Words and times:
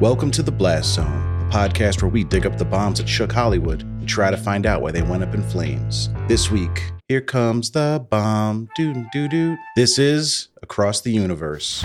Welcome 0.00 0.30
to 0.30 0.42
the 0.42 0.50
Blast 0.50 0.94
Zone, 0.94 1.38
the 1.40 1.54
podcast 1.54 2.00
where 2.00 2.10
we 2.10 2.24
dig 2.24 2.46
up 2.46 2.56
the 2.56 2.64
bombs 2.64 3.00
that 3.00 3.06
shook 3.06 3.30
Hollywood 3.30 3.82
and 3.82 4.08
try 4.08 4.30
to 4.30 4.36
find 4.38 4.64
out 4.64 4.80
why 4.80 4.92
they 4.92 5.02
went 5.02 5.22
up 5.22 5.34
in 5.34 5.42
flames. 5.42 6.08
This 6.26 6.50
week, 6.50 6.90
here 7.06 7.20
comes 7.20 7.72
the 7.72 8.06
bomb. 8.08 8.70
Doo 8.76 9.04
doo 9.12 9.28
doo. 9.28 9.58
This 9.76 9.98
is 9.98 10.48
Across 10.62 11.02
the 11.02 11.12
Universe. 11.12 11.84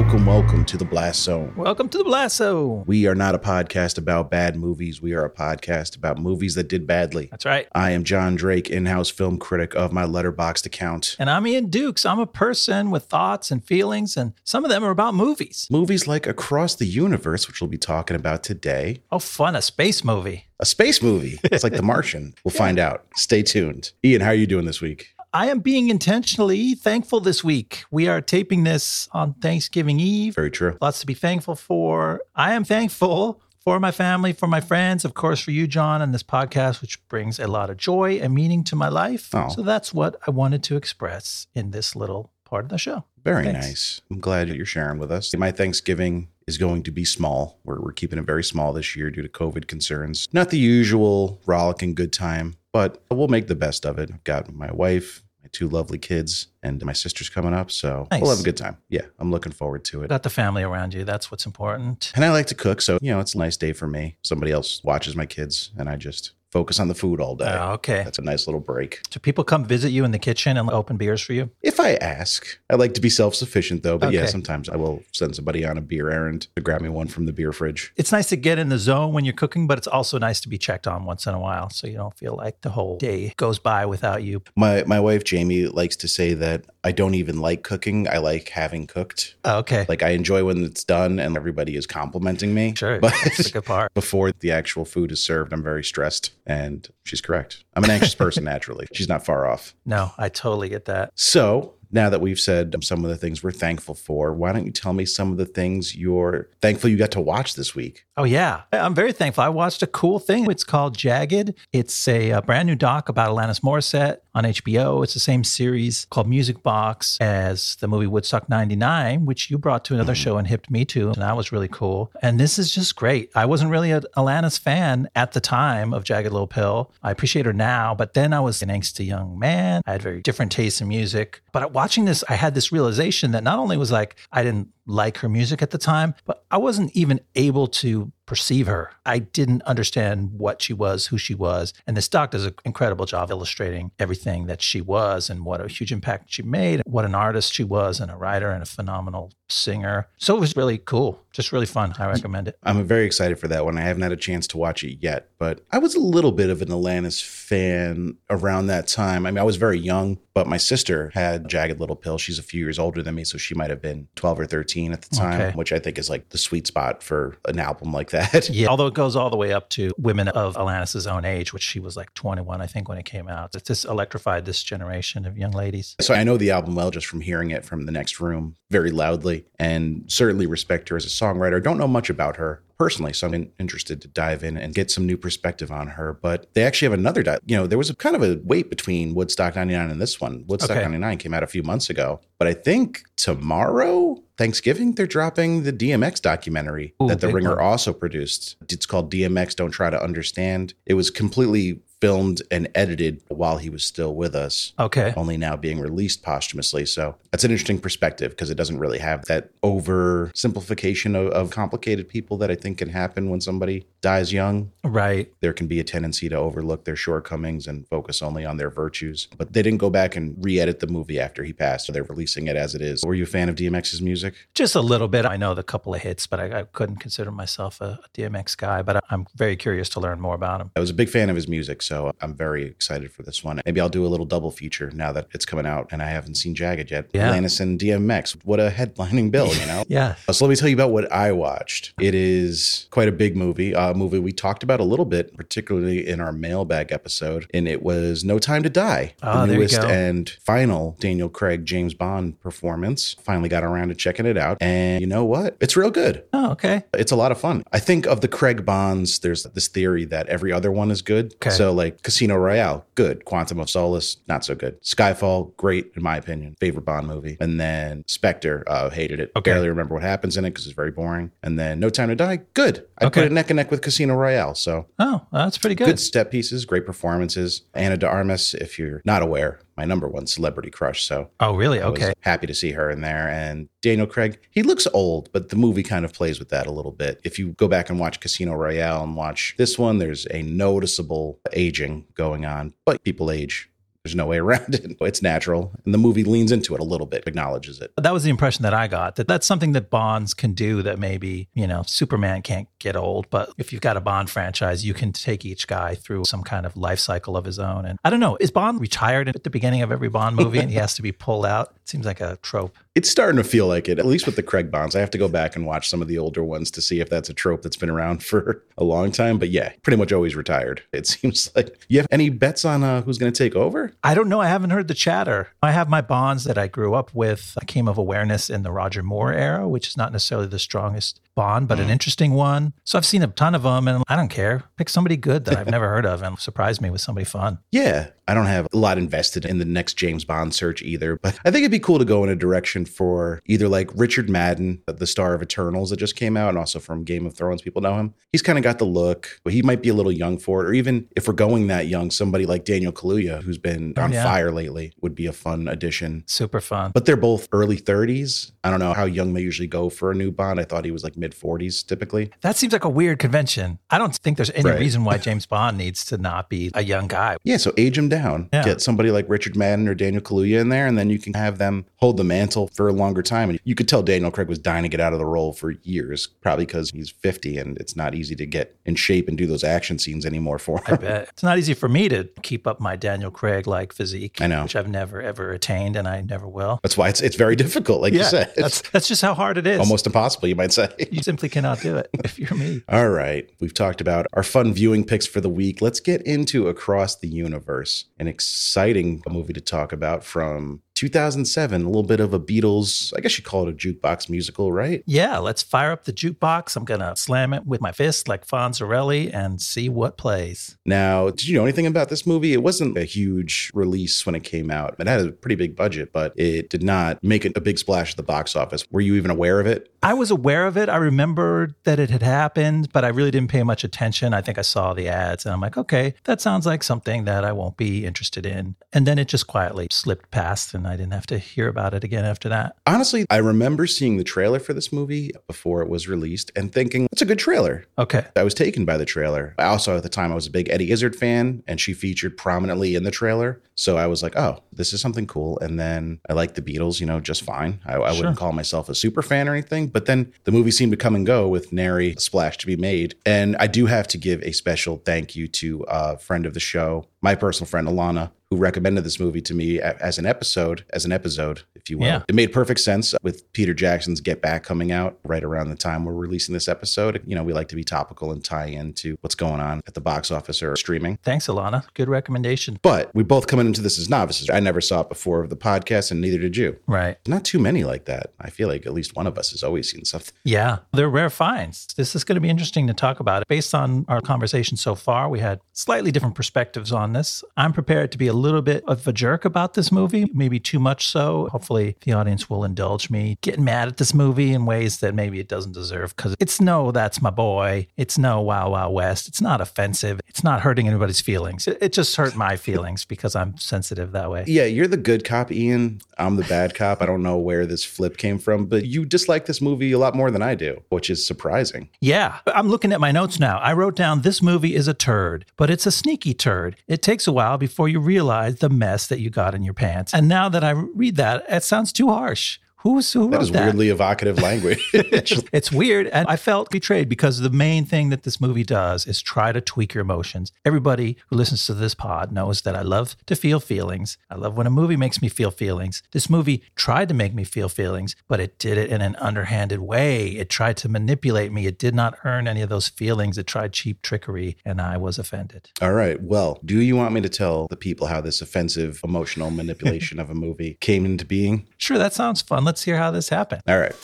Welcome, 0.00 0.24
welcome, 0.24 0.64
to 0.64 0.78
the 0.78 0.86
Blast 0.86 1.22
Zone. 1.22 1.52
Welcome 1.54 1.90
to 1.90 1.98
the 1.98 2.04
Blasso. 2.04 2.86
We 2.86 3.06
are 3.06 3.14
not 3.14 3.34
a 3.34 3.38
podcast 3.38 3.98
about 3.98 4.30
bad 4.30 4.56
movies. 4.56 5.02
We 5.02 5.12
are 5.12 5.26
a 5.26 5.30
podcast 5.30 5.94
about 5.94 6.16
movies 6.18 6.54
that 6.54 6.68
did 6.68 6.86
badly. 6.86 7.26
That's 7.30 7.44
right. 7.44 7.68
I 7.74 7.90
am 7.90 8.02
John 8.02 8.34
Drake, 8.34 8.70
in-house 8.70 9.10
film 9.10 9.36
critic 9.38 9.74
of 9.74 9.92
my 9.92 10.04
Letterboxd 10.04 10.64
account. 10.64 11.16
And 11.18 11.28
I'm 11.28 11.46
Ian 11.46 11.66
Dukes. 11.68 12.06
I'm 12.06 12.18
a 12.18 12.26
person 12.26 12.90
with 12.90 13.04
thoughts 13.04 13.50
and 13.50 13.62
feelings, 13.62 14.16
and 14.16 14.32
some 14.42 14.64
of 14.64 14.70
them 14.70 14.82
are 14.84 14.90
about 14.90 15.14
movies. 15.14 15.68
Movies 15.70 16.08
like 16.08 16.26
Across 16.26 16.76
the 16.76 16.86
Universe, 16.86 17.46
which 17.46 17.60
we'll 17.60 17.68
be 17.68 17.76
talking 17.76 18.16
about 18.16 18.42
today. 18.42 19.02
Oh, 19.12 19.18
fun. 19.18 19.54
A 19.54 19.60
space 19.60 20.02
movie. 20.02 20.46
A 20.60 20.64
space 20.64 21.02
movie. 21.02 21.38
It's 21.44 21.62
like 21.62 21.74
The 21.74 21.82
Martian. 21.92 22.34
We'll 22.42 22.52
find 22.52 22.78
out. 22.78 23.04
Stay 23.16 23.42
tuned. 23.42 23.92
Ian, 24.02 24.22
how 24.22 24.30
are 24.30 24.34
you 24.34 24.46
doing 24.46 24.64
this 24.64 24.80
week? 24.80 25.08
I 25.32 25.48
am 25.48 25.60
being 25.60 25.90
intentionally 25.90 26.74
thankful 26.74 27.20
this 27.20 27.44
week. 27.44 27.84
We 27.92 28.08
are 28.08 28.20
taping 28.20 28.64
this 28.64 29.08
on 29.12 29.34
Thanksgiving 29.34 30.00
Eve. 30.00 30.34
Very 30.34 30.50
true. 30.50 30.76
Lots 30.80 30.98
to 31.00 31.06
be 31.06 31.14
thankful 31.14 31.54
for. 31.54 32.22
I 32.34 32.54
am 32.54 32.64
thankful 32.64 33.40
for 33.60 33.78
my 33.78 33.92
family, 33.92 34.32
for 34.32 34.48
my 34.48 34.60
friends, 34.60 35.04
of 35.04 35.14
course, 35.14 35.40
for 35.40 35.52
you, 35.52 35.68
John, 35.68 36.02
and 36.02 36.12
this 36.12 36.24
podcast, 36.24 36.80
which 36.80 37.06
brings 37.08 37.38
a 37.38 37.46
lot 37.46 37.70
of 37.70 37.76
joy 37.76 38.14
and 38.14 38.34
meaning 38.34 38.64
to 38.64 38.76
my 38.76 38.88
life. 38.88 39.28
Oh. 39.32 39.50
So 39.50 39.62
that's 39.62 39.94
what 39.94 40.16
I 40.26 40.32
wanted 40.32 40.64
to 40.64 40.76
express 40.76 41.46
in 41.54 41.70
this 41.70 41.94
little 41.94 42.32
part 42.44 42.64
of 42.64 42.70
the 42.70 42.78
show. 42.78 43.04
Very 43.22 43.44
Thanks. 43.44 43.66
nice. 43.66 44.00
I'm 44.10 44.18
glad 44.18 44.48
that 44.48 44.56
you're 44.56 44.66
sharing 44.66 44.98
with 44.98 45.12
us. 45.12 45.32
My 45.36 45.52
Thanksgiving 45.52 46.28
is 46.48 46.58
going 46.58 46.82
to 46.82 46.90
be 46.90 47.04
small. 47.04 47.60
We're, 47.62 47.80
we're 47.80 47.92
keeping 47.92 48.18
it 48.18 48.24
very 48.26 48.42
small 48.42 48.72
this 48.72 48.96
year 48.96 49.10
due 49.10 49.22
to 49.22 49.28
COVID 49.28 49.68
concerns. 49.68 50.28
Not 50.32 50.50
the 50.50 50.58
usual 50.58 51.40
rollicking 51.46 51.94
good 51.94 52.12
time, 52.12 52.56
but 52.72 53.02
we'll 53.10 53.28
make 53.28 53.46
the 53.46 53.54
best 53.54 53.84
of 53.84 53.98
it. 53.98 54.10
I've 54.12 54.24
got 54.24 54.52
my 54.52 54.72
wife, 54.72 55.22
my 55.42 55.48
two 55.52 55.68
lovely 55.68 55.98
kids, 55.98 56.48
and 56.62 56.84
my 56.84 56.92
sister's 56.92 57.28
coming 57.28 57.54
up. 57.54 57.70
So 57.70 58.06
Nice. 58.10 58.20
we'll 58.20 58.30
have 58.30 58.40
a 58.40 58.44
good 58.44 58.56
time. 58.56 58.76
Yeah, 58.88 59.02
I'm 59.18 59.30
looking 59.30 59.52
forward 59.52 59.84
to 59.86 60.02
it. 60.02 60.08
Got 60.08 60.22
the 60.22 60.30
family 60.30 60.62
around 60.62 60.94
you. 60.94 61.04
That's 61.04 61.30
what's 61.30 61.46
important. 61.46 62.12
And 62.14 62.24
I 62.24 62.30
like 62.30 62.46
to 62.46 62.54
cook. 62.54 62.82
So, 62.82 62.98
you 63.00 63.10
know, 63.10 63.20
it's 63.20 63.34
a 63.34 63.38
nice 63.38 63.56
day 63.56 63.72
for 63.72 63.86
me. 63.86 64.16
Somebody 64.22 64.52
else 64.52 64.82
watches 64.84 65.16
my 65.16 65.26
kids, 65.26 65.70
and 65.78 65.88
I 65.88 65.96
just 65.96 66.32
focus 66.50 66.80
on 66.80 66.88
the 66.88 66.94
food 66.94 67.20
all 67.20 67.36
day. 67.36 67.56
Oh, 67.58 67.72
okay. 67.72 68.02
That's 68.04 68.18
a 68.18 68.22
nice 68.22 68.46
little 68.46 68.60
break. 68.60 69.00
Do 69.10 69.20
people 69.20 69.44
come 69.44 69.64
visit 69.64 69.90
you 69.90 70.04
in 70.04 70.10
the 70.10 70.18
kitchen 70.18 70.56
and 70.56 70.70
open 70.70 70.96
beers 70.96 71.20
for 71.20 71.32
you? 71.32 71.50
If 71.62 71.78
I 71.80 71.94
ask, 71.94 72.46
I 72.68 72.74
like 72.74 72.94
to 72.94 73.00
be 73.00 73.10
self 73.10 73.34
sufficient 73.34 73.82
though. 73.82 73.98
But 73.98 74.12
yeah, 74.12 74.26
sometimes 74.26 74.68
I 74.68 74.76
will 74.76 75.02
send 75.12 75.36
somebody 75.36 75.64
on 75.64 75.78
a 75.78 75.80
beer 75.80 76.10
errand 76.10 76.48
to 76.56 76.62
grab 76.62 76.80
me 76.80 76.88
one 76.88 77.08
from 77.08 77.26
the 77.26 77.32
beer 77.32 77.52
fridge. 77.52 77.92
It's 77.96 78.12
nice 78.12 78.28
to 78.28 78.36
get 78.36 78.58
in 78.58 78.68
the 78.68 78.78
zone 78.78 79.12
when 79.12 79.24
you're 79.24 79.34
cooking, 79.34 79.66
but 79.66 79.78
it's 79.78 79.86
also 79.86 80.18
nice 80.18 80.40
to 80.40 80.48
be 80.48 80.58
checked 80.58 80.86
on 80.86 81.04
once 81.04 81.26
in 81.26 81.34
a 81.34 81.40
while 81.40 81.70
so 81.70 81.86
you 81.86 81.96
don't 81.96 82.16
feel 82.16 82.36
like 82.36 82.60
the 82.62 82.70
whole 82.70 82.98
day 82.98 83.32
goes 83.36 83.58
by 83.58 83.86
without 83.86 84.22
you. 84.22 84.42
My 84.56 84.84
my 84.86 85.00
wife 85.00 85.24
Jamie 85.24 85.66
likes 85.66 85.96
to 85.96 86.08
say 86.08 86.34
that 86.34 86.64
I 86.82 86.92
don't 86.92 87.14
even 87.14 87.40
like 87.40 87.62
cooking. 87.62 88.08
I 88.08 88.18
like 88.18 88.48
having 88.48 88.86
cooked. 88.86 89.36
Oh, 89.44 89.58
okay. 89.58 89.84
Like 89.88 90.02
I 90.02 90.10
enjoy 90.10 90.44
when 90.44 90.64
it's 90.64 90.84
done 90.84 91.18
and 91.18 91.36
everybody 91.36 91.76
is 91.76 91.86
complimenting 91.86 92.54
me. 92.54 92.74
sure. 92.74 92.98
But 93.00 93.14
That's 93.24 93.44
the 93.44 93.50
good 93.50 93.64
part. 93.64 93.92
before 93.94 94.32
the 94.32 94.50
actual 94.50 94.84
food 94.84 95.12
is 95.12 95.22
served, 95.22 95.52
I'm 95.52 95.62
very 95.62 95.84
stressed. 95.84 96.32
And 96.50 96.88
she's 97.04 97.20
correct. 97.20 97.62
I'm 97.74 97.84
an 97.84 97.90
anxious 97.90 98.16
person 98.16 98.42
naturally. 98.54 98.88
She's 98.92 99.08
not 99.08 99.24
far 99.24 99.48
off. 99.48 99.72
No, 99.86 100.10
I 100.18 100.28
totally 100.28 100.68
get 100.68 100.86
that. 100.86 101.12
So 101.14 101.74
now 101.92 102.10
that 102.10 102.20
we've 102.20 102.40
said 102.40 102.74
some 102.82 103.04
of 103.04 103.10
the 103.10 103.16
things 103.16 103.44
we're 103.44 103.52
thankful 103.52 103.94
for, 103.94 104.34
why 104.34 104.52
don't 104.52 104.66
you 104.66 104.72
tell 104.72 104.92
me 104.92 105.04
some 105.04 105.30
of 105.30 105.38
the 105.38 105.46
things 105.46 105.94
you're 105.94 106.48
thankful 106.60 106.90
you 106.90 106.96
got 106.96 107.12
to 107.12 107.20
watch 107.20 107.54
this 107.54 107.76
week? 107.76 108.04
Oh, 108.20 108.24
yeah. 108.24 108.64
I'm 108.70 108.94
very 108.94 109.12
thankful. 109.12 109.42
I 109.42 109.48
watched 109.48 109.82
a 109.82 109.86
cool 109.86 110.18
thing. 110.18 110.50
It's 110.50 110.62
called 110.62 110.94
Jagged. 110.94 111.54
It's 111.72 112.06
a, 112.06 112.32
a 112.32 112.42
brand 112.42 112.66
new 112.66 112.74
doc 112.74 113.08
about 113.08 113.30
Alanis 113.30 113.62
Morissette 113.62 114.18
on 114.34 114.44
HBO. 114.44 115.02
It's 115.02 115.14
the 115.14 115.20
same 115.20 115.42
series 115.42 116.06
called 116.10 116.28
Music 116.28 116.62
Box 116.62 117.16
as 117.18 117.76
the 117.76 117.88
movie 117.88 118.06
Woodstock 118.06 118.46
99, 118.50 119.24
which 119.24 119.50
you 119.50 119.56
brought 119.56 119.86
to 119.86 119.94
another 119.94 120.12
mm-hmm. 120.12 120.22
show 120.22 120.36
and 120.36 120.46
hipped 120.46 120.70
me 120.70 120.84
to. 120.84 121.08
And 121.08 121.22
that 121.22 121.34
was 121.34 121.50
really 121.50 121.66
cool. 121.68 122.12
And 122.20 122.38
this 122.38 122.58
is 122.58 122.74
just 122.74 122.94
great. 122.94 123.30
I 123.34 123.46
wasn't 123.46 123.70
really 123.70 123.90
an 123.90 124.04
Alanis 124.18 124.60
fan 124.60 125.08
at 125.14 125.32
the 125.32 125.40
time 125.40 125.94
of 125.94 126.04
Jagged 126.04 126.30
Little 126.30 126.46
Pill. 126.46 126.92
I 127.02 127.10
appreciate 127.12 127.46
her 127.46 127.54
now, 127.54 127.94
but 127.94 128.12
then 128.12 128.34
I 128.34 128.40
was 128.40 128.60
an 128.60 128.68
angsty 128.68 129.06
young 129.06 129.38
man. 129.38 129.80
I 129.86 129.92
had 129.92 130.02
very 130.02 130.20
different 130.20 130.52
tastes 130.52 130.82
in 130.82 130.88
music. 130.88 131.40
But 131.52 131.72
watching 131.72 132.04
this, 132.04 132.22
I 132.28 132.34
had 132.34 132.54
this 132.54 132.70
realization 132.70 133.30
that 133.30 133.44
not 133.44 133.58
only 133.58 133.78
was 133.78 133.90
like, 133.90 134.16
I 134.30 134.42
didn't 134.42 134.68
like 134.90 135.18
her 135.18 135.28
music 135.28 135.62
at 135.62 135.70
the 135.70 135.78
time, 135.78 136.14
but 136.26 136.44
I 136.50 136.58
wasn't 136.58 136.90
even 136.96 137.20
able 137.34 137.68
to 137.68 138.12
perceive 138.26 138.66
her. 138.66 138.92
I 139.04 139.18
didn't 139.18 139.62
understand 139.62 140.34
what 140.38 140.62
she 140.62 140.72
was, 140.72 141.06
who 141.06 141.18
she 141.18 141.34
was. 141.34 141.72
And 141.86 141.96
this 141.96 142.08
doc 142.08 142.30
does 142.30 142.46
an 142.46 142.54
incredible 142.64 143.06
job 143.06 143.30
illustrating 143.30 143.90
everything 143.98 144.46
that 144.46 144.62
she 144.62 144.80
was 144.80 145.30
and 145.30 145.44
what 145.44 145.60
a 145.60 145.66
huge 145.68 145.90
impact 145.90 146.32
she 146.32 146.42
made, 146.42 146.82
what 146.86 147.04
an 147.04 147.14
artist 147.14 147.52
she 147.52 147.64
was, 147.64 147.98
and 147.98 148.10
a 148.10 148.16
writer 148.16 148.50
and 148.50 148.62
a 148.62 148.66
phenomenal 148.66 149.32
singer. 149.48 150.08
So 150.16 150.36
it 150.36 150.40
was 150.40 150.56
really 150.56 150.78
cool, 150.78 151.20
just 151.32 151.52
really 151.52 151.66
fun. 151.66 151.94
I 151.98 152.06
recommend 152.06 152.48
it. 152.48 152.58
I'm 152.62 152.84
very 152.84 153.04
excited 153.06 153.38
for 153.38 153.48
that 153.48 153.64
one. 153.64 153.78
I 153.78 153.82
haven't 153.82 154.02
had 154.02 154.12
a 154.12 154.16
chance 154.16 154.46
to 154.48 154.58
watch 154.58 154.82
it 154.84 154.98
yet, 155.00 155.28
but 155.38 155.64
I 155.70 155.78
was 155.78 155.94
a 155.94 156.00
little 156.00 156.32
bit 156.32 156.50
of 156.50 156.60
an 156.62 156.68
Alanis 156.68 157.22
fan 157.22 158.16
around 158.28 158.66
that 158.68 158.86
time. 158.86 159.26
I 159.26 159.30
mean, 159.30 159.38
I 159.38 159.42
was 159.44 159.56
very 159.56 159.78
young, 159.78 160.18
but 160.34 160.46
my 160.46 160.56
sister 160.56 161.10
had 161.14 161.48
Jagged 161.48 161.78
Little 161.80 161.96
Pill. 161.96 162.18
She's 162.18 162.38
a 162.38 162.42
few 162.42 162.60
years 162.60 162.78
older 162.78 163.02
than 163.02 163.14
me, 163.14 163.24
so 163.24 163.38
she 163.38 163.54
might 163.54 163.70
have 163.70 163.80
been 163.82 164.08
12 164.16 164.40
or 164.40 164.46
13 164.46 164.92
at 164.92 165.02
the 165.02 165.14
time, 165.16 165.40
Okay. 165.40 165.56
which 165.56 165.72
I 165.72 165.78
think 165.78 165.98
is 165.98 166.10
like 166.10 166.30
the 166.30 166.38
sweet 166.38 166.66
spot 166.66 167.02
for 167.02 167.36
an 167.46 167.58
album 167.58 167.92
like 167.92 168.10
that. 168.10 168.48
Yeah, 168.50 168.66
although 168.70 168.86
it 168.86 168.94
goes 168.94 169.16
all 169.16 169.30
the 169.30 169.36
way 169.36 169.52
up 169.52 169.68
to 169.70 169.92
women 169.98 170.28
of 170.28 170.56
Alanis's 170.56 171.06
own 171.06 171.24
age, 171.24 171.52
which 171.52 171.62
she 171.62 171.80
was 171.80 171.96
like 171.96 172.12
21, 172.14 172.60
I 172.60 172.66
think, 172.66 172.88
when 172.88 172.98
it 172.98 173.04
came 173.04 173.28
out. 173.28 173.54
It 173.54 173.64
just 173.64 173.84
electrified 173.84 174.44
this 174.44 174.62
generation 174.62 175.26
of 175.26 175.36
young 175.38 175.52
ladies. 175.52 175.96
So 176.00 176.14
I 176.14 176.24
know 176.24 176.36
the 176.36 176.50
album 176.50 176.74
well 176.74 176.90
just 176.90 177.06
from 177.06 177.20
hearing 177.20 177.50
it 177.50 177.64
from 177.64 177.86
the 177.86 177.92
next 177.92 178.20
room 178.20 178.56
very 178.70 178.90
loudly 178.90 179.46
and 179.58 180.04
certainly 180.06 180.46
respect 180.46 180.88
her 180.88 180.96
as 180.96 181.04
a 181.04 181.10
songwriter. 181.20 181.62
Don't 181.62 181.78
know 181.78 181.88
much 181.88 182.08
about 182.10 182.36
her 182.36 182.62
personally, 182.78 183.12
so 183.12 183.26
I'm 183.28 183.52
interested 183.58 184.00
to 184.00 184.08
dive 184.08 184.42
in 184.42 184.56
and 184.56 184.74
get 184.74 184.90
some 184.90 185.04
new 185.06 185.16
perspective 185.18 185.70
on 185.70 185.88
her. 185.88 186.14
But 186.14 186.52
they 186.54 186.62
actually 186.64 186.86
have 186.86 186.98
another, 186.98 187.22
di- 187.22 187.38
you 187.46 187.56
know, 187.56 187.66
there 187.66 187.76
was 187.78 187.90
a 187.90 187.94
kind 187.94 188.16
of 188.16 188.22
a 188.22 188.40
wait 188.42 188.70
between 188.70 189.14
Woodstock 189.14 189.54
99 189.54 189.90
and 189.90 190.00
this 190.00 190.20
one. 190.20 190.44
Woodstock 190.46 190.70
Okay. 190.78 190.82
99 190.82 191.18
came 191.18 191.34
out 191.34 191.42
a 191.42 191.46
few 191.46 191.62
months 191.62 191.90
ago, 191.90 192.20
but 192.38 192.48
I 192.48 192.54
think 192.54 193.02
tomorrow, 193.16 194.22
Thanksgiving, 194.38 194.94
they're 194.94 195.06
dropping 195.06 195.64
the 195.64 195.72
DMX 195.72 196.22
documentary 196.22 196.94
Ooh, 197.02 197.08
that 197.08 197.20
The 197.20 197.28
Ringer 197.28 197.56
one. 197.56 197.64
also 197.64 197.92
produced. 197.92 198.56
It's 198.70 198.86
called 198.86 199.12
DMX 199.12 199.54
Don't 199.56 199.70
Try 199.72 199.90
to 199.90 200.02
Understand. 200.02 200.72
It 200.86 200.94
was 200.94 201.10
completely 201.10 201.80
filmed 202.00 202.42
and 202.50 202.68
edited 202.74 203.20
while 203.28 203.58
he 203.58 203.68
was 203.70 203.84
still 203.84 204.14
with 204.14 204.34
us 204.34 204.72
Okay. 204.78 205.12
only 205.16 205.36
now 205.36 205.56
being 205.56 205.78
released 205.80 206.22
posthumously. 206.22 206.86
So 206.86 207.16
that's 207.30 207.44
an 207.44 207.50
interesting 207.50 207.78
perspective 207.78 208.30
because 208.30 208.50
it 208.50 208.54
doesn't 208.56 208.78
really 208.78 208.98
have 208.98 209.24
that 209.26 209.50
over 209.62 210.30
simplification 210.34 211.14
of, 211.14 211.28
of 211.28 211.50
complicated 211.50 212.08
people 212.08 212.36
that 212.38 212.50
I 212.50 212.54
think 212.54 212.78
can 212.78 212.88
happen 212.88 213.28
when 213.30 213.40
somebody 213.40 213.86
dies 214.00 214.32
young. 214.32 214.70
Right. 214.82 215.30
There 215.40 215.52
can 215.52 215.66
be 215.66 215.78
a 215.80 215.84
tendency 215.84 216.28
to 216.28 216.36
overlook 216.36 216.84
their 216.84 216.96
shortcomings 216.96 217.66
and 217.66 217.86
focus 217.88 218.22
only 218.22 218.44
on 218.44 218.56
their 218.56 218.70
virtues. 218.70 219.28
But 219.36 219.52
they 219.52 219.62
didn't 219.62 219.78
go 219.78 219.90
back 219.90 220.16
and 220.16 220.34
re 220.42 220.58
edit 220.58 220.80
the 220.80 220.86
movie 220.86 221.20
after 221.20 221.44
he 221.44 221.52
passed. 221.52 221.86
So 221.86 221.92
they're 221.92 222.02
releasing 222.04 222.48
it 222.48 222.56
as 222.56 222.74
it 222.74 222.80
is. 222.82 223.02
Were 223.04 223.14
you 223.14 223.24
a 223.24 223.26
fan 223.26 223.48
of 223.48 223.56
DMX's 223.56 224.00
music? 224.00 224.34
Just 224.54 224.74
a 224.74 224.80
little 224.80 225.08
bit. 225.08 225.26
I 225.26 225.36
know 225.36 225.54
the 225.54 225.62
couple 225.62 225.94
of 225.94 226.00
hits, 226.02 226.26
but 226.26 226.40
I, 226.40 226.60
I 226.60 226.62
couldn't 226.64 226.96
consider 226.96 227.30
myself 227.30 227.80
a, 227.80 228.00
a 228.04 228.08
DMX 228.18 228.56
guy. 228.56 228.82
But 228.82 229.04
I'm 229.10 229.26
very 229.36 229.56
curious 229.56 229.88
to 229.90 230.00
learn 230.00 230.20
more 230.20 230.34
about 230.34 230.60
him. 230.60 230.70
I 230.76 230.80
was 230.80 230.90
a 230.90 230.94
big 230.94 231.10
fan 231.10 231.28
of 231.30 231.36
his 231.36 231.46
music, 231.48 231.82
so 231.90 232.12
I'm 232.20 232.34
very 232.34 232.64
excited 232.66 233.10
for 233.10 233.24
this 233.24 233.42
one. 233.42 233.60
Maybe 233.66 233.80
I'll 233.80 233.88
do 233.88 234.06
a 234.06 234.10
little 234.14 234.24
double 234.24 234.52
feature 234.52 234.92
now 234.94 235.10
that 235.10 235.26
it's 235.32 235.44
coming 235.44 235.66
out 235.66 235.88
and 235.90 236.00
I 236.00 236.06
haven't 236.06 236.36
seen 236.36 236.54
Jagged 236.54 236.88
yet. 236.92 237.10
Yeah. 237.12 237.32
Alanis 237.32 237.58
and 237.58 237.80
DMX. 237.80 238.36
What 238.44 238.60
a 238.60 238.70
headlining 238.70 239.32
bill, 239.32 239.52
you 239.52 239.66
know? 239.66 239.84
Yeah. 239.90 240.14
Uh, 240.28 240.32
so 240.32 240.44
let 240.44 240.50
me 240.50 240.56
tell 240.56 240.68
you 240.68 240.76
about 240.76 240.92
what 240.92 241.10
I 241.10 241.32
watched. 241.32 241.94
It 241.98 242.14
is 242.14 242.86
quite 242.90 243.08
a 243.08 243.12
big 243.12 243.34
movie, 243.34 243.72
a 243.72 243.92
movie 243.92 244.20
we 244.20 244.30
talked 244.30 244.62
about 244.62 244.78
a 244.78 244.84
little 244.84 245.04
bit, 245.04 245.36
particularly 245.36 246.06
in 246.06 246.20
our 246.20 246.30
mailbag 246.32 246.92
episode, 246.92 247.50
and 247.52 247.66
it 247.66 247.82
was 247.82 248.22
No 248.22 248.38
Time 248.38 248.62
to 248.62 248.70
Die, 248.70 249.14
Oh, 249.22 249.32
the 249.32 249.38
ah, 249.38 249.44
you 249.46 249.52
newest 249.54 249.80
and 249.80 250.30
final 250.44 250.96
Daniel 251.00 251.28
Craig 251.28 251.64
James 251.64 251.92
Bond 251.92 252.38
performance. 252.40 253.16
Finally 253.20 253.48
got 253.48 253.64
around 253.64 253.88
to 253.88 253.96
checking 253.96 254.26
it 254.26 254.36
out, 254.36 254.58
and 254.60 255.00
you 255.00 255.08
know 255.08 255.24
what? 255.24 255.56
It's 255.60 255.76
real 255.76 255.90
good. 255.90 256.22
Oh, 256.32 256.52
okay. 256.52 256.84
It's 256.94 257.10
a 257.10 257.16
lot 257.16 257.32
of 257.32 257.40
fun. 257.40 257.64
I 257.72 257.80
think 257.80 258.06
of 258.06 258.20
the 258.20 258.28
Craig 258.28 258.64
Bonds, 258.64 259.18
there's 259.20 259.42
this 259.42 259.66
theory 259.66 260.04
that 260.04 260.28
every 260.28 260.52
other 260.52 260.70
one 260.70 260.92
is 260.92 261.02
good. 261.02 261.34
Okay. 261.34 261.50
So 261.50 261.72
like 261.80 262.02
Casino 262.02 262.36
Royale, 262.36 262.84
good. 262.94 263.24
Quantum 263.24 263.58
of 263.58 263.70
Solace, 263.70 264.18
not 264.28 264.44
so 264.44 264.54
good. 264.54 264.80
Skyfall, 264.82 265.56
great 265.56 265.90
in 265.96 266.02
my 266.02 266.16
opinion. 266.16 266.54
Favorite 266.60 266.84
Bond 266.84 267.06
movie. 267.06 267.36
And 267.40 267.58
then 267.60 268.04
Spectre, 268.06 268.62
uh, 268.66 268.90
hated 268.90 269.18
it. 269.20 269.32
Okay. 269.34 269.50
Barely 269.50 269.68
remember 269.68 269.94
what 269.94 270.02
happens 270.02 270.36
in 270.36 270.44
it 270.44 270.50
because 270.50 270.66
it's 270.66 270.76
very 270.76 270.90
boring. 270.90 271.30
And 271.42 271.58
then 271.58 271.80
No 271.80 271.88
Time 271.90 272.08
to 272.10 272.14
Die, 272.16 272.40
good. 272.54 272.86
I 272.98 273.06
Okay. 273.06 273.22
put 273.22 273.26
it 273.26 273.32
neck 273.32 273.48
and 273.50 273.56
neck 273.56 273.70
with 273.70 273.80
Casino 273.82 274.14
Royale. 274.14 274.54
So 274.54 274.86
Oh, 274.98 275.22
that's 275.32 275.58
pretty 275.58 275.74
good. 275.74 275.86
good 275.86 276.00
step 276.00 276.30
pieces, 276.30 276.64
great 276.64 276.84
performances. 276.86 277.62
Ana 277.74 277.96
de 277.96 278.06
Armas, 278.06 278.54
if 278.54 278.78
you're 278.78 279.00
not 279.04 279.22
aware, 279.22 279.60
my 279.80 279.86
number 279.86 280.06
one 280.08 280.26
celebrity 280.26 280.70
crush. 280.70 281.04
So 281.04 281.30
Oh, 281.40 281.54
really? 281.56 281.80
Okay. 281.80 282.12
happy 282.20 282.46
to 282.46 282.54
see 282.54 282.72
her 282.72 282.90
in 282.90 283.00
there. 283.00 283.28
And 283.28 283.68
Daniel 283.80 284.06
Craig, 284.06 284.38
he 284.50 284.62
looks 284.62 284.86
old, 284.92 285.30
but 285.32 285.48
the 285.48 285.56
movie 285.56 285.82
kind 285.82 286.04
of 286.04 286.12
plays 286.12 286.38
with 286.38 286.50
that 286.50 286.66
a 286.66 286.70
little 286.70 286.92
bit. 286.92 287.18
If 287.24 287.38
you 287.38 287.52
go 287.52 287.66
back 287.66 287.88
and 287.88 287.98
watch 287.98 288.20
Casino 288.20 288.52
Royale 288.54 289.02
and 289.02 289.16
watch 289.16 289.54
this 289.56 289.78
one, 289.78 289.96
there's 289.96 290.26
a 290.32 290.42
noticeable 290.42 291.40
aging 291.54 292.04
going 292.14 292.44
on, 292.44 292.74
but 292.84 293.02
people 293.04 293.30
age. 293.30 293.69
There's 294.04 294.14
no 294.14 294.26
way 294.26 294.38
around 294.38 294.74
it. 294.74 294.96
It's 295.00 295.22
natural. 295.22 295.72
And 295.84 295.92
the 295.92 295.98
movie 295.98 296.24
leans 296.24 296.52
into 296.52 296.74
it 296.74 296.80
a 296.80 296.84
little 296.84 297.06
bit, 297.06 297.24
acknowledges 297.26 297.80
it. 297.80 297.92
That 297.96 298.12
was 298.12 298.22
the 298.22 298.30
impression 298.30 298.62
that 298.62 298.74
I 298.74 298.88
got. 298.88 299.16
That 299.16 299.28
that's 299.28 299.46
something 299.46 299.72
that 299.72 299.90
Bonds 299.90 300.34
can 300.34 300.52
do 300.52 300.82
that 300.82 300.98
maybe, 300.98 301.48
you 301.54 301.66
know, 301.66 301.82
Superman 301.86 302.42
can't 302.42 302.68
get 302.78 302.96
old, 302.96 303.28
but 303.30 303.52
if 303.58 303.72
you've 303.72 303.82
got 303.82 303.96
a 303.96 304.00
Bond 304.00 304.30
franchise, 304.30 304.84
you 304.84 304.94
can 304.94 305.12
take 305.12 305.44
each 305.44 305.66
guy 305.66 305.94
through 305.94 306.24
some 306.24 306.42
kind 306.42 306.64
of 306.64 306.76
life 306.76 306.98
cycle 306.98 307.36
of 307.36 307.44
his 307.44 307.58
own. 307.58 307.84
And 307.84 307.98
I 308.04 308.10
don't 308.10 308.20
know, 308.20 308.36
is 308.40 308.50
Bond 308.50 308.80
retired 308.80 309.28
at 309.28 309.44
the 309.44 309.50
beginning 309.50 309.82
of 309.82 309.92
every 309.92 310.08
Bond 310.08 310.36
movie 310.36 310.58
and 310.58 310.70
he 310.70 310.76
has 310.76 310.94
to 310.94 311.02
be 311.02 311.12
pulled 311.12 311.44
out? 311.44 311.74
It 311.76 311.88
seems 311.88 312.06
like 312.06 312.20
a 312.20 312.38
trope. 312.42 312.76
It's 312.94 313.10
starting 313.10 313.36
to 313.36 313.44
feel 313.44 313.66
like 313.66 313.88
it, 313.88 313.98
at 313.98 314.06
least 314.06 314.26
with 314.26 314.36
the 314.36 314.42
Craig 314.42 314.70
Bonds. 314.70 314.96
I 314.96 315.00
have 315.00 315.10
to 315.10 315.18
go 315.18 315.28
back 315.28 315.54
and 315.54 315.64
watch 315.64 315.88
some 315.88 316.02
of 316.02 316.08
the 316.08 316.18
older 316.18 316.42
ones 316.42 316.70
to 316.72 316.82
see 316.82 317.00
if 317.00 317.08
that's 317.08 317.28
a 317.28 317.34
trope 317.34 317.62
that's 317.62 317.76
been 317.76 317.90
around 317.90 318.22
for 318.24 318.64
a 318.78 318.84
long 318.84 319.12
time. 319.12 319.38
But 319.38 319.50
yeah, 319.50 319.72
pretty 319.82 319.96
much 319.96 320.12
always 320.12 320.34
retired. 320.34 320.82
It 320.92 321.06
seems 321.06 321.50
like. 321.54 321.78
You 321.88 321.98
have 321.98 322.08
any 322.10 322.30
bets 322.30 322.64
on 322.64 322.82
uh, 322.82 323.02
who's 323.02 323.18
going 323.18 323.32
to 323.32 323.38
take 323.38 323.54
over? 323.54 323.89
I 324.02 324.14
don't 324.14 324.28
know. 324.28 324.40
I 324.40 324.48
haven't 324.48 324.70
heard 324.70 324.88
the 324.88 324.94
chatter. 324.94 325.48
I 325.62 325.72
have 325.72 325.88
my 325.88 326.00
bonds 326.00 326.44
that 326.44 326.58
I 326.58 326.66
grew 326.66 326.94
up 326.94 327.14
with. 327.14 327.56
I 327.60 327.64
came 327.64 327.88
of 327.88 327.98
awareness 327.98 328.50
in 328.50 328.62
the 328.62 328.72
Roger 328.72 329.02
Moore 329.02 329.32
era, 329.32 329.68
which 329.68 329.88
is 329.88 329.96
not 329.96 330.12
necessarily 330.12 330.46
the 330.46 330.58
strongest 330.58 331.20
bond, 331.34 331.68
but 331.68 331.78
an 331.78 331.84
mm-hmm. 331.84 331.92
interesting 331.92 332.32
one. 332.32 332.72
So 332.84 332.98
I've 332.98 333.06
seen 333.06 333.22
a 333.22 333.28
ton 333.28 333.54
of 333.54 333.62
them 333.62 333.88
and 333.88 334.04
I 334.08 334.16
don't 334.16 334.28
care. 334.28 334.64
Pick 334.76 334.88
somebody 334.88 335.16
good 335.16 335.44
that 335.46 335.56
I've 335.56 335.70
never 335.70 335.88
heard 335.88 336.04
of 336.04 336.22
and 336.22 336.38
surprise 336.38 336.80
me 336.80 336.90
with 336.90 337.00
somebody 337.00 337.24
fun. 337.24 337.58
Yeah, 337.72 338.08
I 338.28 338.34
don't 338.34 338.46
have 338.46 338.68
a 338.72 338.76
lot 338.76 338.98
invested 338.98 339.44
in 339.44 339.58
the 339.58 339.64
next 339.64 339.94
James 339.94 340.24
Bond 340.24 340.54
search 340.54 340.82
either, 340.82 341.16
but 341.16 341.38
I 341.44 341.50
think 341.50 341.62
it'd 341.62 341.70
be 341.70 341.78
cool 341.78 341.98
to 341.98 342.04
go 342.04 342.22
in 342.22 342.30
a 342.30 342.36
direction 342.36 342.84
for 342.84 343.40
either 343.46 343.68
like 343.68 343.90
Richard 343.94 344.28
Madden, 344.28 344.82
the 344.86 345.06
star 345.06 345.34
of 345.34 345.42
Eternals 345.42 345.90
that 345.90 345.96
just 345.96 346.14
came 346.14 346.36
out, 346.36 346.50
and 346.50 346.58
also 346.58 346.78
from 346.78 347.02
Game 347.02 347.26
of 347.26 347.34
Thrones, 347.34 347.62
people 347.62 347.80
know 347.80 347.94
him. 347.94 348.14
He's 348.32 348.42
kind 348.42 348.58
of 348.58 348.62
got 348.62 348.78
the 348.78 348.84
look, 348.84 349.40
but 349.44 349.52
he 349.52 349.62
might 349.62 349.82
be 349.82 349.88
a 349.88 349.94
little 349.94 350.12
young 350.12 350.38
for 350.38 350.62
it. 350.62 350.68
Or 350.68 350.72
even 350.72 351.08
if 351.16 351.26
we're 351.26 351.34
going 351.34 351.68
that 351.68 351.88
young, 351.88 352.10
somebody 352.10 352.46
like 352.46 352.64
Daniel 352.64 352.92
Kaluuya, 352.92 353.42
who's 353.42 353.58
been 353.58 353.79
Oh, 353.96 354.02
on 354.02 354.12
yeah. 354.12 354.22
fire 354.24 354.50
lately, 354.50 354.92
would 355.00 355.14
be 355.14 355.26
a 355.26 355.32
fun 355.32 355.68
addition. 355.68 356.24
Super 356.26 356.60
fun. 356.60 356.90
But 356.92 357.04
they're 357.06 357.16
both 357.16 357.48
early 357.52 357.76
30s. 357.76 358.52
I 358.64 358.70
don't 358.70 358.80
know 358.80 358.92
how 358.92 359.04
young 359.04 359.32
they 359.34 359.40
usually 359.42 359.68
go 359.68 359.90
for 359.90 360.10
a 360.10 360.14
new 360.14 360.30
Bond. 360.30 360.60
I 360.60 360.64
thought 360.64 360.84
he 360.84 360.90
was 360.90 361.04
like 361.04 361.16
mid 361.16 361.32
40s 361.32 361.86
typically. 361.86 362.30
That 362.42 362.56
seems 362.56 362.72
like 362.72 362.84
a 362.84 362.88
weird 362.88 363.18
convention. 363.18 363.78
I 363.90 363.98
don't 363.98 364.14
think 364.14 364.36
there's 364.36 364.50
any 364.50 364.70
Right. 364.70 364.78
reason 364.78 365.04
why 365.04 365.18
James 365.28 365.46
Bond 365.46 365.76
needs 365.78 366.04
to 366.06 366.18
not 366.18 366.48
be 366.48 366.70
a 366.74 366.82
young 366.82 367.06
guy. 367.08 367.36
Yeah, 367.44 367.56
so 367.56 367.72
age 367.76 367.96
him 367.98 368.08
down. 368.08 368.48
Yeah. 368.52 368.64
Get 368.64 368.80
somebody 368.80 369.10
like 369.10 369.26
Richard 369.28 369.56
Madden 369.56 369.88
or 369.88 369.94
Daniel 369.94 370.22
Kaluuya 370.22 370.60
in 370.60 370.68
there, 370.68 370.86
and 370.86 370.96
then 370.98 371.10
you 371.10 371.18
can 371.18 371.34
have 371.34 371.58
them 371.58 371.86
hold 371.96 372.16
the 372.16 372.24
mantle 372.24 372.68
for 372.74 372.88
a 372.88 372.92
longer 372.92 373.22
time. 373.22 373.50
And 373.50 373.58
you 373.64 373.74
could 373.74 373.88
tell 373.88 374.02
Daniel 374.02 374.30
Craig 374.30 374.48
was 374.48 374.58
dying 374.58 374.82
to 374.82 374.88
get 374.88 375.00
out 375.00 375.12
of 375.12 375.18
the 375.18 375.26
role 375.26 375.52
for 375.52 375.72
years, 375.82 376.26
probably 376.26 376.66
because 376.66 376.90
he's 376.90 377.10
50 377.10 377.58
and 377.58 377.76
it's 377.78 377.96
not 377.96 378.14
easy 378.14 378.34
to 378.36 378.46
get 378.46 378.76
in 378.86 378.94
shape 378.94 379.28
and 379.28 379.36
do 379.38 379.46
those 379.46 379.64
action 379.64 379.98
scenes 379.98 380.24
anymore 380.26 380.58
for 380.58 380.80
I 380.86 380.90
him. 380.92 380.96
bet. 381.00 381.28
It's 381.32 381.42
not 381.42 381.58
easy 381.58 381.74
for 381.74 381.88
me 381.88 382.08
to 382.08 382.28
keep 382.42 382.66
up 382.66 382.80
my 382.80 382.96
Daniel 382.96 383.30
Craig 383.30 383.66
like 383.70 383.94
physique, 383.94 384.40
I 384.42 384.46
know. 384.48 384.64
which 384.64 384.76
I've 384.76 384.88
never 384.88 385.22
ever 385.22 385.52
attained 385.52 385.96
and 385.96 386.06
I 386.06 386.20
never 386.20 386.46
will. 386.46 386.78
That's 386.82 386.96
why 386.98 387.08
it's 387.08 387.22
it's 387.22 387.36
very 387.36 387.56
difficult, 387.56 388.02
like 388.02 388.12
you 388.12 388.24
said. 388.24 388.52
that's 388.56 388.82
that's 388.90 389.08
just 389.08 389.22
how 389.22 389.32
hard 389.34 389.56
it 389.56 389.66
is. 389.66 389.78
Almost 389.78 390.06
impossible, 390.06 390.48
you 390.48 390.56
might 390.56 390.72
say. 390.72 390.88
You 391.10 391.22
simply 391.22 391.48
cannot 391.48 391.80
do 391.80 391.96
it 391.96 392.08
if 392.24 392.38
you're 392.38 392.54
me. 392.56 392.82
All 392.88 393.08
right. 393.08 393.48
We've 393.60 393.74
talked 393.74 394.00
about 394.00 394.26
our 394.34 394.42
fun 394.42 394.72
viewing 394.72 395.04
picks 395.04 395.26
for 395.26 395.40
the 395.40 395.48
week. 395.48 395.80
Let's 395.80 395.98
get 396.00 396.22
into 396.22 396.68
Across 396.68 397.16
the 397.20 397.28
Universe, 397.28 398.04
an 398.18 398.28
exciting 398.28 399.22
movie 399.28 399.52
to 399.54 399.60
talk 399.60 399.92
about 399.92 400.22
from 400.24 400.82
2007. 401.00 401.80
A 401.80 401.86
little 401.86 402.02
bit 402.02 402.20
of 402.20 402.34
a 402.34 402.38
Beatles, 402.38 403.10
I 403.16 403.20
guess 403.20 403.38
you 403.38 403.42
call 403.42 403.66
it 403.66 403.70
a 403.70 403.74
jukebox 403.74 404.28
musical, 404.28 404.70
right? 404.70 405.02
Yeah, 405.06 405.38
let's 405.38 405.62
fire 405.62 405.92
up 405.92 406.04
the 406.04 406.12
jukebox. 406.12 406.76
I'm 406.76 406.84
gonna 406.84 407.16
slam 407.16 407.54
it 407.54 407.64
with 407.64 407.80
my 407.80 407.90
fist 407.90 408.28
like 408.28 408.46
Fonzarelli 408.46 409.32
and 409.32 409.62
see 409.62 409.88
what 409.88 410.18
plays. 410.18 410.76
Now, 410.84 411.30
did 411.30 411.48
you 411.48 411.56
know 411.56 411.62
anything 411.62 411.86
about 411.86 412.10
this 412.10 412.26
movie? 412.26 412.52
It 412.52 412.62
wasn't 412.62 412.98
a 412.98 413.04
huge 413.04 413.70
release 413.72 414.26
when 414.26 414.34
it 414.34 414.44
came 414.44 414.70
out. 414.70 414.94
It 414.98 415.06
had 415.06 415.20
a 415.20 415.32
pretty 415.32 415.54
big 415.54 415.74
budget, 415.74 416.12
but 416.12 416.38
it 416.38 416.68
did 416.68 416.82
not 416.82 417.24
make 417.24 417.46
a 417.46 417.60
big 417.62 417.78
splash 417.78 418.10
at 418.10 418.18
the 418.18 418.22
box 418.22 418.54
office. 418.54 418.84
Were 418.90 419.00
you 419.00 419.14
even 419.14 419.30
aware 419.30 419.58
of 419.58 419.66
it? 419.66 419.90
I 420.02 420.12
was 420.12 420.30
aware 420.30 420.66
of 420.66 420.76
it. 420.76 420.90
I 420.90 420.96
remembered 420.96 421.74
that 421.84 421.98
it 421.98 422.10
had 422.10 422.22
happened, 422.22 422.92
but 422.92 423.06
I 423.06 423.08
really 423.08 423.30
didn't 423.30 423.50
pay 423.50 423.62
much 423.62 423.84
attention. 423.84 424.34
I 424.34 424.42
think 424.42 424.58
I 424.58 424.62
saw 424.62 424.92
the 424.92 425.08
ads 425.08 425.46
and 425.46 425.54
I'm 425.54 425.60
like, 425.62 425.78
okay, 425.78 426.14
that 426.24 426.42
sounds 426.42 426.66
like 426.66 426.82
something 426.82 427.24
that 427.24 427.42
I 427.42 427.52
won't 427.52 427.78
be 427.78 428.04
interested 428.04 428.44
in. 428.44 428.76
And 428.92 429.06
then 429.06 429.18
it 429.18 429.28
just 429.28 429.46
quietly 429.46 429.88
slipped 429.90 430.30
past 430.30 430.74
and 430.74 430.89
I 430.90 430.96
didn't 430.96 431.12
have 431.12 431.26
to 431.28 431.38
hear 431.38 431.68
about 431.68 431.94
it 431.94 432.04
again 432.04 432.24
after 432.24 432.48
that. 432.48 432.76
Honestly, 432.86 433.24
I 433.30 433.36
remember 433.36 433.86
seeing 433.86 434.16
the 434.16 434.24
trailer 434.24 434.58
for 434.58 434.74
this 434.74 434.92
movie 434.92 435.30
before 435.46 435.82
it 435.82 435.88
was 435.88 436.08
released 436.08 436.50
and 436.56 436.72
thinking, 436.72 437.06
it's 437.12 437.22
a 437.22 437.26
good 437.26 437.38
trailer. 437.38 437.86
Okay. 437.96 438.26
I 438.36 438.42
was 438.42 438.54
taken 438.54 438.84
by 438.84 438.96
the 438.96 439.04
trailer. 439.04 439.54
I 439.58 439.64
also, 439.64 439.96
at 439.96 440.02
the 440.02 440.08
time, 440.08 440.32
I 440.32 440.34
was 440.34 440.46
a 440.46 440.50
big 440.50 440.68
Eddie 440.68 440.90
Izzard 440.90 441.14
fan, 441.14 441.62
and 441.66 441.80
she 441.80 441.92
featured 441.92 442.36
prominently 442.36 442.94
in 442.96 443.04
the 443.04 443.10
trailer. 443.10 443.60
So 443.80 443.96
I 443.96 444.06
was 444.06 444.22
like, 444.22 444.36
oh, 444.36 444.62
this 444.72 444.92
is 444.92 445.00
something 445.00 445.26
cool. 445.26 445.58
And 445.60 445.80
then 445.80 446.20
I 446.28 446.34
liked 446.34 446.54
the 446.54 446.62
Beatles, 446.62 447.00
you 447.00 447.06
know, 447.06 447.18
just 447.20 447.42
fine. 447.42 447.80
I, 447.86 447.94
I 447.96 448.10
Sure. 448.12 448.16
wouldn't 448.18 448.36
call 448.38 448.52
myself 448.52 448.88
a 448.88 448.94
super 448.94 449.22
fan 449.22 449.48
or 449.48 449.52
anything. 449.52 449.88
But 449.88 450.06
then 450.06 450.32
the 450.44 450.52
movie 450.52 450.70
seemed 450.70 450.92
to 450.92 450.96
come 450.98 451.14
and 451.14 451.24
go 451.24 451.48
with 451.48 451.72
nary 451.72 452.14
splash 452.18 452.58
to 452.58 452.66
be 452.66 452.76
made. 452.76 453.14
And 453.24 453.56
I 453.56 453.66
do 453.66 453.86
have 453.86 454.06
to 454.08 454.18
give 454.18 454.42
a 454.42 454.52
special 454.52 454.98
thank 455.04 455.34
you 455.34 455.48
to 455.48 455.84
a 455.88 456.18
friend 456.18 456.44
of 456.46 456.52
the 456.54 456.60
show, 456.60 457.06
my 457.22 457.34
personal 457.34 457.66
friend, 457.68 457.88
Alana. 457.88 458.30
Who 458.52 458.56
recommended 458.56 459.04
this 459.04 459.20
movie 459.20 459.42
to 459.42 459.54
me 459.54 459.80
as 459.80 460.18
an 460.18 460.26
episode, 460.26 460.84
as 460.92 461.04
an 461.04 461.12
episode, 461.12 461.62
if 461.76 461.88
you 461.88 461.98
will. 461.98 462.06
Yeah. 462.06 462.22
It 462.26 462.34
made 462.34 462.52
perfect 462.52 462.80
sense 462.80 463.14
with 463.22 463.44
Peter 463.52 463.72
Jackson's 463.72 464.20
Get 464.20 464.42
Back 464.42 464.64
coming 464.64 464.90
out 464.90 465.20
right 465.22 465.44
around 465.44 465.68
the 465.70 465.76
time 465.76 466.04
we're 466.04 466.14
releasing 466.14 466.52
this 466.52 466.66
episode. 466.66 467.22
You 467.24 467.36
know, 467.36 467.44
we 467.44 467.52
like 467.52 467.68
to 467.68 467.76
be 467.76 467.84
topical 467.84 468.32
and 468.32 468.42
tie 468.44 468.64
into 468.66 469.16
what's 469.20 469.36
going 469.36 469.60
on 469.60 469.82
at 469.86 469.94
the 469.94 470.00
box 470.00 470.32
office 470.32 470.64
or 470.64 470.74
streaming. 470.74 471.16
Thanks, 471.22 471.46
Alana. 471.46 471.84
Good 471.94 472.08
recommendation. 472.08 472.80
But 472.82 473.14
we 473.14 473.22
both 473.22 473.46
this 473.78 473.98
as 473.98 474.08
novices. 474.08 474.50
I 474.50 474.60
never 474.60 474.80
saw 474.80 475.00
it 475.02 475.08
before 475.08 475.42
of 475.42 475.50
the 475.50 475.56
podcast, 475.56 476.10
and 476.10 476.20
neither 476.20 476.38
did 476.38 476.56
you. 476.56 476.78
Right. 476.86 477.16
Not 477.26 477.44
too 477.44 477.58
many 477.58 477.84
like 477.84 478.06
that. 478.06 478.32
I 478.40 478.50
feel 478.50 478.68
like 478.68 478.86
at 478.86 478.92
least 478.92 479.14
one 479.14 479.26
of 479.26 479.38
us 479.38 479.50
has 479.50 479.62
always 479.62 479.90
seen 479.90 480.04
something. 480.04 480.34
Yeah, 480.44 480.78
they're 480.92 481.08
rare 481.08 481.30
finds. 481.30 481.86
This 481.96 482.14
is 482.14 482.24
going 482.24 482.36
to 482.36 482.40
be 482.40 482.48
interesting 482.48 482.86
to 482.86 482.94
talk 482.94 483.20
about. 483.20 483.46
Based 483.48 483.74
on 483.74 484.04
our 484.08 484.20
conversation 484.20 484.76
so 484.76 484.94
far, 484.94 485.28
we 485.28 485.40
had 485.40 485.60
slightly 485.72 486.10
different 486.10 486.34
perspectives 486.34 486.92
on 486.92 487.12
this. 487.12 487.44
I'm 487.56 487.72
prepared 487.72 488.12
to 488.12 488.18
be 488.18 488.26
a 488.26 488.32
little 488.32 488.62
bit 488.62 488.84
of 488.86 489.06
a 489.06 489.12
jerk 489.12 489.44
about 489.44 489.74
this 489.74 489.92
movie, 489.92 490.30
maybe 490.34 490.58
too 490.58 490.78
much 490.78 491.08
so. 491.08 491.48
Hopefully, 491.52 491.96
the 492.02 492.12
audience 492.12 492.48
will 492.48 492.64
indulge 492.64 493.10
me 493.10 493.38
getting 493.42 493.64
mad 493.64 493.88
at 493.88 493.96
this 493.96 494.14
movie 494.14 494.52
in 494.52 494.66
ways 494.66 495.00
that 495.00 495.14
maybe 495.14 495.40
it 495.40 495.48
doesn't 495.48 495.72
deserve 495.72 496.14
because 496.16 496.34
it's 496.40 496.60
no, 496.60 496.92
that's 496.92 497.20
my 497.22 497.30
boy. 497.30 497.86
It's 497.96 498.18
no, 498.18 498.40
wow, 498.40 498.70
wow, 498.70 498.90
West. 498.90 499.28
It's 499.28 499.40
not 499.40 499.60
offensive. 499.60 500.20
It's 500.26 500.44
not 500.44 500.60
hurting 500.60 500.88
anybody's 500.88 501.20
feelings. 501.20 501.66
It, 501.66 501.78
it 501.80 501.92
just 501.92 502.16
hurt 502.16 502.36
my 502.36 502.56
feelings 502.56 503.04
because 503.04 503.34
I'm 503.34 503.56
sensitive 503.60 504.12
that 504.12 504.30
way. 504.30 504.44
Yeah, 504.46 504.64
you're 504.64 504.86
the 504.86 504.96
good 504.96 505.24
cop, 505.24 505.52
Ian. 505.52 506.00
I'm 506.18 506.36
the 506.36 506.44
bad 506.44 506.74
cop. 506.74 507.02
I 507.02 507.06
don't 507.06 507.22
know 507.22 507.38
where 507.38 507.66
this 507.66 507.84
flip 507.84 508.16
came 508.16 508.38
from, 508.38 508.66
but 508.66 508.84
you 508.84 509.04
dislike 509.04 509.46
this 509.46 509.60
movie 509.60 509.92
a 509.92 509.98
lot 509.98 510.14
more 510.14 510.30
than 510.30 510.42
I 510.42 510.54
do, 510.54 510.82
which 510.88 511.10
is 511.10 511.26
surprising. 511.26 511.88
Yeah, 512.00 512.38
I'm 512.46 512.68
looking 512.68 512.92
at 512.92 513.00
my 513.00 513.12
notes 513.12 513.38
now. 513.38 513.58
I 513.58 513.72
wrote 513.72 513.96
down 513.96 514.22
this 514.22 514.42
movie 514.42 514.74
is 514.74 514.88
a 514.88 514.94
turd, 514.94 515.46
but 515.56 515.70
it's 515.70 515.86
a 515.86 515.92
sneaky 515.92 516.34
turd. 516.34 516.76
It 516.88 517.02
takes 517.02 517.26
a 517.26 517.32
while 517.32 517.58
before 517.58 517.88
you 517.88 518.00
realize 518.00 518.56
the 518.56 518.68
mess 518.68 519.06
that 519.06 519.20
you 519.20 519.30
got 519.30 519.54
in 519.54 519.62
your 519.62 519.74
pants. 519.74 520.12
And 520.12 520.28
now 520.28 520.48
that 520.48 520.64
I 520.64 520.70
read 520.70 521.16
that, 521.16 521.44
it 521.48 521.64
sounds 521.64 521.92
too 521.92 522.08
harsh. 522.08 522.58
Who's 522.82 523.12
who 523.12 523.30
That 523.30 523.42
is 523.42 523.50
that? 523.50 523.64
weirdly 523.64 523.88
evocative 523.90 524.38
language. 524.40 524.88
it's 524.92 525.70
weird. 525.70 526.06
And 526.08 526.26
I 526.28 526.36
felt 526.36 526.70
betrayed 526.70 527.08
because 527.08 527.40
the 527.40 527.50
main 527.50 527.84
thing 527.84 528.08
that 528.10 528.22
this 528.22 528.40
movie 528.40 528.64
does 528.64 529.06
is 529.06 529.20
try 529.20 529.52
to 529.52 529.60
tweak 529.60 529.94
your 529.94 530.02
emotions. 530.02 530.52
Everybody 530.64 531.16
who 531.28 531.36
listens 531.36 531.66
to 531.66 531.74
this 531.74 531.94
pod 531.94 532.32
knows 532.32 532.62
that 532.62 532.74
I 532.74 532.82
love 532.82 533.16
to 533.26 533.36
feel 533.36 533.60
feelings. 533.60 534.16
I 534.30 534.36
love 534.36 534.56
when 534.56 534.66
a 534.66 534.70
movie 534.70 534.96
makes 534.96 535.20
me 535.20 535.28
feel 535.28 535.50
feelings. 535.50 536.02
This 536.12 536.30
movie 536.30 536.62
tried 536.74 537.08
to 537.08 537.14
make 537.14 537.34
me 537.34 537.44
feel 537.44 537.68
feelings, 537.68 538.16
but 538.28 538.40
it 538.40 538.58
did 538.58 538.78
it 538.78 538.90
in 538.90 539.00
an 539.02 539.16
underhanded 539.16 539.80
way. 539.80 540.28
It 540.28 540.48
tried 540.48 540.76
to 540.78 540.88
manipulate 540.88 541.52
me. 541.52 541.66
It 541.66 541.78
did 541.78 541.94
not 541.94 542.16
earn 542.24 542.48
any 542.48 542.62
of 542.62 542.68
those 542.70 542.88
feelings. 542.88 543.36
It 543.36 543.46
tried 543.46 543.72
cheap 543.72 544.00
trickery, 544.02 544.56
and 544.64 544.80
I 544.80 544.96
was 544.96 545.18
offended. 545.18 545.70
All 545.82 545.92
right. 545.92 546.20
Well, 546.22 546.58
do 546.64 546.80
you 546.80 546.96
want 546.96 547.12
me 547.12 547.20
to 547.20 547.28
tell 547.28 547.66
the 547.68 547.76
people 547.76 548.06
how 548.06 548.20
this 548.20 548.40
offensive 548.40 549.00
emotional 549.04 549.50
manipulation 549.50 550.18
of 550.18 550.30
a 550.30 550.34
movie 550.34 550.78
came 550.80 551.04
into 551.04 551.24
being? 551.26 551.66
Sure, 551.76 551.98
that 551.98 552.14
sounds 552.14 552.40
fun. 552.40 552.64
Let's 552.70 552.84
hear 552.84 552.96
how 552.96 553.10
this 553.10 553.28
happened. 553.28 553.62
All 553.66 553.80
right. 553.80 553.96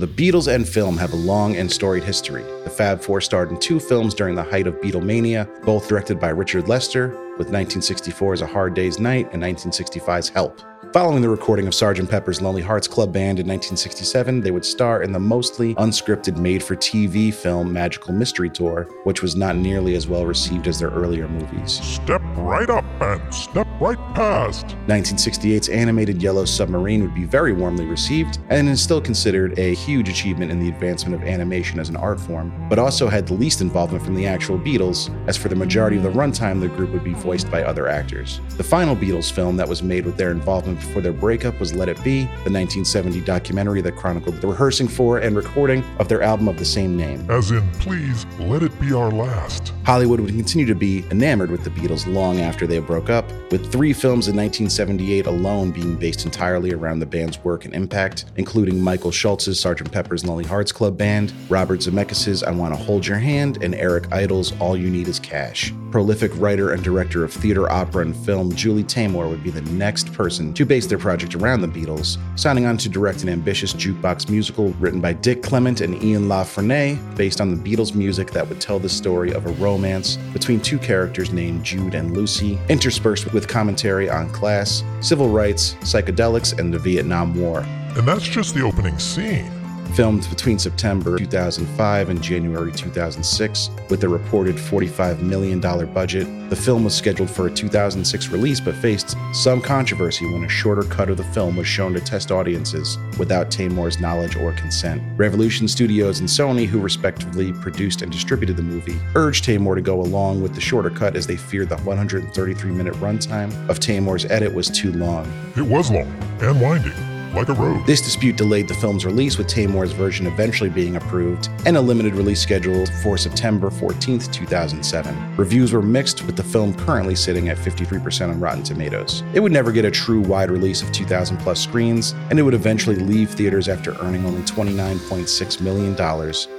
The 0.00 0.06
Beatles 0.06 0.54
and 0.54 0.68
film 0.68 0.98
have 0.98 1.14
a 1.14 1.16
long 1.16 1.56
and 1.56 1.72
storied 1.72 2.04
history. 2.04 2.42
The 2.64 2.68
Fab 2.68 3.00
Four 3.00 3.22
starred 3.22 3.50
in 3.50 3.58
two 3.58 3.80
films 3.80 4.12
during 4.12 4.34
the 4.34 4.42
height 4.42 4.66
of 4.66 4.74
Beatlemania, 4.82 5.64
both 5.64 5.88
directed 5.88 6.20
by 6.20 6.28
Richard 6.28 6.68
Lester, 6.68 7.08
with 7.38 7.48
1964's 7.48 8.42
A 8.42 8.46
Hard 8.46 8.74
Day's 8.74 8.98
Night 8.98 9.30
and 9.32 9.42
1965's 9.42 10.28
Help. 10.28 10.60
Following 10.94 11.20
the 11.20 11.28
recording 11.28 11.66
of 11.66 11.74
Sgt. 11.74 12.08
Pepper's 12.08 12.40
Lonely 12.40 12.62
Hearts 12.62 12.88
Club 12.88 13.12
Band 13.12 13.38
in 13.38 13.46
1967, 13.46 14.40
they 14.40 14.50
would 14.50 14.64
star 14.64 15.02
in 15.02 15.12
the 15.12 15.20
mostly 15.20 15.74
unscripted 15.74 16.38
made 16.38 16.62
for 16.62 16.74
TV 16.74 17.32
film 17.32 17.70
Magical 17.70 18.14
Mystery 18.14 18.48
Tour, 18.48 18.88
which 19.04 19.20
was 19.20 19.36
not 19.36 19.56
nearly 19.56 19.94
as 19.94 20.08
well 20.08 20.24
received 20.24 20.66
as 20.66 20.78
their 20.78 20.88
earlier 20.88 21.28
movies. 21.28 21.80
Step 21.84 22.22
right 22.38 22.68
up 22.70 22.84
and 23.02 23.32
step 23.32 23.68
right 23.78 23.98
past. 24.14 24.68
1968's 24.88 25.68
animated 25.68 26.22
Yellow 26.22 26.46
Submarine 26.46 27.02
would 27.02 27.14
be 27.14 27.24
very 27.24 27.52
warmly 27.52 27.84
received 27.84 28.38
and 28.48 28.66
is 28.66 28.82
still 28.82 29.02
considered 29.02 29.58
a 29.58 29.74
huge 29.74 30.08
achievement 30.08 30.50
in 30.50 30.58
the 30.58 30.70
advancement 30.70 31.14
of 31.14 31.28
animation 31.28 31.78
as 31.78 31.90
an 31.90 31.96
art 31.96 32.18
form, 32.18 32.52
but 32.70 32.78
also 32.78 33.06
had 33.06 33.28
the 33.28 33.34
least 33.34 33.60
involvement 33.60 34.02
from 34.02 34.14
the 34.14 34.26
actual 34.26 34.58
Beatles, 34.58 35.14
as 35.28 35.36
for 35.36 35.48
the 35.48 35.54
majority 35.54 35.98
of 35.98 36.02
the 36.02 36.10
runtime, 36.10 36.58
the 36.58 36.68
group 36.68 36.90
would 36.90 37.04
be 37.04 37.12
voiced 37.12 37.50
by 37.50 37.62
other 37.62 37.86
actors. 37.86 38.40
The 38.56 38.64
final 38.64 38.96
Beatles 38.96 39.30
film 39.30 39.58
that 39.58 39.68
was 39.68 39.82
made 39.82 40.06
with 40.06 40.16
their 40.16 40.30
involvement 40.30 40.69
before 40.74 41.02
their 41.02 41.12
breakup 41.12 41.58
was 41.60 41.74
Let 41.74 41.88
It 41.88 42.02
Be, 42.02 42.22
the 42.22 42.50
1970 42.50 43.20
documentary 43.22 43.80
that 43.82 43.96
chronicled 43.96 44.40
the 44.40 44.46
rehearsing 44.46 44.88
for 44.88 45.18
and 45.18 45.36
recording 45.36 45.84
of 45.98 46.08
their 46.08 46.22
album 46.22 46.48
of 46.48 46.58
the 46.58 46.64
same 46.64 46.96
name. 46.96 47.28
As 47.30 47.50
in, 47.50 47.68
please 47.72 48.26
let 48.38 48.62
it 48.62 48.78
be 48.80 48.92
our 48.92 49.10
last. 49.10 49.72
Hollywood 49.84 50.20
would 50.20 50.34
continue 50.34 50.66
to 50.66 50.74
be 50.74 51.04
enamored 51.10 51.50
with 51.50 51.64
the 51.64 51.70
Beatles 51.70 52.06
long 52.12 52.40
after 52.40 52.66
they 52.66 52.78
broke 52.78 53.10
up, 53.10 53.30
with 53.50 53.70
three 53.72 53.92
films 53.92 54.28
in 54.28 54.36
1978 54.36 55.26
alone 55.26 55.70
being 55.70 55.96
based 55.96 56.24
entirely 56.24 56.72
around 56.72 57.00
the 57.00 57.06
band's 57.06 57.42
work 57.44 57.64
and 57.64 57.74
impact, 57.74 58.26
including 58.36 58.80
Michael 58.80 59.10
Schultz's 59.10 59.60
Sgt. 59.60 59.90
Pepper's 59.90 60.24
Lonely 60.24 60.44
Hearts 60.44 60.72
Club 60.72 60.96
Band, 60.96 61.32
Robert 61.48 61.80
Zemeckis' 61.80 62.44
I 62.44 62.50
Want 62.50 62.74
to 62.74 62.80
Hold 62.80 63.06
Your 63.06 63.18
Hand, 63.18 63.62
and 63.62 63.74
Eric 63.74 64.12
Idle's 64.12 64.58
All 64.60 64.76
You 64.76 64.90
Need 64.90 65.08
Is 65.08 65.18
Cash. 65.18 65.72
Prolific 65.90 66.30
writer 66.36 66.72
and 66.72 66.84
director 66.84 67.24
of 67.24 67.32
theater, 67.32 67.70
opera, 67.70 68.04
and 68.04 68.16
film, 68.16 68.54
Julie 68.54 68.84
Taymor 68.84 69.28
would 69.28 69.42
be 69.42 69.50
the 69.50 69.62
next 69.72 70.12
person 70.12 70.54
to 70.54 70.59
base 70.64 70.86
their 70.86 70.98
project 70.98 71.34
around 71.34 71.60
the 71.60 71.68
Beatles, 71.68 72.18
signing 72.38 72.66
on 72.66 72.76
to 72.78 72.88
direct 72.88 73.22
an 73.22 73.28
ambitious 73.28 73.72
jukebox 73.72 74.28
musical 74.28 74.70
written 74.74 75.00
by 75.00 75.12
Dick 75.12 75.42
Clement 75.42 75.80
and 75.80 76.02
Ian 76.02 76.28
La 76.28 76.44
Frenais, 76.44 76.98
based 77.16 77.40
on 77.40 77.50
the 77.50 77.56
Beatles' 77.56 77.94
music 77.94 78.30
that 78.32 78.48
would 78.48 78.60
tell 78.60 78.78
the 78.78 78.88
story 78.88 79.32
of 79.32 79.46
a 79.46 79.52
romance 79.52 80.16
between 80.32 80.60
two 80.60 80.78
characters 80.78 81.32
named 81.32 81.64
Jude 81.64 81.94
and 81.94 82.16
Lucy, 82.16 82.58
interspersed 82.68 83.32
with 83.32 83.48
commentary 83.48 84.08
on 84.08 84.30
class, 84.30 84.82
civil 85.00 85.28
rights, 85.28 85.74
psychedelics, 85.80 86.58
and 86.58 86.72
the 86.72 86.78
Vietnam 86.78 87.38
War. 87.38 87.60
And 87.96 88.06
that's 88.06 88.24
just 88.24 88.54
the 88.54 88.62
opening 88.62 88.98
scene. 88.98 89.59
Filmed 89.94 90.28
between 90.30 90.58
September 90.58 91.18
2005 91.18 92.10
and 92.10 92.22
January 92.22 92.70
2006 92.70 93.70
with 93.88 94.04
a 94.04 94.08
reported 94.08 94.54
$45 94.54 95.20
million 95.20 95.58
budget, 95.60 96.28
the 96.48 96.54
film 96.54 96.84
was 96.84 96.94
scheduled 96.94 97.28
for 97.28 97.48
a 97.48 97.50
2006 97.50 98.28
release 98.28 98.60
but 98.60 98.76
faced 98.76 99.16
some 99.32 99.60
controversy 99.60 100.24
when 100.26 100.44
a 100.44 100.48
shorter 100.48 100.82
cut 100.82 101.10
of 101.10 101.16
the 101.16 101.24
film 101.24 101.56
was 101.56 101.66
shown 101.66 101.92
to 101.94 102.00
test 102.00 102.30
audiences 102.30 102.98
without 103.18 103.50
Taymor's 103.50 104.00
knowledge 104.00 104.36
or 104.36 104.52
consent. 104.52 105.02
Revolution 105.16 105.66
Studios 105.66 106.20
and 106.20 106.28
Sony, 106.28 106.66
who 106.66 106.78
respectively 106.78 107.52
produced 107.52 108.02
and 108.02 108.12
distributed 108.12 108.56
the 108.56 108.62
movie, 108.62 108.98
urged 109.16 109.44
Taymor 109.44 109.74
to 109.74 109.82
go 109.82 110.00
along 110.00 110.40
with 110.40 110.54
the 110.54 110.60
shorter 110.60 110.90
cut 110.90 111.16
as 111.16 111.26
they 111.26 111.36
feared 111.36 111.68
the 111.68 111.78
133 111.78 112.70
minute 112.70 112.94
runtime 112.94 113.50
of 113.68 113.80
Taymor's 113.80 114.24
edit 114.26 114.54
was 114.54 114.70
too 114.70 114.92
long. 114.92 115.30
It 115.56 115.62
was 115.62 115.90
long 115.90 116.12
and 116.40 116.60
winding 116.60 117.19
like 117.34 117.48
a 117.48 117.54
road. 117.54 117.84
This 117.86 118.00
dispute 118.00 118.36
delayed 118.36 118.68
the 118.68 118.74
film's 118.74 119.04
release, 119.04 119.38
with 119.38 119.46
Taymor's 119.46 119.92
version 119.92 120.26
eventually 120.26 120.70
being 120.70 120.96
approved 120.96 121.48
and 121.66 121.76
a 121.76 121.80
limited 121.80 122.14
release 122.14 122.40
scheduled 122.40 122.90
for 123.02 123.16
September 123.18 123.70
14, 123.70 124.18
2007. 124.18 125.36
Reviews 125.36 125.72
were 125.72 125.82
mixed, 125.82 126.24
with 126.24 126.36
the 126.36 126.42
film 126.42 126.74
currently 126.74 127.14
sitting 127.14 127.48
at 127.48 127.56
53% 127.56 128.28
on 128.28 128.40
Rotten 128.40 128.62
Tomatoes. 128.62 129.22
It 129.34 129.40
would 129.40 129.52
never 129.52 129.72
get 129.72 129.84
a 129.84 129.90
true 129.90 130.20
wide 130.20 130.50
release 130.50 130.82
of 130.82 130.92
2,000 130.92 131.36
plus 131.38 131.60
screens, 131.60 132.14
and 132.30 132.38
it 132.38 132.42
would 132.42 132.54
eventually 132.54 132.96
leave 132.96 133.30
theaters 133.30 133.68
after 133.68 133.94
earning 134.00 134.24
only 134.24 134.42
$29.6 134.42 135.60
million, 135.60 135.94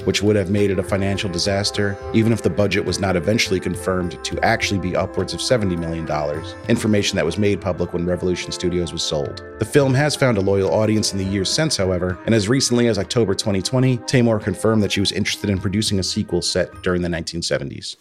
which 0.06 0.22
would 0.22 0.36
have 0.36 0.50
made 0.50 0.72
it 0.72 0.80
a 0.80 0.84
financial 0.84 1.30
disaster, 1.30 1.98
even 2.14 2.32
if 2.32 2.42
the 2.42 2.50
budget 2.50 2.86
was 2.86 3.00
not 3.00 3.16
eventually 3.16 3.60
confirmed 3.60 4.24
to 4.24 4.40
actually 4.44 4.80
be 4.80 4.96
upwards 4.96 5.34
of 5.34 5.40
$70 5.40 5.78
million, 5.78 6.08
information 6.70 7.16
that 7.16 7.26
was 7.26 7.38
made 7.38 7.60
public 7.60 7.94
when 7.94 8.06
Revolution 8.06 8.52
Studios 8.52 8.94
was 8.94 9.04
sold. 9.04 9.44
The 9.60 9.66
film 9.66 9.94
has 9.94 10.16
found 10.16 10.38
a 10.38 10.42
loyal 10.42 10.61
audience 10.70 11.12
in 11.12 11.18
the 11.18 11.26
years 11.26 11.50
since, 11.50 11.78
however, 11.78 12.20
and 12.26 12.36
as 12.36 12.50
recently 12.50 12.88
as 12.88 12.98
October 12.98 13.34
2020, 13.34 13.98
Taymor 14.00 14.42
confirmed 14.42 14.84
that 14.84 14.92
she 14.92 15.00
was 15.00 15.12
interested 15.12 15.50
in 15.50 15.60
producing 15.60 16.00
a 16.00 16.04
sequel 16.04 16.42
set 16.42 16.82
during 16.82 17.02
the 17.02 17.10
1970s. 17.10 17.96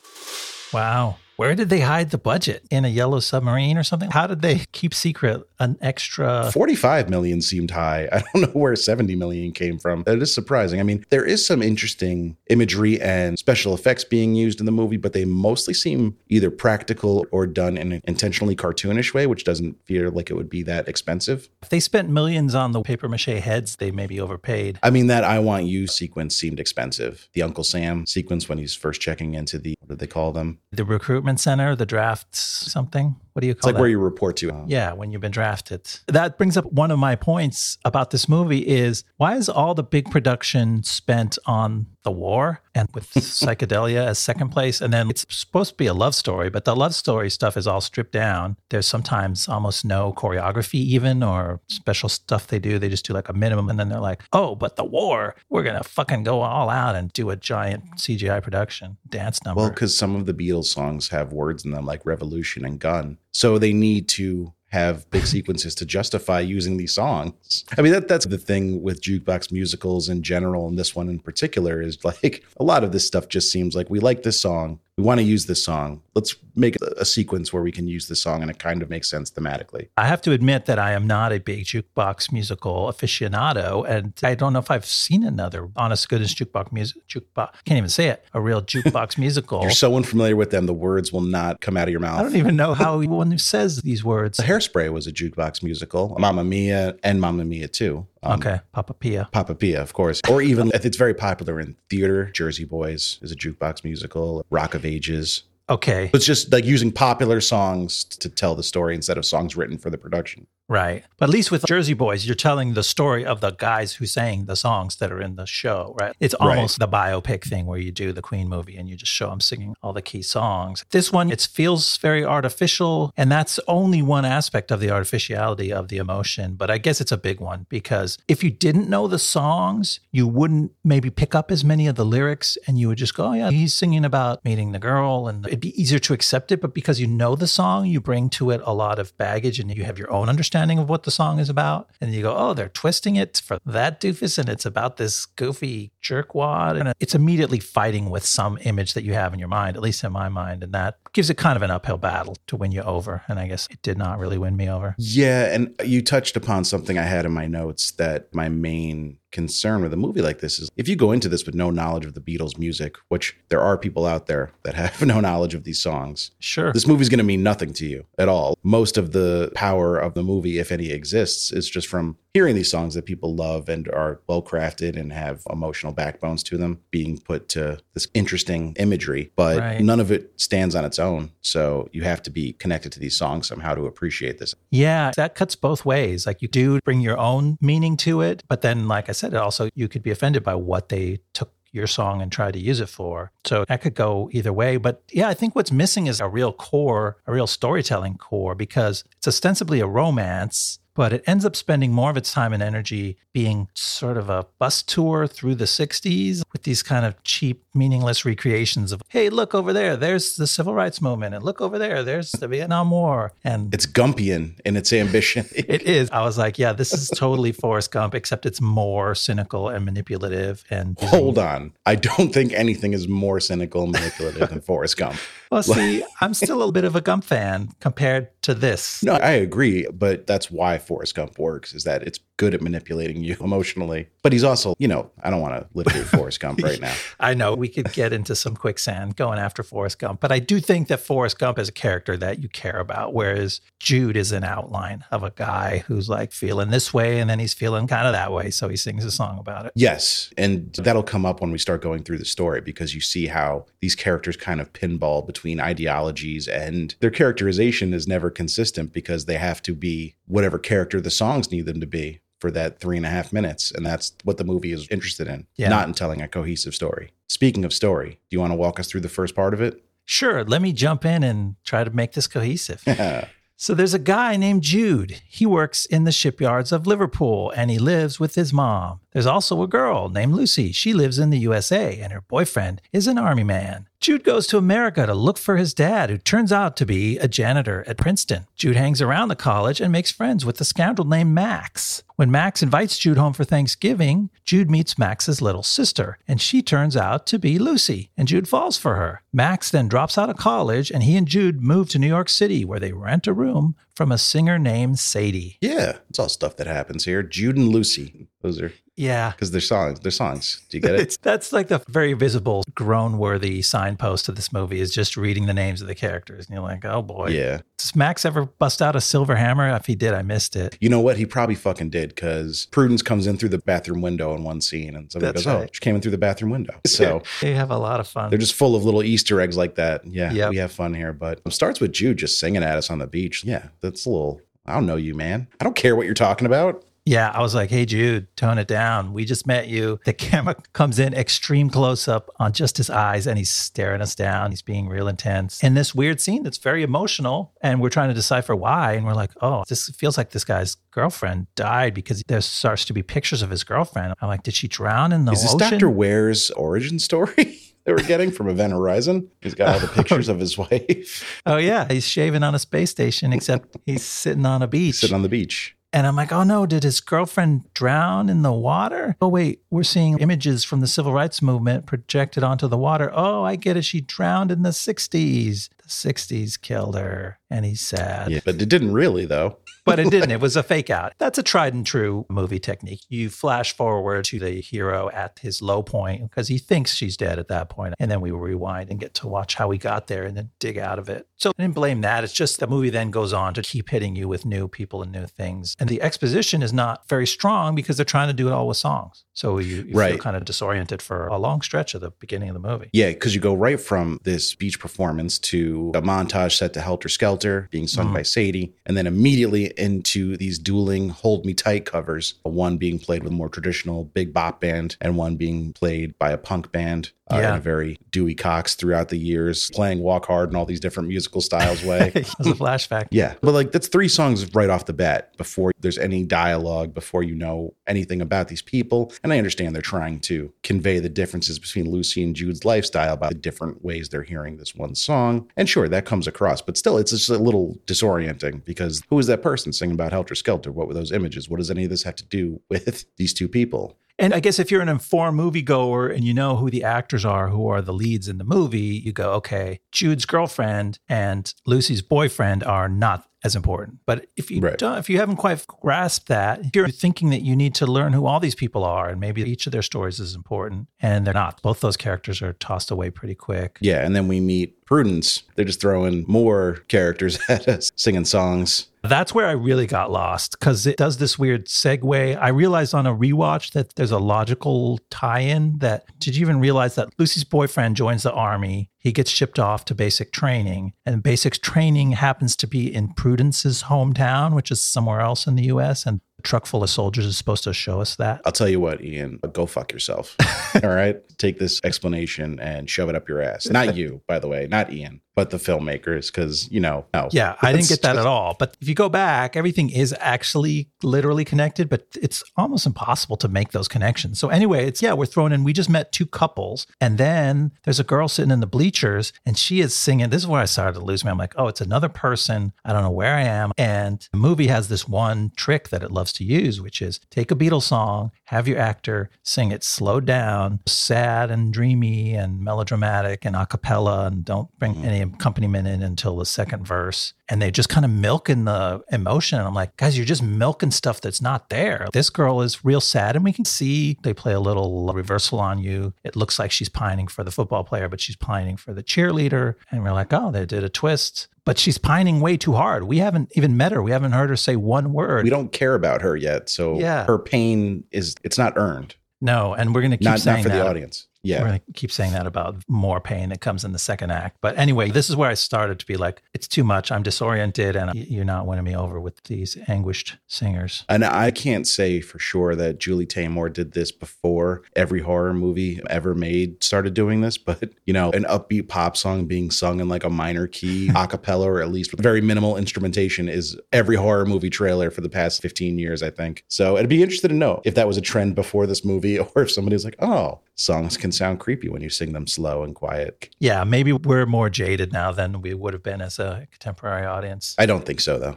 Wow. 0.72 1.16
Where 1.40 1.54
did 1.54 1.70
they 1.70 1.80
hide 1.80 2.10
the 2.10 2.18
budget? 2.18 2.66
In 2.70 2.84
a 2.84 2.88
yellow 2.88 3.18
submarine 3.18 3.78
or 3.78 3.82
something? 3.82 4.10
How 4.10 4.26
did 4.26 4.42
they 4.42 4.66
keep 4.72 4.92
secret 4.92 5.48
an 5.60 5.76
extra 5.82 6.50
45 6.52 7.10
million 7.10 7.42
seemed 7.42 7.70
high. 7.70 8.08
I 8.12 8.22
don't 8.32 8.42
know 8.42 8.60
where 8.60 8.74
70 8.74 9.14
million 9.14 9.52
came 9.52 9.78
from. 9.78 10.02
That 10.04 10.20
is 10.20 10.34
surprising. 10.34 10.80
I 10.80 10.82
mean, 10.82 11.04
there 11.10 11.24
is 11.24 11.46
some 11.46 11.62
interesting 11.62 12.36
imagery 12.48 13.00
and 13.00 13.38
special 13.38 13.74
effects 13.74 14.02
being 14.02 14.34
used 14.34 14.58
in 14.58 14.66
the 14.66 14.72
movie, 14.72 14.96
but 14.96 15.12
they 15.12 15.26
mostly 15.26 15.74
seem 15.74 16.16
either 16.28 16.50
practical 16.50 17.26
or 17.30 17.46
done 17.46 17.76
in 17.76 17.92
an 17.92 18.00
intentionally 18.04 18.56
cartoonish 18.56 19.12
way, 19.12 19.26
which 19.26 19.44
doesn't 19.44 19.84
feel 19.84 20.10
like 20.10 20.30
it 20.30 20.34
would 20.34 20.50
be 20.50 20.62
that 20.62 20.88
expensive. 20.88 21.48
If 21.62 21.68
they 21.68 21.80
spent 21.80 22.08
millions 22.08 22.54
on 22.54 22.72
the 22.72 22.80
paper 22.80 23.08
mache 23.08 23.26
heads, 23.26 23.76
they 23.76 23.90
may 23.90 24.06
be 24.06 24.18
overpaid. 24.18 24.78
I 24.82 24.90
mean, 24.90 25.08
that 25.08 25.24
I 25.24 25.38
Want 25.38 25.66
You 25.66 25.86
sequence 25.86 26.34
seemed 26.34 26.58
expensive. 26.58 27.28
The 27.34 27.42
Uncle 27.42 27.64
Sam 27.64 28.06
sequence 28.06 28.48
when 28.48 28.56
he's 28.56 28.74
first 28.74 29.00
checking 29.00 29.34
into 29.34 29.58
the, 29.58 29.74
what 29.80 29.90
did 29.90 29.98
they 29.98 30.06
call 30.06 30.32
them? 30.32 30.58
The 30.72 30.84
recruitment 30.84 31.29
center, 31.36 31.76
the 31.76 31.86
draft 31.86 32.34
something. 32.34 33.16
What 33.40 33.42
do 33.42 33.46
you 33.46 33.54
call 33.54 33.58
It's 33.60 33.66
like 33.68 33.74
that? 33.76 33.80
where 33.80 33.88
you 33.88 33.98
report 33.98 34.36
to. 34.36 34.64
Yeah, 34.66 34.92
when 34.92 35.12
you've 35.12 35.22
been 35.22 35.30
drafted. 35.30 35.88
That 36.08 36.36
brings 36.36 36.58
up 36.58 36.70
one 36.70 36.90
of 36.90 36.98
my 36.98 37.16
points 37.16 37.78
about 37.86 38.10
this 38.10 38.28
movie 38.28 38.58
is 38.58 39.02
why 39.16 39.36
is 39.36 39.48
all 39.48 39.74
the 39.74 39.82
big 39.82 40.10
production 40.10 40.82
spent 40.82 41.38
on 41.46 41.86
the 42.02 42.10
war 42.10 42.62
and 42.74 42.88
with 42.94 43.10
psychedelia 43.14 44.06
as 44.06 44.18
second 44.18 44.48
place 44.48 44.80
and 44.80 44.90
then 44.92 45.10
it's 45.10 45.26
supposed 45.28 45.72
to 45.72 45.76
be 45.76 45.84
a 45.86 45.92
love 45.92 46.14
story 46.14 46.48
but 46.48 46.64
the 46.64 46.74
love 46.74 46.94
story 46.94 47.28
stuff 47.28 47.58
is 47.58 47.66
all 47.66 47.82
stripped 47.82 48.12
down 48.12 48.56
there's 48.70 48.86
sometimes 48.86 49.46
almost 49.50 49.84
no 49.84 50.10
choreography 50.16 50.76
even 50.76 51.22
or 51.22 51.60
special 51.68 52.08
stuff 52.08 52.46
they 52.46 52.58
do 52.58 52.78
they 52.78 52.88
just 52.88 53.04
do 53.04 53.12
like 53.12 53.28
a 53.28 53.34
minimum 53.34 53.68
and 53.68 53.78
then 53.78 53.90
they're 53.90 54.00
like 54.00 54.22
oh 54.32 54.54
but 54.54 54.76
the 54.76 54.84
war 54.84 55.34
we're 55.50 55.62
gonna 55.62 55.82
fucking 55.82 56.22
go 56.22 56.40
all 56.40 56.70
out 56.70 56.94
and 56.94 57.12
do 57.12 57.28
a 57.28 57.36
giant 57.36 57.84
cgi 57.98 58.42
production 58.42 58.96
dance 59.06 59.44
number 59.44 59.60
Well, 59.60 59.70
because 59.70 59.94
some 59.94 60.16
of 60.16 60.24
the 60.24 60.32
Beatles 60.32 60.66
songs 60.66 61.08
have 61.08 61.34
words 61.34 61.66
in 61.66 61.72
them 61.72 61.84
like 61.84 62.06
revolution 62.06 62.64
and 62.64 62.78
gun. 62.78 63.18
So 63.32 63.58
they 63.58 63.72
need 63.72 64.08
to 64.10 64.52
have 64.70 65.08
big 65.10 65.26
sequences 65.26 65.74
to 65.74 65.84
justify 65.84 66.38
using 66.40 66.76
these 66.76 66.94
songs. 66.94 67.64
I 67.76 67.82
mean, 67.82 67.92
that 67.92 68.06
that's 68.06 68.26
the 68.26 68.38
thing 68.38 68.82
with 68.82 69.02
jukebox 69.02 69.50
musicals 69.50 70.08
in 70.08 70.22
general, 70.22 70.68
and 70.68 70.78
this 70.78 70.94
one 70.94 71.08
in 71.08 71.18
particular 71.18 71.82
is 71.82 72.02
like 72.04 72.44
a 72.60 72.64
lot 72.64 72.84
of 72.84 72.92
this 72.92 73.06
stuff 73.06 73.28
just 73.28 73.50
seems 73.50 73.74
like 73.74 73.90
we 73.90 73.98
like 73.98 74.22
this 74.22 74.40
song. 74.40 74.78
We 75.00 75.06
want 75.06 75.18
to 75.20 75.24
use 75.24 75.46
this 75.46 75.64
song. 75.64 76.02
Let's 76.14 76.36
make 76.54 76.76
a, 76.76 77.06
sequence 77.06 77.54
where 77.54 77.62
we 77.62 77.72
can 77.72 77.88
use 77.88 78.08
this 78.08 78.20
song 78.20 78.42
and 78.42 78.50
it 78.50 78.58
kind 78.58 78.82
of 78.82 78.90
makes 78.90 79.08
sense 79.08 79.30
thematically. 79.30 79.88
I 79.96 80.06
have 80.06 80.20
to 80.22 80.32
admit 80.32 80.66
that 80.66 80.78
I 80.78 80.92
am 80.92 81.06
not 81.06 81.32
a 81.32 81.40
big 81.40 81.64
jukebox 81.64 82.30
musical 82.30 82.92
aficionado, 82.92 83.88
and 83.88 84.12
I 84.22 84.34
don't 84.34 84.52
know 84.52 84.58
if 84.58 84.70
I've 84.70 84.84
seen 84.84 85.24
another 85.24 85.70
honest 85.74 86.06
goodness 86.10 86.34
jukebox 86.34 86.70
music. 86.70 87.08
Jukebox 87.08 87.52
can't 87.64 87.78
even 87.78 87.88
say 87.88 88.08
it. 88.08 88.26
A 88.34 88.40
real 88.42 88.60
jukebox 88.60 89.16
musical. 89.24 89.62
You're 89.62 89.70
so 89.70 89.96
unfamiliar 89.96 90.36
with 90.36 90.50
them, 90.50 90.66
the 90.66 90.74
words 90.74 91.10
will 91.14 91.22
not 91.22 91.62
come 91.62 91.78
out 91.78 91.88
of 91.88 91.92
your 91.92 92.00
mouth. 92.00 92.20
I 92.20 92.22
don't 92.22 92.36
even 92.36 92.56
know 92.56 92.74
how 92.74 93.00
one 93.04 93.38
says 93.38 93.78
these 93.78 94.04
words. 94.04 94.36
The 94.36 94.44
Hairspray 94.44 94.92
was 94.92 95.06
a 95.06 95.12
jukebox 95.12 95.62
musical. 95.62 96.14
Mamma 96.18 96.44
Mia 96.44 96.96
and 97.02 97.22
Mamma 97.22 97.46
Mia 97.46 97.68
too. 97.68 98.06
Um, 98.22 98.40
Okay, 98.40 98.60
Papa 98.72 98.94
Pia. 98.94 99.28
Papa 99.32 99.54
Pia, 99.54 99.80
of 99.80 99.92
course. 99.92 100.20
Or 100.28 100.42
even 100.42 100.70
it's 100.74 100.96
very 100.96 101.14
popular 101.14 101.58
in 101.60 101.76
theater, 101.88 102.26
Jersey 102.26 102.64
Boys 102.64 103.18
is 103.22 103.32
a 103.32 103.36
jukebox 103.36 103.84
musical, 103.84 104.44
Rock 104.50 104.74
of 104.74 104.84
Ages. 104.84 105.44
Okay, 105.68 106.10
It's 106.12 106.24
just 106.24 106.52
like 106.52 106.64
using 106.64 106.90
popular 106.90 107.40
songs 107.40 108.02
to 108.02 108.28
tell 108.28 108.56
the 108.56 108.62
story 108.62 108.96
instead 108.96 109.16
of 109.16 109.24
songs 109.24 109.56
written 109.56 109.78
for 109.78 109.88
the 109.88 109.96
production. 109.98 110.48
Right. 110.70 111.04
But 111.18 111.28
at 111.28 111.32
least 111.34 111.50
with 111.50 111.66
Jersey 111.66 111.92
Boys, 111.92 112.24
you're 112.24 112.34
telling 112.34 112.72
the 112.72 112.82
story 112.82 113.26
of 113.26 113.42
the 113.42 113.50
guys 113.50 113.94
who 113.94 114.06
sang 114.06 114.46
the 114.46 114.56
songs 114.56 114.96
that 114.96 115.12
are 115.12 115.20
in 115.20 115.36
the 115.36 115.44
show, 115.46 115.94
right? 116.00 116.14
It's 116.18 116.34
Right. 116.40 116.56
almost 116.56 116.78
the 116.78 116.88
biopic 116.88 117.42
thing 117.44 117.66
where 117.66 117.78
you 117.78 117.92
do 117.92 118.12
the 118.12 118.22
Queen 118.22 118.48
movie 118.48 118.76
and 118.78 118.88
you 118.88 118.96
just 118.96 119.12
show 119.12 119.28
them 119.28 119.40
singing 119.40 119.74
all 119.82 119.92
the 119.92 120.00
key 120.00 120.22
songs. 120.22 120.84
This 120.92 121.12
one, 121.12 121.30
it 121.30 121.42
feels 121.42 121.98
very 121.98 122.24
artificial, 122.24 123.12
and 123.18 123.30
that's 123.30 123.60
only 123.68 124.00
one 124.00 124.24
aspect 124.24 124.70
of 124.70 124.80
the 124.80 124.90
artificiality 124.90 125.70
of 125.72 125.88
the 125.88 125.98
emotion. 125.98 126.54
But 126.54 126.70
I 126.70 126.78
guess 126.78 127.00
it's 127.00 127.12
a 127.12 127.18
big 127.18 127.40
one 127.40 127.66
because 127.68 128.16
if 128.28 128.42
you 128.44 128.50
didn't 128.50 128.88
know 128.88 129.06
the 129.08 129.18
songs, 129.18 130.00
you 130.12 130.26
wouldn't 130.26 130.72
maybe 130.84 131.10
pick 131.10 131.34
up 131.34 131.50
as 131.50 131.64
many 131.64 131.86
of 131.88 131.96
the 131.96 132.04
lyrics 132.06 132.56
and 132.66 132.78
you 132.78 132.88
would 132.88 132.98
just 132.98 133.14
go, 133.14 133.26
oh, 133.26 133.32
yeah, 133.34 133.50
he's 133.50 133.74
singing 133.74 134.04
about 134.04 134.44
meeting 134.44 134.72
the 134.72 134.78
girl. 134.78 135.28
And 135.28 135.46
it'd 135.46 135.60
be 135.60 135.78
easier 135.80 135.98
to 135.98 136.14
accept 136.14 136.52
it. 136.52 136.60
But 136.60 136.72
because 136.74 137.00
you 137.00 137.06
know 137.06 137.34
the 137.34 137.46
song, 137.48 137.86
you 137.86 138.00
bring 138.00 138.30
to 138.30 138.50
it 138.50 138.60
a 138.64 138.72
lot 138.72 138.98
of 138.98 139.16
baggage 139.18 139.58
and 139.58 139.74
you 139.74 139.84
have 139.84 139.98
your 139.98 140.10
own 140.12 140.28
understanding 140.28 140.59
understanding 140.60 140.78
of 140.78 140.88
what 140.88 141.04
the 141.04 141.10
song 141.10 141.38
is 141.38 141.48
about. 141.48 141.88
And 142.00 142.12
you 142.12 142.22
go, 142.22 142.36
oh, 142.36 142.54
they're 142.54 142.68
twisting 142.68 143.16
it 143.16 143.40
for 143.44 143.58
that 143.64 144.00
doofus, 144.00 144.38
and 144.38 144.48
it's 144.48 144.66
about 144.66 144.96
this 144.96 145.26
goofy 145.26 145.92
jerkwad. 146.02 146.78
And 146.78 146.92
it's 147.00 147.14
immediately 147.14 147.60
fighting 147.60 148.10
with 148.10 148.24
some 148.24 148.58
image 148.62 148.94
that 148.94 149.04
you 149.04 149.14
have 149.14 149.32
in 149.32 149.38
your 149.38 149.48
mind, 149.48 149.76
at 149.76 149.82
least 149.82 150.04
in 150.04 150.12
my 150.12 150.28
mind. 150.28 150.62
And 150.62 150.72
that 150.72 150.98
gives 151.12 151.30
it 151.30 151.36
kind 151.36 151.56
of 151.56 151.62
an 151.62 151.70
uphill 151.70 151.98
battle 151.98 152.36
to 152.46 152.56
win 152.56 152.72
you 152.72 152.82
over. 152.82 153.22
And 153.28 153.38
I 153.38 153.46
guess 153.46 153.66
it 153.70 153.82
did 153.82 153.98
not 153.98 154.18
really 154.18 154.38
win 154.38 154.56
me 154.56 154.68
over. 154.68 154.94
Yeah, 154.98 155.52
and 155.54 155.74
you 155.84 156.02
touched 156.02 156.36
upon 156.36 156.64
something 156.64 156.98
I 156.98 157.04
had 157.04 157.24
in 157.24 157.32
my 157.32 157.46
notes 157.46 157.92
that 157.92 158.34
my 158.34 158.48
main 158.48 159.18
concern 159.30 159.82
with 159.82 159.92
a 159.92 159.96
movie 159.96 160.22
like 160.22 160.40
this 160.40 160.58
is 160.58 160.68
if 160.76 160.88
you 160.88 160.96
go 160.96 161.12
into 161.12 161.28
this 161.28 161.46
with 161.46 161.54
no 161.54 161.70
knowledge 161.70 162.04
of 162.04 162.14
the 162.14 162.20
Beatles 162.20 162.58
music, 162.58 162.96
which 163.08 163.36
there 163.48 163.60
are 163.60 163.78
people 163.78 164.06
out 164.06 164.26
there 164.26 164.50
that 164.64 164.74
have 164.82 165.04
no 165.06 165.20
knowledge 165.20 165.54
of 165.54 165.64
these 165.64 165.80
songs, 165.80 166.30
Sure. 166.38 166.72
this 166.72 166.86
movie's 166.86 167.08
going 167.08 167.18
to 167.18 167.24
mean 167.24 167.42
nothing 167.42 167.72
to 167.74 167.86
you 167.86 168.04
at 168.18 168.28
all. 168.28 168.56
Most 168.62 168.96
of 168.98 169.12
the 169.12 169.50
power 169.54 169.98
of 169.98 170.14
the 170.14 170.22
movie, 170.22 170.58
if 170.58 170.72
any 170.72 170.90
exists, 170.90 171.52
is 171.52 171.68
just 171.68 171.86
from 171.88 172.16
hearing 172.32 172.54
these 172.54 172.70
songs 172.70 172.94
that 172.94 173.04
people 173.06 173.34
love 173.34 173.68
and 173.68 173.88
are 173.88 174.20
well 174.28 174.40
crafted 174.40 174.96
and 174.96 175.12
have 175.12 175.42
emotional 175.50 175.92
backbones 175.92 176.44
to 176.44 176.56
them 176.56 176.78
being 176.92 177.18
put 177.18 177.48
to 177.48 177.76
this 177.94 178.06
interesting 178.14 178.74
imagery. 178.78 179.32
But 179.34 179.58
Right. 179.58 179.80
none 179.80 179.98
of 179.98 180.12
it 180.12 180.32
stands 180.36 180.76
on 180.76 180.84
its 180.84 180.98
own. 181.00 181.32
So 181.40 181.88
you 181.92 182.02
have 182.02 182.22
to 182.22 182.30
be 182.30 182.52
connected 182.52 182.92
to 182.92 183.00
these 183.00 183.16
songs 183.16 183.48
somehow 183.48 183.74
to 183.74 183.86
appreciate 183.86 184.38
this. 184.38 184.54
Yeah, 184.70 185.10
that 185.16 185.34
cuts 185.34 185.56
both 185.56 185.84
ways. 185.84 186.24
Like 186.26 186.40
you 186.40 186.46
do 186.48 186.78
bring 186.84 187.00
your 187.00 187.18
own 187.18 187.58
meaning 187.60 187.96
to 187.98 188.20
it, 188.20 188.44
but 188.48 188.62
then, 188.62 188.86
like 188.86 189.08
I 189.08 189.12
said, 189.20 189.34
also 189.34 189.68
you 189.74 189.88
could 189.88 190.02
be 190.02 190.10
offended 190.10 190.42
by 190.42 190.54
what 190.54 190.88
they 190.88 191.20
took 191.32 191.52
your 191.72 191.86
song 191.86 192.20
and 192.20 192.32
tried 192.32 192.52
to 192.54 192.58
use 192.58 192.80
it 192.80 192.88
for. 192.88 193.30
So 193.44 193.64
that 193.68 193.80
could 193.80 193.94
go 193.94 194.28
either 194.32 194.52
way. 194.52 194.76
But 194.76 195.04
yeah, 195.12 195.28
I 195.28 195.34
think 195.34 195.54
what's 195.54 195.70
missing 195.70 196.08
is 196.08 196.20
a 196.20 196.28
real 196.28 196.52
core, 196.52 197.18
a 197.26 197.32
real 197.32 197.46
storytelling 197.46 198.18
core, 198.18 198.56
because 198.56 199.04
it's 199.16 199.28
ostensibly 199.28 199.78
a 199.78 199.86
romance. 199.86 200.79
But 200.94 201.12
it 201.12 201.24
ends 201.26 201.44
up 201.44 201.56
spending 201.56 201.92
more 201.92 202.10
of 202.10 202.16
its 202.16 202.32
time 202.32 202.52
and 202.52 202.62
energy 202.62 203.16
being 203.32 203.68
sort 203.74 204.16
of 204.16 204.28
a 204.28 204.46
bus 204.58 204.82
tour 204.82 205.26
through 205.26 205.54
the 205.54 205.64
60s 205.64 206.42
with 206.52 206.64
these 206.64 206.82
kind 206.82 207.06
of 207.06 207.22
cheap, 207.22 207.64
meaningless 207.74 208.24
recreations 208.24 208.90
of, 208.90 209.00
hey, 209.08 209.30
look 209.30 209.54
over 209.54 209.72
there, 209.72 209.96
there's 209.96 210.36
the 210.36 210.46
civil 210.46 210.74
rights 210.74 211.00
movement. 211.00 211.34
And 211.34 211.44
look 211.44 211.60
over 211.60 211.78
there, 211.78 212.02
there's 212.02 212.32
the 212.32 212.48
Vietnam 212.48 212.90
War. 212.90 213.32
And 213.44 213.72
It's 213.72 213.86
Gumpian 213.86 214.58
in 214.64 214.76
its 214.76 214.92
ambition. 214.92 215.46
it 215.54 215.82
is. 215.82 216.10
I 216.10 216.22
was 216.22 216.36
like, 216.38 216.58
yeah, 216.58 216.72
this 216.72 216.92
is 216.92 217.08
totally 217.08 217.52
Forrest 217.52 217.92
Gump, 217.92 218.14
except 218.14 218.46
it's 218.46 218.60
more 218.60 219.14
cynical 219.14 219.68
and 219.68 219.84
manipulative. 219.84 220.64
And 220.70 220.98
Hold 221.00 221.38
on. 221.38 221.72
I 221.86 221.94
don't 221.94 222.32
think 222.34 222.52
anything 222.52 222.92
is 222.94 223.06
more 223.06 223.38
cynical 223.38 223.84
and 223.84 223.92
manipulative 223.92 224.48
than 224.48 224.60
Forrest 224.60 224.96
Gump. 224.96 225.16
well, 225.52 225.62
see, 225.62 226.02
I'm 226.20 226.34
still 226.34 226.62
a 226.62 226.72
bit 226.72 226.84
of 226.84 226.96
a 226.96 227.00
Gump 227.00 227.24
fan 227.24 227.70
compared 227.80 228.28
to 228.42 228.54
this. 228.54 229.02
No, 229.04 229.14
I 229.14 229.32
agree, 229.32 229.86
but 229.92 230.26
that's 230.26 230.50
why 230.50 230.78
Forrest 230.82 231.14
Gump 231.14 231.38
works 231.38 231.74
is 231.74 231.84
that 231.84 232.02
it's 232.02 232.18
good 232.36 232.54
at 232.54 232.62
manipulating 232.62 233.22
you 233.22 233.36
emotionally. 233.40 234.08
But 234.22 234.32
he's 234.32 234.44
also, 234.44 234.74
you 234.78 234.88
know, 234.88 235.10
I 235.22 235.30
don't 235.30 235.40
want 235.40 235.54
to 235.54 235.68
litigate 235.74 236.06
Forrest 236.06 236.40
Gump 236.40 236.62
right 236.62 236.80
now. 236.80 236.94
I 237.20 237.34
know 237.34 237.54
we 237.54 237.68
could 237.68 237.92
get 237.92 238.12
into 238.12 238.34
some 238.34 238.56
quicksand 238.56 239.16
going 239.16 239.38
after 239.38 239.62
Forrest 239.62 239.98
Gump, 239.98 240.20
but 240.20 240.32
I 240.32 240.38
do 240.38 240.60
think 240.60 240.88
that 240.88 241.00
Forrest 241.00 241.38
Gump 241.38 241.58
is 241.58 241.68
a 241.68 241.72
character 241.72 242.16
that 242.16 242.42
you 242.42 242.48
care 242.48 242.78
about, 242.78 243.14
whereas 243.14 243.60
Jude 243.78 244.16
is 244.16 244.32
an 244.32 244.44
outline 244.44 245.04
of 245.10 245.22
a 245.22 245.30
guy 245.30 245.84
who's 245.86 246.08
like 246.08 246.32
feeling 246.32 246.70
this 246.70 246.92
way 246.92 247.20
and 247.20 247.28
then 247.28 247.38
he's 247.38 247.54
feeling 247.54 247.86
kind 247.86 248.06
of 248.06 248.12
that 248.12 248.32
way. 248.32 248.50
So 248.50 248.68
he 248.68 248.76
sings 248.76 249.04
a 249.04 249.10
song 249.10 249.38
about 249.38 249.66
it. 249.66 249.72
Yes, 249.74 250.32
and 250.36 250.72
that'll 250.74 251.02
come 251.02 251.26
up 251.26 251.40
when 251.40 251.50
we 251.50 251.58
start 251.58 251.82
going 251.82 252.02
through 252.02 252.18
the 252.18 252.24
story 252.24 252.60
because 252.60 252.94
you 252.94 253.00
see 253.00 253.26
how 253.26 253.66
these 253.80 253.94
characters 253.94 254.36
kind 254.36 254.60
of 254.60 254.72
pinball 254.72 255.26
between 255.26 255.60
ideologies 255.60 256.48
and 256.48 256.94
their 257.00 257.10
characterization 257.10 257.92
is 257.92 258.08
never 258.08 258.30
consistent 258.30 258.92
because 258.92 259.26
they 259.26 259.36
have 259.36 259.62
to 259.62 259.74
be 259.74 260.14
whatever 260.26 260.58
character 260.70 261.00
the 261.00 261.10
songs 261.10 261.50
need 261.50 261.66
them 261.66 261.80
to 261.80 261.86
be 261.86 262.20
for 262.40 262.50
that 262.52 262.78
three 262.80 262.96
and 262.96 263.04
a 263.04 263.10
half 263.10 263.32
minutes. 263.32 263.70
And 263.72 263.84
that's 263.84 264.12
what 264.24 264.36
the 264.38 264.44
movie 264.44 264.72
is 264.72 264.88
interested 264.90 265.26
in, 265.28 265.46
Yeah. 265.56 265.68
not 265.68 265.86
in 265.88 265.94
telling 265.94 266.22
a 266.22 266.28
cohesive 266.28 266.74
story. 266.74 267.10
Speaking 267.28 267.64
of 267.66 267.72
story, 267.72 268.10
do 268.28 268.34
you 268.36 268.40
want 268.40 268.52
to 268.52 268.56
walk 268.56 268.80
us 268.80 268.88
through 268.88 269.02
the 269.02 269.08
first 269.18 269.34
part 269.34 269.52
of 269.52 269.60
it? 269.60 269.82
Sure, 270.06 270.42
let 270.44 270.62
me 270.62 270.72
jump 270.72 271.04
in 271.04 271.22
and 271.22 271.56
try 271.64 271.84
to 271.84 271.90
make 271.90 272.12
this 272.12 272.26
cohesive. 272.26 272.82
So 273.62 273.74
there's 273.74 273.92
a 273.92 273.98
guy 273.98 274.38
named 274.38 274.62
Jude. 274.62 275.20
He 275.28 275.44
works 275.44 275.84
in 275.84 276.04
the 276.04 276.12
shipyards 276.12 276.72
of 276.72 276.86
Liverpool 276.86 277.52
and 277.54 277.70
he 277.70 277.78
lives 277.78 278.18
with 278.18 278.34
his 278.34 278.54
mom. 278.54 279.00
There's 279.12 279.26
also 279.26 279.62
a 279.62 279.68
girl 279.68 280.08
named 280.08 280.32
Lucy. 280.32 280.72
She 280.72 280.94
lives 280.94 281.18
in 281.18 281.28
the 281.28 281.36
USA 281.40 282.00
and 282.00 282.10
her 282.10 282.22
boyfriend 282.22 282.80
is 282.90 283.06
an 283.06 283.18
army 283.18 283.44
man. 283.44 283.86
Jude 284.00 284.24
goes 284.24 284.46
to 284.46 284.56
America 284.56 285.04
to 285.04 285.12
look 285.12 285.36
for 285.36 285.58
his 285.58 285.74
dad, 285.74 286.08
who 286.08 286.16
turns 286.16 286.52
out 286.52 286.74
to 286.78 286.86
be 286.86 287.18
a 287.18 287.28
janitor 287.28 287.84
at 287.86 287.98
Princeton. 287.98 288.46
Jude 288.56 288.76
hangs 288.76 289.02
around 289.02 289.28
the 289.28 289.36
college 289.36 289.78
and 289.78 289.92
makes 289.92 290.10
friends 290.10 290.42
with 290.42 290.58
a 290.58 290.64
scoundrel 290.64 291.06
named 291.06 291.34
Max. 291.34 292.02
When 292.16 292.30
Max 292.30 292.62
invites 292.62 292.96
Jude 292.96 293.18
home 293.18 293.34
for 293.34 293.44
Thanksgiving, 293.44 294.30
Jude 294.42 294.70
meets 294.70 294.96
Max's 294.98 295.42
little 295.42 295.62
sister, 295.62 296.16
and 296.26 296.40
she 296.40 296.62
turns 296.62 296.96
out 296.96 297.26
to 297.26 297.38
be 297.38 297.58
Lucy, 297.58 298.10
and 298.16 298.26
Jude 298.26 298.48
falls 298.48 298.78
for 298.78 298.96
her. 298.96 299.20
Max 299.34 299.70
then 299.70 299.86
drops 299.86 300.16
out 300.16 300.30
of 300.30 300.38
college, 300.38 300.90
and 300.90 301.02
he 301.02 301.14
and 301.14 301.28
Jude 301.28 301.60
move 301.62 301.90
to 301.90 301.98
New 301.98 302.08
York 302.08 302.30
City, 302.30 302.64
where 302.64 302.80
they 302.80 302.92
rent 302.92 303.26
a 303.26 303.34
room 303.34 303.76
from 303.94 304.10
a 304.10 304.16
singer 304.16 304.58
named 304.58 304.98
Sadie. 304.98 305.58
yeah, 305.60 305.98
it's 306.08 306.18
all 306.18 306.30
stuff 306.30 306.56
that 306.56 306.66
happens 306.66 307.04
here. 307.04 307.22
Jude 307.22 307.58
and 307.58 307.68
Lucy. 307.68 308.28
Those 308.40 308.62
are 308.62 308.72
Yeah. 309.00 309.30
because 309.32 309.50
they're 309.50 309.60
songs. 309.60 310.00
They're 310.00 310.10
songs. 310.10 310.62
Do 310.68 310.76
you 310.76 310.80
get 310.82 310.94
it? 310.94 311.00
It's, 311.10 311.16
that's 311.16 311.52
like 311.52 311.68
the 311.68 311.82
very 311.88 312.12
visible, 312.12 312.62
groan 312.74 313.16
worthy 313.18 313.62
signpost 313.62 314.28
of 314.28 314.36
this 314.36 314.52
movie 314.52 314.80
is 314.80 314.94
just 314.94 315.16
reading 315.16 315.46
the 315.46 315.54
names 315.54 315.80
of 315.80 315.88
the 315.88 315.94
characters. 315.94 316.46
And 316.46 316.54
you're 316.54 316.62
like, 316.62 316.84
oh 316.84 317.00
boy. 317.02 317.28
yeah. 317.28 317.60
Does 317.78 317.96
Max 317.96 318.26
ever 318.26 318.44
bust 318.44 318.82
out 318.82 318.94
a 318.94 319.00
silver 319.00 319.36
hammer? 319.36 319.74
If 319.74 319.86
he 319.86 319.94
did, 319.94 320.12
I 320.12 320.20
missed 320.20 320.54
it. 320.54 320.76
You 320.80 320.90
know 320.90 321.00
what? 321.00 321.16
He 321.16 321.24
probably 321.24 321.54
fucking 321.54 321.88
did 321.90 322.10
because 322.10 322.66
Prudence 322.70 323.00
comes 323.00 323.26
in 323.26 323.38
through 323.38 323.48
the 323.48 323.58
bathroom 323.58 324.02
window 324.02 324.34
in 324.34 324.44
one 324.44 324.60
scene, 324.60 324.94
and 324.94 325.10
somebody 325.10 325.32
That's 325.32 325.46
goes, 325.46 325.62
"Oh, 325.64 325.66
she 325.72 325.80
came 325.80 325.94
in 325.94 326.02
through 326.02 326.10
the 326.10 326.18
bathroom 326.18 326.50
window." 326.50 326.74
So 326.86 327.22
They 327.40 327.54
have 327.54 327.70
a 327.70 327.78
lot 327.78 327.98
of 328.00 328.06
fun. 328.06 328.28
they're 328.28 328.38
just 328.38 328.52
full 328.54 328.76
of 328.76 328.84
little 328.84 329.02
Easter 329.02 329.40
eggs 329.40 329.56
like 329.56 329.76
that. 329.76 330.04
Yeah, 330.04 330.30
Yep. 330.30 330.50
we 330.50 330.56
have 330.58 330.72
fun 330.72 330.92
here. 330.92 331.14
But 331.14 331.40
it 331.46 331.52
starts 331.54 331.80
with 331.80 331.92
Jude 331.92 332.18
just 332.18 332.38
singing 332.38 332.62
at 332.62 332.76
us 332.76 332.90
on 332.90 332.98
the 332.98 333.06
beach. 333.06 333.42
Yeah, 333.44 333.68
that's 333.80 334.04
a 334.04 334.10
little. 334.10 334.42
I 334.66 334.74
don't 334.74 334.84
know 334.86 334.96
you, 334.96 335.14
man. 335.14 335.48
I 335.58 335.64
don't 335.64 335.74
care 335.74 335.96
what 335.96 336.04
you're 336.04 336.14
talking 336.14 336.46
about. 336.46 336.84
Yeah, 337.06 337.30
I 337.30 337.40
was 337.40 337.54
like, 337.54 337.70
hey, 337.70 337.86
Jude, 337.86 338.28
tone 338.36 338.58
it 338.58 338.68
down. 338.68 339.12
We 339.14 339.24
just 339.24 339.46
met 339.46 339.68
you. 339.68 339.98
The 340.04 340.12
camera 340.12 340.54
comes 340.74 340.98
in 340.98 341.14
extreme 341.14 341.70
close 341.70 342.06
up 342.06 342.28
on 342.38 342.52
just 342.52 342.76
his 342.76 342.90
eyes 342.90 343.26
and 343.26 343.38
he's 343.38 343.50
staring 343.50 344.02
us 344.02 344.14
down. 344.14 344.50
He's 344.50 344.62
being 344.62 344.86
real 344.86 345.08
intense. 345.08 345.62
In 345.64 345.74
this 345.74 345.94
weird 345.94 346.20
scene 346.20 346.42
that's 346.42 346.58
very 346.58 346.82
emotional, 346.82 347.52
and 347.62 347.80
we're 347.80 347.88
trying 347.88 348.08
to 348.08 348.14
decipher 348.14 348.54
why. 348.54 348.92
And 348.92 349.06
we're 349.06 349.14
like, 349.14 349.30
oh, 349.40 349.64
this 349.68 349.88
feels 349.90 350.18
like 350.18 350.30
this 350.30 350.44
guy's 350.44 350.76
girlfriend 350.90 351.46
died 351.54 351.94
because 351.94 352.22
there 352.28 352.40
starts 352.42 352.84
to 352.84 352.92
be 352.92 353.02
pictures 353.02 353.40
of 353.42 353.50
his 353.50 353.64
girlfriend. 353.64 354.14
I'm 354.20 354.28
like, 354.28 354.42
did 354.42 354.54
she 354.54 354.68
drown 354.68 355.12
in 355.12 355.24
the 355.24 355.32
Is 355.32 355.42
this 355.42 355.54
ocean? 355.54 355.70
Doctor 355.70 355.88
Weir's 355.90 356.50
origin 356.50 356.98
story 356.98 357.34
that 357.84 357.96
we're 357.96 358.06
getting 358.06 358.30
from 358.30 358.48
Event 358.48 358.74
Horizon? 358.74 359.30
He's 359.40 359.54
got 359.54 359.68
all 359.74 359.80
the 359.80 359.88
pictures 359.94 360.28
of 360.28 360.38
his 360.38 360.58
wife 360.58 361.40
Oh, 361.46 361.56
yeah. 361.56 361.88
He's 361.90 362.06
shaving 362.06 362.42
on 362.42 362.54
a 362.54 362.58
space 362.58 362.90
station, 362.90 363.32
except 363.32 363.76
he's 363.86 364.04
sitting 364.04 364.44
on 364.44 364.60
a 364.62 364.68
beach. 364.68 364.96
sitting 364.96 365.14
on 365.14 365.22
the 365.22 365.28
beach. 365.30 365.74
And 365.92 366.06
I'm 366.06 366.14
like, 366.14 366.30
oh 366.30 366.44
no, 366.44 366.66
did 366.66 366.84
his 366.84 367.00
girlfriend 367.00 367.72
drown 367.74 368.28
in 368.28 368.42
the 368.42 368.52
water? 368.52 369.16
Oh, 369.20 369.28
wait, 369.28 369.62
we're 369.70 369.82
seeing 369.82 370.18
images 370.18 370.62
from 370.62 370.80
the 370.80 370.86
civil 370.86 371.12
rights 371.12 371.42
movement 371.42 371.86
projected 371.86 372.44
onto 372.44 372.68
the 372.68 372.78
water. 372.78 373.10
Oh, 373.12 373.42
I 373.42 373.56
get 373.56 373.76
it. 373.76 373.84
She 373.84 374.00
drowned 374.00 374.52
in 374.52 374.62
the 374.62 374.70
60s. 374.70 375.68
The 375.78 375.88
60s 375.88 376.60
killed 376.60 376.96
her. 376.96 377.38
And 377.50 377.64
he's 377.64 377.80
sad. 377.80 378.30
Yeah, 378.30 378.40
but 378.44 378.62
it 378.62 378.68
didn't 378.68 378.92
really 378.92 379.26
though. 379.26 379.58
But 379.90 379.98
it 379.98 380.10
didn't. 380.10 380.30
It 380.30 380.40
was 380.40 380.56
a 380.56 380.62
fake 380.62 380.90
out. 380.90 381.12
That's 381.18 381.38
a 381.38 381.42
tried 381.42 381.74
and 381.74 381.84
true 381.84 382.26
movie 382.28 382.58
technique. 382.58 383.00
You 383.08 383.28
flash 383.30 383.74
forward 383.76 384.24
to 384.26 384.38
the 384.38 384.60
hero 384.60 385.10
at 385.10 385.38
his 385.40 385.60
low 385.60 385.82
point 385.82 386.22
because 386.22 386.48
he 386.48 386.58
thinks 386.58 386.94
she's 386.94 387.16
dead 387.16 387.38
at 387.38 387.48
that 387.48 387.68
point, 387.68 387.94
And 387.98 388.10
then 388.10 388.20
we 388.20 388.30
rewind 388.30 388.90
and 388.90 388.98
get 389.00 389.14
to 389.14 389.28
watch 389.28 389.54
how 389.56 389.70
he 389.70 389.78
got 389.78 390.06
there 390.06 390.24
and 390.24 390.36
then 390.36 390.50
dig 390.58 390.78
out 390.78 390.98
of 390.98 391.08
it. 391.08 391.26
So 391.36 391.50
I 391.58 391.62
didn't 391.62 391.74
blame 391.74 392.00
that. 392.02 392.24
It's 392.24 392.32
just 392.32 392.60
the 392.60 392.66
movie 392.66 392.90
then 392.90 393.10
goes 393.10 393.32
on 393.32 393.54
to 393.54 393.62
keep 393.62 393.88
hitting 393.90 394.14
you 394.16 394.28
with 394.28 394.44
new 394.44 394.68
people 394.68 395.02
and 395.02 395.10
new 395.12 395.26
things. 395.26 395.74
And 395.80 395.88
the 395.88 396.00
exposition 396.02 396.62
is 396.62 396.72
not 396.72 397.08
very 397.08 397.26
strong 397.26 397.74
because 397.74 397.96
they're 397.96 398.04
trying 398.04 398.28
to 398.28 398.34
do 398.34 398.46
it 398.48 398.52
all 398.52 398.68
with 398.68 398.76
songs. 398.76 399.24
So 399.32 399.58
you, 399.58 399.84
you 399.88 399.94
feel 399.94 400.18
kind 400.18 400.36
of 400.36 400.44
disoriented 400.44 401.00
for 401.00 401.26
a 401.28 401.38
long 401.38 401.62
stretch 401.62 401.94
of 401.94 402.02
the 402.02 402.10
beginning 402.10 402.50
of 402.50 402.54
the 402.54 402.60
movie. 402.68 402.90
Yeah, 402.92 403.08
because 403.10 403.34
you 403.34 403.40
go 403.40 403.54
right 403.54 403.80
from 403.80 404.20
this 404.24 404.54
beach 404.54 404.78
performance 404.78 405.38
to 405.38 405.92
a 405.94 406.02
montage 406.02 406.58
set 406.58 406.74
to 406.74 406.80
Helter 406.80 407.08
Skelter 407.08 407.68
being 407.70 407.86
sung 407.86 408.08
Mhm. 408.08 408.14
by 408.14 408.22
Sadie, 408.22 408.74
and 408.84 408.96
then 408.96 409.06
immediately 409.06 409.72
into 409.80 410.36
these 410.36 410.58
dueling 410.58 411.08
Hold 411.08 411.44
Me 411.44 411.54
Tight 411.54 411.84
covers. 411.86 412.34
One 412.42 412.76
being 412.76 412.98
played 412.98 413.22
with 413.22 413.32
a 413.32 413.36
more 413.36 413.48
traditional 413.48 414.04
big 414.04 414.32
bop 414.32 414.60
band, 414.60 414.96
and 415.00 415.16
one 415.16 415.36
being 415.36 415.72
played 415.72 416.18
by 416.18 416.30
a 416.30 416.38
punk 416.38 416.70
band. 416.72 417.10
Uh, 417.32 417.36
Yeah. 417.38 417.52
in 417.52 417.58
a 417.58 417.60
very 417.60 417.96
Dewey 418.10 418.34
Cox 418.34 418.74
throughout 418.74 419.08
the 419.08 419.16
years, 419.16 419.70
playing 419.72 420.00
Walk 420.00 420.26
Hard 420.26 420.50
in 420.50 420.56
all 420.56 420.66
these 420.66 420.80
different 420.80 421.08
musical 421.08 421.40
styles 421.40 421.84
way. 421.84 422.10
it 422.16 422.28
was 422.40 422.48
a 422.48 422.54
flashback. 422.54 423.06
Yeah. 423.12 423.34
But 423.40 423.54
like 423.54 423.70
that's 423.70 423.86
three 423.86 424.08
songs 424.08 424.52
right 424.52 424.68
off 424.68 424.86
the 424.86 424.92
bat 424.92 425.36
before 425.36 425.70
there's 425.78 425.96
any 425.96 426.24
dialogue, 426.24 426.92
before 426.92 427.22
you 427.22 427.36
know 427.36 427.72
anything 427.86 428.20
about 428.20 428.48
these 428.48 428.62
people. 428.62 429.12
And 429.22 429.32
I 429.32 429.38
understand 429.38 429.76
they're 429.76 429.80
trying 429.80 430.18
to 430.22 430.52
convey 430.64 430.98
the 430.98 431.08
differences 431.08 431.60
between 431.60 431.88
Lucy 431.88 432.20
and 432.24 432.34
Jude's 432.34 432.64
lifestyle 432.64 433.16
by 433.16 433.28
the 433.28 433.36
different 433.36 433.84
ways 433.84 434.08
they're 434.08 434.24
hearing 434.24 434.56
this 434.56 434.74
one 434.74 434.96
song. 434.96 435.48
And 435.56 435.68
sure, 435.68 435.88
that 435.88 436.06
comes 436.06 436.26
across, 436.26 436.60
but 436.60 436.76
still 436.76 436.98
it's 436.98 437.12
just 437.12 437.28
a 437.28 437.38
little 437.38 437.78
disorienting 437.86 438.64
because 438.64 439.04
who 439.08 439.20
is 439.20 439.28
that 439.28 439.40
person? 439.40 439.59
Person 439.60 439.72
singing 439.74 439.94
about 439.94 440.12
Helter 440.12 440.34
Skelter? 440.34 440.72
What 440.72 440.88
were 440.88 440.94
those 440.94 441.12
images? 441.12 441.48
What 441.48 441.58
does 441.58 441.70
any 441.70 441.84
of 441.84 441.90
this 441.90 442.02
have 442.04 442.16
to 442.16 442.24
do 442.24 442.60
with 442.70 443.04
these 443.16 443.34
two 443.34 443.48
people? 443.48 443.98
And 444.18 444.34
I 444.34 444.40
guess 444.40 444.58
if 444.58 444.70
you're 444.70 444.82
an 444.82 444.88
informed 444.90 445.38
moviegoer 445.40 446.14
and 446.14 446.24
you 446.24 446.34
know 446.34 446.56
who 446.56 446.70
the 446.70 446.84
actors 446.84 447.24
are, 447.24 447.48
who 447.48 447.68
are 447.68 447.80
the 447.80 447.92
leads 447.94 448.28
in 448.28 448.36
the 448.36 448.44
movie, 448.44 448.78
you 449.02 449.12
go, 449.12 449.32
okay, 449.32 449.80
Jude's 449.92 450.26
girlfriend 450.26 450.98
and 451.08 451.52
Lucy's 451.66 452.02
boyfriend 452.02 452.62
are 452.62 452.86
not 452.86 453.26
as 453.42 453.56
important. 453.56 454.00
But 454.04 454.26
if 454.36 454.50
you 454.50 454.60
Right. 454.60 454.76
don't, 454.76 454.98
if 454.98 455.08
you 455.08 455.16
haven't 455.16 455.36
quite 455.36 455.66
grasped 455.66 456.28
that, 456.28 456.60
if 456.66 456.76
you're 456.76 456.88
thinking 456.90 457.30
that 457.30 457.40
you 457.40 457.56
need 457.56 457.74
to 457.76 457.86
learn 457.86 458.12
who 458.12 458.26
all 458.26 458.40
these 458.40 458.54
people 458.54 458.84
are 458.84 459.08
and 459.08 459.18
maybe 459.18 459.40
each 459.42 459.64
of 459.66 459.72
their 459.72 459.80
stories 459.80 460.20
is 460.20 460.34
important, 460.34 460.88
and 461.00 461.26
they're 461.26 461.32
not. 461.32 461.62
Both 461.62 461.80
those 461.80 461.96
characters 461.96 462.42
are 462.42 462.52
tossed 462.52 462.90
away 462.90 463.08
pretty 463.08 463.34
quick. 463.34 463.78
Yeah, 463.80 464.04
and 464.04 464.14
then 464.14 464.28
we 464.28 464.40
meet 464.40 464.84
Prudence. 464.84 465.44
They're 465.54 465.64
just 465.64 465.80
throwing 465.80 466.26
more 466.28 466.80
characters 466.88 467.38
at 467.48 467.66
us, 467.66 467.90
singing 467.96 468.26
songs. 468.26 468.88
That's 469.02 469.34
where 469.34 469.46
I 469.46 469.52
really 469.52 469.86
got 469.86 470.10
lost 470.10 470.58
because 470.58 470.86
it 470.86 470.96
does 470.96 471.18
this 471.18 471.38
weird 471.38 471.66
segue. 471.66 472.38
I 472.40 472.48
realized 472.48 472.94
on 472.94 473.06
a 473.06 473.14
rewatch 473.14 473.72
that 473.72 473.94
there's 473.96 474.10
a 474.10 474.18
logical 474.18 475.00
tie 475.10 475.40
in 475.40 475.78
that 475.78 476.04
did 476.18 476.36
you 476.36 476.42
even 476.42 476.60
realize 476.60 476.94
that 476.96 477.08
Lucy's 477.18 477.44
boyfriend 477.44 477.96
joins 477.96 478.24
the 478.24 478.32
army? 478.32 478.90
He 478.98 479.12
gets 479.12 479.30
shipped 479.30 479.58
off 479.58 479.86
to 479.86 479.94
basic 479.94 480.30
training, 480.30 480.92
and 481.06 481.22
basic 481.22 481.62
training 481.62 482.12
happens 482.12 482.54
to 482.56 482.66
be 482.66 482.94
in 482.94 483.14
Prudence's 483.14 483.84
hometown, 483.84 484.54
which 484.54 484.70
is 484.70 484.82
somewhere 484.82 485.20
else 485.20 485.46
in 485.46 485.56
the 485.56 485.64
US. 485.64 486.04
And 486.04 486.20
a 486.38 486.42
truck 486.42 486.66
full 486.66 486.82
of 486.82 486.90
soldiers 486.90 487.24
is 487.24 487.38
supposed 487.38 487.64
to 487.64 487.72
show 487.72 488.02
us 488.02 488.16
that. 488.16 488.42
I'll 488.44 488.52
tell 488.52 488.68
you 488.68 488.78
what, 488.78 489.02
Ian, 489.02 489.40
go 489.52 489.64
fuck 489.64 489.92
yourself. 489.92 490.36
All 490.84 490.90
right? 490.90 491.16
Take 491.38 491.58
this 491.58 491.80
explanation 491.82 492.60
and 492.60 492.90
shove 492.90 493.08
it 493.08 493.14
up 493.14 493.26
your 493.26 493.40
ass. 493.40 493.70
Not 493.70 493.96
you, 493.96 494.20
by 494.26 494.38
the 494.38 494.48
way, 494.48 494.66
not 494.66 494.92
Ian, 494.92 495.22
but 495.34 495.50
the 495.50 495.56
filmmakers, 495.56 496.26
because, 496.26 496.70
you 496.70 496.80
know, 496.80 497.06
no. 497.14 497.28
Yeah, 497.32 497.56
I 497.62 497.72
didn't 497.72 497.88
get 497.88 498.02
that 498.02 498.16
at 498.16 498.26
all. 498.26 498.56
But 498.58 498.76
if 498.80 498.88
you 498.88 498.94
go 498.94 499.08
back, 499.08 499.56
everything 499.56 499.90
is 499.90 500.14
actually 500.18 500.90
literally 501.02 501.44
connected, 501.44 501.88
but 501.88 502.06
it's 502.20 502.42
almost 502.56 502.86
impossible 502.86 503.36
to 503.38 503.48
make 503.48 503.72
those 503.72 503.88
connections. 503.88 504.38
So, 504.38 504.48
anyway, 504.48 504.86
it's 504.86 505.02
yeah, 505.02 505.12
we're 505.12 505.26
thrown 505.26 505.52
in. 505.52 505.64
We 505.64 505.72
just 505.72 505.88
met 505.88 506.12
two 506.12 506.26
couples, 506.26 506.86
and 507.00 507.18
then 507.18 507.72
there's 507.84 508.00
a 508.00 508.04
girl 508.04 508.28
sitting 508.28 508.50
in 508.50 508.60
the 508.60 508.66
bleachers, 508.66 509.32
and 509.46 509.56
she 509.56 509.80
is 509.80 509.94
singing. 509.94 510.30
This 510.30 510.42
is 510.42 510.48
where 510.48 510.62
I 510.62 510.66
started 510.66 510.98
to 510.98 511.04
lose 511.04 511.24
me. 511.24 511.30
I'm 511.30 511.38
like, 511.38 511.54
oh, 511.56 511.68
it's 511.68 511.80
another 511.80 512.08
person. 512.08 512.72
I 512.84 512.92
don't 512.92 513.02
know 513.02 513.10
where 513.10 513.34
I 513.34 513.42
am. 513.42 513.72
And 513.78 514.26
the 514.32 514.38
movie 514.38 514.66
has 514.66 514.88
this 514.88 515.08
one 515.08 515.52
trick 515.56 515.90
that 515.90 516.02
it 516.02 516.10
loves 516.10 516.32
to 516.34 516.44
use, 516.44 516.80
which 516.80 517.00
is 517.00 517.20
take 517.30 517.50
a 517.50 517.56
Beatles 517.56 517.84
song, 517.84 518.32
have 518.44 518.66
your 518.66 518.78
actor 518.78 519.30
sing 519.42 519.70
it 519.70 519.84
slowed 519.84 520.26
down, 520.26 520.80
sad 520.86 521.50
and 521.50 521.72
dreamy 521.72 522.34
and 522.34 522.60
melodramatic 522.60 523.44
and 523.44 523.56
a 523.56 523.66
cappella, 523.66 524.26
and 524.26 524.44
don't 524.44 524.76
bring 524.78 524.94
mm-hmm. 524.94 525.04
any 525.04 525.19
accompaniment 525.22 525.86
in 525.88 526.02
until 526.02 526.36
the 526.36 526.46
second 526.46 526.86
verse. 526.86 527.32
And 527.48 527.60
they 527.60 527.70
just 527.70 527.88
kind 527.88 528.04
of 528.04 528.10
milking 528.10 528.64
the 528.64 529.02
emotion. 529.10 529.58
And 529.58 529.66
I'm 529.66 529.74
like, 529.74 529.96
guys, 529.96 530.16
you're 530.16 530.26
just 530.26 530.42
milking 530.42 530.90
stuff 530.90 531.20
that's 531.20 531.42
not 531.42 531.68
there. 531.68 532.06
This 532.12 532.30
girl 532.30 532.60
is 532.62 532.84
real 532.84 533.00
sad, 533.00 533.34
and 533.36 533.44
we 533.44 533.52
can 533.52 533.64
see 533.64 534.16
they 534.22 534.32
play 534.34 534.52
a 534.52 534.60
little 534.60 535.12
reversal 535.12 535.58
on 535.58 535.78
you. 535.78 536.14
It 536.24 536.36
looks 536.36 536.58
like 536.58 536.70
she's 536.70 536.88
pining 536.88 537.26
for 537.26 537.42
the 537.44 537.50
football 537.50 537.82
player, 537.84 538.08
but 538.08 538.20
she's 538.20 538.36
pining 538.36 538.76
for 538.76 538.92
the 538.94 539.02
cheerleader. 539.02 539.74
And 539.90 540.02
we're 540.04 540.12
like, 540.12 540.32
oh, 540.32 540.50
they 540.50 540.64
did 540.66 540.84
a 540.84 540.88
twist. 540.88 541.48
But 541.64 541.78
she's 541.78 541.98
pining 541.98 542.40
way 542.40 542.56
too 542.56 542.72
hard. 542.72 543.04
We 543.04 543.18
haven't 543.18 543.52
even 543.54 543.76
met 543.76 543.92
her. 543.92 544.02
We 544.02 544.10
haven't 544.12 544.32
heard 544.32 544.48
her 544.50 544.56
say 544.56 544.76
one 544.76 545.12
word. 545.12 545.44
We 545.44 545.50
don't 545.50 545.72
care 545.72 545.94
about 545.94 546.22
her 546.22 546.36
yet. 546.36 546.68
So 546.68 546.98
Yeah. 546.98 547.24
her 547.26 547.38
pain 547.38 548.04
is, 548.10 548.34
it's 548.42 548.58
not 548.58 548.74
earned, 548.76 549.14
no, 549.40 549.74
and 549.74 549.94
we're 549.94 550.00
going 550.00 550.10
to 550.12 550.16
keep 550.16 550.24
not, 550.24 550.40
saying 550.40 550.58
not 550.58 550.62
for 550.64 550.68
that. 550.70 550.82
the 550.82 550.88
audience. 550.88 551.26
We're 551.42 551.50
Yeah. 551.54 551.60
going 551.60 551.80
to 551.86 551.92
keep 551.94 552.12
saying 552.12 552.32
that 552.32 552.46
about 552.46 552.76
more 552.88 553.20
pain 553.20 553.48
that 553.48 553.60
comes 553.60 553.84
in 553.84 553.92
the 553.92 553.98
second 553.98 554.30
act. 554.30 554.58
But 554.60 554.78
anyway, 554.78 555.10
this 555.10 555.30
is 555.30 555.36
where 555.36 555.48
I 555.48 555.54
started 555.54 555.98
to 556.00 556.06
be 556.06 556.16
like, 556.16 556.42
it's 556.52 556.68
too 556.68 556.84
much. 556.84 557.10
I'm 557.10 557.22
disoriented 557.22 557.96
and 557.96 558.14
you're 558.14 558.44
not 558.44 558.66
winning 558.66 558.84
me 558.84 558.94
over 558.94 559.18
with 559.18 559.42
these 559.44 559.78
anguished 559.88 560.36
singers. 560.46 561.04
And 561.08 561.24
I 561.24 561.50
can't 561.50 561.86
say 561.86 562.20
for 562.20 562.38
sure 562.38 562.74
that 562.76 562.98
Julie 562.98 563.26
Taymor 563.26 563.72
did 563.72 563.92
this 563.92 564.12
before 564.12 564.82
every 564.94 565.20
horror 565.20 565.54
movie 565.54 566.00
ever 566.10 566.34
made 566.34 566.82
started 566.84 567.14
doing 567.14 567.40
this, 567.40 567.56
but 567.70 567.90
you 568.04 568.12
know, 568.12 568.30
an 568.32 568.44
upbeat 568.44 568.88
pop 568.88 569.16
song 569.16 569.46
being 569.46 569.70
sung 569.70 570.00
in 570.00 570.08
like 570.08 570.24
a 570.24 570.30
minor 570.30 570.66
key 570.66 571.08
a 571.14 571.26
cappella 571.26 571.66
or 571.70 571.80
at 571.80 571.90
least 571.90 572.10
with 572.12 572.22
very 572.22 572.40
minimal 572.40 572.76
instrumentation 572.76 573.48
is 573.48 573.78
every 573.92 574.16
horror 574.16 574.44
movie 574.44 574.70
trailer 574.70 575.10
for 575.10 575.20
the 575.22 575.28
past 575.28 575.62
15 575.62 575.98
years, 575.98 576.22
I 576.22 576.30
think. 576.30 576.64
So 576.68 576.96
I'd 576.96 577.08
be 577.08 577.22
interested 577.22 577.48
to 577.48 577.54
know 577.54 577.80
if 577.84 577.94
that 577.94 578.06
was 578.06 578.16
a 578.16 578.20
trend 578.22 578.54
before 578.54 578.86
this 578.86 579.04
movie 579.04 579.38
or 579.54 579.62
if 579.62 579.70
somebody's 579.70 580.04
like, 580.04 580.16
oh, 580.20 580.60
songs 580.74 581.16
can 581.16 581.29
sound 581.32 581.60
creepy 581.60 581.88
when 581.88 582.02
you 582.02 582.10
sing 582.10 582.32
them 582.32 582.46
slow 582.46 582.82
and 582.82 582.94
quiet. 582.94 583.54
Yeah, 583.58 583.84
maybe 583.84 584.12
we're 584.12 584.46
more 584.46 584.70
jaded 584.70 585.12
now 585.12 585.32
than 585.32 585.60
we 585.62 585.74
would 585.74 585.94
have 585.94 586.02
been 586.02 586.20
as 586.20 586.38
a 586.38 586.66
contemporary 586.70 587.26
audience. 587.26 587.74
I 587.78 587.86
don't 587.86 588.04
think 588.04 588.20
so, 588.20 588.38
though. 588.38 588.56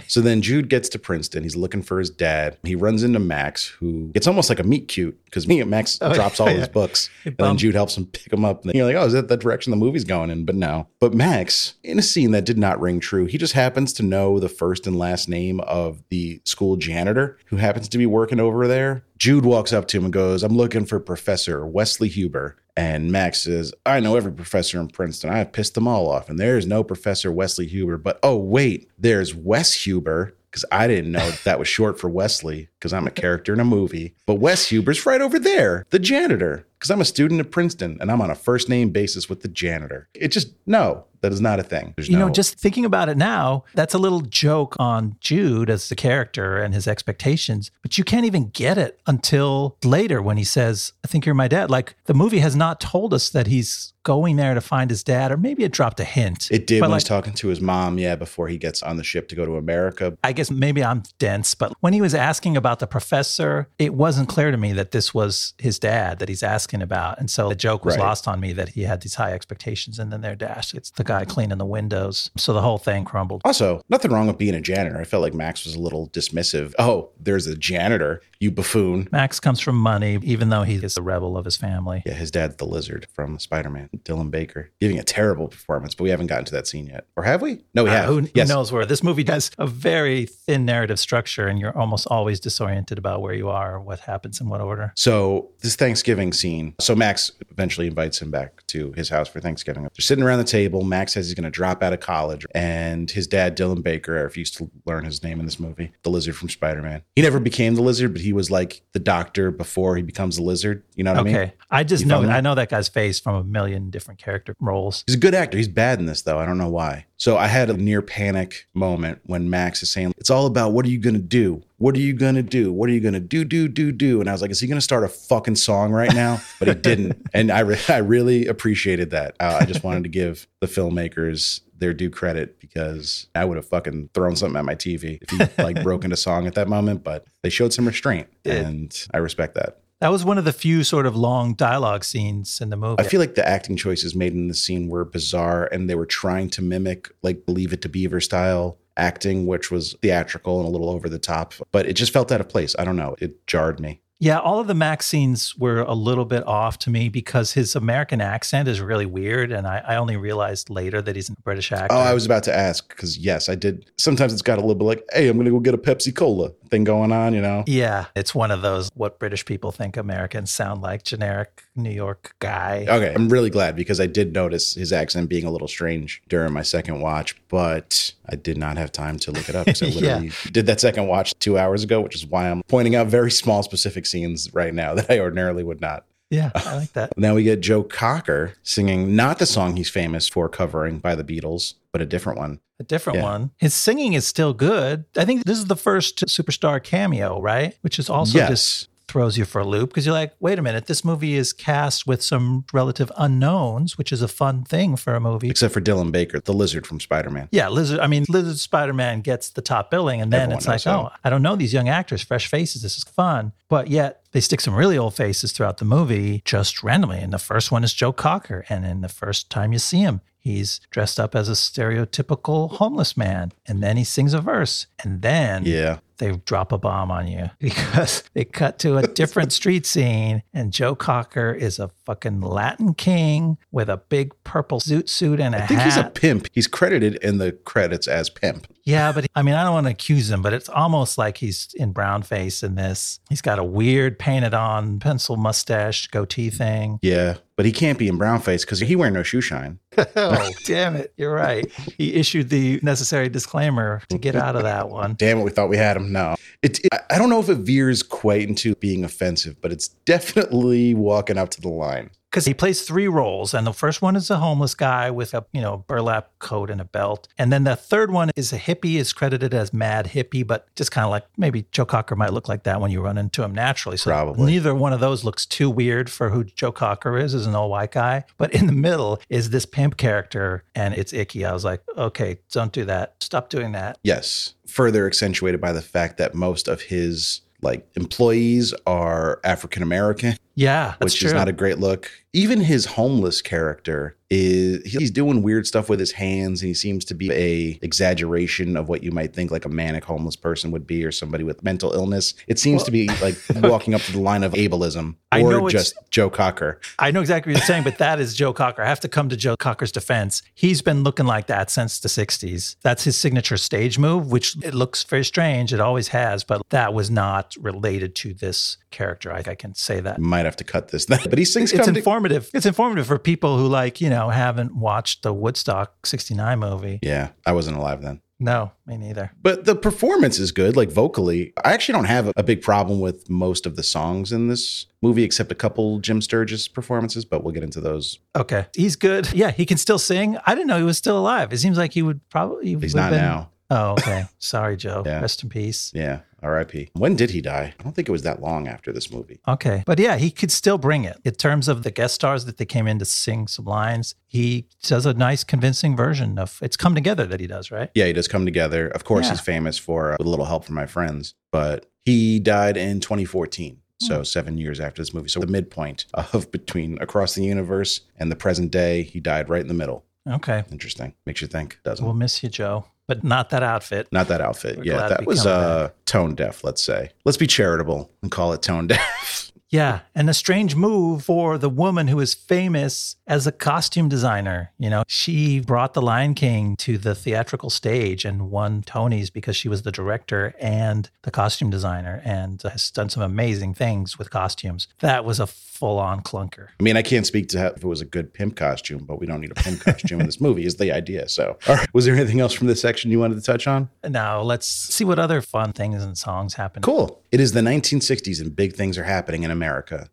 so 0.08 0.20
then 0.20 0.42
Jude 0.42 0.68
gets 0.68 0.88
to 0.90 0.98
Princeton. 0.98 1.42
He's 1.42 1.56
looking 1.56 1.82
for 1.82 1.98
his 1.98 2.10
dad. 2.10 2.58
He 2.64 2.74
runs 2.74 3.02
into 3.02 3.18
Max, 3.18 3.66
who 3.66 4.10
it's 4.14 4.26
almost 4.26 4.48
like 4.48 4.58
a 4.60 4.64
meet 4.64 4.88
cute 4.88 5.18
because 5.26 5.46
me 5.48 5.60
and 5.60 5.70
Max 5.70 5.98
Oh, 6.00 6.12
drops 6.14 6.40
all 6.40 6.48
yeah. 6.50 6.58
his 6.58 6.68
books. 6.68 7.10
And 7.24 7.36
then. 7.36 7.56
Jude 7.56 7.74
helps 7.74 7.96
him 7.96 8.06
pick 8.06 8.30
them 8.30 8.44
up. 8.44 8.62
And 8.62 8.70
then 8.70 8.76
you're 8.76 8.86
like, 8.86 8.96
oh, 8.96 9.06
is 9.06 9.12
that 9.12 9.28
the 9.28 9.36
direction 9.36 9.70
the 9.70 9.76
movie's 9.76 10.04
going 10.04 10.30
in? 10.30 10.44
But 10.44 10.54
no. 10.56 10.88
But 11.00 11.14
Max, 11.14 11.74
in 11.84 11.98
a 11.98 12.02
scene 12.02 12.32
that 12.32 12.44
did 12.44 12.58
not 12.58 12.80
ring 12.80 12.98
true, 13.00 13.26
he 13.26 13.38
just 13.38 13.52
happens 13.52 13.92
to 13.94 14.02
know 14.02 14.38
the 14.38 14.48
first 14.48 14.86
and 14.86 14.98
last 14.98 15.28
name 15.28 15.60
of 15.60 16.02
the 16.08 16.40
school 16.44 16.76
janitor 16.76 17.38
who 17.46 17.56
happens 17.56 17.88
to 17.90 17.98
be 17.98 18.06
working 18.06 18.40
over 18.40 18.66
there. 18.66 19.04
Jude 19.22 19.44
walks 19.44 19.72
up 19.72 19.86
to 19.86 19.96
him 19.96 20.06
and 20.06 20.12
goes, 20.12 20.42
I'm 20.42 20.56
looking 20.56 20.84
for 20.84 20.98
Professor 20.98 21.64
Wesley 21.64 22.08
Huber. 22.08 22.56
And 22.76 23.12
Max 23.12 23.44
says, 23.44 23.72
I 23.86 24.00
know 24.00 24.16
every 24.16 24.32
professor 24.32 24.80
in 24.80 24.88
Princeton. 24.88 25.30
I 25.30 25.38
have 25.38 25.52
pissed 25.52 25.74
them 25.74 25.86
all 25.86 26.10
off. 26.10 26.28
And 26.28 26.40
there's 26.40 26.66
no 26.66 26.82
Professor 26.82 27.30
Wesley 27.30 27.68
Huber. 27.68 27.98
But 27.98 28.18
oh, 28.24 28.36
wait, 28.36 28.90
there's 28.98 29.32
Wes 29.32 29.84
Huber. 29.86 30.34
Because 30.50 30.64
I 30.72 30.88
didn't 30.88 31.12
know 31.12 31.30
that 31.44 31.60
was 31.60 31.68
short 31.68 32.00
for 32.00 32.10
Wesley, 32.10 32.68
because 32.78 32.92
I'm 32.92 33.06
a 33.06 33.12
character 33.12 33.52
in 33.52 33.60
a 33.60 33.64
movie. 33.64 34.16
But 34.26 34.40
Wes 34.40 34.66
Huber's 34.66 35.06
right 35.06 35.20
over 35.20 35.38
there, 35.38 35.86
the 35.90 36.00
janitor. 36.00 36.66
Because 36.76 36.90
I'm 36.90 37.00
a 37.00 37.04
student 37.04 37.38
at 37.38 37.52
Princeton 37.52 37.98
and 38.00 38.10
I'm 38.10 38.20
on 38.20 38.28
a 38.28 38.34
first 38.34 38.68
name 38.68 38.90
basis 38.90 39.28
with 39.28 39.42
the 39.42 39.48
janitor. 39.48 40.08
It 40.14 40.28
just, 40.32 40.52
no, 40.66 41.04
that 41.22 41.32
is 41.32 41.40
not 41.40 41.58
a 41.58 41.62
thing. 41.62 41.94
There's 41.96 42.08
You 42.08 42.18
no, 42.18 42.26
know, 42.26 42.32
just 42.32 42.58
thinking 42.58 42.84
about 42.84 43.08
it 43.08 43.16
now, 43.16 43.64
that's 43.74 43.94
a 43.94 43.98
little 43.98 44.20
joke 44.20 44.76
on 44.78 45.16
Jude 45.20 45.70
as 45.70 45.88
the 45.88 45.94
character 45.96 46.58
and 46.58 46.74
his 46.74 46.86
expectations, 46.86 47.70
but 47.82 47.96
you 47.98 48.04
can't 48.04 48.26
even 48.26 48.50
get 48.50 48.76
it 48.78 49.00
until 49.06 49.76
later 49.84 50.20
when 50.20 50.36
he 50.36 50.44
says, 50.44 50.92
I 51.04 51.08
think 51.08 51.24
you're 51.24 51.34
my 51.34 51.48
dad. 51.48 51.70
Like 51.70 51.94
the 52.04 52.14
movie 52.14 52.38
has 52.40 52.54
not 52.54 52.80
told 52.80 53.14
us 53.14 53.30
that 53.30 53.46
he's 53.46 53.92
going 54.04 54.34
there 54.34 54.52
to 54.54 54.60
find 54.60 54.90
his 54.90 55.04
dad, 55.04 55.30
or 55.30 55.36
maybe 55.36 55.62
it 55.62 55.70
dropped 55.70 56.00
a 56.00 56.04
hint. 56.04 56.48
it 56.50 56.66
did 56.66 56.80
But 56.80 56.86
when 56.86 56.90
like, 56.90 57.02
he's 57.02 57.08
talking 57.08 57.34
to 57.34 57.46
his 57.48 57.60
mom, 57.60 57.98
yeah, 57.98 58.16
before 58.16 58.48
he 58.48 58.58
gets 58.58 58.82
on 58.82 58.96
the 58.96 59.04
ship 59.04 59.28
to 59.28 59.36
go 59.36 59.46
to 59.46 59.54
America. 59.56 60.18
I 60.24 60.32
guess 60.32 60.50
maybe 60.50 60.82
I'm 60.82 61.04
dense, 61.20 61.54
but 61.54 61.72
when 61.78 61.92
he 61.92 62.00
was 62.00 62.12
asking 62.12 62.56
about 62.56 62.80
the 62.80 62.88
professor, 62.88 63.68
it 63.78 63.94
wasn't 63.94 64.28
clear 64.28 64.50
to 64.50 64.56
me 64.56 64.72
that 64.72 64.90
this 64.90 65.14
was 65.14 65.54
his 65.58 65.78
dad 65.78 66.18
that 66.18 66.28
he's 66.28 66.42
asking 66.42 66.82
about. 66.82 67.20
And 67.20 67.30
so 67.30 67.48
the 67.48 67.54
joke 67.54 67.84
was 67.84 67.96
Right. 67.96 68.02
lost 68.02 68.26
on 68.26 68.40
me 68.40 68.52
that 68.54 68.70
he 68.70 68.82
had 68.82 69.02
these 69.02 69.14
high 69.14 69.32
expectations 69.34 70.00
and 70.00 70.12
then 70.12 70.20
they're 70.20 70.34
dashed. 70.34 70.74
It's 70.74 70.90
the 70.90 71.04
guy 71.12 71.24
cleaning 71.26 71.58
the 71.58 71.66
windows. 71.66 72.30
So 72.38 72.52
the 72.54 72.62
whole 72.62 72.78
thing 72.78 73.04
crumbled. 73.04 73.42
Also, 73.44 73.82
nothing 73.90 74.10
wrong 74.12 74.26
with 74.28 74.38
being 74.38 74.54
a 74.54 74.60
janitor. 74.62 74.98
I 74.98 75.04
felt 75.04 75.22
like 75.22 75.34
Max 75.34 75.64
was 75.66 75.74
a 75.74 75.80
little 75.80 76.08
dismissive. 76.08 76.72
Oh, 76.78 77.10
there's 77.20 77.46
a 77.46 77.54
janitor, 77.54 78.22
you 78.40 78.50
buffoon. 78.50 79.08
Max 79.12 79.38
comes 79.38 79.60
from 79.60 79.76
money, 79.76 80.18
even 80.22 80.48
though 80.48 80.62
he 80.62 80.76
is 80.76 80.96
a 80.96 81.02
rebel 81.02 81.36
of 81.36 81.44
his 81.44 81.56
family. 81.58 82.02
Yeah, 82.06 82.14
his 82.14 82.30
dad's 82.30 82.56
the 82.56 82.64
lizard 82.64 83.06
from 83.12 83.38
Spider 83.38 83.68
Man, 83.68 83.90
Dylan 84.04 84.30
Baker, 84.30 84.70
giving 84.80 84.98
a 84.98 85.02
terrible 85.02 85.48
performance, 85.48 85.94
but 85.94 86.04
we 86.04 86.10
haven't 86.10 86.28
gotten 86.28 86.46
to 86.46 86.52
that 86.52 86.66
scene 86.66 86.86
yet. 86.86 87.06
Or 87.16 87.24
have 87.24 87.42
we? 87.42 87.62
No, 87.74 87.84
we 87.84 87.90
Uh, 87.90 87.92
have. 87.92 88.06
who, 88.06 88.20
who 88.20 88.44
knows 88.46 88.72
where? 88.72 88.86
This 88.86 89.02
movie 89.02 89.24
has 89.28 89.50
a 89.58 89.66
very 89.66 90.24
thin 90.26 90.64
narrative 90.64 90.98
structure, 90.98 91.46
and 91.46 91.58
you're 91.58 91.76
almost 91.76 92.06
always 92.06 92.40
disoriented 92.40 92.96
about 92.96 93.20
where 93.20 93.34
you 93.34 93.50
are, 93.50 93.78
what 93.80 94.00
happens 94.00 94.40
in 94.40 94.48
what 94.48 94.60
order. 94.62 94.92
So 94.96 95.50
this 95.60 95.76
Thanksgiving 95.76 96.32
scene. 96.32 96.74
So 96.80 96.94
Max 96.94 97.32
eventually 97.50 97.86
invites 97.86 98.22
him 98.22 98.30
back 98.30 98.66
to 98.68 98.92
his 98.92 99.08
house 99.10 99.28
for 99.28 99.40
Thanksgiving. 99.40 99.82
They're 99.82 99.90
sitting 100.00 100.22
around 100.24 100.38
the 100.38 100.44
table. 100.44 100.82
Max 100.84 101.01
says 101.08 101.26
he's 101.26 101.34
going 101.34 101.44
to 101.44 101.50
drop 101.50 101.82
out 101.82 101.92
of 101.92 102.00
college, 102.00 102.46
and 102.54 103.10
his 103.10 103.26
dad, 103.26 103.56
Dylan 103.56 103.82
Baker, 103.82 104.16
I 104.18 104.22
refused 104.22 104.56
to 104.58 104.70
learn 104.86 105.04
his 105.04 105.22
name 105.22 105.38
in 105.38 105.46
this 105.46 105.60
movie, 105.60 105.92
the 106.02 106.10
Lizard 106.10 106.36
from 106.36 106.48
Spider 106.48 106.82
Man. 106.82 107.02
He 107.16 107.22
never 107.22 107.40
became 107.40 107.74
the 107.74 107.82
Lizard, 107.82 108.12
but 108.12 108.22
he 108.22 108.32
was 108.32 108.50
like 108.50 108.82
the 108.92 108.98
doctor 108.98 109.50
before 109.50 109.96
he 109.96 110.02
becomes 110.02 110.36
the 110.36 110.42
Lizard. 110.42 110.82
You 110.94 111.04
know 111.04 111.12
what 111.12 111.20
I 111.20 111.22
mean? 111.24 111.36
Okay, 111.36 111.52
I 111.70 111.84
just 111.84 112.02
You 112.02 112.08
know 112.08 112.22
me? 112.22 112.28
I 112.28 112.40
know 112.40 112.54
that 112.54 112.68
guy's 112.68 112.88
face 112.88 113.20
from 113.20 113.34
a 113.34 113.44
million 113.44 113.90
different 113.90 114.20
character 114.20 114.54
roles. 114.60 115.04
He's 115.06 115.16
a 115.16 115.18
good 115.18 115.34
actor. 115.34 115.56
He's 115.56 115.68
bad 115.68 115.98
in 115.98 116.06
this, 116.06 116.22
though. 116.22 116.38
I 116.38 116.46
don't 116.46 116.58
know 116.58 116.70
why. 116.70 117.06
So 117.22 117.36
I 117.36 117.46
had 117.46 117.70
a 117.70 117.74
near 117.74 118.02
panic 118.02 118.66
moment 118.74 119.20
when 119.26 119.48
Max 119.48 119.80
is 119.80 119.92
saying, 119.92 120.12
It's 120.18 120.28
all 120.28 120.44
about 120.46 120.72
what 120.72 120.84
are 120.84 120.88
you 120.88 120.98
going 120.98 121.14
to 121.14 121.20
do? 121.20 121.62
What 121.76 121.94
are 121.94 122.00
you 122.00 122.14
going 122.14 122.34
to 122.34 122.42
do? 122.42 122.72
What 122.72 122.90
are 122.90 122.92
you 122.92 122.98
going 122.98 123.14
to 123.14 123.20
do, 123.20 123.44
do, 123.44 123.68
do, 123.68 123.92
do? 123.92 124.18
And 124.18 124.28
I 124.28 124.32
was 124.32 124.42
like, 124.42 124.50
Is 124.50 124.58
he 124.58 124.66
going 124.66 124.78
to 124.78 124.80
start 124.80 125.04
a 125.04 125.08
fucking 125.08 125.54
song 125.54 125.92
right 125.92 126.12
now? 126.12 126.40
But 126.58 126.66
he 126.66 126.74
didn't. 126.74 127.24
and 127.32 127.52
I, 127.52 127.60
re- 127.60 127.78
I 127.88 127.98
really 127.98 128.48
appreciated 128.48 129.10
that. 129.10 129.36
Uh, 129.38 129.58
I 129.60 129.66
just 129.66 129.84
wanted 129.84 130.02
to 130.02 130.08
give 130.08 130.48
the 130.58 130.66
filmmakers 130.66 131.60
their 131.78 131.94
due 131.94 132.10
credit 132.10 132.58
because 132.58 133.28
I 133.36 133.44
would 133.44 133.56
have 133.56 133.66
fucking 133.66 134.10
thrown 134.14 134.34
something 134.34 134.58
at 134.58 134.64
my 134.64 134.74
TV 134.74 135.20
if 135.22 135.30
he 135.30 135.62
like 135.62 135.80
broke 135.84 136.02
into 136.02 136.16
song 136.16 136.48
at 136.48 136.56
that 136.56 136.66
moment. 136.66 137.04
But 137.04 137.24
they 137.44 137.50
showed 137.50 137.72
some 137.72 137.86
restraint, 137.86 138.26
Did. 138.42 138.66
and 138.66 139.06
I 139.14 139.18
respect 139.18 139.54
that. 139.54 139.78
That 140.02 140.10
was 140.10 140.24
one 140.24 140.36
of 140.36 140.44
the 140.44 140.52
few 140.52 140.82
sort 140.82 141.06
of 141.06 141.14
long 141.14 141.54
dialogue 141.54 142.02
scenes 142.02 142.60
in 142.60 142.70
the 142.70 142.76
movie. 142.76 142.98
I 142.98 143.04
feel 143.04 143.20
like 143.20 143.36
the 143.36 143.48
acting 143.48 143.76
choices 143.76 144.16
made 144.16 144.32
in 144.32 144.48
the 144.48 144.54
scene 144.54 144.88
were 144.88 145.04
bizarre 145.04 145.68
and 145.70 145.88
they 145.88 145.94
were 145.94 146.06
trying 146.06 146.50
to 146.50 146.60
mimic 146.60 147.08
like 147.22 147.40
Leave 147.46 147.72
It 147.72 147.82
to 147.82 147.88
Beaver 147.88 148.18
style 148.20 148.78
acting, 148.96 149.46
which 149.46 149.70
was 149.70 149.94
theatrical 150.02 150.58
and 150.58 150.66
a 150.66 150.72
little 150.72 150.90
over 150.90 151.08
the 151.08 151.20
top, 151.20 151.54
but 151.70 151.86
it 151.86 151.92
just 151.92 152.12
felt 152.12 152.32
out 152.32 152.40
of 152.40 152.48
place. 152.48 152.74
I 152.80 152.84
don't 152.84 152.96
know. 152.96 153.14
It 153.20 153.46
jarred 153.46 153.78
me. 153.78 154.00
Yeah, 154.18 154.40
all 154.40 154.58
of 154.58 154.66
the 154.66 154.74
Max 154.74 155.06
scenes 155.06 155.56
were 155.56 155.82
a 155.82 155.94
little 155.94 156.24
bit 156.24 156.44
off 156.48 156.78
to 156.80 156.90
me 156.90 157.08
because 157.08 157.52
his 157.52 157.76
American 157.76 158.20
accent 158.20 158.66
is 158.66 158.80
really 158.80 159.06
weird. 159.06 159.52
And 159.52 159.68
I, 159.68 159.84
I 159.86 159.96
only 159.96 160.16
realized 160.16 160.68
later 160.68 161.00
that 161.00 161.14
he's 161.14 161.28
a 161.28 161.32
British 161.44 161.70
actor. 161.70 161.94
Oh, 161.94 162.00
I 162.00 162.12
was 162.12 162.26
about 162.26 162.42
to 162.44 162.54
ask 162.54 162.88
because, 162.88 163.18
yes, 163.18 163.48
I 163.48 163.54
did. 163.54 163.88
Sometimes 163.98 164.32
it's 164.32 164.42
got 164.42 164.58
a 164.58 164.62
little 164.62 164.74
bit 164.74 164.84
like, 164.84 165.04
hey, 165.12 165.28
I'm 165.28 165.36
going 165.36 165.44
to 165.44 165.52
go 165.52 165.60
get 165.60 165.74
a 165.74 165.78
Pepsi 165.78 166.14
Cola 166.14 166.50
thing 166.72 166.84
going 166.84 167.12
on, 167.12 167.34
you 167.34 167.42
know? 167.42 167.62
Yeah, 167.66 168.06
it's 168.16 168.34
one 168.34 168.50
of 168.50 168.62
those 168.62 168.88
what 168.94 169.18
British 169.18 169.44
people 169.44 169.70
think 169.72 169.96
Americans 169.98 170.50
sound 170.50 170.80
like 170.80 171.04
generic 171.04 171.62
New 171.76 171.90
York 171.90 172.34
guy. 172.38 172.86
Okay, 172.88 173.12
I'm 173.14 173.28
really 173.28 173.50
glad 173.50 173.76
because 173.76 174.00
I 174.00 174.06
did 174.06 174.32
notice 174.32 174.74
his 174.74 174.90
accent 174.92 175.28
being 175.28 175.44
a 175.44 175.50
little 175.50 175.68
strange 175.68 176.22
during 176.30 176.52
my 176.52 176.62
second 176.62 177.00
watch, 177.00 177.36
but 177.48 178.14
I 178.26 178.36
did 178.36 178.56
not 178.56 178.78
have 178.78 178.90
time 178.90 179.18
to 179.20 179.30
look 179.32 179.48
it 179.50 179.54
up 179.54 179.66
because 179.66 179.82
I 179.82 179.86
literally 180.00 180.26
Yeah. 180.28 180.50
did 180.50 180.66
that 180.66 180.80
second 180.80 181.06
watch 181.08 181.34
two 181.38 181.58
hours 181.58 181.84
ago, 181.84 182.00
which 182.00 182.14
is 182.14 182.26
why 182.26 182.50
I'm 182.50 182.62
pointing 182.68 182.96
out 182.96 183.06
very 183.06 183.30
small 183.30 183.62
specific 183.62 184.06
scenes 184.06 184.52
right 184.54 184.72
now 184.72 184.94
that 184.94 185.10
I 185.10 185.20
ordinarily 185.20 185.62
would 185.62 185.80
not. 185.82 186.04
Yeah, 186.32 186.50
I 186.54 186.76
like 186.76 186.92
that. 186.94 187.12
Now 187.18 187.34
we 187.34 187.42
get 187.42 187.60
Joe 187.60 187.82
Cocker 187.82 188.54
singing 188.62 189.14
not 189.14 189.38
the 189.38 189.44
song 189.46 189.76
he's 189.76 189.90
famous 189.90 190.28
for 190.28 190.48
covering 190.48 190.98
by 190.98 191.14
the 191.14 191.22
Beatles, 191.24 191.74
but 191.92 192.00
a 192.00 192.06
different 192.06 192.38
one. 192.38 192.58
A 192.80 192.84
different 192.84 193.18
Yeah. 193.18 193.24
one. 193.24 193.50
His 193.58 193.74
singing 193.74 194.14
is 194.14 194.26
still 194.26 194.54
good. 194.54 195.04
I 195.16 195.26
think 195.26 195.44
this 195.44 195.58
is 195.58 195.66
the 195.66 195.76
first 195.76 196.24
superstar 196.26 196.82
cameo, 196.82 197.40
right? 197.40 197.76
Which 197.82 197.98
is 197.98 198.08
also 198.08 198.38
Yes. 198.38 198.48
just 198.48 198.88
throws 199.12 199.36
you 199.36 199.44
for 199.44 199.60
a 199.60 199.66
loop 199.66 199.90
because 199.90 200.06
you're 200.06 200.14
like, 200.14 200.32
wait 200.40 200.58
a 200.58 200.62
minute, 200.62 200.86
this 200.86 201.04
movie 201.04 201.34
is 201.34 201.52
cast 201.52 202.06
with 202.06 202.22
some 202.22 202.64
relative 202.72 203.12
unknowns, 203.18 203.98
which 203.98 204.10
is 204.10 204.22
a 204.22 204.28
fun 204.28 204.64
thing 204.64 204.96
for 204.96 205.14
a 205.14 205.20
movie. 205.20 205.50
Except 205.50 205.74
for 205.74 205.82
Dylan 205.82 206.10
Baker, 206.10 206.40
the 206.40 206.54
lizard 206.54 206.86
from 206.86 206.98
Spider 206.98 207.28
Man. 207.28 207.48
Yeah, 207.52 207.68
Lizard. 207.68 208.00
I 208.00 208.06
mean, 208.06 208.24
Lizard 208.28 208.58
Spider 208.58 208.94
Man 208.94 209.20
gets 209.20 209.50
the 209.50 209.60
top 209.60 209.90
billing, 209.90 210.22
and 210.22 210.32
then 210.32 210.42
Everyone 210.42 210.58
it's 210.58 210.66
like, 210.66 210.86
knows 210.86 211.10
oh, 211.12 211.16
I 211.22 211.28
don't 211.30 211.42
know 211.42 211.56
these 211.56 211.74
young 211.74 211.90
actors, 211.90 212.22
fresh 212.22 212.46
faces. 212.48 212.82
This 212.82 212.96
is 212.96 213.04
fun. 213.04 213.52
But 213.68 213.88
yet 213.88 214.22
they 214.32 214.40
stick 214.40 214.60
some 214.60 214.74
really 214.74 214.96
old 214.96 215.14
faces 215.14 215.52
throughout 215.52 215.76
the 215.76 215.84
movie 215.84 216.42
just 216.44 216.82
randomly. 216.82 217.18
And 217.18 217.32
the 217.32 217.38
first 217.38 217.70
one 217.70 217.84
is 217.84 217.94
Joe 217.94 218.12
Cocker. 218.12 218.64
And 218.68 218.84
in 218.84 219.00
the 219.02 219.08
first 219.08 219.50
time 219.50 219.72
you 219.72 219.78
see 219.78 220.00
him, 220.00 220.20
he's 220.38 220.80
dressed 220.90 221.18
up 221.20 221.34
as 221.34 221.48
a 221.48 221.52
stereotypical 221.52 222.70
homeless 222.72 223.16
man. 223.16 223.52
And 223.66 223.82
then 223.82 223.96
he 223.96 224.04
sings 224.04 224.34
a 224.34 224.40
verse. 224.40 224.86
And 225.02 225.22
then 225.22 225.64
Yeah. 225.64 225.98
They 226.22 226.36
drop 226.44 226.70
a 226.70 226.78
bomb 226.78 227.10
on 227.10 227.26
you 227.26 227.50
because 227.58 228.22
they 228.34 228.44
cut 228.44 228.78
to 228.80 228.96
a 228.96 229.06
different 229.06 229.52
street 229.60 229.84
scene 229.84 230.42
and 230.54 230.72
Joe 230.72 230.94
Cocker 230.94 231.52
is 231.52 231.78
a 231.78 231.88
fucking 232.06 232.40
Latin 232.40 232.94
king 232.94 233.58
with 233.72 233.88
a 233.88 233.96
big 233.96 234.32
purple 234.44 234.78
zoot 234.80 235.08
suit 235.08 235.40
and 235.40 235.54
a 235.54 235.64
I 235.64 235.66
think 235.66 235.80
hat. 235.80 235.86
he's 235.86 235.96
a 235.96 236.08
pimp. 236.10 236.48
He's 236.52 236.66
credited 236.68 237.16
in 237.16 237.38
the 237.38 237.52
credits 237.52 238.06
as 238.06 238.30
pimp. 238.30 238.66
Yeah, 238.84 239.12
but 239.12 239.26
I 239.34 239.42
mean, 239.42 239.54
I 239.54 239.62
don't 239.64 239.74
want 239.74 239.86
to 239.86 239.92
accuse 239.92 240.30
him, 240.30 240.42
but 240.42 240.52
it's 240.52 240.68
almost 240.68 241.16
like 241.18 241.36
he's 241.38 241.68
in 241.74 241.92
brown 241.92 242.22
face 242.22 242.62
in 242.62 242.74
this. 242.74 243.20
He's 243.28 243.40
got 243.40 243.58
a 243.58 243.64
weird 243.64 244.18
painted 244.18 244.54
on 244.54 244.98
pencil 244.98 245.36
mustache 245.36 246.08
goatee 246.08 246.50
thing. 246.50 246.98
Yeah. 247.02 247.36
But 247.54 247.66
he 247.66 247.70
can't 247.72 247.98
be 247.98 248.08
in 248.08 248.18
brownface 248.18 248.62
because 248.62 248.80
he 248.80 248.96
wearing 248.96 249.14
no 249.14 249.22
shoe 249.22 249.40
shine. 249.40 249.78
Oh, 250.16 250.50
damn 250.66 250.96
it. 250.96 251.12
You're 251.16 251.32
right. 251.34 251.70
He 251.98 252.14
issued 252.14 252.48
the 252.48 252.80
necessary 252.82 253.28
disclaimer 253.28 254.02
to 254.08 254.18
get 254.18 254.34
out 254.34 254.56
of 254.56 254.62
that 254.62 254.88
one. 254.88 255.14
Damn 255.18 255.38
it, 255.38 255.42
we 255.42 255.50
thought 255.50 255.68
we 255.68 255.76
had 255.76 255.96
him. 255.96 256.10
No. 256.12 256.34
It, 256.62 256.80
it- 256.80 256.88
I 257.10 257.18
don't 257.18 257.28
know 257.30 257.40
if 257.40 257.48
it 257.50 257.58
veers 257.58 258.02
quite 258.02 258.48
into 258.48 258.74
being 258.76 259.04
offensive, 259.04 259.60
but 259.60 259.70
it's 259.70 259.88
definitely 259.88 260.94
walking 260.94 261.36
up 261.38 261.50
to 261.50 261.60
the 261.60 261.68
line. 261.68 262.10
Because 262.32 262.46
he 262.46 262.54
plays 262.54 262.80
three 262.80 263.08
roles, 263.08 263.52
and 263.52 263.66
the 263.66 263.74
first 263.74 264.00
one 264.00 264.16
is 264.16 264.30
a 264.30 264.38
homeless 264.38 264.74
guy 264.74 265.10
with 265.10 265.34
a 265.34 265.44
you 265.52 265.60
know 265.60 265.84
burlap 265.86 266.30
coat 266.38 266.70
and 266.70 266.80
a 266.80 266.84
belt, 266.86 267.28
and 267.36 267.52
then 267.52 267.64
the 267.64 267.76
third 267.76 268.10
one 268.10 268.30
is 268.36 268.54
a 268.54 268.58
hippie. 268.58 268.96
is 268.96 269.12
credited 269.12 269.52
as 269.52 269.74
Mad 269.74 270.06
Hippie, 270.06 270.46
but 270.46 270.74
just 270.74 270.90
kind 270.90 271.04
of 271.04 271.10
like 271.10 271.26
maybe 271.36 271.66
Joe 271.72 271.84
Cocker 271.84 272.16
might 272.16 272.32
look 272.32 272.48
like 272.48 272.62
that 272.62 272.80
when 272.80 272.90
you 272.90 273.02
run 273.02 273.18
into 273.18 273.42
him 273.42 273.54
naturally. 273.54 273.98
So 273.98 274.10
Probably. 274.10 274.46
neither 274.46 274.74
one 274.74 274.94
of 274.94 275.00
those 275.00 275.24
looks 275.24 275.44
too 275.44 275.68
weird 275.68 276.08
for 276.08 276.30
who 276.30 276.44
Joe 276.44 276.72
Cocker 276.72 277.18
is 277.18 277.34
as 277.34 277.46
an 277.46 277.54
old 277.54 277.70
white 277.70 277.92
guy. 277.92 278.24
But 278.38 278.54
in 278.54 278.66
the 278.66 278.72
middle 278.72 279.20
is 279.28 279.50
this 279.50 279.66
pimp 279.66 279.98
character, 279.98 280.64
and 280.74 280.94
it's 280.94 281.12
icky. 281.12 281.44
I 281.44 281.52
was 281.52 281.66
like, 281.66 281.82
okay, 281.98 282.38
don't 282.50 282.72
do 282.72 282.86
that. 282.86 283.16
Stop 283.20 283.50
doing 283.50 283.72
that. 283.72 283.98
Yes. 284.02 284.54
Further 284.66 285.06
accentuated 285.06 285.60
by 285.60 285.72
the 285.72 285.82
fact 285.82 286.16
that 286.16 286.34
most 286.34 286.66
of 286.66 286.80
his 286.80 287.42
like 287.62 287.86
employees 287.94 288.74
are 288.86 289.40
African 289.44 289.82
American, 289.82 290.36
Yeah, 290.62 290.94
that's 291.00 291.12
which 291.14 291.20
true. 291.20 291.28
is 291.28 291.34
not 291.34 291.48
a 291.48 291.52
great 291.52 291.78
look. 291.78 292.10
Even 292.34 292.60
his 292.62 292.86
homeless 292.86 293.42
character 293.42 294.16
is 294.30 294.90
he's 294.90 295.10
doing 295.10 295.42
weird 295.42 295.66
stuff 295.66 295.90
with 295.90 296.00
his 296.00 296.12
hands 296.12 296.62
and 296.62 296.68
he 296.68 296.72
seems 296.72 297.04
to 297.04 297.14
be 297.14 297.30
a 297.30 297.78
exaggeration 297.82 298.76
of 298.76 298.88
what 298.88 299.02
you 299.02 299.10
might 299.10 299.34
think 299.34 299.50
like 299.50 299.66
a 299.66 299.68
manic 299.68 300.02
homeless 300.04 300.36
person 300.36 300.70
would 300.70 300.86
be 300.86 301.04
or 301.04 301.12
somebody 301.12 301.44
with 301.44 301.62
mental 301.62 301.92
illness. 301.92 302.32
It 302.46 302.58
seems 302.58 302.78
Well- 302.78 302.84
to 302.86 302.90
be 302.90 303.08
like 303.20 303.36
walking 303.62 303.92
up 303.94 304.00
to 304.02 304.12
the 304.12 304.20
line 304.20 304.42
of 304.44 304.54
ableism 304.54 305.16
or 305.30 305.68
just 305.68 305.94
Joe 306.10 306.30
Cocker. 306.30 306.80
I 306.98 307.10
know 307.10 307.20
exactly 307.20 307.52
what 307.52 307.58
you're 307.60 307.66
saying, 307.66 307.84
but 307.84 307.98
that 307.98 308.18
is 308.20 308.34
Joe 308.34 308.54
Cocker. 308.54 308.82
I 308.82 308.88
have 308.88 309.00
to 309.00 309.08
come 309.08 309.28
to 309.28 309.36
Joe 309.36 309.56
Cocker's 309.56 309.92
defense. 309.92 310.42
He's 310.54 310.80
been 310.80 311.02
looking 311.02 311.26
like 311.26 311.46
that 311.48 311.70
since 311.70 312.00
the 312.00 312.08
60s. 312.08 312.76
That's 312.82 313.04
his 313.04 313.16
signature 313.18 313.58
stage 313.58 313.98
move, 313.98 314.32
which 314.32 314.56
it 314.64 314.72
looks 314.74 315.02
very 315.04 315.24
strange. 315.24 315.72
It 315.74 315.80
always 315.80 316.08
has, 316.08 316.44
but 316.44 316.62
that 316.70 316.94
was 316.94 317.10
not 317.10 317.54
related 317.60 318.14
to 318.16 318.32
this 318.32 318.78
character. 318.90 319.32
I, 319.32 319.42
I 319.46 319.54
can 319.54 319.74
say 319.74 320.00
that. 320.00 320.18
Might 320.18 320.46
have 320.52 320.56
to 320.58 320.64
cut 320.64 320.88
this, 320.88 321.06
but 321.06 321.38
he 321.38 321.44
sings 321.44 321.72
It's 321.72 321.84
come 321.84 321.92
to- 321.94 321.98
informative. 321.98 322.50
It's 322.54 322.66
informative 322.66 323.06
for 323.06 323.18
people 323.18 323.58
who 323.58 323.66
like, 323.66 324.00
you 324.00 324.10
know, 324.10 324.28
haven't 324.28 324.76
watched 324.76 325.22
the 325.22 325.32
Woodstock 325.32 326.06
69 326.06 326.58
movie. 326.58 326.98
Yeah, 327.02 327.30
I 327.46 327.52
wasn't 327.52 327.76
alive 327.78 328.02
then. 328.02 328.20
No, 328.40 328.72
me 328.86 328.96
neither. 328.96 329.30
But 329.40 329.66
the 329.66 329.76
performance 329.76 330.40
is 330.40 330.50
good, 330.50 330.76
like 330.76 330.90
vocally. 330.90 331.52
I 331.64 331.72
actually 331.74 331.92
don't 331.92 332.06
have 332.06 332.26
a, 332.26 332.32
a 332.38 332.42
big 332.42 332.60
problem 332.60 332.98
with 332.98 333.30
most 333.30 333.66
of 333.66 333.76
the 333.76 333.84
songs 333.84 334.32
in 334.32 334.48
this 334.48 334.86
movie, 335.00 335.22
except 335.22 335.52
a 335.52 335.54
couple 335.54 336.00
Jim 336.00 336.20
Sturgess 336.20 336.66
performances, 336.66 337.24
but 337.24 337.44
we'll 337.44 337.54
get 337.54 337.62
into 337.62 337.80
those. 337.80 338.18
Okay. 338.34 338.66
He's 338.74 338.96
good. 338.96 339.32
Yeah, 339.32 339.52
he 339.52 339.64
can 339.64 339.78
still 339.78 339.98
sing. 339.98 340.38
I 340.44 340.56
didn't 340.56 340.66
know 340.66 340.76
he 340.78 340.82
was 340.82 340.98
still 340.98 341.16
alive. 341.18 341.52
It 341.52 341.58
seems 341.58 341.78
like 341.78 341.92
he 341.92 342.02
would 342.02 342.20
probably. 342.30 342.66
he 342.70 342.74
He's 342.76 342.96
not 342.96 343.10
been- 343.10 343.20
now. 343.20 343.50
Oh, 343.70 343.92
okay. 343.92 344.24
Sorry, 344.40 344.76
Joe. 344.76 345.02
Yeah. 345.06 345.20
Rest 345.20 345.44
in 345.44 345.48
peace. 345.48 345.92
Yeah, 345.94 346.20
R.I.P. 346.42 346.90
When 346.94 347.16
did 347.16 347.30
he 347.30 347.40
die? 347.40 347.74
I 347.78 347.82
don't 347.82 347.92
think 347.92 348.08
it 348.08 348.12
was 348.12 348.22
that 348.22 348.40
long 348.40 348.68
after 348.68 348.92
this 348.92 349.10
movie. 349.10 349.40
Okay. 349.46 349.82
But 349.86 349.98
yeah, 349.98 350.16
he 350.16 350.30
could 350.30 350.50
still 350.50 350.78
bring 350.78 351.04
it. 351.04 351.18
In 351.24 351.34
terms 351.34 351.68
of 351.68 351.82
the 351.82 351.90
guest 351.90 352.14
stars 352.14 352.44
that 352.46 352.56
they 352.58 352.64
came 352.66 352.86
in 352.86 352.98
to 352.98 353.04
sing 353.04 353.46
some 353.48 353.64
lines, 353.64 354.14
he 354.26 354.66
does 354.82 355.06
a 355.06 355.14
nice, 355.14 355.44
convincing 355.44 355.96
version 355.96 356.38
of 356.38 356.58
it's 356.62 356.76
come 356.76 356.94
together 356.94 357.26
that 357.26 357.40
he 357.40 357.46
does, 357.46 357.70
right? 357.70 357.90
Yeah, 357.94 358.06
he 358.06 358.12
does 358.12 358.28
come 358.28 358.44
together. 358.44 358.88
Of 358.88 359.04
course, 359.04 359.26
Yeah. 359.26 359.32
he's 359.32 359.40
famous 359.40 359.78
for 359.78 360.12
uh, 360.12 360.16
with 360.18 360.26
a 360.26 360.30
little 360.30 360.46
help 360.46 360.64
from 360.64 360.74
my 360.74 360.86
friends, 360.86 361.34
but 361.50 361.86
he 362.04 362.38
died 362.40 362.76
in 362.76 363.00
2014. 363.00 363.78
So 364.00 364.24
seven 364.24 364.58
years 364.58 364.80
after 364.80 365.00
this 365.00 365.14
movie. 365.14 365.28
So 365.28 365.38
the 365.38 365.46
midpoint 365.46 366.06
of 366.14 366.50
between 366.50 366.98
Across 367.00 367.36
the 367.36 367.44
Universe 367.44 368.00
and 368.16 368.32
the 368.32 368.36
present 368.36 368.72
day, 368.72 369.02
he 369.04 369.20
died 369.20 369.48
right 369.48 369.60
in 369.60 369.68
the 369.68 369.74
middle. 369.74 370.04
Okay. 370.28 370.64
Interesting. 370.72 371.14
Makes 371.24 371.40
you 371.40 371.46
think, 371.46 371.78
doesn't 371.84 372.04
We'll 372.04 372.12
miss 372.14 372.42
you, 372.42 372.48
Joe. 372.48 372.86
But 373.08 373.24
not 373.24 373.50
that 373.50 373.62
outfit. 373.62 374.08
Not 374.12 374.28
that 374.28 374.40
outfit. 374.40 374.78
We're 374.78 374.84
yeah, 374.84 375.08
that 375.08 375.26
was 375.26 375.44
uh, 375.44 375.90
tone 376.06 376.34
deaf, 376.34 376.64
let's 376.64 376.82
say. 376.82 377.10
Let's 377.24 377.36
be 377.36 377.46
charitable 377.46 378.10
and 378.22 378.30
call 378.30 378.52
it 378.52 378.62
tone 378.62 378.86
deaf. 378.86 379.51
Yeah. 379.72 380.00
And 380.14 380.28
a 380.28 380.34
strange 380.34 380.76
move 380.76 381.24
for 381.24 381.56
the 381.56 381.70
woman 381.70 382.06
who 382.06 382.20
is 382.20 382.34
famous 382.34 383.16
as 383.26 383.46
a 383.46 383.52
costume 383.52 384.08
designer. 384.08 384.70
You 384.78 384.90
know, 384.90 385.02
she 385.08 385.60
brought 385.60 385.94
The 385.94 386.02
Lion 386.02 386.34
King 386.34 386.76
to 386.76 386.98
the 386.98 387.14
theatrical 387.14 387.70
stage 387.70 388.26
and 388.26 388.50
won 388.50 388.82
Tonys 388.82 389.32
because 389.32 389.56
she 389.56 389.70
was 389.70 389.82
the 389.82 389.90
director 389.90 390.54
and 390.60 391.08
the 391.22 391.30
costume 391.30 391.70
designer 391.70 392.20
and 392.22 392.60
has 392.62 392.90
done 392.90 393.08
some 393.08 393.22
amazing 393.22 393.72
things 393.72 394.18
with 394.18 394.30
costumes. 394.30 394.88
That 395.00 395.24
was 395.24 395.40
a 395.40 395.46
full 395.46 395.98
on 395.98 396.22
clunker. 396.22 396.68
I 396.78 396.82
mean, 396.82 396.98
I 396.98 397.02
can't 397.02 397.26
speak 397.26 397.48
to 397.48 397.66
if 397.74 397.78
it 397.78 397.84
was 397.84 398.02
a 398.02 398.04
good 398.04 398.34
pimp 398.34 398.56
costume, 398.56 399.04
but 399.04 399.18
we 399.18 399.26
don't 399.26 399.40
need 399.40 399.52
a 399.52 399.54
pimp 399.54 399.80
costume 399.80 400.20
in 400.20 400.26
this 400.26 400.40
movie, 400.40 400.66
is 400.66 400.76
the 400.76 400.92
idea. 400.92 401.28
So, 401.28 401.56
right. 401.66 401.88
Was 401.94 402.04
there 402.04 402.14
anything 402.14 402.40
else 402.40 402.52
from 402.52 402.66
this 402.66 402.80
section 402.80 403.10
you 403.10 403.18
wanted 403.18 403.36
to 403.36 403.40
touch 403.40 403.66
on? 403.66 403.88
Now, 404.06 404.42
let's 404.42 404.66
see 404.66 405.04
what 405.04 405.18
other 405.18 405.40
fun 405.40 405.72
things 405.72 406.04
and 406.04 406.16
songs 406.16 406.54
happen. 406.54 406.82
Cool. 406.82 407.22
It 407.32 407.40
is 407.40 407.52
the 407.52 407.62
1960s 407.62 408.40
and 408.40 408.54
big 408.54 408.74
things 408.74 408.98
are 408.98 409.04
happening 409.04 409.42
in 409.42 409.50
America. 409.50 409.61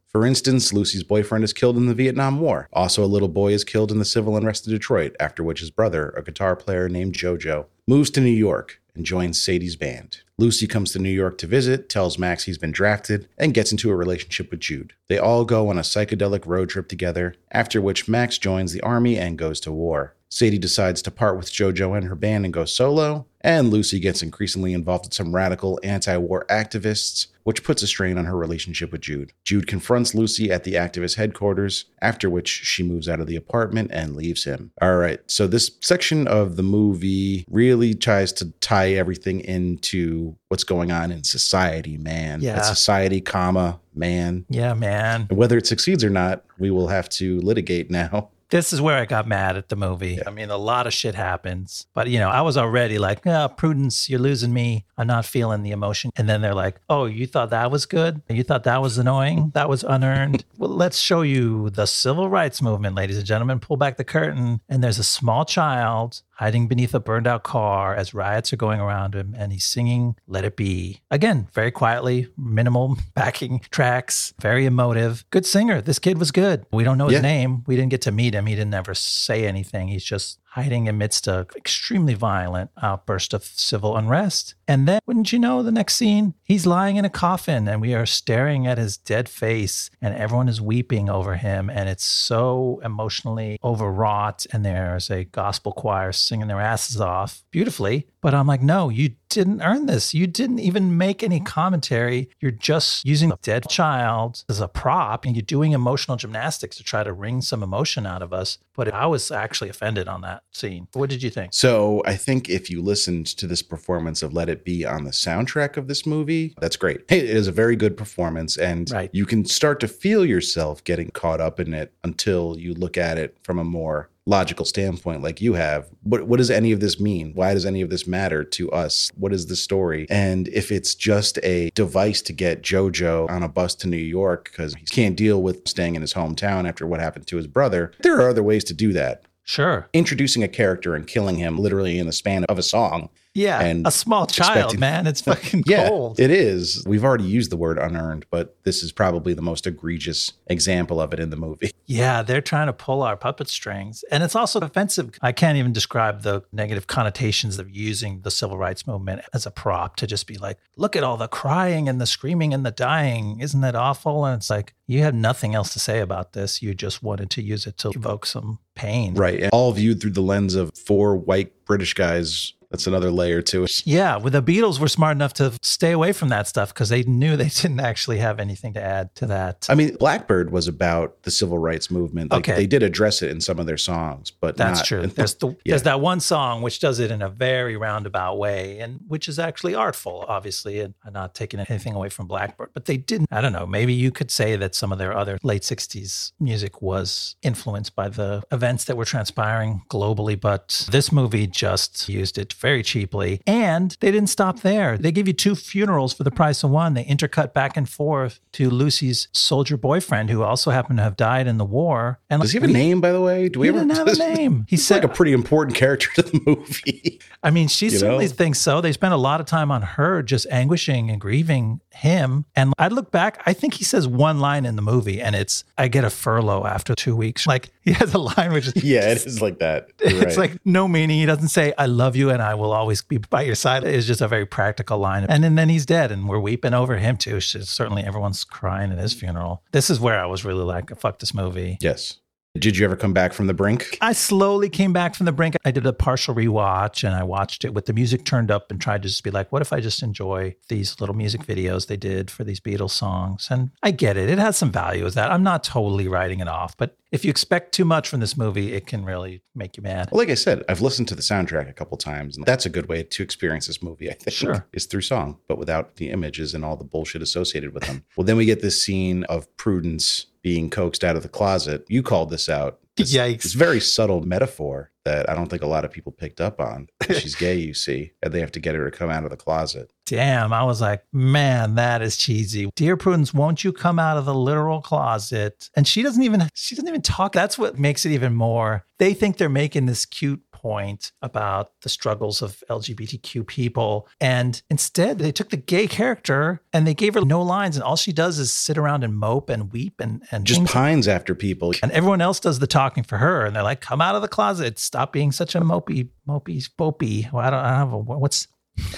For 0.08 0.26
instance, 0.26 0.74
Lucy's 0.74 1.04
boyfriend 1.04 1.44
is 1.44 1.54
killed 1.54 1.78
in 1.78 1.86
the 1.86 1.94
Vietnam 1.94 2.40
War. 2.40 2.68
Also, 2.74 3.04
a 3.04 3.08
little 3.08 3.28
boy 3.28 3.54
is 3.54 3.64
killed 3.64 3.92
in 3.92 4.00
the 4.00 4.06
civil 4.06 4.36
unrest 4.36 4.66
in 4.68 4.74
Detroit, 4.74 5.16
after 5.20 5.44
which 5.44 5.60
his 5.60 5.72
brother, 5.72 6.10
a 6.18 6.24
guitar 6.24 6.56
player 6.56 6.90
named 6.90 7.16
JoJo, 7.16 7.66
moves 7.88 8.10
to 8.12 8.22
New 8.22 8.30
York 8.30 8.82
and 8.96 9.06
joins 9.06 9.42
Sadie's 9.42 9.76
band. 9.76 10.22
Lucy 10.38 10.68
comes 10.68 10.92
to 10.92 11.00
New 11.00 11.10
York 11.10 11.38
to 11.38 11.48
visit, 11.48 11.90
tells 11.90 12.18
Max 12.18 12.44
he's 12.44 12.58
been 12.58 12.72
drafted, 12.72 13.28
and 13.38 13.54
gets 13.54 13.72
into 13.72 13.90
a 13.90 13.96
relationship 13.96 14.52
with 14.52 14.60
Jude. 14.60 14.94
They 15.08 15.18
all 15.18 15.46
go 15.46 15.70
on 15.70 15.78
a 15.78 15.82
psychedelic 15.82 16.46
road 16.46 16.70
trip 16.70 16.88
together, 16.88 17.36
after 17.52 17.82
which 17.82 18.08
Max 18.08 18.38
joins 18.38 18.74
the 18.74 18.82
army 18.82 19.18
and 19.18 19.38
goes 19.38 19.60
to 19.62 19.72
war. 19.72 20.16
Sadie 20.30 20.60
decides 20.60 21.02
to 21.02 21.12
part 21.12 21.38
with 21.38 21.52
JoJo 21.52 21.98
and 21.98 22.06
her 22.06 22.16
band 22.16 22.46
and 22.46 22.54
go 22.54 22.64
solo, 22.64 23.26
and 23.42 23.70
Lucy 23.70 24.00
gets 24.00 24.22
increasingly 24.22 24.74
involved 24.74 25.06
with 25.06 25.14
some 25.14 25.36
radical 25.36 25.80
anti 25.82 26.16
war 26.18 26.46
activists, 26.50 27.28
which 27.44 27.64
puts 27.64 27.82
a 27.82 27.88
strain 27.88 28.18
on 28.18 28.26
her 28.26 28.38
relationship 28.38 28.92
with 28.92 29.02
Jude. 29.02 29.34
Jude 29.44 29.66
confronts 29.66 30.14
Lucy 30.14 30.52
at 30.52 30.66
the 30.66 30.74
activist 30.74 31.16
headquarters, 31.16 31.86
after 32.00 32.30
which 32.30 32.48
she 32.48 32.84
moves 32.84 33.10
out 33.10 33.20
of 33.20 33.26
the 33.26 33.36
apartment 33.36 33.90
and 33.92 34.16
leaves 34.16 34.44
him. 34.44 34.72
All 34.82 34.98
right, 34.98 35.20
so 35.26 35.48
this 35.48 35.72
section 35.82 36.28
of 36.28 36.58
the 36.58 36.64
movie 36.64 37.44
really 37.50 37.96
tries 37.96 38.32
to 38.34 38.52
tie 38.62 38.92
everything 38.94 39.40
into 39.40 40.36
what's 40.50 40.64
going 40.64 40.92
on 40.92 41.12
in 41.12 41.24
society, 41.24 41.98
man. 41.98 42.42
Yeah. 42.42 42.62
Society, 42.62 43.20
comma, 43.20 43.80
man. 43.96 44.46
Yeah, 44.48 44.76
man. 44.76 45.26
And 45.30 45.40
whether 45.40 45.58
it 45.58 45.66
succeeds 45.66 46.04
or 46.04 46.12
not, 46.12 46.44
we 46.60 46.70
will 46.70 46.88
have 46.88 47.10
to 47.10 47.40
litigate 47.40 47.90
now. 47.90 48.30
This 48.50 48.74
is 48.74 48.82
where 48.82 48.98
I 48.98 49.06
got 49.06 49.28
mad 49.28 49.58
at 49.58 49.70
the 49.70 49.76
movie. 49.76 50.20
I 50.26 50.32
mean, 50.32 50.50
a 50.50 50.58
lot 50.58 50.88
of 50.88 50.94
shit 50.94 51.14
happens, 51.16 51.86
but 51.94 52.08
you 52.10 52.18
know, 52.20 52.30
I 52.30 52.42
was 52.42 52.58
already 52.58 52.98
like, 52.98 53.22
"Yeah, 53.26 53.48
Prudence, 53.48 54.10
you're 54.10 54.20
losing 54.20 54.54
me. 54.54 54.86
I'm 54.98 55.06
not 55.08 55.26
feeling 55.26 55.62
the 55.62 55.70
emotion." 55.72 56.12
And 56.16 56.28
then 56.28 56.42
they're 56.42 56.56
like, 56.56 56.80
"Oh, 56.90 57.06
you 57.06 57.28
thought 57.28 57.52
that 57.52 57.70
was 57.70 57.86
good? 57.86 58.22
You 58.28 58.44
thought 58.44 58.64
that 58.64 58.82
was 58.82 58.98
annoying? 58.98 59.52
That 59.54 59.70
was 59.70 59.84
unearned?" 59.84 60.46
well, 60.58 60.72
let's 60.72 60.98
show 60.98 61.22
you 61.22 61.70
the 61.70 61.86
civil 61.86 62.28
rights 62.28 62.60
movement, 62.62 62.96
ladies 62.96 63.18
and 63.18 63.26
gentlemen. 63.26 63.60
Pull 63.60 63.78
back 63.78 63.98
the 63.98 64.04
curtain, 64.04 64.62
and 64.68 64.84
there's 64.84 65.00
a 65.00 65.04
small 65.04 65.46
child 65.46 66.24
hiding 66.40 66.70
beneath 66.70 66.94
a 66.96 67.00
burned 67.02 67.28
out 67.28 67.44
car 67.44 67.94
as 67.94 68.14
riots 68.14 68.54
are 68.54 68.56
going 68.58 68.80
around 68.80 69.14
him 69.14 69.36
and 69.38 69.52
he's 69.52 69.66
singing 69.66 70.16
Let 70.26 70.46
It 70.46 70.56
Be. 70.56 71.02
Again, 71.12 71.50
very 71.52 71.70
quietly, 71.70 72.30
minimal 72.38 72.98
backing 73.14 73.60
tracks, 73.72 74.34
very 74.40 74.66
emotive. 74.66 75.26
Good 75.32 75.46
singer. 75.46 75.82
This 75.82 76.00
kid 76.00 76.18
was 76.18 76.32
good. 76.32 76.66
We 76.72 76.86
don't 76.86 76.98
know 76.98 77.08
his 77.08 77.16
Yeah. 77.16 77.22
name. 77.24 77.66
We 77.68 77.76
didn't 77.76 77.90
get 77.92 78.04
to 78.04 78.14
meet 78.14 78.34
him. 78.34 78.39
He 78.46 78.56
didn't 78.56 78.74
ever 78.74 78.94
say 78.94 79.46
anything. 79.46 79.88
He's 79.88 80.04
just 80.04 80.39
hiding 80.52 80.90
amidst 80.90 81.28
a 81.28 81.46
extremely 81.56 82.14
violent 82.14 82.72
outburst 82.82 83.34
of 83.34 83.44
civil 83.44 83.96
unrest. 83.96 84.56
And 84.68 84.88
then, 84.88 85.00
wouldn't 85.06 85.32
you 85.32 85.40
know, 85.40 85.64
the 85.64 85.72
next 85.72 85.96
scene, 85.96 86.34
he's 86.44 86.66
lying 86.66 86.98
in 86.98 87.06
a 87.06 87.10
coffin 87.10 87.68
and 87.68 87.82
we 87.82 87.94
are 87.94 88.06
staring 88.06 88.66
at 88.66 88.78
his 88.78 88.98
dead 88.98 89.30
face 89.30 89.90
and 90.02 90.16
everyone 90.16 90.50
is 90.50 90.62
weeping 90.62 91.10
over 91.10 91.36
him. 91.36 91.70
And 91.70 91.88
it's 91.88 92.04
so 92.04 92.82
emotionally 92.84 93.60
overwrought. 93.64 94.48
And 94.52 94.66
there's 94.66 95.10
a 95.10 95.24
gospel 95.26 95.72
choir 95.72 96.12
singing 96.12 96.48
their 96.48 96.62
asses 96.62 97.00
off 97.00 97.44
beautifully. 97.52 98.08
But 98.22 98.34
I'm 98.34 98.48
like, 98.48 98.62
no, 98.62 98.90
you 98.90 99.16
didn't 99.30 99.62
earn 99.62 99.86
this. 99.86 100.14
You 100.14 100.28
didn't 100.28 100.60
even 100.60 100.98
make 100.98 101.24
any 101.24 101.40
commentary. 101.40 102.30
You're 102.40 102.52
just 102.52 103.06
using 103.06 103.32
a 103.32 103.38
dead 103.42 103.70
child 103.70 104.44
as 104.50 104.60
a 104.60 104.68
prop 104.68 105.26
and 105.26 105.36
you're 105.36 105.44
doing 105.44 105.72
emotional 105.72 106.18
gymnastics 106.18 106.76
to 106.78 106.84
try 106.84 107.04
to 107.04 107.14
wring 107.14 107.42
some 107.42 107.64
emotion 107.64 108.06
out 108.06 108.22
of 108.22 108.34
us. 108.34 108.58
But 108.76 108.94
I 108.94 109.06
was 109.06 109.32
actually 109.32 109.70
offended 109.70 110.08
on 110.08 110.22
that 110.22 110.39
scene. 110.52 110.88
What 110.94 111.10
did 111.10 111.22
you 111.24 111.30
think? 111.30 111.54
So 111.54 112.02
I 112.06 112.16
think 112.16 112.50
if 112.50 112.70
you 112.70 112.82
listened 112.82 113.28
to 113.38 113.48
this 113.48 113.62
performance 113.62 114.22
of 114.24 114.34
Let 114.34 114.50
It 114.50 114.64
Be 114.66 114.86
on 114.86 115.04
the 115.04 115.12
soundtrack 115.12 115.78
of 115.78 115.88
this 115.88 116.06
movie, 116.06 116.56
that's 116.60 116.76
great. 116.76 117.02
Hey, 117.08 117.20
it 117.20 117.30
is 117.30 117.48
a 117.48 117.52
very 117.52 117.76
good 117.76 117.96
performance, 117.98 118.58
and 118.58 118.90
Right. 118.92 119.10
you 119.14 119.26
can 119.26 119.46
start 119.46 119.80
to 119.82 119.88
feel 119.88 120.26
yourself 120.26 120.84
getting 120.84 121.10
caught 121.12 121.42
up 121.42 121.60
in 121.60 121.74
it 121.74 121.94
until 122.04 122.56
you 122.58 122.74
look 122.74 122.98
at 122.98 123.18
it 123.18 123.38
from 123.44 123.60
a 123.60 123.64
more 123.64 124.10
logical 124.26 124.64
standpoint 124.64 125.24
like 125.24 125.42
you 125.42 125.54
have 125.54 125.88
what 126.04 126.28
what 126.28 126.38
does 126.38 126.52
any 126.52 126.72
of 126.72 126.80
this 126.80 127.00
mean 127.00 127.32
why 127.34 127.52
does 127.52 127.66
any 127.66 127.82
of 127.82 127.90
this 127.90 128.06
matter 128.06 128.44
to 128.44 128.70
us 128.72 129.10
what 129.16 129.34
is 129.34 129.48
the 129.48 129.56
story 129.56 130.06
and 130.12 130.48
if 130.50 130.72
it's 130.72 130.94
just 130.94 131.40
a 131.42 131.72
device 131.74 132.22
to 132.22 132.32
get 132.32 132.62
jojo 132.62 133.28
on 133.28 133.42
a 133.42 133.50
bus 133.50 133.74
to 133.74 133.88
new 133.88 133.98
york 133.98 134.50
because 134.52 134.76
he 134.76 134.86
can't 134.86 135.16
deal 135.16 135.42
with 135.42 135.68
staying 135.68 135.96
in 135.96 136.02
his 136.02 136.14
hometown 136.14 136.68
after 136.70 136.86
what 136.86 137.00
happened 137.00 137.26
to 137.26 137.38
his 137.38 137.48
brother 137.48 137.92
there 138.04 138.22
are 138.22 138.30
other 138.30 138.44
ways 138.44 138.64
to 138.64 138.74
do 138.76 138.94
that 138.94 139.24
Sure. 139.50 139.90
introducing 139.94 140.44
a 140.44 140.48
character 140.48 140.94
and 140.94 141.08
killing 141.08 141.38
him 141.38 141.58
literally 141.58 141.98
in 141.98 142.06
the 142.06 142.14
span 142.14 142.44
of 142.44 142.60
a 142.60 142.62
song. 142.62 143.10
Yeah. 143.40 143.62
And 143.62 143.88
a 143.88 143.92
small 143.92 144.28
child, 144.28 144.78
man. 144.86 145.08
It's 145.08 145.22
fucking 145.22 145.64
Yeah, 145.66 145.88
cold. 145.88 146.20
it 146.20 146.30
is. 146.30 146.84
We've 146.86 147.04
already 147.06 147.24
used 147.24 147.52
the 147.52 147.58
word 147.58 147.78
unearned, 147.80 148.26
but 148.30 148.58
this 148.64 148.84
is 148.84 148.92
probably 148.92 149.34
the 149.34 149.42
most 149.42 149.66
egregious 149.66 150.34
example 150.48 151.00
of 151.00 151.14
it 151.14 151.20
in 151.20 151.30
the 151.30 151.38
movie. 151.38 151.72
Yeah, 151.92 152.22
they're 152.22 152.40
trying 152.40 152.68
to 152.68 152.74
pull 152.74 153.02
our 153.02 153.18
puppet 153.18 153.48
strings. 153.50 154.04
And 154.12 154.22
it's 154.24 154.36
also 154.36 154.60
offensive. 154.60 155.10
I 155.24 155.32
can't 155.32 155.58
even 155.58 155.74
describe 155.74 156.22
the 156.22 156.44
negative 156.52 156.86
connotations 156.86 157.58
of 157.58 157.68
using 157.76 158.22
the 158.22 158.30
civil 158.30 158.60
rights 158.60 158.86
movement 158.86 159.24
as 159.34 159.48
a 159.48 159.50
prop 159.52 159.96
to 159.96 160.06
just 160.06 160.28
be 160.28 160.38
like, 160.38 160.60
look 160.78 160.96
at 160.96 161.04
all 161.04 161.18
the 161.18 161.28
crying 161.28 161.90
and 161.90 162.00
the 162.00 162.06
screaming 162.06 162.54
and 162.54 162.64
the 162.64 162.70
dying. 162.70 163.40
Isn't 163.40 163.62
that 163.62 163.74
awful? 163.74 164.24
And 164.26 164.38
it's 164.38 164.52
like, 164.52 164.76
you 164.86 165.02
have 165.02 165.16
nothing 165.16 165.56
else 165.56 165.74
to 165.74 165.80
say 165.80 166.00
about 166.00 166.34
this. 166.34 166.62
You 166.62 166.76
just 166.76 167.02
wanted 167.02 167.32
to 167.32 167.42
use 167.42 167.66
it 167.66 167.80
to 167.80 167.90
evoke 167.90 168.28
some 168.28 168.60
pain. 168.76 169.16
Right. 169.16 169.40
And 169.42 169.50
all 169.52 169.72
viewed 169.72 170.00
through 170.00 170.12
the 170.12 170.22
lens 170.22 170.54
of 170.54 170.70
four 170.78 171.18
white 171.18 171.66
British 171.66 171.96
guys. 171.96 172.54
That's 172.72 172.86
another 172.86 173.10
layer 173.10 173.42
to 173.44 173.64
it. 173.64 173.82
Yeah, 173.88 174.18
well, 174.18 174.30
the 174.30 174.44
Beatles 174.44 174.80
were 174.80 174.88
smart 174.88 175.18
enough 175.18 175.34
to 175.36 175.54
stay 175.64 175.92
away 175.92 176.12
from 176.14 176.30
that 176.30 176.48
stuff 176.48 176.72
because 176.72 176.90
they 176.90 177.02
knew 177.04 177.36
they 177.36 177.50
didn't 177.62 177.80
actually 177.80 178.20
have 178.20 178.40
anything 178.40 178.74
to 178.76 178.82
add 178.82 179.16
to 179.16 179.26
that. 179.28 179.66
I 179.70 179.76
mean, 179.76 179.96
Blackbird 179.96 180.52
was 180.52 180.68
about 180.68 181.24
the 181.24 181.32
civil 181.32 181.58
rights 181.58 181.90
movement. 181.90 182.32
Like, 182.32 182.40
Okay. 182.48 182.56
They 182.56 182.68
did 182.68 182.84
address 182.84 183.22
it 183.22 183.32
in 183.32 183.42
some 183.42 183.58
of 183.60 183.66
their 183.66 183.78
songs, 183.78 184.32
but 184.32 184.56
That's 184.56 184.80
not- 184.80 184.86
true. 184.86 185.08
There's 185.08 185.34
the, 185.36 185.48
Yeah. 185.48 185.56
there's 185.66 185.84
that 185.84 186.00
one 186.00 186.20
song 186.20 186.62
which 186.62 186.80
does 186.80 187.00
it 187.00 187.10
in 187.12 187.22
a 187.22 187.30
very 187.30 187.76
roundabout 187.76 188.38
way, 188.38 188.80
and 188.80 189.00
which 189.08 189.28
is 189.28 189.40
actually 189.40 189.74
artful, 189.76 190.24
obviously, 190.28 190.80
and 190.80 190.94
I'm 191.04 191.14
not 191.14 191.34
taking 191.34 191.60
anything 191.60 191.94
away 191.96 192.10
from 192.10 192.28
Blackbird. 192.28 192.70
But 192.74 192.86
they 192.86 192.98
didn't. 192.98 193.28
I 193.32 193.42
don't 193.42 193.52
know. 193.54 193.66
Maybe 193.66 193.94
you 193.94 194.12
could 194.12 194.30
say 194.32 194.56
that 194.58 194.76
some 194.76 194.92
of 194.92 195.00
their 195.00 195.16
other 195.18 195.38
late 195.44 195.64
'60s 195.64 196.34
music 196.40 196.82
was 196.82 197.36
influenced 197.42 197.96
by 197.96 198.10
the 198.10 198.44
events 198.52 198.84
that 198.86 198.96
were 198.96 199.06
transpiring 199.06 199.82
globally, 199.90 200.40
but 200.40 200.86
this 200.92 201.12
movie 201.12 201.48
just 201.48 202.08
used 202.08 202.38
it 202.38 202.54
very 202.60 202.84
cheaply, 202.84 203.42
and 203.48 203.96
they 204.00 204.12
didn't 204.12 204.30
stop 204.30 204.62
there. 204.62 204.98
They 204.98 205.12
give 205.12 205.28
you 205.28 205.34
two 205.34 205.56
funerals 205.56 206.14
for 206.14 206.24
the 206.24 206.32
price 206.32 206.64
of 206.64 206.70
one. 206.70 206.94
They 206.94 207.06
intercut 207.06 207.54
back 207.54 207.78
and 207.78 207.88
forth 207.90 208.40
to 208.54 208.70
Lucy's 208.70 209.28
soldier 209.32 209.78
boyfriend, 209.78 210.30
who 210.30 210.44
also 210.44 210.72
happened 210.72 210.98
to 210.98 211.04
have 211.04 211.18
died 211.18 211.48
in 211.48 211.58
the 211.58 211.66
war. 211.66 212.20
And 212.30 212.42
Does 212.42 212.52
he 212.52 212.60
have 212.60 212.70
a 212.70 212.72
name, 212.72 213.02
by 213.02 213.12
the 213.12 213.22
way? 213.22 213.50
Do 213.50 213.60
we 213.60 213.70
ever 213.70 213.80
didn't 213.80 213.96
have 213.96 214.08
a 214.08 214.16
name. 214.36 214.66
He 214.68 214.76
He's 214.76 214.86
said, 214.86 215.04
like 215.04 215.12
a 215.12 215.16
pretty 215.16 215.34
important 215.34 215.76
character 215.76 216.10
to 216.16 216.22
the 216.22 216.42
movie. 216.46 217.20
I 217.44 217.52
mean, 217.52 217.68
she 217.68 217.90
certainly 217.90 218.26
know? 218.26 218.32
thinks 218.32 218.60
so. 218.60 218.82
They 218.82 218.92
spent 218.92 219.14
a 219.14 219.18
lot 219.18 219.40
of 219.40 219.46
time 219.46 219.72
on 219.72 219.82
her 219.82 220.22
just 220.22 220.46
anguishing 220.52 221.10
and 221.10 221.20
grieving 221.22 221.80
him. 222.00 222.46
And 222.56 222.74
I 222.78 222.88
look 222.88 223.12
back, 223.12 223.42
I 223.46 223.54
think 223.54 223.76
he 223.76 223.84
says 223.84 224.08
one 224.08 224.40
line 224.40 224.66
in 224.66 224.76
the 224.76 224.82
movie, 224.82 225.22
and 225.22 225.36
it's, 225.36 225.64
I 225.78 225.88
get 225.88 226.04
a 226.04 226.10
furlough 226.10 226.66
after 226.66 226.96
two 226.96 227.16
weeks. 227.16 227.46
Like 227.46 227.70
he 227.82 227.94
has 227.94 228.14
a 228.14 228.18
line 228.18 228.52
which 228.54 228.68
is, 228.68 228.76
yeah, 228.84 229.12
it 229.12 229.26
is 229.26 229.42
like 229.42 229.60
that. 229.60 229.90
You're 230.00 230.24
it's 230.24 230.38
right. 230.38 230.52
like 230.52 230.66
no 230.66 230.88
meaning. 230.88 231.20
He 231.20 231.26
doesn't 231.26 231.50
say, 231.50 231.74
I 231.78 231.86
love 231.86 232.16
you 232.16 232.30
and 232.30 232.42
I 232.42 232.56
will 232.56 232.72
always 232.72 233.02
be 233.02 233.18
by 233.18 233.42
your 233.44 233.56
side. 233.56 233.84
It's 233.84 234.08
just 234.08 234.22
a 234.22 234.28
very 234.28 234.46
practical 234.46 234.98
line. 234.98 235.26
And 235.30 235.44
then, 235.44 235.56
then 235.56 235.70
he's 235.70 235.86
dead, 235.86 236.12
and 236.12 236.28
we're 236.28 236.40
weeping 236.40 236.74
over 236.74 236.98
him 236.98 237.18
too. 237.18 237.40
Certainly 237.40 238.04
everyone's 238.04 238.44
crying 238.44 238.92
at 238.92 238.98
his 238.98 239.14
funeral. 239.14 239.64
This 239.72 239.90
is 239.90 240.00
where 240.00 240.20
I 240.20 240.26
was 240.26 240.46
really 240.46 240.64
like, 240.64 240.98
fuck 241.00 241.20
this 241.20 241.34
movie. 241.34 241.78
yes. 241.82 242.18
Did 242.58 242.78
you 242.78 242.86
ever 242.86 242.96
come 242.96 243.14
back 243.14 243.34
from 243.34 243.46
the 243.46 243.54
brink? 243.54 243.98
I 244.02 244.12
slowly 244.14 244.70
came 244.70 244.92
back 244.92 245.14
from 245.14 245.28
the 245.28 245.32
brink. 245.32 245.56
I 245.66 245.72
did 245.72 245.86
a 245.86 245.94
partial 245.94 246.34
rewatch 246.34 247.04
and 247.04 247.16
I 247.16 247.24
watched 247.24 247.64
it 247.64 247.76
with 247.76 247.86
the 247.86 247.94
music 247.94 248.26
turned 248.26 248.50
up 248.50 248.72
and 248.72 248.82
tried 248.82 249.04
to 249.04 249.08
just 249.08 249.24
be 249.24 249.30
like, 249.30 249.52
what 249.52 249.62
if 249.62 249.72
I 249.72 249.80
just 249.80 250.02
enjoy 250.02 250.56
these 250.68 251.00
little 251.00 251.16
music 251.16 251.42
videos 251.42 251.86
they 251.86 251.96
did 251.96 252.32
for 252.32 252.44
these 252.44 252.60
Beatles 252.60 252.92
songs? 252.92 253.50
And 253.52 253.70
I 253.84 253.92
get 253.92 254.18
it. 254.18 254.32
It 254.32 254.40
has 254.40 254.58
some 254.58 254.72
value 254.72 255.06
as 255.06 255.14
that. 255.14 255.32
I'm 255.32 255.44
not 255.44 255.64
totally 255.64 256.08
writing 256.08 256.40
it 256.40 256.48
off, 256.48 256.76
but 256.76 256.98
if 257.12 257.24
you 257.24 257.30
expect 257.30 257.72
too 257.72 257.86
much 257.86 258.08
from 258.08 258.20
this 258.20 258.36
movie, 258.36 258.74
it 258.74 258.88
can 258.88 259.06
really 259.06 259.44
make 259.56 259.78
you 259.78 259.84
mad. 259.84 260.10
Well, 260.12 260.20
like 260.20 260.30
I 260.30 260.36
said, 260.36 260.64
I've 260.68 260.82
listened 260.82 261.08
to 261.10 261.16
the 261.16 261.22
soundtrack 261.22 261.70
a 261.70 261.74
couple 261.74 261.98
times, 261.98 262.36
and 262.36 262.46
that's 262.46 262.66
a 262.66 262.70
good 262.70 262.88
way 262.88 263.04
to 263.04 263.24
experience 263.24 263.68
this 263.68 263.82
movie, 263.82 264.10
I 264.10 264.14
think. 264.14 264.36
Sure. 264.36 264.66
Is 264.74 264.86
through 264.86 265.02
song, 265.02 265.38
but 265.48 265.58
without 265.58 265.96
the 265.96 266.10
images 266.12 266.54
and 266.54 266.64
all 266.64 266.76
the 266.76 266.84
bullshit 266.84 267.22
associated 267.22 267.74
with 267.74 267.84
them. 267.84 268.06
well, 268.16 268.26
then 268.26 268.38
we 268.38 268.46
get 268.46 268.62
this 268.62 268.84
scene 268.84 269.24
of 269.26 269.56
Prudence 269.58 270.28
being 270.42 270.70
coaxed 270.70 271.04
out 271.04 271.16
of 271.16 271.24
the 271.24 271.30
closet. 271.30 271.86
You 271.88 272.04
called 272.04 272.30
this 272.30 272.50
out. 272.50 272.80
This, 272.96 273.16
Yikes. 273.16 273.46
It's 273.46 273.54
very 273.54 273.80
subtle 273.80 274.22
metaphor 274.22 274.92
that 275.06 275.30
I 275.30 275.34
don't 275.34 275.48
think 275.48 275.62
a 275.62 275.68
lot 275.68 275.86
of 275.86 275.92
people 275.92 276.12
picked 276.12 276.42
up 276.42 276.60
on. 276.60 276.88
She's 277.10 277.36
gay, 277.36 277.56
you 277.56 277.74
see, 277.74 278.12
and 278.22 278.34
they 278.34 278.42
have 278.42 278.52
to 278.52 278.60
get 278.60 278.76
her 278.76 278.90
to 278.90 278.96
come 278.96 279.10
out 279.10 279.24
of 279.24 279.30
the 279.30 279.38
closet. 279.38 279.92
Damn, 280.06 280.52
I 280.52 280.64
was 280.64 280.82
like, 280.82 281.04
man, 281.14 281.76
that 281.76 282.02
is 282.02 282.18
cheesy. 282.18 282.70
Dear 282.76 282.98
Prudence, 282.98 283.34
won't 283.34 283.64
you 283.64 283.72
come 283.72 284.00
out 284.00 284.18
of 284.18 284.26
the 284.26 284.34
literal 284.34 284.82
closet? 284.82 285.70
And 285.76 285.88
she 285.88 286.04
doesn't 286.04 286.24
even 286.24 286.48
she 286.54 286.76
doesn't 286.76 286.88
even 286.88 287.02
talk. 287.02 287.32
That's 287.32 287.58
what 287.58 287.80
makes 287.80 288.06
it 288.06 288.12
even 288.12 288.36
more. 288.36 288.86
They 288.98 289.14
think 289.14 289.38
they're 289.38 289.50
making 289.50 289.86
this 289.86 290.06
cute 290.06 290.42
point 290.62 291.12
about 291.22 291.72
the 291.82 291.90
struggles 291.90 292.42
of 292.42 292.62
LGBTQ 292.70 293.48
people. 293.48 294.08
And 294.20 294.62
instead, 294.70 295.20
they 295.20 295.32
took 295.32 295.50
the 295.50 295.58
gay 295.58 295.88
character 295.88 296.62
and 296.74 296.86
they 296.86 296.94
gave 296.94 297.14
her 297.14 297.22
no 297.22 297.42
lines. 297.42 297.76
And 297.76 297.84
all 297.84 297.96
she 297.96 298.12
does 298.12 298.40
is 298.40 298.52
sit 298.52 298.78
around 298.78 299.04
and 299.04 299.16
mope 299.16 299.50
and 299.50 299.72
weep 299.72 300.00
and, 300.00 300.22
and 300.32 300.46
Just 300.46 300.66
pines 300.66 301.08
after 301.08 301.34
people. 301.34 301.74
and 301.82 301.92
everyone 301.92 302.22
else 302.22 302.40
does 302.40 302.60
the 302.60 302.68
talking 302.68 303.04
for 303.04 303.18
her. 303.18 303.46
And 303.46 303.56
they're 303.56 303.64
like, 303.64 303.82
come 303.82 304.02
out 304.02 304.16
of 304.16 304.22
the 304.22 304.28
closet. 304.28 304.78
Stop 304.80 305.14
being 305.14 305.32
such 305.32 305.56
a 305.56 305.62
mopey, 305.62 306.10
mopey, 306.28 306.62
spopey. 306.68 307.32
Well, 307.32 307.46
I 307.46 307.50
don't, 307.50 307.60
I 307.60 307.70
don't 307.70 307.80
have 307.80 307.94
a, 307.94 307.98
what's 307.98 308.48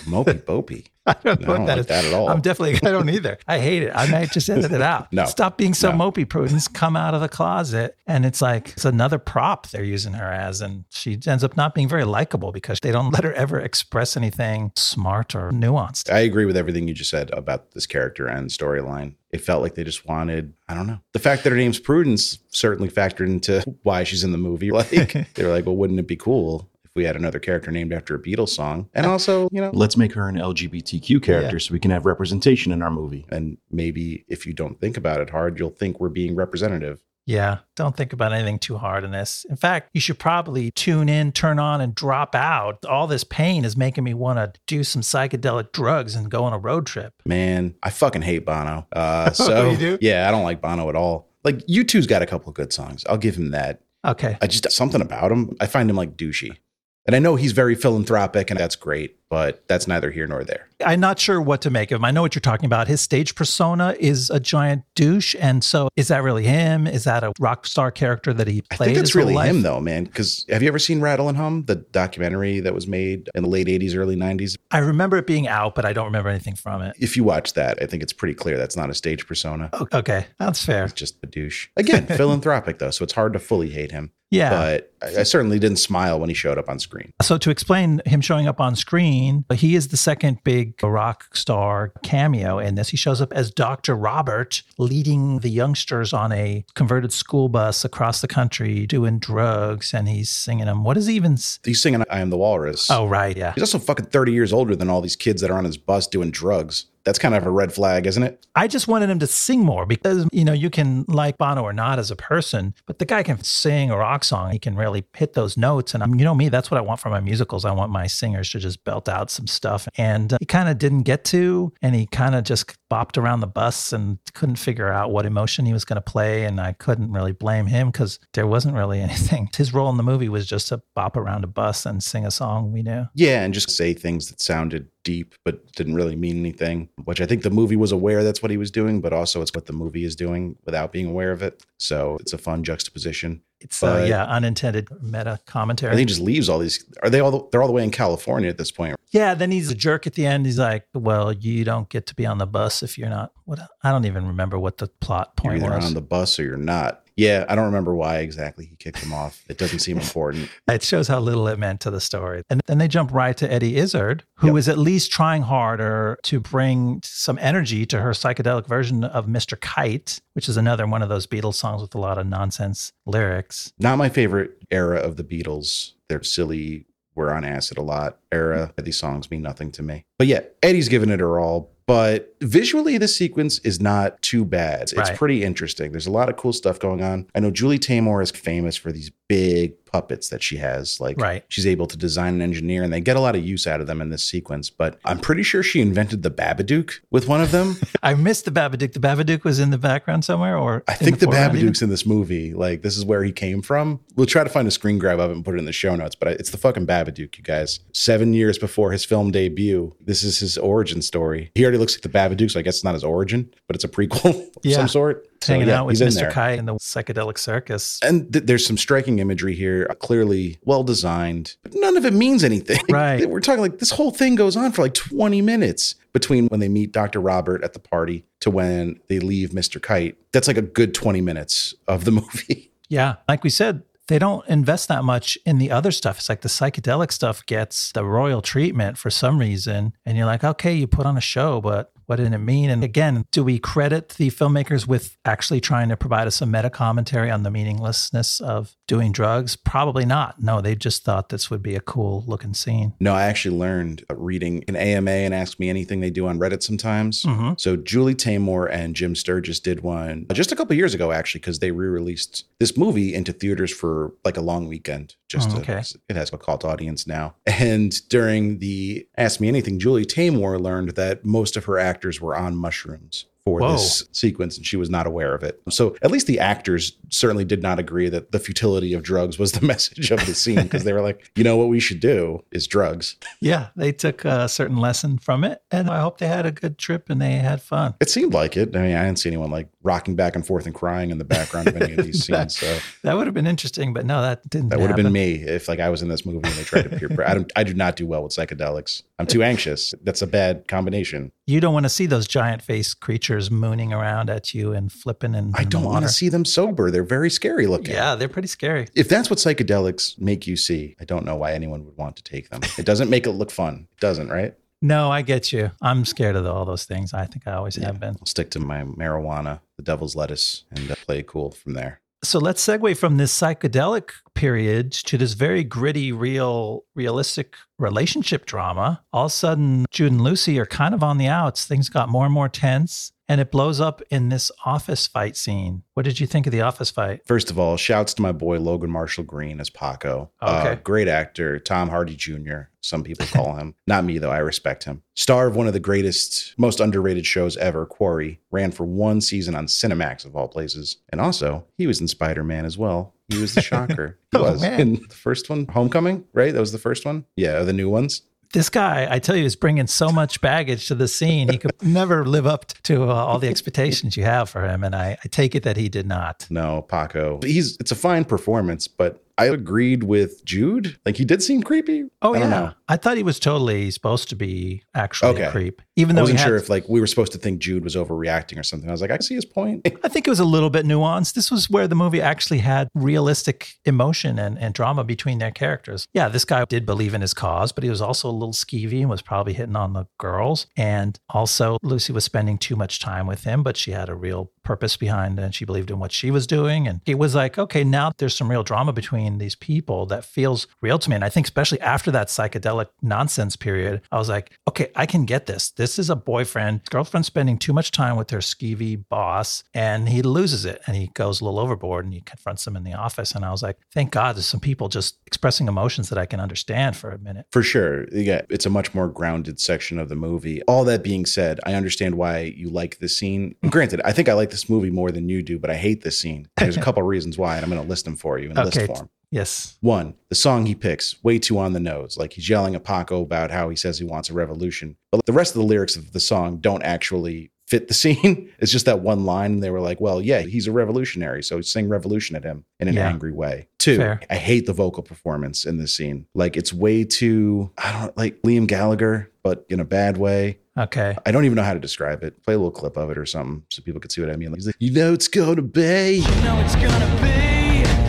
Mopey 0.05 0.43
Bopey. 0.43 0.87
I 1.07 1.15
don't 1.23 1.41
know 1.41 1.47
I 1.47 1.49
what 1.49 1.57
don't 1.57 1.65
that 1.65 1.71
like 1.77 1.79
is. 1.79 1.85
that 1.87 2.05
at 2.05 2.13
all. 2.13 2.29
I'm 2.29 2.41
definitely, 2.41 2.75
I 2.87 2.91
don't 2.91 3.09
either. 3.09 3.37
I 3.47 3.59
hate 3.59 3.83
it. 3.83 3.91
I 3.95 4.05
might 4.09 4.31
just 4.31 4.49
edit 4.49 4.71
it 4.71 4.81
out. 4.81 5.07
No. 5.13 5.25
Stop 5.25 5.57
being 5.57 5.73
so 5.73 5.91
No. 5.91 5.97
mopey, 6.11 6.27
Prudence. 6.29 6.67
Come 6.67 6.95
out 6.95 7.13
of 7.13 7.21
the 7.21 7.27
closet. 7.29 7.97
And 8.07 8.25
it's 8.25 8.41
like, 8.41 8.69
it's 8.69 8.85
another 8.85 9.17
prop 9.17 9.67
they're 9.69 9.83
using 9.83 10.13
her 10.13 10.31
as. 10.31 10.61
And 10.61 10.85
she 10.89 11.17
ends 11.25 11.43
up 11.43 11.57
not 11.57 11.73
being 11.75 11.87
very 11.89 12.05
likable 12.05 12.51
because 12.51 12.79
they 12.81 12.91
don't 12.91 13.11
let 13.11 13.23
her 13.23 13.33
ever 13.33 13.59
express 13.59 14.15
anything 14.15 14.71
smart 14.75 15.33
or 15.35 15.49
nuanced. 15.51 16.11
I 16.11 16.19
agree 16.19 16.45
with 16.45 16.55
everything 16.55 16.87
you 16.87 16.93
just 16.93 17.09
said 17.09 17.31
about 17.31 17.71
this 17.71 17.87
character 17.87 18.27
and 18.27 18.49
storyline. 18.49 19.15
It 19.31 19.41
felt 19.41 19.61
like 19.61 19.75
they 19.75 19.83
just 19.83 20.05
wanted, 20.05 20.53
I 20.67 20.73
don't 20.73 20.87
know. 20.87 20.99
The 21.13 21.19
fact 21.19 21.43
that 21.43 21.49
her 21.51 21.55
name's 21.55 21.79
Prudence 21.79 22.37
certainly 22.49 22.89
factored 22.89 23.27
into 23.27 23.63
why 23.83 24.03
she's 24.03 24.23
in 24.23 24.31
the 24.33 24.37
movie. 24.37 24.71
Like, 24.81 24.89
they 24.89 25.43
were 25.43 25.51
like, 25.51 25.65
well, 25.65 25.75
wouldn't 25.75 25.99
it 25.99 26.07
be 26.07 26.15
cool 26.17 26.69
if 26.91 26.99
we 26.99 27.05
had 27.05 27.15
another 27.15 27.39
character 27.39 27.71
named 27.71 27.93
after 27.93 28.15
a 28.15 28.21
Beatles 28.21 28.49
song? 28.49 28.89
And 28.93 29.05
also, 29.05 29.47
you 29.51 29.61
know, 29.61 29.71
Let's 29.73 29.95
make 29.97 30.13
her 30.13 30.27
an 30.27 30.35
LGBTQ 30.35 31.23
character 31.23 31.57
so 31.59 31.73
we 31.73 31.79
can 31.79 31.91
have 31.91 32.05
representation 32.05 32.71
in 32.71 32.81
our 32.81 32.91
movie. 32.91 33.25
and 33.29 33.57
maybe 33.71 34.25
if 34.27 34.45
you 34.45 34.53
don't 34.53 34.79
think 34.79 34.97
about 34.97 35.21
it 35.21 35.29
hard, 35.29 35.57
you'll 35.57 35.69
think 35.69 35.99
we're 35.99 36.09
being 36.09 36.35
representative. 36.35 37.01
Yeah, 37.27 37.59
don't 37.75 37.95
think 37.95 38.13
about 38.13 38.33
anything 38.33 38.57
too 38.59 38.77
hard 38.77 39.03
in 39.03 39.11
this. 39.11 39.45
In 39.49 39.55
fact, 39.55 39.91
you 39.93 40.01
should 40.01 40.17
probably 40.19 40.71
tune 40.71 41.07
in, 41.07 41.31
turn 41.31 41.59
on, 41.59 41.79
and 41.79 41.93
drop 41.95 42.33
out. 42.35 42.83
All 42.85 43.05
this 43.07 43.23
pain 43.23 43.63
is 43.63 43.77
making 43.77 44.03
me 44.03 44.13
want 44.15 44.37
to 44.39 44.59
do 44.67 44.83
some 44.83 45.03
psychedelic 45.03 45.71
drugs 45.71 46.15
and 46.15 46.29
go 46.31 46.43
on 46.43 46.51
a 46.51 46.57
road 46.57 46.87
trip. 46.87 47.13
Man, 47.25 47.75
I 47.83 47.91
fucking 47.91 48.23
hate 48.23 48.45
Bono. 48.45 48.87
Uh, 48.91 49.31
so 49.33 49.69
You 49.69 49.77
do? 49.77 49.97
yeah, 50.01 50.27
I 50.27 50.31
don't 50.31 50.43
like 50.43 50.61
Bono 50.61 50.89
at 50.89 50.95
all. 50.95 51.29
Like 51.43 51.59
U2's 51.67 52.07
got 52.07 52.21
a 52.21 52.25
couple 52.25 52.49
of 52.49 52.55
good 52.55 52.73
songs. 52.73 53.05
I'll 53.07 53.17
give 53.17 53.35
him 53.35 53.51
that. 53.51 53.81
Okay. 54.03 54.35
I 54.41 54.47
just 54.47 54.69
something 54.71 54.99
about 54.99 55.31
him. 55.31 55.55
I 55.61 55.67
find 55.67 55.89
him 55.89 55.95
like 55.95 56.17
douchey. 56.17 56.57
And 57.05 57.15
I 57.15 57.19
know 57.19 57.35
he's 57.35 57.51
very 57.51 57.73
philanthropic 57.75 58.51
and 58.51 58.59
that's 58.59 58.75
great, 58.75 59.17
but 59.27 59.67
that's 59.67 59.87
neither 59.87 60.11
here 60.11 60.27
nor 60.27 60.43
there. 60.43 60.69
I'm 60.85 60.99
not 60.99 61.17
sure 61.17 61.41
what 61.41 61.61
to 61.61 61.71
make 61.71 61.91
of 61.91 61.95
him. 61.97 62.05
I 62.05 62.11
know 62.11 62.21
what 62.21 62.35
you're 62.35 62.41
talking 62.41 62.65
about. 62.65 62.87
His 62.87 63.01
stage 63.01 63.33
persona 63.33 63.95
is 63.99 64.29
a 64.29 64.39
giant 64.39 64.83
douche. 64.93 65.35
And 65.39 65.63
so 65.63 65.89
is 65.95 66.09
that 66.09 66.21
really 66.21 66.43
him? 66.43 66.85
Is 66.85 67.05
that 67.05 67.23
a 67.23 67.33
rock 67.39 67.65
star 67.65 67.91
character 67.91 68.33
that 68.33 68.47
he 68.47 68.61
plays? 68.61 68.89
I 68.89 68.93
think 68.93 69.11
whole 69.11 69.21
really 69.21 69.33
life? 69.33 69.49
him 69.49 69.61
though, 69.63 69.79
man. 69.79 70.03
Because 70.03 70.45
have 70.49 70.61
you 70.61 70.67
ever 70.67 70.79
seen 70.79 71.01
Rattle 71.01 71.27
and 71.27 71.37
Hum, 71.37 71.65
the 71.65 71.75
documentary 71.75 72.59
that 72.59 72.73
was 72.73 72.87
made 72.87 73.29
in 73.33 73.43
the 73.43 73.49
late 73.49 73.67
80s, 73.67 73.95
early 73.95 74.15
90s? 74.15 74.57
I 74.69 74.79
remember 74.79 75.17
it 75.17 75.25
being 75.25 75.47
out, 75.47 75.73
but 75.73 75.85
I 75.85 75.93
don't 75.93 76.05
remember 76.05 76.29
anything 76.29 76.55
from 76.55 76.83
it. 76.83 76.95
If 76.99 77.17
you 77.17 77.23
watch 77.23 77.53
that, 77.53 77.81
I 77.81 77.87
think 77.87 78.03
it's 78.03 78.13
pretty 78.13 78.35
clear 78.35 78.57
that's 78.57 78.77
not 78.77 78.89
a 78.91 78.93
stage 78.93 79.25
persona. 79.25 79.69
Okay, 79.93 80.27
that's 80.37 80.63
fair. 80.63 80.83
It's 80.85 80.93
just 80.93 81.17
a 81.23 81.27
douche. 81.27 81.67
Again, 81.77 82.05
philanthropic 82.17 82.77
though, 82.77 82.91
so 82.91 83.03
it's 83.03 83.13
hard 83.13 83.33
to 83.33 83.39
fully 83.39 83.69
hate 83.69 83.91
him. 83.91 84.11
Yeah. 84.31 84.49
But 84.49 84.93
I, 85.03 85.19
I 85.19 85.23
certainly 85.23 85.59
didn't 85.59 85.77
smile 85.77 86.19
when 86.19 86.29
he 86.29 86.35
showed 86.35 86.57
up 86.57 86.69
on 86.69 86.79
screen. 86.79 87.11
So 87.21 87.37
to 87.37 87.49
explain 87.49 88.01
him 88.05 88.21
showing 88.21 88.47
up 88.47 88.59
on 88.61 88.75
screen, 88.75 89.45
he 89.53 89.75
is 89.75 89.89
the 89.89 89.97
second 89.97 90.43
big 90.43 90.81
rock 90.81 91.35
star 91.35 91.91
cameo 92.01 92.57
in 92.57 92.75
this. 92.75 92.89
He 92.89 92.97
shows 92.97 93.21
up 93.21 93.33
as 93.33 93.51
Dr. 93.51 93.95
Robert, 93.95 94.63
leading 94.77 95.39
the 95.39 95.49
youngsters 95.49 96.13
on 96.13 96.31
a 96.31 96.65
converted 96.75 97.11
school 97.11 97.49
bus 97.49 97.83
across 97.83 98.21
the 98.21 98.27
country 98.27 98.87
doing 98.87 99.19
drugs, 99.19 99.93
and 99.93 100.07
he's 100.07 100.29
singing 100.29 100.65
them. 100.65 100.83
What 100.83 100.97
is 100.97 101.07
he 101.07 101.15
even? 101.15 101.37
He's 101.63 101.81
singing 101.81 102.03
I 102.09 102.19
Am 102.19 102.29
the 102.29 102.37
Walrus. 102.37 102.89
Oh, 102.89 103.07
right, 103.07 103.35
yeah. 103.35 103.53
He's 103.53 103.63
also 103.63 103.79
fucking 103.79 104.05
30 104.05 104.31
years 104.31 104.53
older 104.53 104.75
than 104.75 104.89
all 104.89 105.01
these 105.01 105.15
kids 105.17 105.41
that 105.41 105.51
are 105.51 105.57
on 105.57 105.65
his 105.65 105.77
bus 105.77 106.07
doing 106.07 106.31
drugs. 106.31 106.85
That's 107.03 107.19
kind 107.19 107.35
of 107.35 107.45
a 107.45 107.51
red 107.51 107.73
flag, 107.73 108.05
isn't 108.07 108.23
it? 108.23 108.45
I 108.55 108.67
just 108.67 108.87
wanted 108.87 109.09
him 109.09 109.19
to 109.19 109.27
sing 109.27 109.61
more 109.63 109.85
because, 109.85 110.27
you 110.31 110.43
know, 110.43 110.53
you 110.53 110.69
can 110.69 111.05
like 111.07 111.37
Bono 111.37 111.63
or 111.63 111.73
not 111.73 111.99
as 111.99 112.11
a 112.11 112.15
person, 112.15 112.73
but 112.85 112.99
the 112.99 113.05
guy 113.05 113.23
can 113.23 113.41
sing 113.43 113.91
a 113.91 113.97
rock 113.97 114.23
song. 114.23 114.51
He 114.51 114.59
can 114.59 114.75
really 114.75 115.05
hit 115.15 115.33
those 115.33 115.57
notes. 115.57 115.93
And, 115.93 116.03
um, 116.03 116.15
you 116.15 116.25
know, 116.25 116.35
me, 116.35 116.49
that's 116.49 116.69
what 116.69 116.77
I 116.77 116.81
want 116.81 116.99
from 116.99 117.11
my 117.11 117.19
musicals. 117.19 117.65
I 117.65 117.71
want 117.71 117.91
my 117.91 118.07
singers 118.07 118.51
to 118.51 118.59
just 118.59 118.83
belt 118.83 119.07
out 119.07 119.31
some 119.31 119.47
stuff. 119.47 119.87
And 119.97 120.33
uh, 120.33 120.37
he 120.39 120.45
kind 120.45 120.69
of 120.69 120.77
didn't 120.77 121.03
get 121.03 121.23
to, 121.25 121.73
and 121.81 121.95
he 121.95 122.07
kind 122.07 122.35
of 122.35 122.43
just 122.43 122.75
bopped 122.91 123.17
around 123.17 123.39
the 123.39 123.47
bus 123.47 123.93
and 123.93 124.19
couldn't 124.33 124.57
figure 124.57 124.91
out 124.91 125.11
what 125.11 125.25
emotion 125.25 125.65
he 125.65 125.73
was 125.73 125.85
going 125.85 125.95
to 125.95 126.01
play. 126.01 126.43
And 126.43 126.59
I 126.59 126.73
couldn't 126.73 127.11
really 127.11 127.31
blame 127.31 127.67
him 127.67 127.87
because 127.87 128.19
there 128.33 128.47
wasn't 128.47 128.75
really 128.75 128.99
anything. 129.01 129.49
His 129.55 129.73
role 129.73 129.89
in 129.89 129.97
the 129.97 130.03
movie 130.03 130.29
was 130.29 130.45
just 130.45 130.67
to 130.67 130.81
bop 130.95 131.15
around 131.15 131.43
a 131.43 131.47
bus 131.47 131.85
and 131.85 132.03
sing 132.03 132.25
a 132.25 132.31
song 132.31 132.71
we 132.71 132.83
knew. 132.83 133.05
Yeah, 133.15 133.43
and 133.43 133.53
just 133.53 133.71
say 133.71 133.93
things 133.93 134.29
that 134.29 134.41
sounded 134.41 134.87
deep 135.03 135.35
but 135.43 135.71
didn't 135.73 135.95
really 135.95 136.15
mean 136.15 136.39
anything, 136.39 136.89
which 137.05 137.21
I 137.21 137.25
think 137.25 137.43
the 137.43 137.49
movie 137.49 137.75
was 137.75 137.91
aware 137.91 138.23
that's 138.23 138.41
what 138.41 138.51
he 138.51 138.57
was 138.57 138.71
doing, 138.71 139.01
but 139.01 139.13
also 139.13 139.41
it's 139.41 139.53
what 139.53 139.65
the 139.65 139.73
movie 139.73 140.03
is 140.03 140.15
doing 140.15 140.55
without 140.65 140.91
being 140.91 141.07
aware 141.07 141.31
of 141.31 141.41
it. 141.41 141.63
So 141.77 142.17
it's 142.19 142.33
a 142.33 142.37
fun 142.37 142.63
juxtaposition. 142.63 143.41
It's, 143.59 143.83
uh, 143.83 144.05
yeah, 144.07 144.25
unintended 144.25 144.89
meta 145.01 145.39
commentary. 145.45 145.91
And 145.91 145.99
he 145.99 146.05
just 146.05 146.19
leaves 146.19 146.49
all 146.49 146.57
these. 146.57 146.83
Are 147.03 147.11
they 147.11 147.19
all? 147.19 147.29
The, 147.29 147.47
they're 147.51 147.61
all 147.61 147.67
the 147.67 147.73
way 147.73 147.83
in 147.83 147.91
California 147.91 148.49
at 148.49 148.57
this 148.57 148.71
point. 148.71 148.95
Yeah, 149.11 149.35
then 149.35 149.51
he's 149.51 149.69
a 149.69 149.75
jerk 149.75 150.07
at 150.07 150.13
the 150.13 150.25
end. 150.25 150.47
He's 150.47 150.57
like, 150.57 150.87
"Well, 150.95 151.31
you 151.31 151.63
don't 151.63 151.87
get 151.87 152.07
to 152.07 152.15
be 152.15 152.25
on 152.25 152.39
the 152.39 152.47
bus 152.47 152.81
if 152.81 152.97
you're 152.97 153.09
not." 153.09 153.33
What 153.45 153.59
I 153.83 153.91
don't 153.91 154.05
even 154.05 154.25
remember 154.27 154.57
what 154.57 154.79
the 154.79 154.87
plot 154.87 155.33
You're 155.43 155.51
point 155.51 155.63
either 155.63 155.75
was. 155.75 155.85
on 155.85 155.93
the 155.93 156.01
bus 156.01 156.39
or 156.39 156.43
you're 156.43 156.57
not. 156.57 157.00
Yeah, 157.17 157.45
I 157.49 157.55
don't 157.55 157.65
remember 157.65 157.93
why 157.93 158.19
exactly 158.19 158.65
he 158.65 158.75
kicked 158.77 158.99
him 158.99 159.13
off. 159.13 159.43
It 159.49 159.57
doesn't 159.57 159.79
seem 159.79 159.97
important. 159.99 160.49
it 160.67 160.81
shows 160.83 161.07
how 161.07 161.19
little 161.19 161.47
it 161.47 161.59
meant 161.59 161.81
to 161.81 161.91
the 161.91 161.99
story. 162.01 162.43
And 162.49 162.61
then 162.67 162.77
they 162.77 162.87
jump 162.87 163.11
right 163.13 163.35
to 163.37 163.51
Eddie 163.51 163.77
Izzard, 163.77 164.23
who 164.35 164.47
Yep. 164.47 164.55
is 164.57 164.69
at 164.69 164.77
least 164.77 165.11
trying 165.11 165.41
harder 165.43 166.17
to 166.23 166.39
bring 166.39 167.01
some 167.03 167.37
energy 167.39 167.85
to 167.87 168.01
her 168.01 168.11
psychedelic 168.11 168.67
version 168.67 169.03
of 169.03 169.25
Mr. 169.27 169.59
Kite, 169.59 170.19
which 170.33 170.47
is 170.49 170.57
another 170.57 170.87
one 170.87 171.01
of 171.01 171.09
those 171.09 171.27
Beatles 171.27 171.55
songs 171.55 171.81
with 171.81 171.93
a 171.95 171.99
lot 171.99 172.17
of 172.17 172.25
nonsense 172.27 172.93
lyrics. 173.05 173.73
Not 173.77 173.97
my 173.97 174.09
favorite 174.09 174.57
era 174.71 174.99
of 174.99 175.17
the 175.17 175.23
Beatles. 175.23 175.91
They're 176.07 176.23
silly. 176.23 176.85
We're 177.13 177.31
on 177.31 177.43
acid 177.43 177.77
a 177.77 177.81
lot. 177.81 178.17
Era. 178.31 178.73
These 178.81 178.97
songs 178.97 179.29
mean 179.29 179.41
nothing 179.41 179.71
to 179.73 179.83
me. 179.83 180.05
But 180.17 180.27
yeah, 180.27 180.41
Eddie's 180.63 180.87
giving 180.87 181.09
it 181.09 181.19
her 181.19 181.39
all. 181.39 181.70
But 181.91 182.33
visually, 182.39 182.97
the 182.97 183.09
sequence 183.09 183.59
is 183.59 183.81
not 183.81 184.21
too 184.21 184.45
bad. 184.45 184.83
It's 184.83 184.93
Right. 184.93 185.17
pretty 185.17 185.43
interesting. 185.43 185.91
There's 185.91 186.07
a 186.07 186.11
lot 186.11 186.29
of 186.29 186.37
cool 186.37 186.53
stuff 186.53 186.79
going 186.79 187.01
on. 187.01 187.27
I 187.35 187.41
know 187.41 187.51
Julie 187.51 187.79
Taymor 187.79 188.23
is 188.23 188.31
famous 188.31 188.77
for 188.77 188.93
these 188.93 189.11
big 189.31 189.73
puppets 189.85 190.27
that 190.29 190.43
she 190.43 190.57
has. 190.57 190.99
Like, 190.99 191.19
Right. 191.19 191.43
she's 191.47 191.65
able 191.65 191.85
to 191.87 191.95
design 191.97 192.33
and 192.33 192.41
engineer, 192.41 192.83
and 192.83 192.91
they 192.91 192.99
get 192.99 193.15
a 193.15 193.19
lot 193.21 193.33
of 193.35 193.45
use 193.45 193.65
out 193.65 193.79
of 193.79 193.87
them 193.87 194.01
in 194.01 194.09
this 194.09 194.23
sequence. 194.23 194.69
But 194.69 194.99
I'm 195.05 195.19
pretty 195.19 195.43
sure 195.43 195.63
she 195.63 195.79
invented 195.79 196.21
the 196.23 196.29
Babadook 196.31 196.99
with 197.11 197.27
one 197.29 197.39
of 197.41 197.51
them. 197.51 197.77
I 198.03 198.13
missed 198.15 198.43
the 198.45 198.51
Babadook. 198.51 198.91
The 198.91 198.99
Babadook 198.99 199.43
was 199.45 199.59
in 199.59 199.69
the 199.69 199.77
background 199.77 200.25
somewhere, 200.25 200.57
or 200.57 200.83
I 200.89 200.95
think 200.95 201.19
the 201.19 201.27
even? 201.27 201.39
Babadook's 201.39 201.81
in 201.81 201.89
this 201.89 202.05
movie. 202.05 202.53
Like, 202.53 202.81
this 202.81 202.97
is 202.97 203.05
where 203.05 203.23
he 203.23 203.31
came 203.31 203.61
from. 203.61 204.01
We'll 204.17 204.25
try 204.25 204.43
to 204.43 204.49
find 204.49 204.67
a 204.67 204.71
screen 204.71 204.97
grab 204.99 205.19
of 205.19 205.29
it 205.31 205.33
and 205.35 205.45
put 205.45 205.55
it 205.55 205.59
in 205.59 205.65
the 205.65 205.71
show 205.73 205.95
notes, 205.95 206.15
but 206.15 206.27
it's 206.29 206.51
the 206.51 206.57
fucking 206.57 206.85
Babadook, 206.87 207.37
you 207.37 207.43
guys. 207.43 207.79
Seven 207.93 208.33
years 208.33 208.57
before 208.57 208.91
his 208.91 209.05
film 209.05 209.31
debut, 209.31 209.93
this 210.05 210.23
is 210.23 210.39
his 210.39 210.57
origin 210.57 211.01
story. 211.01 211.51
He 211.55 211.63
already 211.63 211.77
looks 211.77 211.93
like 211.95 212.01
the 212.01 212.09
Babadook, 212.09 212.51
so 212.51 212.59
I 212.59 212.63
guess 212.63 212.75
it's 212.75 212.83
not 212.83 212.95
his 212.95 213.03
origin, 213.05 213.49
but 213.67 213.75
it's 213.75 213.85
a 213.85 213.89
prequel 213.89 214.25
of 214.57 214.65
Yeah. 214.65 214.75
some 214.77 214.87
sort. 214.89 215.25
So, 215.41 215.53
hanging 215.53 215.69
yeah, 215.69 215.79
out 215.79 215.87
with 215.87 215.99
Mr. 215.99 216.13
there. 216.15 216.31
Kite 216.31 216.59
in 216.59 216.65
the 216.65 216.73
psychedelic 216.75 217.37
circus. 217.37 217.99
And 218.03 218.31
th- 218.31 218.45
there's 218.45 218.65
some 218.65 218.77
striking 218.77 219.19
imagery 219.19 219.55
here, 219.55 219.87
clearly 219.99 220.59
well 220.63 220.83
designed, 220.83 221.55
but 221.63 221.73
none 221.75 221.97
of 221.97 222.05
it 222.05 222.13
means 222.13 222.43
anything. 222.43 222.79
Right. 222.91 223.27
We're 223.27 223.39
talking 223.39 223.61
like 223.61 223.79
this 223.79 223.91
whole 223.91 224.11
thing 224.11 224.35
goes 224.35 224.57
on 224.57 224.73
for 224.73 224.81
like 224.81 224.93
20 224.93 225.41
minutes 225.41 225.95
between 226.11 226.47
when 226.47 226.59
they 226.59 226.67
meet 226.67 226.91
Dr. 226.91 227.21
Robert 227.21 227.63
at 227.63 227.71
the 227.73 227.79
party 227.79 228.25
to 228.41 228.49
when 228.49 228.99
they 229.07 229.19
leave 229.19 229.51
Mr. 229.51 229.81
Kite. 229.81 230.17
That's 230.33 230.47
like 230.47 230.57
a 230.57 230.61
good 230.61 230.93
20 230.93 231.21
minutes 231.21 231.73
of 231.87 232.03
the 232.03 232.11
movie. 232.21 232.71
Yeah. 232.89 233.15
Like 233.29 233.43
we 233.45 233.49
said, 233.49 233.83
they 234.07 234.19
don't 234.19 234.45
invest 234.49 234.89
that 234.89 235.05
much 235.05 235.37
in 235.45 235.57
the 235.57 235.71
other 235.71 235.91
stuff. 235.91 236.17
It's 236.17 236.27
like 236.27 236.41
the 236.41 236.49
psychedelic 236.49 237.13
stuff 237.13 237.45
gets 237.45 237.93
the 237.93 238.03
royal 238.03 238.41
treatment 238.41 238.97
for 238.97 239.09
some 239.09 239.37
reason. 239.37 239.93
And 240.05 240.17
you're 240.17 240.25
like, 240.25 240.43
okay, 240.43 240.73
you 240.73 240.85
put 240.85 241.05
on 241.05 241.15
a 241.15 241.21
show, 241.21 241.61
but 241.61 241.93
what 242.11 242.17
did 242.17 242.33
it 242.33 242.37
mean? 242.39 242.69
And 242.69 242.83
again, 242.83 243.23
do 243.31 243.41
we 243.41 243.57
credit 243.57 244.09
the 244.09 244.29
filmmakers 244.29 244.85
with 244.85 245.15
actually 245.23 245.61
trying 245.61 245.87
to 245.87 245.95
provide 245.95 246.27
us 246.27 246.41
a 246.41 246.45
meta 246.45 246.69
commentary 246.69 247.31
on 247.31 247.43
the 247.43 247.49
meaninglessness 247.49 248.41
of 248.41 248.75
doing 248.85 249.13
drugs? 249.13 249.55
Probably 249.55 250.03
not. 250.03 250.43
No, 250.43 250.59
they 250.59 250.75
just 250.75 251.05
thought 251.05 251.29
this 251.29 251.49
would 251.49 251.63
be 251.63 251.73
a 251.75 251.79
cool 251.79 252.25
looking 252.27 252.53
scene. 252.53 252.95
No, 252.99 253.13
I 253.13 253.23
actually 253.23 253.55
learned 253.55 254.03
uh, 254.09 254.15
reading 254.17 254.65
an 254.67 254.75
AMA 254.75 255.09
and 255.09 255.33
Ask 255.33 255.57
Me 255.57 255.69
Anything 255.69 256.01
they 256.01 256.09
do 256.09 256.27
on 256.27 256.37
Reddit 256.37 256.63
sometimes. 256.63 257.23
Mhm. 257.23 257.57
So 257.57 257.77
Julie 257.77 258.13
Taymor 258.13 258.69
and 258.69 258.93
Jim 258.93 259.15
Sturgess 259.15 259.61
did 259.61 259.79
one 259.79 260.25
just 260.33 260.51
a 260.51 260.55
couple 260.57 260.75
years 260.75 260.93
ago, 260.93 261.13
actually, 261.13 261.39
because 261.39 261.59
they 261.59 261.71
re-released 261.71 262.43
this 262.59 262.75
movie 262.75 263.13
into 263.13 263.31
theaters 263.31 263.71
for 263.71 264.11
like 264.25 264.35
a 264.35 264.41
long 264.41 264.67
weekend. 264.67 265.15
Just 265.29 265.51
Oh, 265.51 265.61
to- 265.61 265.99
it 266.09 266.15
has 266.17 266.33
a 266.33 266.37
cult 266.37 266.65
audience 266.65 267.07
now. 267.07 267.35
And 267.61 267.93
during 268.09 268.57
the 268.59 269.07
Ask 269.17 269.39
Me 269.39 269.47
Anything, 269.47 269.79
Julie 269.79 270.03
Taymor 270.05 270.59
learned 270.59 270.89
that 270.95 271.23
most 271.23 271.55
of 271.55 271.63
her 271.65 271.77
actors 271.77 272.00
were 272.21 272.35
on 272.35 272.55
mushrooms 272.55 273.25
for 273.45 273.59
Whoa. 273.59 273.71
this 273.71 274.07
sequence, 274.11 274.57
and 274.57 274.65
she 274.65 274.77
was 274.77 274.89
not 274.89 275.07
aware 275.07 275.33
of 275.33 275.43
it. 275.43 275.61
So 275.69 275.95
at 276.01 276.11
least 276.11 276.27
the 276.27 276.39
actors 276.39 276.97
certainly 277.09 277.43
did 277.43 277.63
not 277.63 277.79
agree 277.79 278.07
that 278.09 278.31
the 278.31 278.39
futility 278.39 278.93
of 278.93 279.03
drugs 279.03 279.39
was 279.39 279.53
the 279.53 279.65
message 279.65 280.11
of 280.11 280.25
the 280.25 280.35
scene 280.35 280.61
because 280.61 280.83
they 280.83 280.93
were 280.93 281.01
like, 281.01 281.31
you 281.35 281.43
know, 281.43 281.57
what 281.57 281.69
we 281.69 281.79
should 281.79 281.99
do 281.99 282.43
is 282.51 282.67
drugs. 282.67 283.15
Yeah, 283.39 283.69
they 283.75 283.91
took 283.91 284.25
a 284.25 284.47
certain 284.47 284.77
lesson 284.77 285.17
from 285.17 285.43
it. 285.43 285.63
And 285.71 285.89
I 285.89 286.01
hope 286.01 286.19
they 286.19 286.27
had 286.27 286.45
a 286.45 286.51
good 286.51 286.77
trip 286.77 287.09
and 287.09 287.21
they 287.21 287.33
had 287.33 287.61
fun. 287.61 287.95
It 287.99 288.09
seemed 288.09 288.33
like 288.33 288.57
it. 288.57 288.75
I 288.75 288.81
mean, 288.81 288.95
I 288.95 289.05
didn't 289.05 289.19
see 289.19 289.29
anyone 289.29 289.51
like 289.51 289.67
rocking 289.83 290.15
back 290.15 290.35
and 290.35 290.45
forth 290.45 290.65
and 290.65 290.75
crying 290.75 291.09
in 291.09 291.17
the 291.17 291.23
background 291.23 291.67
of 291.67 291.75
any 291.81 291.93
of 291.93 292.05
these 292.05 292.23
scenes. 292.25 292.57
So 292.57 292.77
That 293.03 293.17
would 293.17 293.27
have 293.27 293.33
been 293.33 293.47
interesting, 293.47 293.93
but 293.93 294.05
no, 294.05 294.21
that 294.21 294.47
didn't. 294.49 294.69
that 294.69 294.79
would 294.79 294.89
have 294.89 294.97
been 294.97 295.11
me 295.11 295.33
if 295.35 295.67
like 295.67 295.79
I 295.79 295.89
was 295.89 296.01
in 296.01 296.09
this 296.09 296.25
movie 296.25 296.47
and 296.47 296.53
they 296.57 296.63
tried 296.63 296.83
to 296.89 296.97
peer. 296.97 297.09
I 297.25 297.33
don't. 297.33 297.51
I 297.55 297.63
do 297.63 297.73
not 297.73 297.95
do 297.95 298.05
well 298.05 298.23
with 298.23 298.31
psychedelics. 298.31 299.03
I'm 299.19 299.27
too 299.27 299.43
anxious. 299.43 299.93
That's 300.03 300.21
a 300.21 300.27
bad 300.27 300.67
combination. 300.67 301.31
You 301.47 301.59
don't 301.59 301.73
want 301.73 301.85
to 301.85 301.89
see 301.89 302.05
those 302.05 302.27
giant 302.27 302.61
face 302.61 302.93
creatures 302.93 303.51
mooning 303.51 303.91
around 303.93 304.29
at 304.29 304.53
you 304.53 304.73
and 304.73 304.91
flipping 304.91 305.35
and. 305.35 305.53
I 305.57 305.63
don't 305.63 305.83
want 305.83 306.03
to 306.05 306.09
see 306.09 306.29
them 306.29 306.45
sober. 306.45 306.91
They're 306.91 307.03
very 307.03 307.29
scary 307.29 307.67
looking. 307.67 307.93
Yeah, 307.93 308.15
they're 308.15 308.29
pretty 308.29 308.47
scary. 308.47 308.87
If 308.95 309.09
that's 309.09 309.29
what 309.29 309.39
psychedelics 309.39 310.19
make 310.19 310.47
you 310.47 310.55
see, 310.57 310.95
I 310.99 311.05
don't 311.05 311.25
know 311.25 311.35
why 311.35 311.53
anyone 311.53 311.85
would 311.85 311.97
want 311.97 312.15
to 312.17 312.23
take 312.23 312.49
them. 312.49 312.61
It 312.77 312.85
doesn't 312.85 313.09
make 313.09 313.25
it 313.25 313.31
look 313.31 313.51
fun. 313.51 313.87
It 313.97 313.99
doesn't, 313.99 314.29
right? 314.29 314.53
No, 314.81 315.11
I 315.11 315.21
get 315.21 315.53
you. 315.53 315.71
I'm 315.81 316.05
scared 316.05 316.35
of 316.35 316.45
all 316.45 316.65
those 316.65 316.85
things. 316.85 317.13
I 317.13 317.25
think 317.25 317.47
I 317.47 317.53
always 317.53 317.75
have 317.75 317.99
been. 317.99 318.15
I'll 318.19 318.25
stick 318.25 318.49
to 318.51 318.59
my 318.59 318.83
marijuana, 318.83 319.59
the 319.77 319.83
devil's 319.83 320.15
lettuce, 320.15 320.63
and 320.71 320.91
uh, 320.91 320.95
play 321.05 321.21
cool 321.23 321.51
from 321.51 321.73
there. 321.73 322.01
So 322.23 322.37
let's 322.37 322.63
segue 322.65 322.95
from 322.97 323.17
this 323.17 323.35
psychedelic 323.39 324.11
period 324.35 324.91
to 324.91 325.17
this 325.17 325.33
very 325.33 325.63
gritty, 325.63 326.11
real, 326.11 326.83
realistic 326.93 327.55
relationship 327.79 328.45
drama. 328.45 329.03
All 329.11 329.25
of 329.25 329.31
a 329.31 329.33
sudden, 329.33 329.85
Jude 329.89 330.11
and 330.11 330.21
Lucy 330.21 330.59
are 330.59 330.67
kind 330.67 330.93
of 330.93 331.01
on 331.01 331.17
the 331.17 331.27
outs. 331.27 331.65
Things 331.65 331.89
got 331.89 332.09
more 332.09 332.25
and 332.25 332.33
more 332.33 332.49
tense, 332.49 333.11
and 333.31 333.39
it 333.39 333.49
blows 333.49 333.79
up 333.79 334.01
in 334.09 334.27
this 334.27 334.51
office 334.65 335.07
fight 335.07 335.37
scene. 335.37 335.83
What 335.93 336.03
did 336.03 336.19
you 336.19 336.27
think 336.27 336.47
of 336.47 336.51
the 336.51 336.59
office 336.59 336.91
fight? 336.91 337.21
First 337.25 337.49
of 337.49 337.57
all, 337.57 337.77
shouts 337.77 338.13
to 338.15 338.21
my 338.21 338.33
boy 338.33 338.59
Logan 338.59 338.91
Marshall 338.91 339.23
Green 339.23 339.61
as 339.61 339.69
Paco. 339.69 340.29
Uh, 340.41 340.63
Okay. 340.65 340.81
great 340.83 341.07
actor, 341.07 341.57
Tom 341.57 341.87
Hardy 341.87 342.17
Jr. 342.17 342.63
Some 342.81 343.03
people 343.03 343.25
call 343.27 343.55
him. 343.55 343.73
Not 343.87 344.03
me 344.03 344.17
though. 344.17 344.31
I 344.31 344.39
respect 344.39 344.83
him. 344.83 345.01
Star 345.15 345.47
of 345.47 345.55
one 345.55 345.65
of 345.67 345.71
the 345.71 345.79
greatest, 345.79 346.53
most 346.57 346.81
underrated 346.81 347.25
shows 347.25 347.55
ever, 347.55 347.85
Quarry, 347.85 348.41
ran 348.51 348.71
for 348.71 348.83
one 348.85 349.21
season 349.21 349.55
on 349.55 349.67
Cinemax 349.67 350.25
of 350.25 350.35
all 350.35 350.49
places, 350.49 350.97
and 351.09 351.21
also 351.21 351.63
he 351.77 351.87
was 351.87 352.01
in 352.01 352.09
Spider 352.09 352.43
Man 352.43 352.65
as 352.65 352.77
well. 352.77 353.13
He 353.29 353.37
was 353.39 353.55
the 353.55 353.61
Shocker. 353.71 354.17
He 354.33 354.37
Oh, 354.39 354.51
was 354.51 354.61
man. 354.61 354.79
in 354.81 354.93
the 355.07 355.15
first 355.15 355.49
one, 355.49 355.67
Homecoming, 355.67 356.25
right? 356.33 356.53
That 356.53 356.59
was 356.59 356.73
the 356.73 356.77
first 356.79 357.05
one. 357.05 357.23
Yeah, 357.37 357.59
the 357.63 357.71
new 357.71 357.89
ones. 357.89 358.23
This 358.53 358.69
guy, 358.69 359.07
I 359.09 359.19
tell 359.19 359.35
you, 359.37 359.45
is 359.45 359.55
bringing 359.55 359.87
so 359.87 360.09
much 360.09 360.41
baggage 360.41 360.87
to 360.87 360.95
the 360.95 361.07
scene. 361.07 361.49
He 361.49 361.57
could 361.57 361.71
never 361.81 362.25
live 362.25 362.45
up 362.45 362.65
to 362.83 363.03
uh, 363.03 363.13
all 363.13 363.39
the 363.39 363.47
expectations 363.47 364.17
you 364.17 364.23
have 364.23 364.49
for 364.49 364.67
him, 364.67 364.83
and 364.83 364.93
I, 364.93 365.17
I 365.23 365.27
take 365.29 365.55
it 365.55 365.63
that 365.63 365.77
he 365.77 365.87
did 365.87 366.05
not. 366.05 366.47
No, 366.49 366.81
Paco. 366.81 367.39
He's 367.41 367.77
it's 367.79 367.91
a 367.91 367.95
fine 367.95 368.25
performance, 368.25 368.89
but 368.89 369.23
I 369.37 369.45
agreed 369.45 370.03
with 370.03 370.43
Jude. 370.45 370.97
Like 371.05 371.17
he 371.17 371.25
did 371.25 371.41
seem 371.43 371.63
creepy. 371.63 372.05
Oh 372.21 372.33
I 372.35 372.39
yeah, 372.39 372.49
know. 372.49 372.73
I 372.87 372.97
thought 372.97 373.17
he 373.17 373.23
was 373.23 373.39
totally 373.39 373.89
supposed 373.91 374.29
to 374.29 374.35
be 374.35 374.83
actually 374.93 375.29
a 375.29 375.33
Okay. 375.45 375.51
creep, 375.51 375.81
even 375.95 376.15
though 376.15 376.21
I 376.21 376.23
wasn't 376.23 376.39
had 376.39 376.45
sure 376.47 376.57
if 376.57 376.69
like 376.69 376.87
we 376.89 376.99
were 376.99 377.07
supposed 377.07 377.31
to 377.33 377.37
think 377.37 377.59
Jude 377.59 377.83
was 377.83 377.95
overreacting 377.95 378.59
or 378.59 378.63
something. 378.63 378.89
I 378.89 378.91
was 378.91 379.01
like, 379.01 379.11
I 379.11 379.17
see 379.19 379.35
his 379.35 379.45
point. 379.45 379.87
I 380.03 380.09
think 380.09 380.27
it 380.27 380.29
was 380.29 380.39
a 380.39 380.45
little 380.45 380.69
bit 380.69 380.85
nuanced. 380.85 381.33
This 381.33 381.49
was 381.51 381.69
where 381.69 381.87
the 381.87 381.95
movie 381.95 382.21
actually 382.21 382.59
had 382.59 382.87
realistic 382.93 383.73
emotion 383.85 384.39
and, 384.39 384.57
and 384.59 384.73
drama 384.73 385.03
between 385.03 385.39
their 385.39 385.51
characters. 385.51 386.07
Yeah, 386.13 386.27
this 386.27 386.45
guy 386.45 386.63
did 386.65 386.85
believe 386.85 387.13
in 387.13 387.21
his 387.21 387.33
cause, 387.33 387.71
but 387.71 387.83
he 387.83 387.89
was 387.89 388.01
also 388.01 388.29
a 388.29 388.31
little 388.31 388.53
skeevy 388.53 389.01
and 389.01 389.09
was 389.09 389.21
probably 389.21 389.53
hitting 389.53 389.75
on 389.75 389.93
the 389.93 390.05
girls. 390.17 390.67
And 390.77 391.19
also, 391.29 391.77
Lucy 391.81 392.13
was 392.13 392.23
spending 392.25 392.57
too 392.57 392.75
much 392.75 392.99
time 392.99 393.27
with 393.27 393.43
him, 393.43 393.63
but 393.63 393.77
she 393.77 393.91
had 393.91 394.09
a 394.09 394.15
real 394.15 394.51
purpose 394.63 394.95
behind 394.97 395.39
it 395.39 395.41
and 395.41 395.55
she 395.55 395.65
believed 395.65 395.89
in 395.89 395.99
what 395.99 396.11
she 396.11 396.29
was 396.31 396.45
doing. 396.45 396.87
And 396.87 397.01
it 397.05 397.17
was 397.17 397.33
like, 397.35 397.57
okay, 397.57 397.83
now 397.83 398.11
there's 398.17 398.35
some 398.35 398.49
real 398.49 398.63
drama 398.63 398.93
between 398.93 399.20
these 399.37 399.55
people 399.55 400.05
that 400.07 400.25
feels 400.25 400.67
real 400.81 400.99
to 400.99 401.09
me. 401.09 401.15
And 401.15 401.23
I 401.25 401.29
think, 401.29 401.45
especially 401.47 401.79
after 401.81 402.11
that 402.11 402.27
psychedelic 402.27 402.87
nonsense 403.01 403.55
period, 403.55 404.01
I 404.11 404.17
was 404.17 404.29
like, 404.29 404.51
okay, 404.67 404.87
I 404.95 405.05
can 405.05 405.25
get 405.25 405.45
this. 405.45 405.71
This 405.71 405.97
is 405.99 406.09
a 406.09 406.15
boyfriend, 406.15 406.81
girlfriend 406.89 407.25
spending 407.25 407.57
too 407.57 407.73
much 407.73 407.91
time 407.91 408.15
with 408.15 408.29
her 408.31 408.39
skeevy 408.39 409.03
boss, 409.09 409.63
and 409.73 410.09
he 410.09 410.21
loses 410.21 410.65
it 410.65 410.81
and 410.87 410.95
he 410.95 411.07
goes 411.13 411.41
a 411.41 411.45
little 411.45 411.59
overboard 411.59 412.05
and 412.05 412.13
he 412.13 412.21
confronts 412.21 412.65
him 412.65 412.75
in 412.75 412.83
the 412.83 412.93
office. 412.93 413.33
And 413.33 413.43
I 413.45 413.51
was 413.51 413.61
like, 413.63 413.77
thank 413.93 414.11
God 414.11 414.35
there's 414.35 414.45
some 414.45 414.59
people 414.59 414.89
just 414.89 415.17
expressing 415.25 415.67
emotions 415.67 416.09
that 416.09 416.17
I 416.17 416.25
can 416.25 416.39
understand 416.39 416.95
for 416.95 417.11
a 417.11 417.17
minute. 417.17 417.45
For 417.51 417.63
sure. 417.63 418.05
Yeah, 418.11 418.41
it's 418.49 418.65
a 418.65 418.69
much 418.69 418.93
more 418.93 419.07
grounded 419.07 419.59
section 419.59 419.97
of 419.99 420.09
the 420.09 420.15
movie. 420.15 420.61
All 420.63 420.83
that 420.85 421.03
being 421.03 421.25
said, 421.25 421.59
I 421.65 421.73
understand 421.73 422.15
why 422.15 422.39
you 422.55 422.69
like 422.69 422.99
this 422.99 423.17
scene. 423.17 423.55
Granted, 423.69 424.01
I 424.03 424.11
think 424.11 424.29
I 424.29 424.33
like 424.33 424.49
this 424.49 424.69
movie 424.69 424.89
more 424.89 425.11
than 425.11 425.29
you 425.29 425.41
do, 425.43 425.59
but 425.59 425.69
I 425.69 425.75
hate 425.75 426.01
this 426.03 426.19
scene. 426.19 426.47
There's 426.57 426.77
a 426.77 426.81
couple 426.87 427.03
reasons 427.03 427.37
why, 427.37 427.55
and 427.55 427.63
I'm 427.63 427.69
going 427.71 427.81
to 427.81 427.87
list 427.87 428.05
them 428.05 428.15
for 428.15 428.39
you 428.39 428.49
in 428.49 428.57
Okay. 428.57 428.65
list 428.65 428.81
form. 428.87 429.09
Yes. 429.31 429.77
One, 429.81 430.15
the 430.29 430.35
song 430.35 430.65
he 430.65 430.75
picks, 430.75 431.23
way 431.23 431.39
too 431.39 431.57
on 431.57 431.73
the 431.73 431.79
nose. 431.79 432.17
Like 432.17 432.33
he's 432.33 432.49
yelling 432.49 432.75
at 432.75 432.83
Paco 432.83 433.21
about 433.21 433.49
how 433.49 433.69
he 433.69 433.75
says 433.77 433.97
he 433.97 434.03
wants 434.05 434.29
a 434.29 434.33
revolution. 434.33 434.97
But 435.11 435.25
the 435.25 435.31
rest 435.33 435.55
of 435.55 435.61
the 435.61 435.67
lyrics 435.67 435.95
of 435.95 436.11
the 436.11 436.19
song 436.19 436.57
don't 436.57 436.83
actually 436.83 437.51
fit 437.67 437.87
the 437.87 437.93
scene. 438.03 438.51
It's 438.59 438.71
just 438.73 438.85
that 438.87 438.99
one 438.99 439.23
line. 439.23 439.53
And 439.53 439.63
they 439.63 439.69
were 439.69 439.79
like, 439.79 440.01
well, 440.01 440.21
yeah, 440.21 440.41
he's 440.41 440.67
a 440.67 440.71
revolutionary. 440.73 441.41
So 441.43 441.55
he's 441.55 441.71
sing 441.71 441.87
revolution 441.87 442.35
at 442.35 442.43
him 442.43 442.65
in 442.81 442.89
an 442.89 442.95
Yeah. 442.95 443.07
angry 443.07 443.31
way. 443.31 443.69
Two, 443.79 443.95
Fair. 443.97 444.19
I 444.29 444.35
hate 444.35 444.65
the 444.65 444.73
vocal 444.73 445.01
performance 445.01 445.65
in 445.65 445.77
this 445.77 445.95
scene. 445.95 446.25
Like 446.35 446.57
it's 446.57 446.73
way 446.73 447.05
too, 447.05 447.71
I 447.77 447.93
don't 448.01 448.17
like 448.17 448.41
Liam 448.41 448.67
Gallagher, 448.67 449.31
but 449.43 449.65
in 449.69 449.79
a 449.79 449.85
bad 449.85 450.17
way. 450.17 450.57
Okay. 450.77 451.15
I 451.25 451.31
don't 451.31 451.45
even 451.45 451.55
know 451.55 451.63
how 451.63 451.73
to 451.73 451.79
describe 451.79 452.21
it. 452.23 452.43
Play 452.43 452.53
a 452.55 452.57
little 452.57 452.71
clip 452.71 452.97
of 452.97 453.09
it 453.09 453.17
or 453.17 453.25
something 453.25 453.63
so 453.69 453.81
people 453.81 454.01
could 454.01 454.11
see 454.11 454.19
what 454.21 454.29
I 454.29 454.35
mean. 454.35 454.49
Like, 454.51 454.57
he's 454.57 454.65
like, 454.67 454.75
you 454.79 454.91
know, 454.91 455.13
it's 455.13 455.27
going 455.29 455.55
to 455.55 455.61
be. 455.61 456.21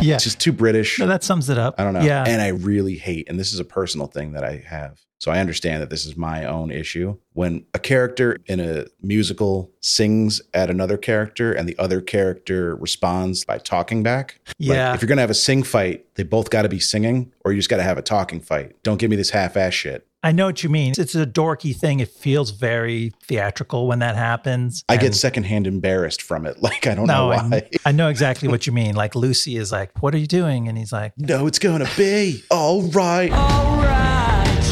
Yeah. 0.03 0.15
It's 0.17 0.25
just 0.25 0.41
too 0.41 0.53
British. 0.53 0.99
No, 0.99 1.07
that 1.07 1.23
sums 1.25 1.49
it 1.49 1.59
up. 1.59 1.75
I 1.79 1.85
don't 1.85 1.95
know. 1.95 2.01
Yeah. 2.03 2.25
And 2.27 2.41
I 2.43 2.49
really 2.49 2.97
hate, 2.97 3.29
and 3.29 3.39
this 3.39 3.53
is 3.53 3.61
a 3.61 3.65
personal 3.65 4.07
thing 4.07 4.33
that 4.33 4.45
I 4.45 4.63
have. 4.67 5.01
So 5.19 5.31
I 5.31 5.39
understand 5.39 5.81
that 5.83 5.89
this 5.91 6.05
is 6.05 6.17
my 6.17 6.45
own 6.47 6.73
issue. 6.73 7.17
When 7.35 7.65
a 7.75 7.79
character 7.79 8.37
in 8.47 8.59
a 8.59 8.87
musical 9.01 9.71
sings 9.81 10.43
at 10.53 10.69
another 10.69 10.97
character 10.97 11.53
and 11.53 11.69
the 11.69 11.79
other 11.79 12.01
character 12.01 12.75
responds 12.75 13.45
by 13.45 13.59
talking 13.59 14.03
back. 14.03 14.41
Like, 14.59 14.77
Yeah. 14.77 14.95
if 14.95 15.01
you're 15.01 15.07
going 15.07 15.19
to 15.19 15.23
have 15.23 15.31
a 15.31 15.35
sing 15.35 15.63
fight, 15.63 16.05
they 16.17 16.25
both 16.25 16.51
got 16.51 16.63
to 16.63 16.69
be 16.69 16.81
singing 16.81 17.33
or 17.45 17.53
you 17.53 17.59
just 17.61 17.69
got 17.71 17.77
to 17.77 17.85
have 17.85 17.99
a 17.99 18.03
talking 18.03 18.41
fight. 18.41 18.83
Don't 18.83 18.99
give 18.99 19.11
me 19.11 19.17
this 19.17 19.31
half 19.31 19.57
ass 19.57 19.75
shit. 19.75 20.07
I 20.25 20.31
know 20.31 20.47
what 20.47 20.62
you 20.62 20.68
mean. 20.68 20.95
It's 20.97 21.14
a 21.16 21.27
dorky 21.27 21.75
thing. 21.75 21.99
It 22.01 22.09
feels 22.09 22.51
very 22.53 23.12
theatrical 23.25 23.89
when 23.89 23.99
that 23.99 24.14
happens. 24.14 24.85
I 24.89 24.97
get 24.97 25.14
secondhand 25.14 25.66
embarrassed 25.66 26.23
from 26.23 26.47
it. 26.47 26.57
Like, 26.62 26.87
I 26.87 26.95
don't 26.95 27.09
know 27.09 27.27
why. 27.29 27.49
I, 27.53 27.70
I 27.87 27.93
know 27.93 28.09
exactly 28.09 28.47
what 28.49 28.68
you 28.68 28.73
mean. 28.73 28.95
Like 28.95 29.16
Lucy 29.16 29.57
is 29.57 29.73
like, 29.73 30.01
"What 30.01 30.14
are 30.14 30.18
you 30.18 30.29
doing?" 30.29 30.68
And 30.68 30.79
he's 30.79 30.93
like, 30.93 31.12
No, 31.18 31.47
it's 31.49 31.59
gonna 31.59 31.89
be 31.97 32.45
all 32.51 32.83
right. 32.83 33.33
All 33.33 33.77
right. 33.79 34.12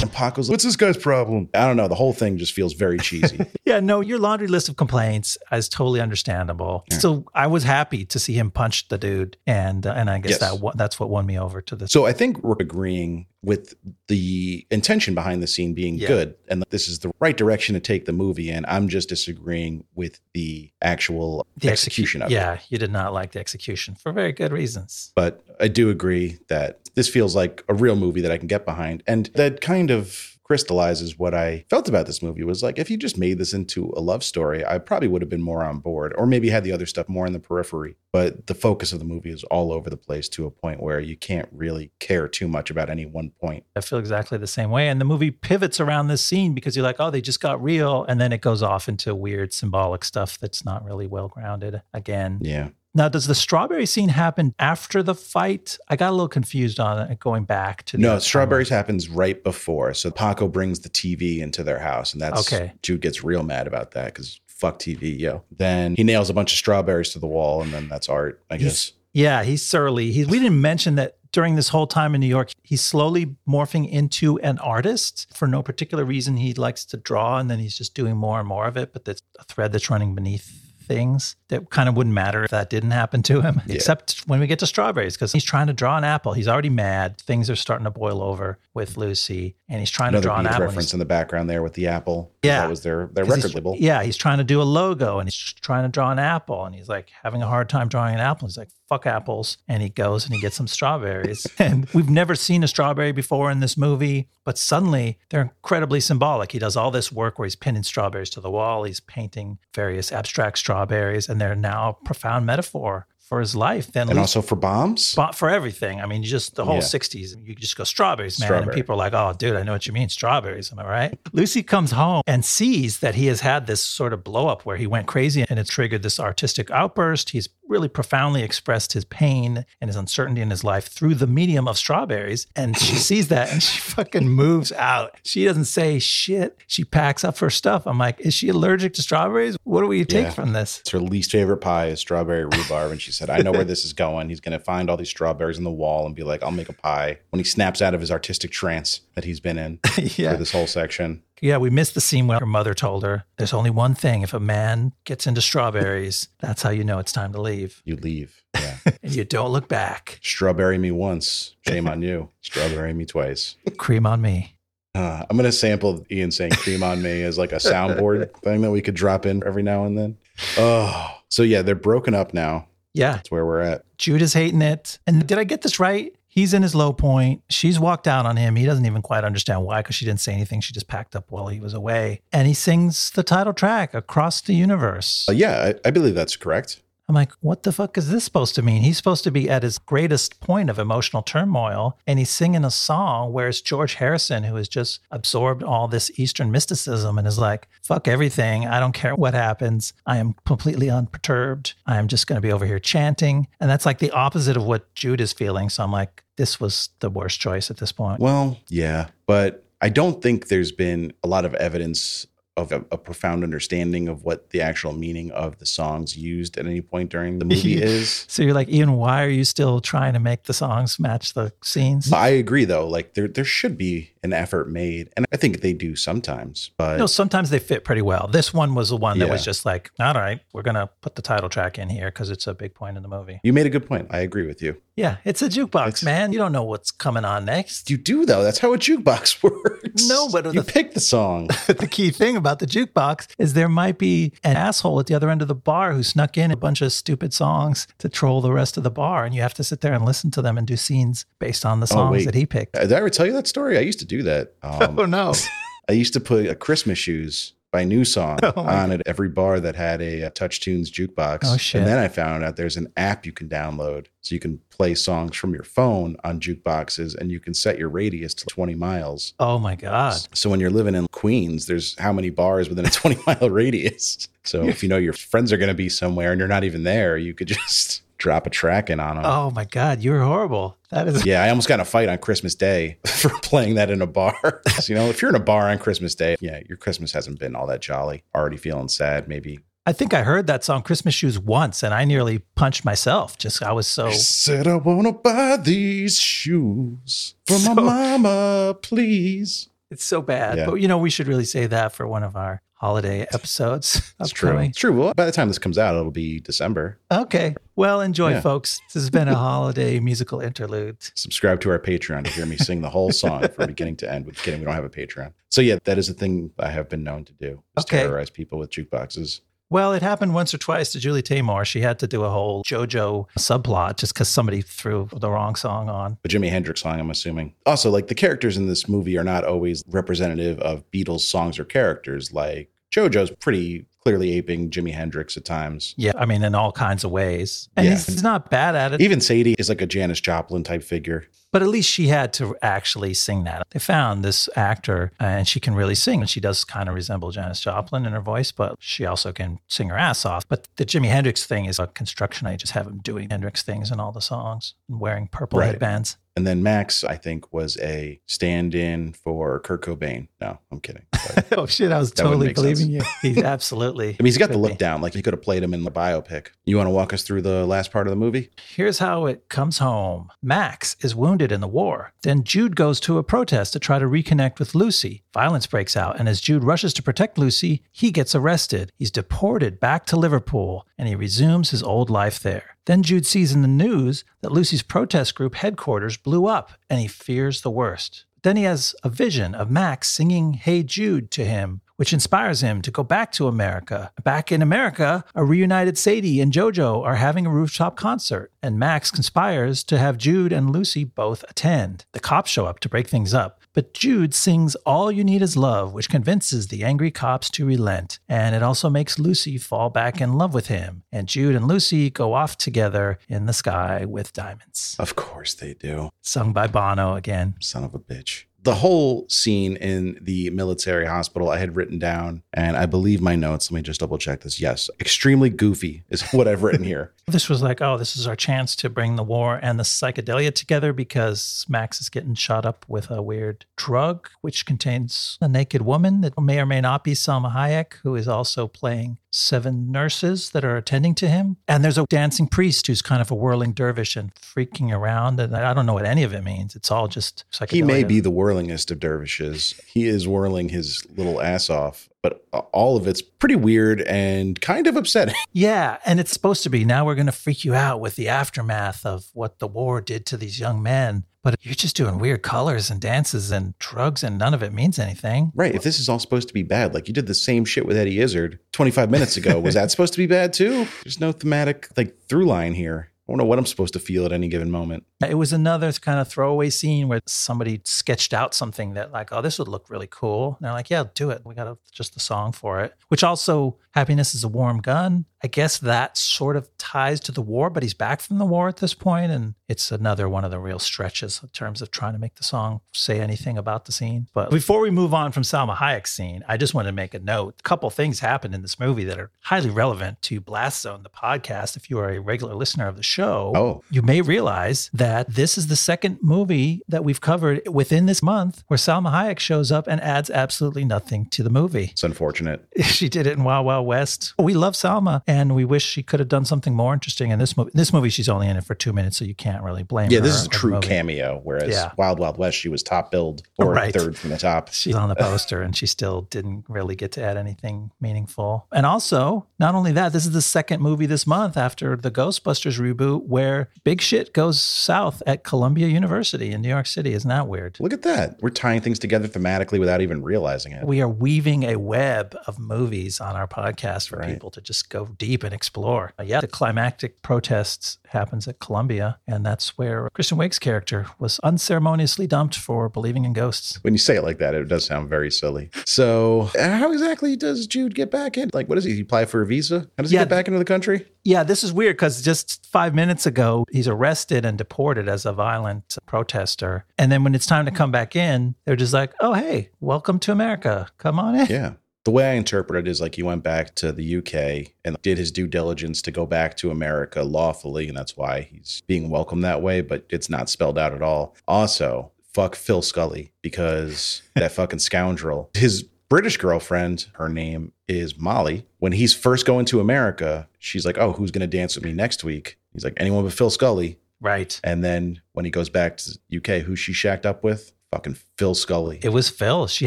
And 0.03 0.13
Paco's, 0.13 0.49
what's 0.49 0.65
this 0.65 0.77
guy's 0.77 0.97
problem? 0.97 1.49
I 1.55 1.67
don't 1.67 1.77
know. 1.77 1.89
The 1.89 1.95
whole 1.95 2.13
thing 2.13 2.39
just 2.39 2.53
feels 2.53 2.73
very 2.75 2.99
cheesy. 2.99 3.45
"Yeah, 3.65 3.81
no, 3.81 4.01
your 4.01 4.19
laundry 4.19 4.49
list 4.49 4.69
of 4.69 4.77
complaints 4.77 5.37
is 5.53 5.69
totally 5.69 6.01
understandable." 6.01 6.85
So 6.91 7.25
I 7.35 7.47
was 7.47 7.65
happy 7.65 8.05
to 8.07 8.19
see 8.19 8.33
him 8.35 8.51
punch 8.51 8.89
the 8.89 8.99
dude, 8.99 9.37
and 9.47 9.87
uh, 9.87 9.93
and 9.97 10.09
I 10.11 10.19
guess 10.19 10.39
Yes. 10.41 10.41
that 10.41 10.73
that's 10.77 10.99
what 11.01 11.11
won 11.11 11.27
me 11.27 11.39
over 11.39 11.61
to 11.63 11.77
this. 11.77 11.93
So 11.93 12.07
I 12.07 12.13
think 12.13 12.43
we're 12.43 12.57
agreeing 12.61 13.27
with 13.43 13.75
the 14.09 14.67
intention 14.71 15.15
behind 15.15 15.43
the 15.43 15.47
scene 15.47 15.73
being 15.73 15.95
Yeah. 15.95 16.09
good 16.09 16.35
and 16.49 16.63
this 16.69 16.89
is 16.89 16.99
the 16.99 17.11
right 17.21 17.35
direction 17.35 17.73
to 17.73 17.81
take 17.81 18.05
the 18.05 18.13
movie 18.13 18.51
in. 18.51 18.67
I'm 18.69 18.87
just 18.89 19.09
disagreeing 19.09 19.85
with 19.95 20.21
the 20.35 20.71
actual 20.83 21.47
the 21.57 21.69
execu- 21.69 21.73
execution 21.73 22.21
of 22.21 22.31
it. 22.31 22.35
Yeah, 22.35 22.59
you 22.69 22.77
did 22.77 22.93
not 22.93 23.15
like 23.15 23.33
the 23.33 23.41
execution 23.41 23.95
for 23.95 24.13
very 24.13 24.33
good 24.33 24.53
reasons. 24.53 25.13
But 25.17 25.43
I 25.59 25.69
do 25.69 25.89
agree 25.89 26.39
that 26.49 26.80
this 26.95 27.09
feels 27.09 27.35
like 27.37 27.65
a 27.69 27.75
real 27.75 27.97
movie 27.97 28.21
that 28.21 28.31
I 28.31 28.39
can 28.39 28.47
get 28.47 28.65
behind. 28.65 29.03
And 29.07 29.27
that 29.35 29.61
kind 29.61 29.91
of 29.91 30.39
crystallizes 30.51 31.17
what 31.17 31.33
I 31.33 31.65
felt 31.71 31.89
about 31.89 32.07
this 32.07 32.23
movie 32.23 32.43
was 32.43 32.61
like 32.61 32.77
if 32.77 32.91
you 32.91 32.97
just 32.97 33.17
made 33.17 33.39
this 33.39 33.53
into 33.53 33.93
a 33.97 34.01
love 34.01 34.25
story, 34.25 34.67
I 34.67 34.79
probably 34.79 35.07
would 35.07 35.23
have 35.23 35.29
been 35.29 35.41
more 35.41 35.63
on 35.63 35.79
board 35.79 36.13
or 36.19 36.27
maybe 36.27 36.51
had 36.51 36.65
the 36.65 36.73
other 36.73 36.87
stuff 36.87 37.09
more 37.09 37.25
in 37.25 37.33
the 37.33 37.39
periphery. 37.39 37.95
But 38.13 38.49
the 38.49 38.57
focus 38.57 38.93
of 38.93 38.99
the 38.99 39.05
movie 39.05 39.31
is 39.31 39.45
all 39.45 39.71
over 39.71 39.89
the 39.89 39.97
place 39.97 40.29
to 40.31 40.47
a 40.47 40.51
point 40.51 40.83
where 40.83 40.99
you 40.99 41.17
can't 41.17 41.49
really 41.53 41.93
care 42.01 42.27
too 42.27 42.49
much 42.49 42.69
about 42.69 42.91
any 42.91 43.07
one 43.07 43.31
point. 43.41 43.63
I 43.77 43.81
feel 43.81 44.01
exactly 44.01 44.39
the 44.39 44.49
same 44.49 44.73
way. 44.73 44.89
And 44.89 45.01
the 45.01 45.05
movie 45.05 45.31
pivots 45.31 45.79
around 45.79 46.09
this 46.09 46.25
scene 46.25 46.53
because 46.53 46.75
you're 46.75 46.83
like, 46.83 46.97
oh, 46.99 47.13
they 47.13 47.21
just 47.21 47.41
got 47.41 47.63
real. 47.63 48.05
And 48.09 48.21
then 48.21 48.33
it 48.33 48.41
goes 48.41 48.61
off 48.61 48.89
into 48.89 49.15
weird 49.15 49.53
symbolic 49.53 50.03
stuff 50.03 50.37
that's 50.37 50.65
not 50.65 50.85
really 50.85 51.07
well 51.07 51.29
grounded 51.29 51.83
again. 51.95 52.41
Yeah. 52.43 52.71
Now, 52.93 53.09
does 53.09 53.27
the 53.27 53.35
strawberry 53.35 53.87
scene 53.87 54.09
happen 54.09 54.55
after 54.59 55.03
the 55.03 55.15
fight? 55.15 55.79
I 55.89 55.97
got 55.97 56.11
a 56.11 56.13
little 56.13 56.29
confused 56.29 56.81
on 56.81 57.11
it 57.11 57.21
going 57.21 57.45
back 57.45 57.85
to 57.85 57.97
the 57.97 58.03
No, 58.03 58.19
strawberries 58.19 58.69
happens 58.69 59.09
right 59.09 59.43
before. 59.43 59.95
So 59.95 60.11
Paco 60.11 60.49
brings 60.49 60.81
the 60.81 60.89
TV 60.89 61.39
into 61.39 61.63
their 61.63 61.79
house, 61.79 62.13
and 62.13 62.21
that's 62.21 62.53
Okay. 62.53 62.73
Jude 62.83 63.01
gets 63.01 63.23
real 63.23 63.45
mad 63.45 63.69
about 63.69 63.93
that 63.93 64.07
because 64.07 64.41
fuck 64.49 64.79
TV, 64.79 65.19
yo. 65.19 65.45
Then 65.53 65.95
he 65.95 66.03
nails 66.03 66.31
a 66.31 66.35
bunch 66.35 66.53
of 66.53 66.59
strawberries 66.59 67.11
to 67.11 67.19
the 67.21 67.29
wall, 67.29 67.63
and 67.63 67.73
then 67.73 67.89
that's 67.89 68.09
art, 68.09 68.43
I 68.51 68.57
guess. 68.57 68.65
He's, 68.87 68.93
yeah, 69.13 69.45
he's 69.45 69.65
surly. 69.67 70.11
He, 70.11 70.25
we 70.25 70.39
didn't 70.39 70.61
mention 70.61 70.97
that 70.97 71.17
during 71.33 71.55
this 71.55 71.69
whole 71.69 71.87
time 71.87 72.15
in 72.15 72.21
New 72.21 72.27
York, 72.27 72.51
he's 72.65 72.81
slowly 72.81 73.37
morphing 73.49 73.89
into 73.89 74.39
an 74.41 74.59
artist 74.59 75.29
for 75.33 75.47
no 75.47 75.63
particular 75.63 76.05
reason. 76.05 76.37
He 76.37 76.55
likes 76.55 76.85
to 76.87 76.97
draw 76.97 77.39
and 77.39 77.49
then 77.49 77.61
he's 77.61 77.77
just 77.79 77.95
doing 77.95 78.17
more 78.17 78.41
and 78.41 78.49
more 78.49 78.67
of 78.67 78.77
it. 78.77 78.93
But 78.93 79.05
that's 79.05 79.23
a 79.39 79.45
thread 79.45 79.71
that's 79.73 79.89
running 79.89 80.15
beneath 80.17 80.60
things 80.91 81.37
that 81.51 81.71
kind 81.71 81.89
of 81.89 81.97
wouldn't 81.97 82.15
matter 82.15 82.43
if 82.43 82.51
that 82.51 82.69
didn't 82.69 82.91
happen 82.91 83.23
to 83.23 83.41
him, 83.43 83.63
Yeah. 83.67 83.77
except 83.77 84.23
when 84.27 84.41
we 84.41 84.49
get 84.49 84.59
to 84.59 84.67
strawberries, 84.67 85.15
because 85.15 85.33
he's 85.33 85.45
trying 85.45 85.69
to 85.69 85.73
draw 85.73 85.97
an 85.97 86.03
apple. 86.03 86.33
He's 86.33 86.49
already 86.49 86.69
mad. 86.69 87.19
Things 87.19 87.49
are 87.49 87.55
starting 87.55 87.85
to 87.85 87.91
boil 87.93 88.21
over 88.21 88.59
with 88.75 88.97
Lucy, 88.97 89.55
and 89.69 89.79
he's 89.79 89.91
trying 89.91 90.11
to 90.13 90.19
Another 90.19 90.27
draw 90.29 90.41
an 90.41 90.47
apple. 90.49 90.67
reference 90.67 90.93
in 90.93 90.99
the 90.99 91.05
background 91.05 91.49
there 91.49 91.63
with 91.63 91.75
the 91.75 91.87
apple. 91.87 92.33
Yeah. 92.43 92.63
That 92.63 92.71
was 92.71 92.83
their, 92.83 93.09
their 93.13 93.25
record 93.25 93.55
label. 93.55 93.77
Yeah, 93.79 94.03
he's 94.03 94.17
trying 94.17 94.39
to 94.39 94.45
do 94.45 94.61
a 94.61 94.65
logo 94.65 95.21
and 95.21 95.29
he's 95.29 95.37
trying 95.37 95.85
to 95.85 95.89
draw 95.89 96.11
an 96.11 96.19
apple 96.19 96.65
and 96.65 96.75
he's 96.75 96.89
like 96.89 97.11
having 97.23 97.41
a 97.41 97.47
hard 97.47 97.69
time 97.69 97.87
drawing 97.89 98.15
an 98.15 98.21
apple. 98.21 98.49
He's 98.49 98.57
like, 98.59 98.71
fuck 98.91 99.07
apples. 99.07 99.57
And 99.69 99.83
he 99.83 99.89
goes 99.89 100.27
and 100.27 100.35
he 100.35 100.41
gets 100.41 100.57
some 100.57 100.67
strawberries. 100.67 101.47
and 101.59 101.89
we've 101.95 102.11
never 102.11 102.35
seen 102.35 102.63
a 102.63 102.69
strawberry 102.69 103.13
before 103.13 103.51
in 103.51 103.61
this 103.61 103.79
movie, 103.79 104.29
but 104.45 104.59
suddenly 104.59 105.19
they're 105.31 105.41
incredibly 105.43 106.01
symbolic. 106.01 106.53
He 106.53 106.59
does 106.59 106.77
all 106.77 106.91
this 106.91 107.11
work 107.11 107.39
where 107.39 107.47
he's 107.47 107.57
pinning 107.57 107.85
strawberries 107.85 108.31
to 108.31 108.41
the 108.41 108.51
wall, 108.51 108.83
he's 108.85 109.01
painting 109.01 109.59
various 109.75 110.13
abstract 110.13 110.59
strawberries, 110.59 111.29
and 111.29 111.41
they're 111.41 111.55
now 111.55 111.97
a 112.03 112.05
profound 112.05 112.45
metaphor 112.45 113.07
for 113.21 113.39
his 113.39 113.55
life. 113.55 113.93
Then 113.93 114.11
And 114.11 114.19
also 114.19 114.43
for 114.43 114.57
bombs. 114.57 115.15
for 115.35 115.49
everything. 115.49 116.01
I 116.01 116.07
mean, 116.07 116.25
just 116.25 116.57
the 116.57 116.65
whole 116.65 116.75
Yeah. 116.75 116.81
60s. 116.81 117.37
You 117.47 117.55
just 117.55 117.77
go 117.77 117.85
strawberries, 117.85 118.41
man. 118.41 118.49
Strawberry. 118.49 118.67
And 118.67 118.75
people 118.75 118.97
are 118.97 118.99
like, 118.99 119.13
oh, 119.15 119.33
dude, 119.39 119.55
I 119.55 119.63
know 119.63 119.71
what 119.71 119.87
you 119.87 119.93
mean. 119.93 120.09
Strawberries. 120.09 120.73
Am 120.73 120.81
I 120.81 120.85
right? 120.85 121.19
Lucy 121.33 121.63
comes 121.63 121.93
home 121.93 122.23
and 122.27 122.45
sees 122.45 122.99
that 122.99 123.15
he 123.15 123.27
has 123.27 123.43
had 123.43 123.69
this 123.69 123.81
sort 123.81 124.13
of 124.13 124.25
blow 124.25 124.49
up 124.49 124.67
where 124.67 124.77
he 124.79 124.87
went 124.89 125.07
crazy 125.07 125.45
and 125.49 125.61
it 125.61 125.69
triggered 125.69 126.03
this 126.03 126.19
artistic 126.19 126.73
outburst. 126.73 127.31
He's 127.31 127.49
really 127.71 127.89
profoundly 127.89 128.43
expressed 128.43 128.93
his 128.93 129.05
pain 129.05 129.65
and 129.81 129.89
his 129.89 129.97
uncertainty 129.97 130.41
in 130.43 130.51
his 130.51 130.65
life 130.65 130.89
through 130.89 131.15
the 131.15 131.27
medium 131.27 131.67
of 131.69 131.79
strawberries. 131.79 132.47
And 132.57 132.77
she 132.77 132.97
sees 133.11 133.29
that 133.29 133.51
and 133.53 133.63
she 133.63 133.81
fucking 133.81 134.29
moves 134.29 134.73
out. 134.73 135.17
She 135.23 135.45
doesn't 135.45 135.65
say 135.67 135.99
shit. 135.99 136.59
She 136.67 136.85
packs 136.85 137.25
up 137.25 137.39
her 137.39 137.51
stuff. 137.51 137.87
I'm 137.87 137.99
like, 137.99 138.21
is 138.21 138.35
she 138.35 138.49
allergic 138.49 138.95
to 138.95 139.03
strawberries? 139.03 139.57
What 139.65 139.81
do 139.83 139.87
we 139.87 140.05
take 140.05 140.25
Yeah. 140.25 140.31
from 140.31 140.53
this? 140.53 140.81
It's 140.81 140.91
her 140.91 141.01
least 141.01 141.31
favorite 141.33 141.59
pie 141.59 141.87
is 141.87 142.01
strawberry 142.01 142.45
rhubarb. 142.45 142.91
And 142.91 143.01
she 143.01 143.13
said, 143.13 143.31
I 143.31 143.39
know 143.39 143.53
where 143.53 143.65
this 143.65 143.85
is 143.85 143.93
going. 143.93 144.29
He's 144.29 144.41
going 144.41 144.59
to 144.59 144.65
find 144.65 144.91
all 144.91 144.97
these 144.97 145.09
strawberries 145.09 145.59
on 145.59 145.65
the 145.65 145.71
wall 145.71 146.07
and 146.07 146.15
be 146.15 146.23
like, 146.25 146.43
I'll 146.43 146.51
make 146.51 146.69
a 146.69 146.73
pie. 146.75 147.19
When 147.31 147.39
he 147.39 147.45
snaps 147.45 147.81
out 147.81 147.95
of 147.95 148.01
his 148.01 148.11
artistic 148.11 148.51
trance 148.51 149.01
that 149.15 149.25
he's 149.25 149.41
been 149.41 149.59
in 149.59 149.79
yeah. 150.17 150.33
for 150.33 150.39
this 150.39 150.51
whole 150.53 150.67
section. 150.67 151.23
Yeah, 151.41 151.57
we 151.57 151.71
missed 151.71 151.95
the 151.95 152.01
scene 152.01 152.27
where 152.27 152.39
her 152.39 152.47
mother 152.47 152.75
told 152.75 153.03
her, 153.03 153.25
There's 153.37 153.53
only 153.55 153.71
one 153.71 153.95
thing. 153.95 154.23
If 154.23 154.35
a 154.35 154.41
man 154.41 154.93
gets 155.05 155.27
into 155.27 155.41
strawberries, 155.41 156.29
that's 156.39 156.63
how 156.63 156.71
you 156.71 156.85
know 156.85 156.99
it's 156.99 157.13
time 157.13 157.33
to 157.33 157.41
leave. 157.41 157.83
You 157.85 157.97
leave. 157.97 158.43
Yeah. 158.55 158.77
And 159.03 159.15
you 159.15 159.25
don't 159.25 159.51
look 159.51 159.69
back. 159.69 160.19
Strawberry 160.23 160.77
me 160.77 160.91
once. 160.91 161.55
Shame 161.67 161.89
on 161.89 162.03
you. 162.03 162.29
Strawberry 162.43 162.93
me 162.93 163.07
twice. 163.07 163.57
Cream 163.79 164.05
on 164.07 164.21
me. 164.21 164.57
Uh, 164.95 165.25
I'm 165.29 165.37
going 165.37 165.45
to 165.49 165.53
sample 165.53 166.05
Ian 166.11 166.31
saying 166.31 166.53
cream 166.53 166.83
on 166.83 167.01
me 167.01 167.23
as 167.23 167.39
like 167.39 167.53
a 167.53 167.57
soundboard 167.57 168.31
thing 168.43 168.61
that 168.61 168.71
we 168.71 168.83
could 168.83 168.95
drop 168.95 169.25
in 169.25 169.43
every 169.47 169.63
now 169.63 169.85
and 169.85 169.97
then. 169.97 170.19
Oh, 170.59 171.19
so 171.31 171.43
yeah, 171.43 171.63
they're 171.63 171.75
broken 171.75 172.15
up 172.15 172.35
now. 172.35 172.67
Yeah, 172.93 173.13
That's 173.13 173.31
where 173.31 173.47
we're 173.47 173.61
at. 173.61 173.85
Jude 173.99 174.21
is 174.21 174.33
hating 174.33 174.63
it. 174.63 174.99
And 175.07 175.27
did 175.27 175.39
I 175.39 175.45
get 175.45 175.63
this 175.63 175.79
right? 175.79 176.15
He's 176.33 176.55
in 176.55 176.63
his 176.63 176.77
low 176.77 176.93
point. 176.93 177.43
She's 177.51 177.81
walked 177.81 178.07
out 178.07 178.25
on 178.25 178.37
him. 178.37 178.55
He 178.55 178.65
doesn't 178.65 178.87
even 178.87 179.03
quite 179.03 179.25
understand 179.25 179.65
why 179.65 179.83
because 179.83 179.97
she 179.97 180.05
didn't 180.05 180.21
say 180.21 180.33
anything. 180.33 180.61
She 180.61 180.73
just 180.73 180.87
packed 180.87 181.17
up 181.17 181.25
while 181.29 181.49
he 181.49 181.59
was 181.59 181.75
away. 181.75 182.23
And 182.33 182.47
he 182.47 182.55
sings 182.55 183.11
the 183.11 183.25
title 183.25 183.53
track, 183.53 183.95
Across 183.95 184.43
the 184.43 184.55
Universe. 184.55 185.27
Uh, 185.29 185.33
yeah, 185.33 185.73
I, 185.85 185.89
I 185.89 185.91
believe 185.91 186.15
that's 186.15 186.37
correct. 186.37 186.83
I'm 187.11 187.15
like, 187.15 187.33
what 187.41 187.65
the 187.65 187.73
fuck 187.73 187.99
is 187.99 188.09
this 188.09 188.23
supposed 188.23 188.55
to 188.55 188.63
mean? 188.63 188.83
He's 188.83 188.97
supposed 188.97 189.25
to 189.25 189.33
be 189.33 189.51
at 189.51 189.65
his 189.65 189.79
greatest 189.79 190.39
point 190.39 190.71
of 190.71 190.79
emotional 190.79 191.23
turmoil, 191.23 191.99
and 192.07 192.21
he's 192.21 192.31
singing 192.31 192.65
a 192.65 192.71
song 192.71 193.33
where 193.33 193.49
it's 193.49 193.61
George 193.61 193.95
Harrison 193.95 194.45
who 194.45 194.55
has 194.55 194.69
just 194.69 195.01
absorbed 195.11 195.65
all 195.65 195.89
this 195.89 196.13
Eastern 196.21 196.53
mysticism 196.53 197.19
and 197.19 197.27
is 197.27 197.37
like, 197.37 197.67
fuck 197.83 198.07
everything. 198.07 198.65
I 198.65 198.79
don't 198.79 198.93
care 198.93 199.17
what 199.17 199.35
happens. 199.35 199.93
I 200.07 200.19
am 200.19 200.37
completely 200.47 200.89
unperturbed. 200.89 201.75
I 201.85 201.97
am 201.97 202.07
just 202.07 202.29
going 202.29 202.37
to 202.37 202.47
be 202.47 202.53
over 202.53 202.65
here 202.65 202.79
chanting. 202.79 203.49
And 203.59 203.69
that's 203.69 203.87
like 203.87 203.99
the 203.99 204.13
opposite 204.13 204.57
of 204.57 204.63
what 204.63 204.95
Jude 204.95 205.21
is 205.21 205.33
feeling. 205.33 205.69
So 205.69 205.83
I'm 205.83 205.91
like, 205.91 206.23
this 206.37 206.61
was 206.61 206.91
the 207.01 207.11
worst 207.11 207.41
choice 207.41 207.73
at 207.73 207.79
this 207.79 207.91
point. 207.91 208.21
Well, 208.21 208.57
yeah, 208.69 209.09
but 209.27 209.65
I 209.81 209.89
don't 209.89 210.23
think 210.23 210.47
there's 210.47 210.71
been 210.71 211.13
a 211.25 211.27
lot 211.27 211.45
of 211.45 211.55
evidence 211.55 212.29
of 212.57 212.73
a, 212.73 212.85
a 212.91 212.99
profound 212.99 213.43
understanding 213.45 214.09
of 214.09 214.25
what 214.25 214.51
the 214.51 214.61
actual 214.61 214.93
meaning 214.93 215.31
of 215.31 215.59
the 215.59 215.67
songs 215.67 216.17
used 216.17 216.59
at 216.59 216.67
any 216.67 216.81
point 216.81 217.11
during 217.11 217.39
the 217.39 217.45
movie 217.45 217.75
is. 217.83 218.27
So 218.29 218.43
you're 218.43 218.53
like, 218.55 218.69
Ian, 218.69 218.95
why 218.95 219.25
are 219.25 219.29
you 219.31 219.45
still 219.45 219.81
trying 219.81 220.13
to 220.15 220.19
make 220.21 220.43
the 220.45 220.53
songs 220.53 220.99
match 220.99 221.33
the 221.35 221.53
scenes? 221.63 222.13
I 222.13 222.29
agree 222.29 222.65
though, 222.65 222.87
like 222.89 223.15
there 223.15 223.29
there 223.29 223.45
should 223.45 223.79
be 223.79 224.11
an 224.23 224.35
effort 224.35 224.69
made, 224.69 225.09
and 225.17 225.25
I 225.33 225.39
think 225.39 225.63
they 225.63 225.73
do 225.73 225.97
sometimes. 225.97 226.71
But 226.77 226.99
No, 226.99 227.07
sometimes 227.07 227.49
they 227.49 227.59
fit 227.59 227.85
pretty 227.85 228.03
well. 228.03 228.29
This 228.31 228.53
one 228.53 228.75
was 228.75 228.91
the 228.91 228.97
one 228.99 229.19
that 229.21 229.31
was 229.31 229.43
just 229.43 229.65
like, 229.65 229.91
all 229.99 230.13
right, 230.13 230.41
we're 230.53 230.61
gonna 230.63 230.91
put 231.01 231.15
the 231.15 231.23
title 231.23 231.49
track 231.49 231.79
in 231.79 231.89
here 231.89 232.09
because 232.11 232.29
it's 232.29 232.47
a 232.47 232.53
big 232.53 232.75
point 232.75 232.97
in 232.99 233.03
the 233.03 233.09
movie. 233.09 233.41
you 233.43 233.53
made 233.55 233.65
a 233.67 233.71
good 233.71 233.87
point. 233.87 234.09
I 234.11 234.19
agree 234.21 234.47
with 234.47 234.61
you. 234.61 234.77
Yeah, 234.97 235.17
it's 235.25 235.41
a 235.41 235.49
jukebox, 235.49 235.89
It's- 235.89 236.03
man. 236.03 236.33
You 236.33 236.39
don't 236.39 236.53
know 236.53 236.65
what's 236.65 236.91
coming 236.91 237.25
on 237.25 237.47
next. 237.47 237.89
You 237.89 237.97
do 237.97 238.27
though. 238.27 238.43
That's 238.43 238.59
how 238.59 238.75
a 238.75 238.79
jukebox 238.79 239.43
works. 239.43 240.07
No, 240.07 240.29
but 240.29 240.45
you 240.53 240.61
the- 240.61 240.71
pick 240.71 240.93
the 240.93 241.01
song. 241.01 241.49
The 241.67 241.87
key 241.87 242.11
thing 242.11 242.37
about 242.41 242.59
the 242.59 242.67
jukebox 242.67 243.29
is 243.39 243.53
there 243.55 243.69
might 243.69 243.99
be 243.99 244.33
an 244.43 244.57
asshole 244.57 244.99
at 244.99 245.07
the 245.07 245.15
other 245.15 245.31
end 245.31 245.43
of 245.43 245.49
the 245.49 245.55
bar 245.55 245.93
who 245.93 246.03
snuck 246.03 246.37
in 246.37 246.51
a 246.51 246.57
bunch 246.57 246.81
of 246.81 246.93
stupid 246.93 247.33
songs 247.33 247.87
to 247.99 248.09
troll 248.09 248.41
the 248.41 248.53
rest 248.53 248.77
of 248.77 248.83
the 248.83 248.91
bar, 248.91 249.25
and 249.25 249.35
you 249.35 249.43
have 249.43 249.55
to 249.55 249.63
sit 249.65 249.81
there 249.83 249.93
and 249.95 250.05
listen 250.05 250.31
to 250.33 250.43
them 250.43 250.59
and 250.59 250.67
do 250.67 250.77
scenes 250.77 251.27
based 251.39 251.65
on 251.65 251.81
the 251.81 251.87
songs 251.87 252.23
Oh, 252.23 252.25
that 252.25 252.35
he 252.35 252.47
picked. 252.47 252.73
Did 252.73 252.93
I 252.93 252.97
ever 252.97 253.11
tell 253.11 253.27
you 253.27 253.33
that 253.35 253.47
story? 253.47 253.79
I 253.79 253.83
used 253.83 254.01
to 254.01 254.05
do 254.05 254.23
that. 254.25 254.55
Um, 254.63 254.99
oh 254.99 255.07
no! 255.07 255.35
I 255.89 255.93
used 255.93 256.13
to 256.15 256.21
put 256.21 256.47
a 256.47 256.55
Christmas 256.55 256.99
shoes 256.99 257.53
by 257.71 257.85
New 257.85 258.05
Song 258.05 258.39
Oh, 258.43 258.53
on 258.57 258.91
at 258.93 259.03
every 259.07 259.29
bar 259.29 259.61
that 259.61 259.77
had 259.77 260.03
a, 260.03 260.25
uh 260.25 260.31
Touch 260.31 260.61
Tunes 260.61 260.91
jukebox. 260.91 261.41
Oh, 261.45 261.57
shit. 261.57 261.81
And 261.81 261.89
then 261.89 261.99
I 261.99 262.09
found 262.09 262.45
out 262.45 262.57
there's 262.57 262.77
an 262.77 262.93
app 262.97 263.27
you 263.27 263.33
can 263.33 263.49
download 263.49 264.07
so 264.23 264.35
you 264.35 264.41
can 264.41 264.61
play 264.71 264.95
songs 264.95 265.37
from 265.37 265.55
your 265.55 265.63
phone 265.63 266.17
on 266.25 266.41
jukeboxes 266.41 267.15
and 267.17 267.31
you 267.31 267.41
can 267.41 267.55
set 267.55 267.79
your 267.79 267.89
radius 267.89 268.35
to 268.35 268.47
20 268.47 268.75
miles. 268.75 269.35
Oh 269.39 269.59
my 269.59 269.75
god! 269.77 270.21
So 270.35 270.51
when 270.51 270.61
you're 270.61 270.71
living 270.71 270.95
in 270.95 271.07
Queens, 271.13 271.67
there's 271.67 271.99
how 271.99 272.13
many 272.13 272.31
bars 272.31 272.69
within 272.69 272.87
a 272.87 272.91
20 272.91 273.19
mile 273.27 273.51
radius. 273.51 274.29
So 274.45 274.65
if 274.65 274.83
you 274.83 274.89
know 274.89 274.97
your 274.97 275.13
friends 275.13 275.53
are 275.53 275.57
going 275.59 275.69
to 275.69 275.75
be 275.75 275.89
somewhere 275.89 276.33
and 276.33 276.39
you're 276.39 276.49
not 276.49 276.65
even 276.65 276.83
there, 276.85 277.17
you 277.17 277.35
could 277.35 277.49
just 277.49 278.03
drop 278.21 278.47
a 278.47 278.51
track 278.51 278.91
in 278.91 279.01
on 279.01 279.17
them. 279.17 279.25
Oh 279.27 279.51
my 279.51 279.65
god! 279.65 280.01
You're 280.01 280.23
horrible. 280.23 280.77
That 280.91 281.09
is 281.09 281.27
Yeah, 281.27 281.43
I 281.43 281.49
almost 281.49 281.67
got 281.67 281.75
in 281.75 281.81
a 281.81 281.85
fight 281.85 282.09
on 282.09 282.19
Christmas 282.19 282.55
Day 282.55 282.99
for 283.07 283.31
playing 283.41 283.75
that 283.75 283.91
in 283.91 284.01
a 284.01 284.07
bar. 284.07 284.63
So, 284.81 284.93
you 284.93 284.99
know, 284.99 285.07
if 285.09 285.21
you're 285.21 285.31
in 285.31 285.35
a 285.35 285.41
bar 285.41 285.69
on 285.69 285.79
Christmas 285.79 286.15
Day, 286.15 286.37
yeah, 286.41 286.61
your 286.69 286.79
Christmas 286.79 287.13
hasn't 287.13 287.39
been 287.39 287.57
all 287.57 287.67
that 287.67 287.81
jolly. 287.81 288.23
Already 288.35 288.57
feeling 288.57 288.89
sad, 288.89 289.27
maybe. 289.29 289.61
I 289.85 289.93
think 289.93 290.15
I 290.15 290.23
heard 290.23 290.47
that 290.47 290.63
song 290.63 290.83
Christmas 290.83 291.15
Shoes 291.15 291.39
once 291.39 291.83
and 291.83 291.93
I 291.93 292.05
nearly 292.05 292.41
punched 292.55 292.85
myself. 292.85 293.37
Just 293.39 293.63
I 293.63 293.73
was 293.73 293.87
so 293.87 294.07
I 294.07 294.13
said 294.13 294.67
I 294.67 294.77
wanna 294.77 295.13
buy 295.13 295.57
these 295.57 296.19
shoes 296.19 297.35
for 297.47 297.59
my 297.59 297.75
mama, 297.75 298.77
please. 298.81 299.69
it's 299.91 300.05
so 300.05 300.23
bad. 300.23 300.59
Yeah. 300.59 300.67
But 300.67 300.75
you 300.77 300.89
know, 300.89 300.99
we 300.99 301.11
should 301.11 301.27
really 301.27 301.45
say 301.45 301.67
that 301.67 301.93
for 301.93 302.07
one 302.07 302.23
of 302.23 302.37
our 302.37 302.63
holiday 302.85 303.27
episodes. 303.35 304.15
It's 304.21 304.31
true. 304.33 304.51
upcoming. 304.51 304.71
It's 304.71 304.79
true. 304.79 304.93
Well, 304.93 305.15
by 305.15 305.27
the 305.27 305.33
time 305.33 305.49
this 305.49 305.59
comes 305.59 305.77
out, 305.79 305.95
it'll 305.95 306.11
be 306.11 306.41
December. 306.41 306.99
Okay. 307.13 307.55
Well, 307.77 308.01
enjoy, 308.01 308.31
Yeah. 308.33 308.41
folks. 308.41 308.81
This 308.93 309.03
has 309.03 309.11
been 309.11 309.29
a 309.29 309.35
holiday 309.51 310.01
musical 310.01 310.41
interlude. 310.41 310.97
Subscribe 311.15 311.61
to 311.63 311.71
our 311.71 311.79
Patreon 311.79 312.25
to 312.25 312.31
hear 312.31 312.47
me 312.47 312.57
sing 312.57 312.81
the 312.81 312.91
whole 312.91 313.13
song 313.13 313.47
from 313.49 313.67
beginning 313.67 313.97
to 313.97 314.11
end. 314.13 314.27
With 314.27 314.37
kidding, 314.37 314.61
we 314.61 314.67
don't 314.67 314.75
have 314.75 314.85
a 314.85 314.91
Patreon. 314.91 315.33
So 315.51 315.61
yeah, 315.61 315.79
that 315.85 315.99
is 315.99 316.09
a 316.09 316.15
thing 316.15 316.53
I 316.59 316.71
have 316.71 316.89
been 316.89 317.03
known 317.05 317.25
to 317.27 317.33
do. 317.35 317.63
Is 317.79 317.85
Okay. 317.85 317.99
terrorize 318.03 318.31
people 318.31 318.59
with 318.59 318.71
jukeboxes. 318.71 319.41
Well, 319.73 319.93
it 319.93 320.03
happened 320.03 320.35
once 320.35 320.53
or 320.53 320.59
twice 320.59 320.91
to 320.93 320.99
Julie 320.99 321.23
Taymor. 321.23 321.65
She 321.65 321.81
had 321.81 322.01
to 322.01 322.09
do 322.09 322.25
a 322.25 322.31
whole 322.31 322.65
JoJo 322.65 323.29
subplot 323.39 323.99
just 323.99 324.13
because 324.13 324.29
somebody 324.29 324.63
threw 324.63 325.09
the 325.13 325.31
wrong 325.31 325.55
song 325.55 325.89
on. 325.89 326.19
a 326.25 326.29
Jimi 326.29 326.51
Hendrix 326.51 326.81
song, 326.81 326.99
I'm 326.99 327.09
assuming. 327.09 327.55
Also, 327.67 327.89
like 327.89 328.09
the 328.09 328.17
characters 328.17 328.57
in 328.57 328.67
this 328.67 328.89
movie 328.89 329.17
are 329.17 329.23
not 329.23 329.45
always 329.45 329.85
representative 329.87 330.59
of 330.59 330.91
Beatles 330.91 331.21
songs 331.21 331.57
or 331.61 331.65
characters. 331.65 332.33
Like 332.33 332.69
JoJo's 332.93 333.31
pretty 333.39 333.87
clearly 334.03 334.33
aping 334.33 334.71
Jimi 334.71 334.93
Hendrix 334.93 335.37
at 335.37 335.45
times. 335.45 335.95
Yeah, 335.97 336.13
I 336.17 336.25
mean, 336.27 336.43
in 336.43 336.55
all 336.55 336.73
kinds 336.73 337.05
of 337.05 337.11
ways. 337.11 337.69
And 337.77 337.85
Yeah. 337.87 337.93
he's, 337.93 338.07
he's 338.07 338.23
not 338.23 338.51
bad 338.51 338.75
at 338.75 338.93
it, 338.95 339.01
Even 339.01 339.21
Sadie 339.21 339.55
is 339.59 339.69
like 339.69 339.83
a 339.83 339.87
Janis 339.87 340.21
Joplin 340.21 340.65
type 340.65 340.83
figure. 340.83 341.27
but 341.53 341.63
at 341.63 341.69
least 341.69 341.91
she 341.91 342.07
had 342.07 342.33
to 342.35 342.57
actually 342.63 343.13
sing 343.13 343.45
that. 343.45 343.67
They 343.71 343.79
found 343.81 344.25
this 344.25 344.49
actor 344.57 345.11
uh, 345.21 345.25
and 345.25 345.49
she 345.49 345.59
can 345.61 345.75
really 345.75 345.95
sing. 345.97 346.21
And 346.21 346.31
she 346.31 346.41
does 346.41 346.65
kind 346.65 346.89
of 346.89 346.95
resemble 346.95 347.31
Janis 347.33 347.61
Joplin 347.61 348.07
in 348.07 348.13
her 348.13 348.21
voice, 348.21 348.53
but 348.53 348.77
she 348.79 349.05
also 349.05 349.33
can 349.33 349.59
sing 349.67 349.89
her 349.89 349.99
ass 349.99 350.25
off. 350.25 350.49
But 350.49 350.69
the 350.77 350.87
Jimi 350.87 351.09
Hendrix 351.09 351.45
thing 351.45 351.65
is 351.67 351.79
a 351.81 351.89
construction. 351.89 352.47
I 352.47 352.57
just 352.57 352.73
have 352.73 352.87
him 352.87 352.99
doing 352.99 353.29
Hendrix 353.31 353.63
things 353.63 353.91
in 353.91 353.99
all 354.01 354.13
the 354.13 354.21
songs 354.21 354.75
and 354.89 355.01
wearing 355.01 355.27
purple 355.27 355.59
Right. 355.59 355.67
headbands. 355.73 356.17
And 356.37 356.47
then 356.47 356.63
Max, 356.63 357.05
I 357.05 357.17
think, 357.17 357.53
was 357.53 357.77
a 357.79 358.21
stand 358.27 358.75
in 358.75 359.13
for 359.13 359.59
Kurt 359.61 359.83
Cobain. 359.83 360.29
No, 360.41 360.59
I'm 360.71 360.81
kidding. 360.81 361.03
Oh 361.53 361.67
shit, 361.67 361.93
I 361.93 361.99
was 361.99 362.13
totally 362.13 362.49
make 362.49 362.57
sense. 362.57 362.79
believing 362.81 362.95
you. 362.95 363.03
He's 363.23 363.43
absolutely. 363.43 364.11
I 364.11 364.23
mean, 364.23 364.27
he's 364.27 364.39
got 364.39 364.51
the 364.51 364.57
look 364.59 364.73
be. 364.73 364.77
down. 364.77 365.03
Like 365.03 365.15
he 365.15 365.21
could 365.21 365.35
have 365.35 365.43
played 365.43 365.63
him 365.63 365.75
in 365.75 365.85
the 365.85 365.91
biopic. 365.91 366.49
You 366.65 366.77
want 366.77 366.87
to 366.87 366.93
walk 366.93 367.13
us 367.13 367.23
through 367.25 367.43
the 367.43 367.67
last 367.67 367.93
part 367.93 368.07
of 368.07 368.11
the 368.11 368.17
movie? 368.17 368.51
Here's 368.75 369.01
how 369.01 369.27
it 369.27 369.49
comes 369.49 369.79
home. 369.79 370.31
Max 370.43 370.97
is 371.01 371.15
wounded 371.15 371.53
in 371.53 371.61
the 371.61 371.69
war. 371.69 372.13
Then 372.23 372.45
Jude 372.45 372.77
goes 372.77 373.01
to 373.01 373.19
a 373.19 373.23
protest 373.23 373.73
to 373.73 373.79
try 373.79 373.99
to 373.99 374.07
reconnect 374.07 374.59
with 374.59 374.75
Lucy. 374.75 375.23
Violence 375.35 375.67
breaks 375.67 375.97
out, 375.97 376.19
and 376.19 376.29
as 376.29 376.41
Jude 376.41 376.65
rushes 376.65 376.95
to 376.95 377.03
protect 377.03 377.37
Lucy, 377.37 377.83
he 377.93 378.11
gets 378.11 378.35
arrested. 378.35 378.91
He's 378.97 379.11
deported 379.11 379.81
back 379.81 380.07
to 380.07 380.17
Liverpool, 380.17 380.87
and 380.97 381.09
he 381.09 381.15
resumes 381.15 381.71
his 381.71 381.83
old 381.83 382.11
life 382.11 382.41
there. 382.41 382.77
Then 382.87 383.03
Jude 383.03 383.27
sees 383.27 383.53
in 383.53 383.63
the 383.63 383.69
news 383.69 384.25
that 384.41 384.53
Lucy's 384.53 384.83
protest 384.83 385.35
group 385.35 385.55
headquarters 385.55 386.17
blew 386.17 386.47
up, 386.47 386.73
and 386.89 387.01
he 387.01 387.09
fears 387.09 387.61
the 387.61 387.71
worst. 387.71 388.25
Then 388.43 388.57
he 388.57 388.63
has 388.63 388.95
a 389.05 389.11
vision 389.11 389.55
of 389.55 389.71
Max 389.71 390.09
singing 390.09 390.55
Hey 390.55 390.83
Jude 390.83 391.31
to 391.33 391.45
him, 391.45 391.83
which 392.01 392.15
inspires 392.15 392.63
him 392.63 392.81
to 392.81 392.91
go 392.91 393.03
back 393.03 393.31
to 393.31 393.47
America. 393.47 394.11
Back 394.25 394.51
in 394.51 394.63
America, 394.63 395.23
a 395.35 395.45
reunited 395.45 395.99
Sadie 395.99 396.41
and 396.41 396.51
JoJo 396.51 397.05
are 397.05 397.17
having 397.17 397.45
a 397.45 397.51
rooftop 397.51 397.95
concert, 397.95 398.51
and 398.63 398.79
Max 398.79 399.11
conspires 399.11 399.85
to 399.85 399.99
have 399.99 400.17
Jude 400.17 400.51
and 400.51 400.71
Lucy 400.71 401.05
both 401.05 401.45
attend. 401.51 402.07
The 402.13 402.19
cops 402.21 402.51
show 402.51 402.65
up 402.65 402.81
to 402.81 402.89
break 402.89 403.07
things 403.07 403.35
up, 403.35 403.61
but 403.75 403.93
Jude 403.93 404.33
sings 404.33 404.77
All 404.87 405.13
You 405.13 405.23
Need 405.23 405.43
Is 405.43 405.59
Love, 405.59 405.93
which 405.93 406.09
convinces 406.09 406.69
the 406.69 406.85
angry 406.85 407.11
cops 407.11 407.51
to 407.51 407.67
relent, 407.67 408.19
and 408.31 408.55
it 408.55 408.63
also 408.63 408.89
makes 408.89 409.19
Lucy 409.19 409.59
fall 409.59 409.91
back 409.91 410.23
in 410.23 410.33
love 410.33 410.55
with 410.55 410.69
him. 410.69 411.03
And 411.13 411.29
Jude 411.29 411.55
and 411.55 411.69
Lucy 411.69 412.09
go 412.09 412.33
off 412.33 412.57
together 412.57 413.19
in 413.29 413.45
the 413.45 413.53
sky 413.53 414.07
with 414.07 414.33
diamonds. 414.33 414.97
Of 414.99 415.17
course 415.17 415.53
they 415.53 415.75
do. 415.75 416.09
Sung 416.23 416.55
by 416.55 416.67
Bono 416.67 417.15
again. 417.15 417.57
Son 417.61 417.85
of 417.85 417.95
a 417.95 417.99
bitch. 417.99 418.45
The 418.63 418.75
whole 418.75 419.27
scene 419.29 419.77
in 419.77 420.19
the 420.21 420.51
military 420.51 421.07
hospital 421.07 421.49
I 421.49 421.59
had 421.59 421.77
written 421.77 421.99
down, 421.99 422.43
and 422.53 422.77
I 422.77 422.87
believe 422.87 423.21
my 423.21 423.35
notes. 423.35 423.71
Let 423.71 423.77
me 423.77 423.83
just 423.83 424.01
double 424.01 424.19
check 424.19 424.43
this. 424.43 424.61
Yes, 424.61 424.91
extremely 425.01 425.49
goofy 425.49 426.05
is 426.11 426.23
what 426.33 426.47
I've 426.47 426.63
written 426.63 426.85
here. 426.85 427.13
This 427.31 427.49
was 427.49 427.63
like, 427.63 427.81
oh, 427.81 427.97
this 427.97 428.17
is 428.17 428.27
our 428.27 428.37
chance 428.37 428.77
to 428.77 428.91
bring 428.91 429.17
the 429.17 429.23
war 429.23 429.59
and 429.63 429.79
the 429.79 429.85
psychedelia 429.85 430.55
together 430.55 430.93
because 430.93 431.65
Max 431.69 432.01
is 432.01 432.09
getting 432.09 432.35
shot 432.35 432.67
up 432.67 432.85
with 432.89 433.11
a 433.11 433.23
weird 433.23 433.67
drug, 433.77 434.29
which 434.41 434.67
contains 434.67 435.39
a 435.41 435.49
naked 435.49 435.83
woman 435.83 436.21
that 436.21 436.39
may 436.41 436.61
or 436.61 436.67
may 436.67 436.81
not 436.81 437.05
be 437.05 437.13
Salma 437.13 437.55
Hayek, 437.55 437.95
who 438.03 438.17
is 438.17 438.29
also 438.29 438.67
playing 438.67 439.19
seven 439.33 439.93
nurses 439.93 440.51
that 440.51 440.65
are 440.65 440.77
attending 440.77 441.15
to 441.15 441.29
him. 441.29 441.57
And 441.69 441.85
there's 441.85 441.99
a 441.99 442.05
dancing 442.07 442.49
priest 442.49 442.87
who's 442.87 443.03
kind 443.03 443.21
of 443.21 443.31
a 443.31 443.35
whirling 443.35 443.73
dervish 443.73 444.17
and 444.17 444.35
freaking 444.35 444.93
around. 444.93 445.39
And 445.39 445.55
I 445.57 445.73
don't 445.73 445.87
know 445.87 445.95
what 445.95 446.07
any 446.07 446.23
of 446.23 446.35
it 446.35 446.43
means. 446.43 446.75
It's 446.75 446.91
all 446.91 447.09
just 447.09 447.45
psychedelia. 447.53 447.71
He 447.73 447.83
may 447.83 448.05
be 448.05 448.21
the 448.21 448.31
whirlingest 448.31 448.91
of 448.91 448.99
dervishes. 448.99 449.81
He 449.87 450.07
is 450.07 450.27
whirling 450.27 450.71
his 450.71 451.07
little 451.17 451.41
ass 451.41 451.71
off, 451.71 452.09
but 452.23 452.47
all 452.73 452.97
of 452.97 453.07
it's 453.07 453.23
pretty 453.23 453.57
weird 453.57 454.03
and 454.03 454.61
kind 454.61 454.87
of 454.87 454.97
upsetting. 454.97 455.35
Yeah, 455.53 455.99
and 456.07 456.21
it's 456.21 456.33
supposed 456.33 456.63
to 456.63 456.71
be 456.71 456.85
now 456.85 457.05
we're 457.05 457.17
going 457.17 457.27
to 457.27 457.33
freak 457.33 457.65
you 457.65 457.75
out 457.75 458.01
with 458.01 458.15
the 458.15 458.29
aftermath 458.29 459.05
of 459.05 459.27
what 459.33 459.59
the 459.59 459.67
war 459.67 460.01
did 460.01 460.25
to 460.27 460.37
these 460.37 460.61
young 460.61 460.83
men. 460.83 461.25
But 461.43 461.57
you're 461.63 461.75
just 461.75 461.97
doing 461.97 462.19
weird 462.19 462.43
colors 462.43 462.91
and 462.91 463.01
dances 463.01 463.51
and 463.51 463.77
drugs, 463.79 464.23
and 464.23 464.39
none 464.39 464.55
of 464.55 464.63
it 464.63 464.73
means 464.73 464.99
anything. 464.99 465.51
Right. 465.55 465.75
If 465.75 465.83
this 465.83 465.99
is 465.99 466.09
all 466.09 466.19
supposed 466.19 466.49
to 466.49 466.55
be 466.55 466.63
bad, 466.63 466.95
like 466.95 467.09
you 467.09 467.15
did 467.15 467.27
the 467.27 467.35
same 467.35 467.65
shit 467.65 467.87
with 467.87 467.97
Eddie 467.97 468.21
Izzard 468.21 468.59
25 468.73 469.11
minutes 469.11 469.37
ago, 469.37 469.59
was 469.59 469.75
that 469.75 469.91
supposed 469.91 470.13
to 470.13 470.19
be 470.19 470.27
bad 470.27 470.53
too? 470.53 470.87
There's 471.03 471.21
no 471.21 471.33
thematic 471.33 471.89
like 471.97 472.17
through 472.29 472.47
line 472.47 472.75
here. 472.75 473.10
I 473.31 473.33
don't 473.33 473.39
know 473.39 473.45
what 473.45 473.61
I'm 473.61 473.67
supposed 473.67 473.93
to 473.93 474.01
feel 474.01 474.27
at 474.27 474.33
any 474.33 474.49
given 474.49 474.73
moment. 474.73 475.05
It 475.25 475.37
was 475.37 475.53
another 475.53 475.93
kind 475.93 476.19
of 476.19 476.27
throwaway 476.27 476.69
scene 476.69 477.07
where 477.07 477.21
somebody 477.29 477.81
sketched 477.85 478.35
out 478.35 478.55
something 478.55 478.95
that, 478.95 479.13
like, 479.13 479.33
oh, 479.33 479.41
this 479.41 479.57
would 479.61 479.69
look 479.69 479.89
really 479.89 480.09
cool. 480.11 480.57
And 480.59 480.67
they're 480.67 480.73
like, 480.73 480.91
yeah, 480.91 481.05
do 481.15 481.31
it. 481.31 481.43
We 481.45 481.55
got 481.55 481.79
just 481.93 482.15
the 482.15 482.21
song 482.21 482.51
for 482.51 482.81
it, 482.81 482.93
which 483.07 483.23
also, 483.23 483.79
Happiness 483.93 484.35
is 484.35 484.43
a 484.43 484.49
Warm 484.49 484.79
Gun. 484.79 485.27
I 485.43 485.49
guess 485.49 485.79
that 485.79 486.17
sort 486.19 486.57
of 486.57 486.69
ties 486.79 487.21
to 487.21 487.33
the 487.33 487.41
war, 487.43 487.71
but 487.71 487.83
he's 487.83 487.95
back 487.95 488.21
from 488.21 488.39
the 488.39 488.45
war 488.45 488.69
at 488.69 488.77
this 488.79 488.95
point, 488.95 489.33
And 489.33 489.55
it's 489.69 489.91
another 489.93 490.29
one 490.29 490.45
of 490.45 490.51
the 490.51 490.59
real 490.59 490.79
stretches 490.81 491.41
in 491.43 491.49
terms 491.51 491.81
of 491.81 491.91
trying 491.91 492.13
to 492.13 492.19
make 492.19 492.35
the 492.35 492.43
song 492.45 492.81
say 492.93 493.21
anything 493.21 493.57
about 493.57 493.85
the 493.85 493.93
scene. 493.93 494.27
But 494.35 494.51
before 494.51 494.81
we 494.81 494.91
move 494.91 495.15
on 495.15 495.33
from 495.33 495.45
Salma 495.45 495.77
Hayek's 495.77 496.11
scene, 496.13 496.45
I 496.49 496.57
just 496.57 496.75
want 496.75 496.89
to 496.89 496.93
make 496.93 497.15
a 497.15 497.19
note. 497.21 497.55
A 497.61 497.63
couple 497.63 497.89
things 497.91 498.21
happened 498.21 498.55
in 498.55 498.63
this 498.63 498.79
movie 498.81 499.05
that 499.05 499.19
are 499.19 499.31
highly 499.43 499.71
relevant 499.71 500.21
to 500.23 500.41
Blast 500.41 500.83
Zone, 500.83 501.03
the 501.05 501.09
podcast. 501.09 501.77
If 501.77 501.89
you 501.89 501.99
are 502.01 502.11
a 502.11 502.19
regular 502.21 502.55
listener 502.55 502.87
of 502.89 502.97
the 502.97 503.03
show, 503.03 503.53
Oh. 503.57 503.83
you 503.91 504.03
may 504.03 504.21
realize 504.21 504.91
that 504.93 505.33
this 505.35 505.57
is 505.57 505.69
the 505.69 505.77
second 505.77 506.19
movie 506.21 506.83
that 506.89 507.05
we've 507.05 507.21
covered 507.21 507.67
within 507.69 508.07
this 508.07 508.23
month 508.23 508.63
where 508.67 508.77
Salma 508.79 509.13
Hayek 509.13 509.39
shows 509.39 509.71
up 509.73 509.87
and 509.87 510.01
adds 510.01 510.29
absolutely 510.31 510.85
nothing 510.85 511.27
to 511.27 511.43
the 511.43 511.51
movie. 511.51 511.91
It's 511.93 512.05
unfortunate. 512.05 512.67
She 513.01 513.09
did 513.09 513.27
it 513.27 513.39
in 513.39 513.45
Wild 513.45 513.65
Wild 513.65 513.87
West. 513.87 514.35
We 514.39 514.53
love 514.53 514.75
Salma 514.75 515.23
and 515.31 515.55
we 515.55 515.65
wish 515.65 515.85
she 515.85 516.03
could 516.03 516.21
have 516.21 516.29
done 516.29 516.45
something 516.45 516.75
more 516.75 516.93
interesting 516.93 517.31
in 517.31 517.39
this 517.39 517.57
movie. 517.57 517.71
In 517.73 517.79
this 517.79 517.93
movie, 517.93 518.09
she's 518.09 518.29
only 518.29 518.49
in 518.49 518.57
it 518.57 518.65
for 518.65 518.75
two 518.75 518.93
minutes, 518.93 519.17
so 519.17 519.25
you 519.25 519.35
can't 519.35 519.63
really 519.63 519.83
blame 519.83 520.09
her. 520.09 520.15
Yeah, 520.15 520.21
this 520.21 520.35
is 520.35 520.47
a 520.47 520.49
true 520.49 520.73
movie. 520.73 520.87
cameo, 520.89 521.41
whereas 521.45 521.71
Yeah. 521.71 521.93
Wild 521.97 522.19
Wild 522.19 522.37
West, 522.39 522.57
she 522.59 522.69
was 522.69 522.83
top 522.83 523.11
billed 523.11 523.43
or 523.59 523.73
Right. 523.73 523.93
third 523.95 524.17
from 524.19 524.31
the 524.31 524.39
top. 524.39 524.69
She's 524.73 524.95
on 524.95 525.09
the 525.09 525.15
poster 525.15 525.63
and 525.63 525.77
she 525.77 525.87
still 525.87 526.23
didn't 526.23 526.65
really 526.69 526.97
get 526.97 527.13
to 527.13 527.23
add 527.23 527.37
anything 527.37 527.91
meaningful. 528.01 528.67
And 528.73 528.85
also, 528.87 529.47
not 529.59 529.75
only 529.75 529.93
that, 529.93 530.13
this 530.13 530.25
is 530.27 530.33
the 530.33 530.43
second 530.43 530.81
movie 530.83 531.07
this 531.07 531.27
month 531.27 531.57
after 531.57 531.97
the 531.97 532.11
Ghostbusters 532.11 532.79
reboot 532.81 533.25
where 533.27 533.69
big 533.85 534.01
shit 534.01 534.33
goes 534.33 534.61
south 534.61 535.23
at 535.27 535.45
Columbia 535.45 535.87
University 535.87 536.51
in 536.53 536.61
New 536.63 536.69
York 536.69 536.87
City. 536.87 537.13
Isn't 537.15 537.29
that 537.29 537.47
weird? 537.47 537.77
Look 537.81 537.93
at 537.93 538.03
that. 538.03 538.39
We're 538.43 538.51
tying 538.51 538.81
things 538.81 538.99
together 538.99 539.29
thematically 539.29 539.79
without 539.79 540.01
even 540.01 540.23
realizing 540.23 540.73
it. 540.73 540.85
We 540.87 541.01
are 541.01 541.09
weaving 541.09 541.63
a 541.65 541.77
web 541.77 542.37
of 542.47 542.59
movies 542.59 543.21
on 543.21 543.37
our 543.37 543.47
podcast 543.47 544.09
for 544.09 544.19
Right. 544.19 544.33
people 544.33 544.51
to 544.51 544.61
just 544.61 544.91
go 544.91 545.05
deep 545.21 545.45
and 545.45 545.55
explore. 545.55 546.13
Uh, 546.19 546.25
yeah, 546.25 546.41
the 546.41 546.49
climactic 546.49 547.23
protests 547.23 547.99
happens 548.09 548.49
at 548.49 548.59
Columbia, 548.59 549.19
and 549.29 549.47
that's 549.47 549.79
where 549.79 550.09
Kristen 550.15 550.37
Wiig's 550.39 550.59
character 550.59 551.07
was 551.21 551.39
unceremoniously 551.45 552.27
dumped 552.27 552.57
for 552.57 552.89
believing 552.89 553.25
in 553.25 553.33
ghosts. 553.33 553.79
When 553.85 553.95
you 553.95 553.99
say 553.99 554.17
it 554.17 554.23
like 554.25 554.39
that, 554.39 554.55
it 554.55 554.65
does 554.67 554.85
sound 554.87 555.09
very 555.09 555.31
silly. 555.31 555.71
So, 555.85 556.51
uh, 556.59 556.71
how 556.79 556.91
exactly 556.91 557.37
does 557.37 557.69
Jude 557.69 557.95
get 557.95 558.11
back 558.11 558.37
in? 558.37 558.51
Like, 558.53 558.69
what 558.69 558.75
does 558.75 558.85
he, 558.85 558.95
he 558.95 559.03
apply 559.03 559.27
for 559.27 559.43
a 559.43 559.47
visa? 559.47 559.87
How 559.97 560.03
does 560.03 560.11
he 560.11 560.17
Yeah. 560.17 560.23
get 560.23 560.31
back 560.31 560.49
into 560.49 560.59
the 560.59 560.65
country? 560.65 561.07
Yeah, 561.23 561.45
this 561.45 561.63
is 561.63 561.73
weird 561.73 561.97
because 561.97 562.23
just 562.23 562.67
five 562.67 562.95
minutes 562.95 563.27
ago, 563.27 563.67
he's 563.71 563.87
arrested 563.87 564.45
and 564.47 564.57
deported 564.57 565.07
as 565.09 565.27
a 565.27 565.33
violent 565.33 565.99
protester. 566.07 566.87
And 566.99 567.13
then 567.13 567.23
when 567.25 567.35
it's 567.35 567.47
time 567.47 567.67
to 567.67 567.71
come 567.71 567.91
back 567.93 568.17
in, 568.17 568.55
they're 568.65 568.75
just 568.77 568.95
like, 568.95 569.13
oh, 569.21 569.35
hey, 569.35 569.69
welcome 569.81 570.19
to 570.21 570.33
America. 570.33 570.89
Come 570.99 571.19
on 571.19 571.35
in. 571.35 571.47
Yeah. 571.47 571.73
The 572.05 572.11
way 572.11 572.31
I 572.31 572.35
interpret 572.35 572.87
it 572.87 572.91
is 572.91 573.01
like 573.01 573.17
he 573.17 573.23
went 573.23 573.43
back 573.43 573.75
to 573.77 573.93
the 573.93 574.17
UK 574.17 574.73
and 574.85 575.01
did 575.03 575.19
his 575.19 575.31
due 575.31 575.47
diligence 575.47 576.01
to 576.03 576.11
go 576.11 576.25
back 576.25 576.57
to 576.59 576.71
America 576.71 577.23
lawfully, 577.23 577.89
and 577.89 577.97
that's 577.97 578.17
why 578.17 578.43
he's 578.43 578.83
being 578.87 579.11
welcomed 579.11 579.45
that 579.45 579.61
way, 579.61 579.83
but 579.83 580.07
it's 580.09 580.31
not 580.31 580.49
spelled 580.49 580.79
out 580.79 580.95
at 580.95 581.03
all. 581.03 581.37
Also, 581.47 582.11
fuck 582.33 582.55
Phil 582.55 582.81
Scully 582.81 583.33
because 583.43 584.23
that 584.35 584.53
fucking 584.53 584.79
scoundrel. 584.79 585.51
His 585.55 585.85
British 586.09 586.39
girlfriend, 586.39 587.07
her 587.15 587.29
name 587.29 587.73
is 587.87 588.19
Molly. 588.19 588.67
When 588.79 588.93
he's 588.93 589.15
first 589.15 589.47
going 589.47 589.67
to 589.67 589.81
America, 589.81 590.49
she's 590.59 590.87
like, 590.87 590.99
Oh, 590.99 591.13
who's 591.13 591.31
going 591.31 591.49
to 591.49 591.57
dance 591.57 591.75
with 591.77 591.85
me 591.85 591.93
next 591.93 592.25
week? 592.25 592.59
He's 592.73 592.85
like, 592.85 592.95
Anyone 592.97 593.25
but 593.25 593.33
Phil 593.33 593.51
Scully. 593.51 593.99
Right. 594.21 594.61
And 594.65 594.85
then 594.85 595.21
when 595.33 595.45
he 595.45 595.51
goes 595.51 595.69
back 595.69 595.97
to 595.99 596.19
the 596.29 596.39
UK, 596.39 596.63
who 596.63 596.77
she 596.77 596.93
shacked 596.93 597.25
up 597.25 597.45
with? 597.45 597.73
Fucking 597.93 598.17
Phil 598.39 598.55
Scully. 598.55 599.01
It 599.03 599.09
was 599.09 599.29
Phil. 599.29 599.67
She 599.67 599.87